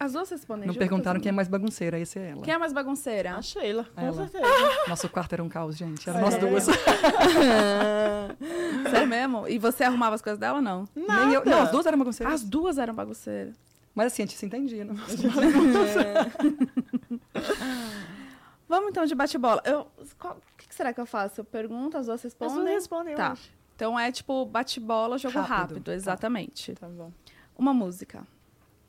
As 0.00 0.12
duas 0.12 0.30
respondem 0.30 0.68
Não 0.68 0.74
juntas, 0.74 0.88
perguntaram 0.88 1.18
né? 1.18 1.22
quem 1.24 1.30
é 1.30 1.32
mais 1.32 1.48
bagunceira, 1.48 1.98
esse 1.98 2.20
é 2.20 2.30
ela. 2.30 2.42
Quem 2.42 2.54
é 2.54 2.58
mais 2.58 2.72
bagunceira? 2.72 3.34
A 3.34 3.42
Sheila, 3.42 3.84
com 3.92 4.00
Ela. 4.00 4.12
certeza. 4.28 4.46
Nosso 4.86 5.08
quarto 5.08 5.32
era 5.32 5.42
um 5.42 5.48
caos, 5.48 5.76
gente. 5.76 6.08
Era 6.08 6.20
É. 6.20 6.22
nós 6.22 6.36
duas. 6.36 6.66
Sério 8.90 9.08
mesmo? 9.08 9.48
E 9.48 9.58
você 9.58 9.82
arrumava 9.82 10.14
as 10.14 10.22
coisas 10.22 10.38
dela 10.38 10.58
ou 10.58 10.62
não? 10.62 10.84
Nem 10.94 11.32
eu, 11.34 11.44
não, 11.44 11.62
as 11.62 11.72
duas 11.72 11.84
eram 11.86 11.98
bagunceiras. 11.98 12.32
As 12.34 12.44
duas 12.44 12.78
eram 12.78 12.94
bagunceiras. 12.94 13.56
Mas 13.92 14.12
assim, 14.12 14.22
a 14.22 14.26
gente 14.26 14.38
se 14.38 14.46
entendia. 14.46 14.84
Não? 14.84 14.94
Vamos 18.68 18.90
então 18.90 19.04
de 19.04 19.14
bate-bola. 19.14 19.62
Eu, 19.64 19.86
qual- 20.18 20.36
será 20.78 20.94
que 20.94 21.00
eu 21.00 21.06
faço? 21.06 21.40
Eu 21.40 21.44
pergunto, 21.44 21.96
as 21.98 22.06
duas 22.06 22.20
As 22.20 22.22
respondem? 22.24 22.54
duas 22.56 22.68
respondem, 22.74 23.12
eu 23.12 23.16
Tá. 23.16 23.32
acho. 23.32 23.50
Então 23.74 23.98
é 23.98 24.10
tipo 24.10 24.44
bate-bola, 24.46 25.18
jogo 25.18 25.36
rápido, 25.38 25.50
Rápido, 25.74 25.84
tá. 25.86 25.92
exatamente. 25.94 26.72
Tá 26.74 26.88
bom. 26.88 27.12
Uma 27.56 27.74
música. 27.74 28.26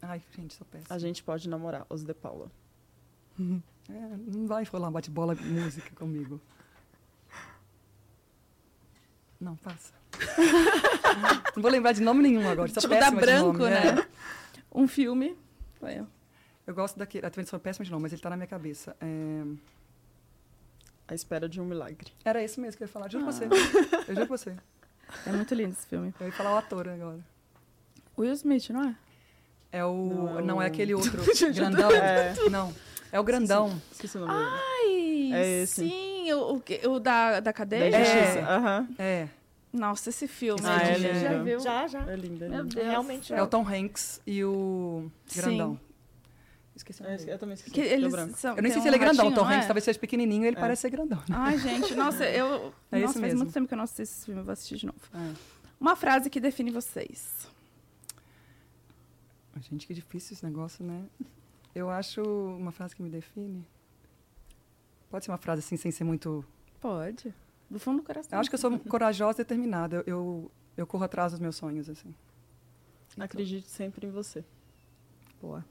Ai, 0.02 0.22
gente, 0.36 0.54
sou 0.54 0.66
péssima. 0.70 0.96
A 0.96 1.00
gente 1.00 1.24
pode 1.24 1.50
namorar, 1.50 1.86
os 1.90 2.04
de 2.04 2.14
Paula. 2.14 2.50
É, 3.92 4.18
não 4.32 4.46
vai 4.46 4.64
rolar 4.66 4.92
bate-bola 4.92 5.34
música 5.34 5.90
comigo. 5.96 6.40
Não, 9.42 9.56
passa. 9.56 9.92
não 11.56 11.62
vou 11.64 11.72
lembrar 11.72 11.94
de 11.94 12.02
nome 12.04 12.22
nenhum 12.22 12.48
agora. 12.48 12.68
Sou 12.72 12.82
tipo, 12.82 12.94
dá 12.94 13.10
de 13.10 13.16
branco, 13.16 13.54
nome, 13.58 13.70
né? 13.72 14.00
é. 14.00 14.08
Um 14.72 14.88
filme. 14.88 15.36
Eu. 15.82 16.06
Eu 16.68 16.76
gosto 16.76 17.00
daquele. 17.00 17.28
Também 17.32 17.48
sou 17.48 17.60
péssima 17.60 17.84
de 17.84 17.90
nome, 17.90 18.04
mas 18.04 18.14
ele 18.14 18.22
tá 18.22 18.30
na 18.30 18.36
minha 18.38 18.46
cabeça. 18.46 18.96
É, 19.02 19.44
A 21.10 21.16
espera 21.16 21.50
de 21.50 21.60
um 21.60 21.66
milagre. 21.66 22.12
Era 22.24 22.42
esse 22.44 22.60
mesmo 22.60 22.78
que 22.78 22.84
eu 22.84 22.88
ia 22.88 22.92
falar. 22.94 23.10
Juro 23.10 23.24
pra 23.26 23.34
você. 23.34 23.46
Ah. 23.46 24.04
Eu 24.08 24.16
juro 24.16 24.28
pra 24.28 24.38
você. 24.38 24.56
É 25.26 25.32
muito 25.32 25.56
lindo 25.56 25.72
esse 25.72 25.88
filme. 25.88 26.14
Eu 26.20 26.28
ia 26.28 26.32
falar 26.34 26.54
o 26.54 26.58
ator 26.58 26.88
agora. 26.88 27.20
Will 28.18 28.34
Smith, 28.34 28.70
não 28.70 28.84
é? 28.90 28.96
É 29.72 29.86
o. 29.86 29.94
Não, 30.08 30.40
é 30.40 30.42
Não, 30.44 30.62
é 30.62 30.66
aquele 30.68 30.94
outro. 30.94 31.22
grandão. 31.54 31.90
É. 31.92 32.34
Não. 32.52 32.74
É 33.12 33.20
o 33.20 33.24
grandão. 33.24 33.82
Esqueci 33.92 34.18
o 34.18 34.22
nome 34.22 34.34
dele. 34.34 34.52
Ai, 34.52 35.32
É 35.34 35.62
esse. 35.64 35.88
sim, 35.90 36.32
o, 36.34 36.56
o, 36.86 36.90
o 36.92 37.00
da, 37.00 37.32
da 37.34 37.40
Da 37.40 37.54
cadeia? 37.54 37.92
Justiça. 37.92 38.40
É. 38.40 38.44
Aham. 38.44 38.88
É. 39.00 39.28
Nossa, 39.74 40.10
esse 40.10 40.28
filme. 40.28 40.62
Ah, 40.64 40.82
é 40.82 40.96
gente, 40.96 41.20
já 41.20 41.32
lindo. 41.34 41.44
viu? 41.44 41.60
Já, 41.60 41.88
já. 41.88 42.02
É 42.12 42.16
lindo, 42.16 42.44
é 42.46 42.48
lindo. 42.48 42.80
Realmente 42.80 43.34
É 43.34 43.42
o 43.42 43.48
Tom 43.48 43.68
Hanks 43.68 44.20
e 44.26 44.44
o 44.44 45.12
grandão. 45.36 45.74
Sim. 45.76 45.89
Esqueci 46.80 47.02
o 47.02 47.06
É, 47.06 47.18
nome 47.18 47.30
eu 47.30 47.38
também 47.40 47.54
esqueci. 47.56 47.74
Que 47.74 47.82
eles 47.82 48.14
são, 48.38 48.56
Eu 48.56 48.62
nem 48.64 48.72
sei 48.72 48.82
se 48.82 48.88
ele 48.88 48.96
é 48.96 49.00
grandão, 49.00 49.26
ratinho, 49.26 49.44
Tom 49.44 49.52
é? 49.52 49.56
Hanks 49.56 49.68
talvez 49.68 49.84
seja 49.84 50.00
pequenininho, 50.00 50.46
ele 50.46 50.56
É. 50.56 50.60
parece 50.60 50.82
ser 50.84 50.90
grandão. 50.90 51.18
né? 51.20 51.26
Ai, 51.38 51.58
gente, 51.58 51.94
nossa, 51.94 52.24
eu. 52.26 52.74
É 52.92 53.00
nossa, 53.02 53.14
faz 53.14 53.26
mesmo. 53.26 53.40
muito 53.40 53.54
tempo 53.54 53.68
que 53.68 53.74
eu 53.74 53.78
não 53.78 53.84
assisti 53.84 54.02
esse 54.04 54.26
filme, 54.26 54.42
vou 54.42 54.54
assistir 54.54 54.78
de 54.78 54.86
novo. 54.86 55.00
É. 55.14 55.34
Uma 55.80 55.96
frase 55.96 56.30
que 56.30 56.40
define 56.40 56.72
vocês. 56.72 57.48
Gente, 59.70 59.86
que 59.88 59.94
difícil 59.94 60.34
esse 60.36 60.46
negócio, 60.46 60.84
né? 60.86 61.04
Eu 61.76 61.90
acho 61.90 62.22
uma 62.24 62.72
frase 62.72 62.96
que 62.96 63.04
me 63.04 63.10
define. 63.10 63.66
Pode 65.10 65.26
ser 65.26 65.32
uma 65.32 65.38
frase 65.38 65.60
assim, 65.60 65.76
sem 65.76 65.92
ser 65.92 66.06
muito. 66.06 66.46
Pode. 66.80 67.34
Do 67.70 67.78
fundo 67.78 67.98
do 67.98 68.04
coração. 68.04 68.30
Eu 68.32 68.40
acho 68.40 68.50
que 68.50 68.56
eu 68.56 68.60
sou 68.60 68.80
corajosa 68.88 69.42
e 69.42 69.44
determinada. 69.44 69.98
Eu, 69.98 70.04
eu, 70.08 70.52
eu 70.78 70.88
corro 70.88 71.04
atrás 71.04 71.34
dos 71.34 71.42
meus 71.42 71.58
sonhos, 71.58 71.90
assim. 71.90 72.16
Acredite 73.20 73.68
sempre 73.70 74.08
em 74.08 74.12
você. 74.12 74.46
Boa. 75.42 75.66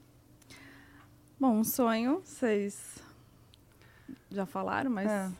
Bom, 1.39 1.55
um 1.59 1.63
sonho, 1.63 2.21
vocês 2.23 2.97
já 4.29 4.45
falaram, 4.45 4.91
mas. 4.91 5.09
É. 5.09 5.31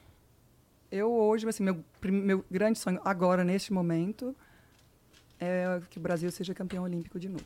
Eu 0.92 1.12
hoje, 1.12 1.48
assim, 1.48 1.64
meu, 1.64 1.84
meu 2.02 2.44
grande 2.50 2.80
sonho 2.80 3.00
agora, 3.04 3.44
neste 3.44 3.72
momento, 3.72 4.36
é 5.40 5.82
que 5.90 6.00
o 6.00 6.02
Brasil 6.02 6.32
seja 6.32 6.54
campeão 6.54 6.84
olímpico 6.84 7.20
de 7.20 7.30
novo. 7.30 7.46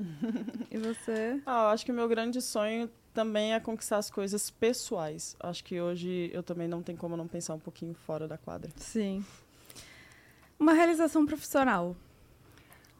E 0.70 0.78
você? 0.78 1.40
Ah, 1.46 1.64
eu 1.64 1.68
acho 1.68 1.84
que 1.84 1.92
o 1.92 1.94
meu 1.94 2.08
grande 2.08 2.40
sonho 2.42 2.90
também 3.12 3.54
é 3.54 3.60
conquistar 3.60 3.98
as 3.98 4.10
coisas 4.10 4.50
pessoais. 4.50 5.36
Acho 5.38 5.62
que 5.62 5.80
hoje 5.80 6.30
eu 6.32 6.42
também 6.42 6.66
não 6.66 6.82
tenho 6.82 6.98
como 6.98 7.16
não 7.16 7.28
pensar 7.28 7.54
um 7.54 7.60
pouquinho 7.60 7.94
fora 7.94 8.26
da 8.26 8.36
quadra. 8.36 8.72
Sim. 8.76 9.24
Uma 10.58 10.72
realização 10.72 11.24
profissional. 11.24 11.94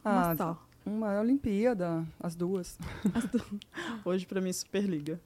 Uma 0.05 0.31
Ah, 0.31 0.37
só. 0.37 0.64
Uma 0.85 1.21
Olimpíada, 1.21 2.05
as 2.21 2.35
duas. 2.35 2.79
Hoje, 4.05 4.27
pra 4.27 4.41
mim, 4.41 4.53
Superliga. 4.53 5.21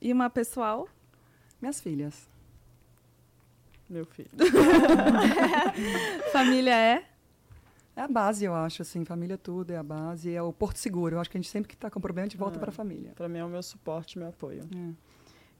E 0.00 0.12
uma 0.12 0.30
pessoal? 0.30 0.88
Minhas 1.60 1.80
filhas. 1.80 2.28
Meu 3.88 4.04
filho. 4.06 4.30
Família 6.32 6.74
é? 6.76 7.04
É 7.96 8.00
a 8.02 8.08
base, 8.08 8.44
eu 8.44 8.54
acho, 8.54 8.82
assim, 8.82 9.04
família 9.04 9.38
tudo 9.38 9.70
é 9.70 9.76
a 9.76 9.82
base, 9.82 10.34
é 10.34 10.42
o 10.42 10.52
porto 10.52 10.78
seguro. 10.78 11.14
Eu 11.16 11.20
acho 11.20 11.30
que 11.30 11.36
a 11.36 11.40
gente 11.40 11.50
sempre 11.50 11.68
que 11.68 11.74
está 11.76 11.88
com 11.90 12.00
problema, 12.00 12.26
a 12.26 12.28
gente 12.28 12.36
volta 12.38 12.56
Ah. 12.56 12.60
para 12.60 12.70
a 12.70 12.72
família. 12.72 13.12
Pra 13.14 13.28
mim 13.28 13.38
é 13.38 13.44
o 13.44 13.48
meu 13.48 13.62
suporte, 13.62 14.18
meu 14.18 14.28
apoio. 14.28 14.62
É. 14.74 14.92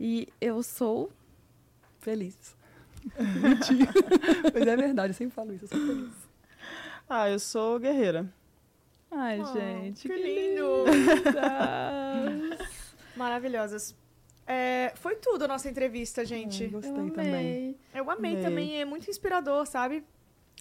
E 0.01 0.29
eu 0.41 0.63
sou. 0.63 1.13
Feliz. 2.01 2.57
Mentira. 3.41 3.93
Mas 4.53 4.67
é 4.67 4.77
verdade, 4.77 5.11
eu 5.11 5.15
sempre 5.15 5.35
falo 5.35 5.53
isso, 5.53 5.65
eu 5.65 5.69
sou 5.69 5.87
feliz. 5.87 6.15
Ah, 7.09 7.31
eu 7.31 7.39
sou 7.39 7.79
guerreira. 7.79 8.27
Ai, 9.17 9.41
Oh, 9.41 9.45
gente. 9.53 10.09
que 10.09 10.15
lindo. 10.15 10.85
linda. 10.87 12.59
Maravilhosas. 13.17 13.95
É, 14.47 14.93
foi 14.97 15.17
tudo 15.17 15.45
a 15.45 15.49
nossa 15.49 15.71
entrevista, 15.71 16.21
Ai, 16.23 16.27
gente. 16.27 16.67
gostei 16.67 16.91
Eu 16.93 17.11
também. 17.11 17.29
amei. 17.35 17.77
Eu 17.95 18.11
amei, 18.11 18.33
Amei. 18.33 18.43
também, 18.45 18.81
é 18.81 18.85
muito 18.85 19.09
inspirador, 19.09 19.65
sabe? 19.67 20.05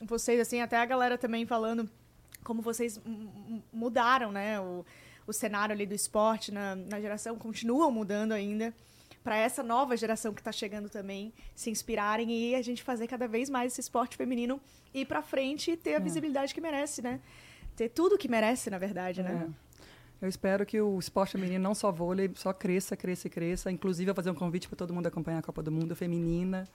Vocês, 0.02 0.40
assim, 0.40 0.62
até 0.62 0.78
a 0.78 0.86
galera 0.86 1.18
também 1.18 1.46
falando 1.46 1.90
como 2.44 2.62
vocês 2.62 3.00
mudaram, 3.72 4.32
né? 4.32 4.60
O, 4.60 4.86
o 5.28 5.34
cenário 5.34 5.74
ali 5.74 5.86
do 5.86 5.94
esporte 5.96 6.52
na, 6.52 6.76
na 6.76 7.00
geração, 7.02 7.38
continuam 7.38 7.92
mudando 7.92 8.32
ainda. 8.34 8.74
Para 9.24 9.38
essa 9.38 9.64
nova 9.64 9.96
geração 9.96 10.34
que 10.34 10.42
está 10.42 10.52
chegando 10.52 10.90
também 10.90 11.34
se 11.56 11.70
inspirarem 11.70 12.30
e 12.30 12.56
a 12.56 12.62
gente 12.62 12.84
fazer 12.84 13.08
cada 13.08 13.26
vez 13.28 13.50
mais 13.50 13.72
esse 13.72 13.80
esporte 13.82 14.18
feminino 14.18 14.60
ir 14.94 15.06
para 15.06 15.22
frente 15.22 15.72
e 15.72 15.78
ter 15.78 15.94
a 15.94 15.98
É. 15.98 16.00
visibilidade 16.00 16.54
que 16.54 16.60
merece, 16.60 17.02
né? 17.02 17.22
Ter 17.76 17.90
tudo 17.90 18.18
que 18.18 18.28
merece, 18.28 18.70
na 18.70 18.78
verdade, 18.78 19.22
né? 19.24 19.48
É. 19.50 19.64
Eu 20.26 20.30
espero 20.30 20.66
que 20.66 20.80
o 20.80 20.98
esporte 21.00 21.34
feminino, 21.34 21.62
não 21.62 21.76
só 21.76 21.91
vôlei, 21.91 22.32
só 22.36 22.54
cresça, 22.54 22.95
cresça 22.95 23.28
e 23.28 23.30
cresça. 23.30 23.70
Inclusive, 23.72 24.10
eu 24.10 24.14
vou 24.14 24.24
fazer 24.24 24.32
um 24.32 24.36
convite 24.36 24.70
para 24.70 24.78
todo 24.78 24.94
mundo 24.94 25.08
acompanhar 25.08 25.40
a 25.40 25.41
Copa 25.41 25.62
do 25.62 25.72
Mundo 25.72 25.95
feminina. 25.95 26.66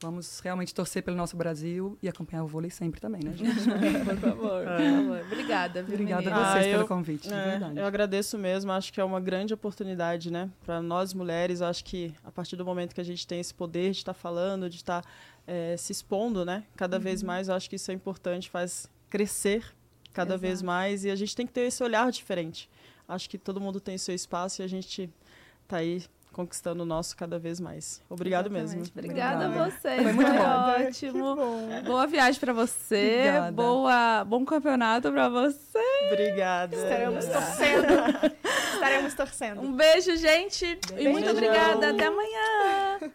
Vamos 0.00 0.38
realmente 0.40 0.72
torcer 0.72 1.02
pelo 1.02 1.16
nosso 1.16 1.36
Brasil 1.36 1.98
e 2.00 2.08
acompanhar 2.08 2.44
o 2.44 2.46
vôlei 2.46 2.70
sempre 2.70 3.00
também, 3.00 3.20
né, 3.24 3.32
gente? 3.34 3.52
Por 4.04 4.16
favor, 4.16 4.64
por 4.64 4.78
favor. 4.78 5.20
Obrigada, 5.26 5.82
viu, 5.82 5.94
Obrigada 5.94 6.22
menina? 6.22 6.36
a 6.40 6.52
vocês 6.52 6.66
Ah, 6.66 6.70
pelo 6.70 6.82
eu- 6.82 6.86
convite, 6.86 7.26
de 7.28 7.34
É, 7.34 7.44
verdade. 7.50 7.78
eu 7.80 7.84
agradeço 7.86 8.38
mesmo, 8.38 8.70
acho 8.70 8.92
que 8.92 9.00
é 9.00 9.04
uma 9.04 9.18
grande 9.20 9.52
oportunidade, 9.54 10.30
né? 10.30 10.48
Para 10.64 10.80
nós 10.80 11.12
mulheres, 11.12 11.60
acho 11.60 11.84
que 11.84 12.14
a 12.22 12.30
partir 12.30 12.54
do 12.54 12.64
momento 12.64 12.94
que 12.94 13.00
a 13.00 13.04
gente 13.04 13.26
tem 13.26 13.40
esse 13.40 13.52
poder 13.52 13.90
de 13.90 13.96
estar 13.96 14.14
falando, 14.14 14.70
de 14.70 14.76
estar 14.76 15.02
eh, 15.48 15.74
se 15.76 15.90
expondo, 15.90 16.44
né? 16.44 16.62
Cada 16.76 16.96
vez 17.00 17.20
mais, 17.20 17.48
eu 17.48 17.54
acho 17.56 17.68
que 17.68 17.74
isso 17.74 17.90
é 17.90 17.94
importante, 17.94 18.48
faz 18.48 18.88
crescer 19.10 19.64
cada 20.18 20.36
vez 20.36 20.54
Exato. 20.54 20.66
mais 20.66 21.04
e 21.04 21.10
a 21.10 21.16
gente 21.16 21.36
tem 21.36 21.46
que 21.46 21.52
ter 21.52 21.62
esse 21.62 21.82
olhar 21.82 22.10
diferente. 22.10 22.68
Acho 23.08 23.30
que 23.30 23.38
todo 23.38 23.60
mundo 23.60 23.78
tem 23.80 23.96
seu 23.96 24.14
espaço 24.14 24.60
e 24.60 24.64
a 24.64 24.66
gente 24.68 25.08
tá 25.68 25.76
aí 25.78 26.02
conquistando 26.32 26.82
o 26.82 26.86
nosso 26.86 27.16
cada 27.16 27.38
vez 27.38 27.58
mais. 27.60 28.00
Obrigado 28.08 28.46
Exatamente. 28.46 28.76
mesmo. 28.76 28.92
Obrigada 28.96 29.44
a 29.44 29.48
Obrigada. 29.48 29.70
vocês. 29.70 30.02
Foi 30.02 30.12
muito 30.12 30.32
bom. 30.32 30.86
ótimo. 30.86 31.36
Boa 31.86 32.06
viagem 32.06 32.40
pra 32.40 32.52
você. 32.52 33.16
Obrigada. 33.20 33.52
Boa, 33.52 34.24
bom 34.24 34.44
campeonato 34.44 35.10
pra 35.12 35.28
você. 35.28 35.78
Obrigada. 36.12 36.74
Estaremos 36.76 37.24
torcendo. 37.26 37.86
Estaremos 38.74 39.14
torcendo. 39.14 39.60
Um 39.62 39.72
beijo, 39.72 40.16
gente. 40.16 40.64
E 40.96 41.08
muito 41.08 41.24
Beijão. 41.24 41.32
obrigada. 41.32 41.90
Até 41.90 42.06
amanhã. 42.06 43.10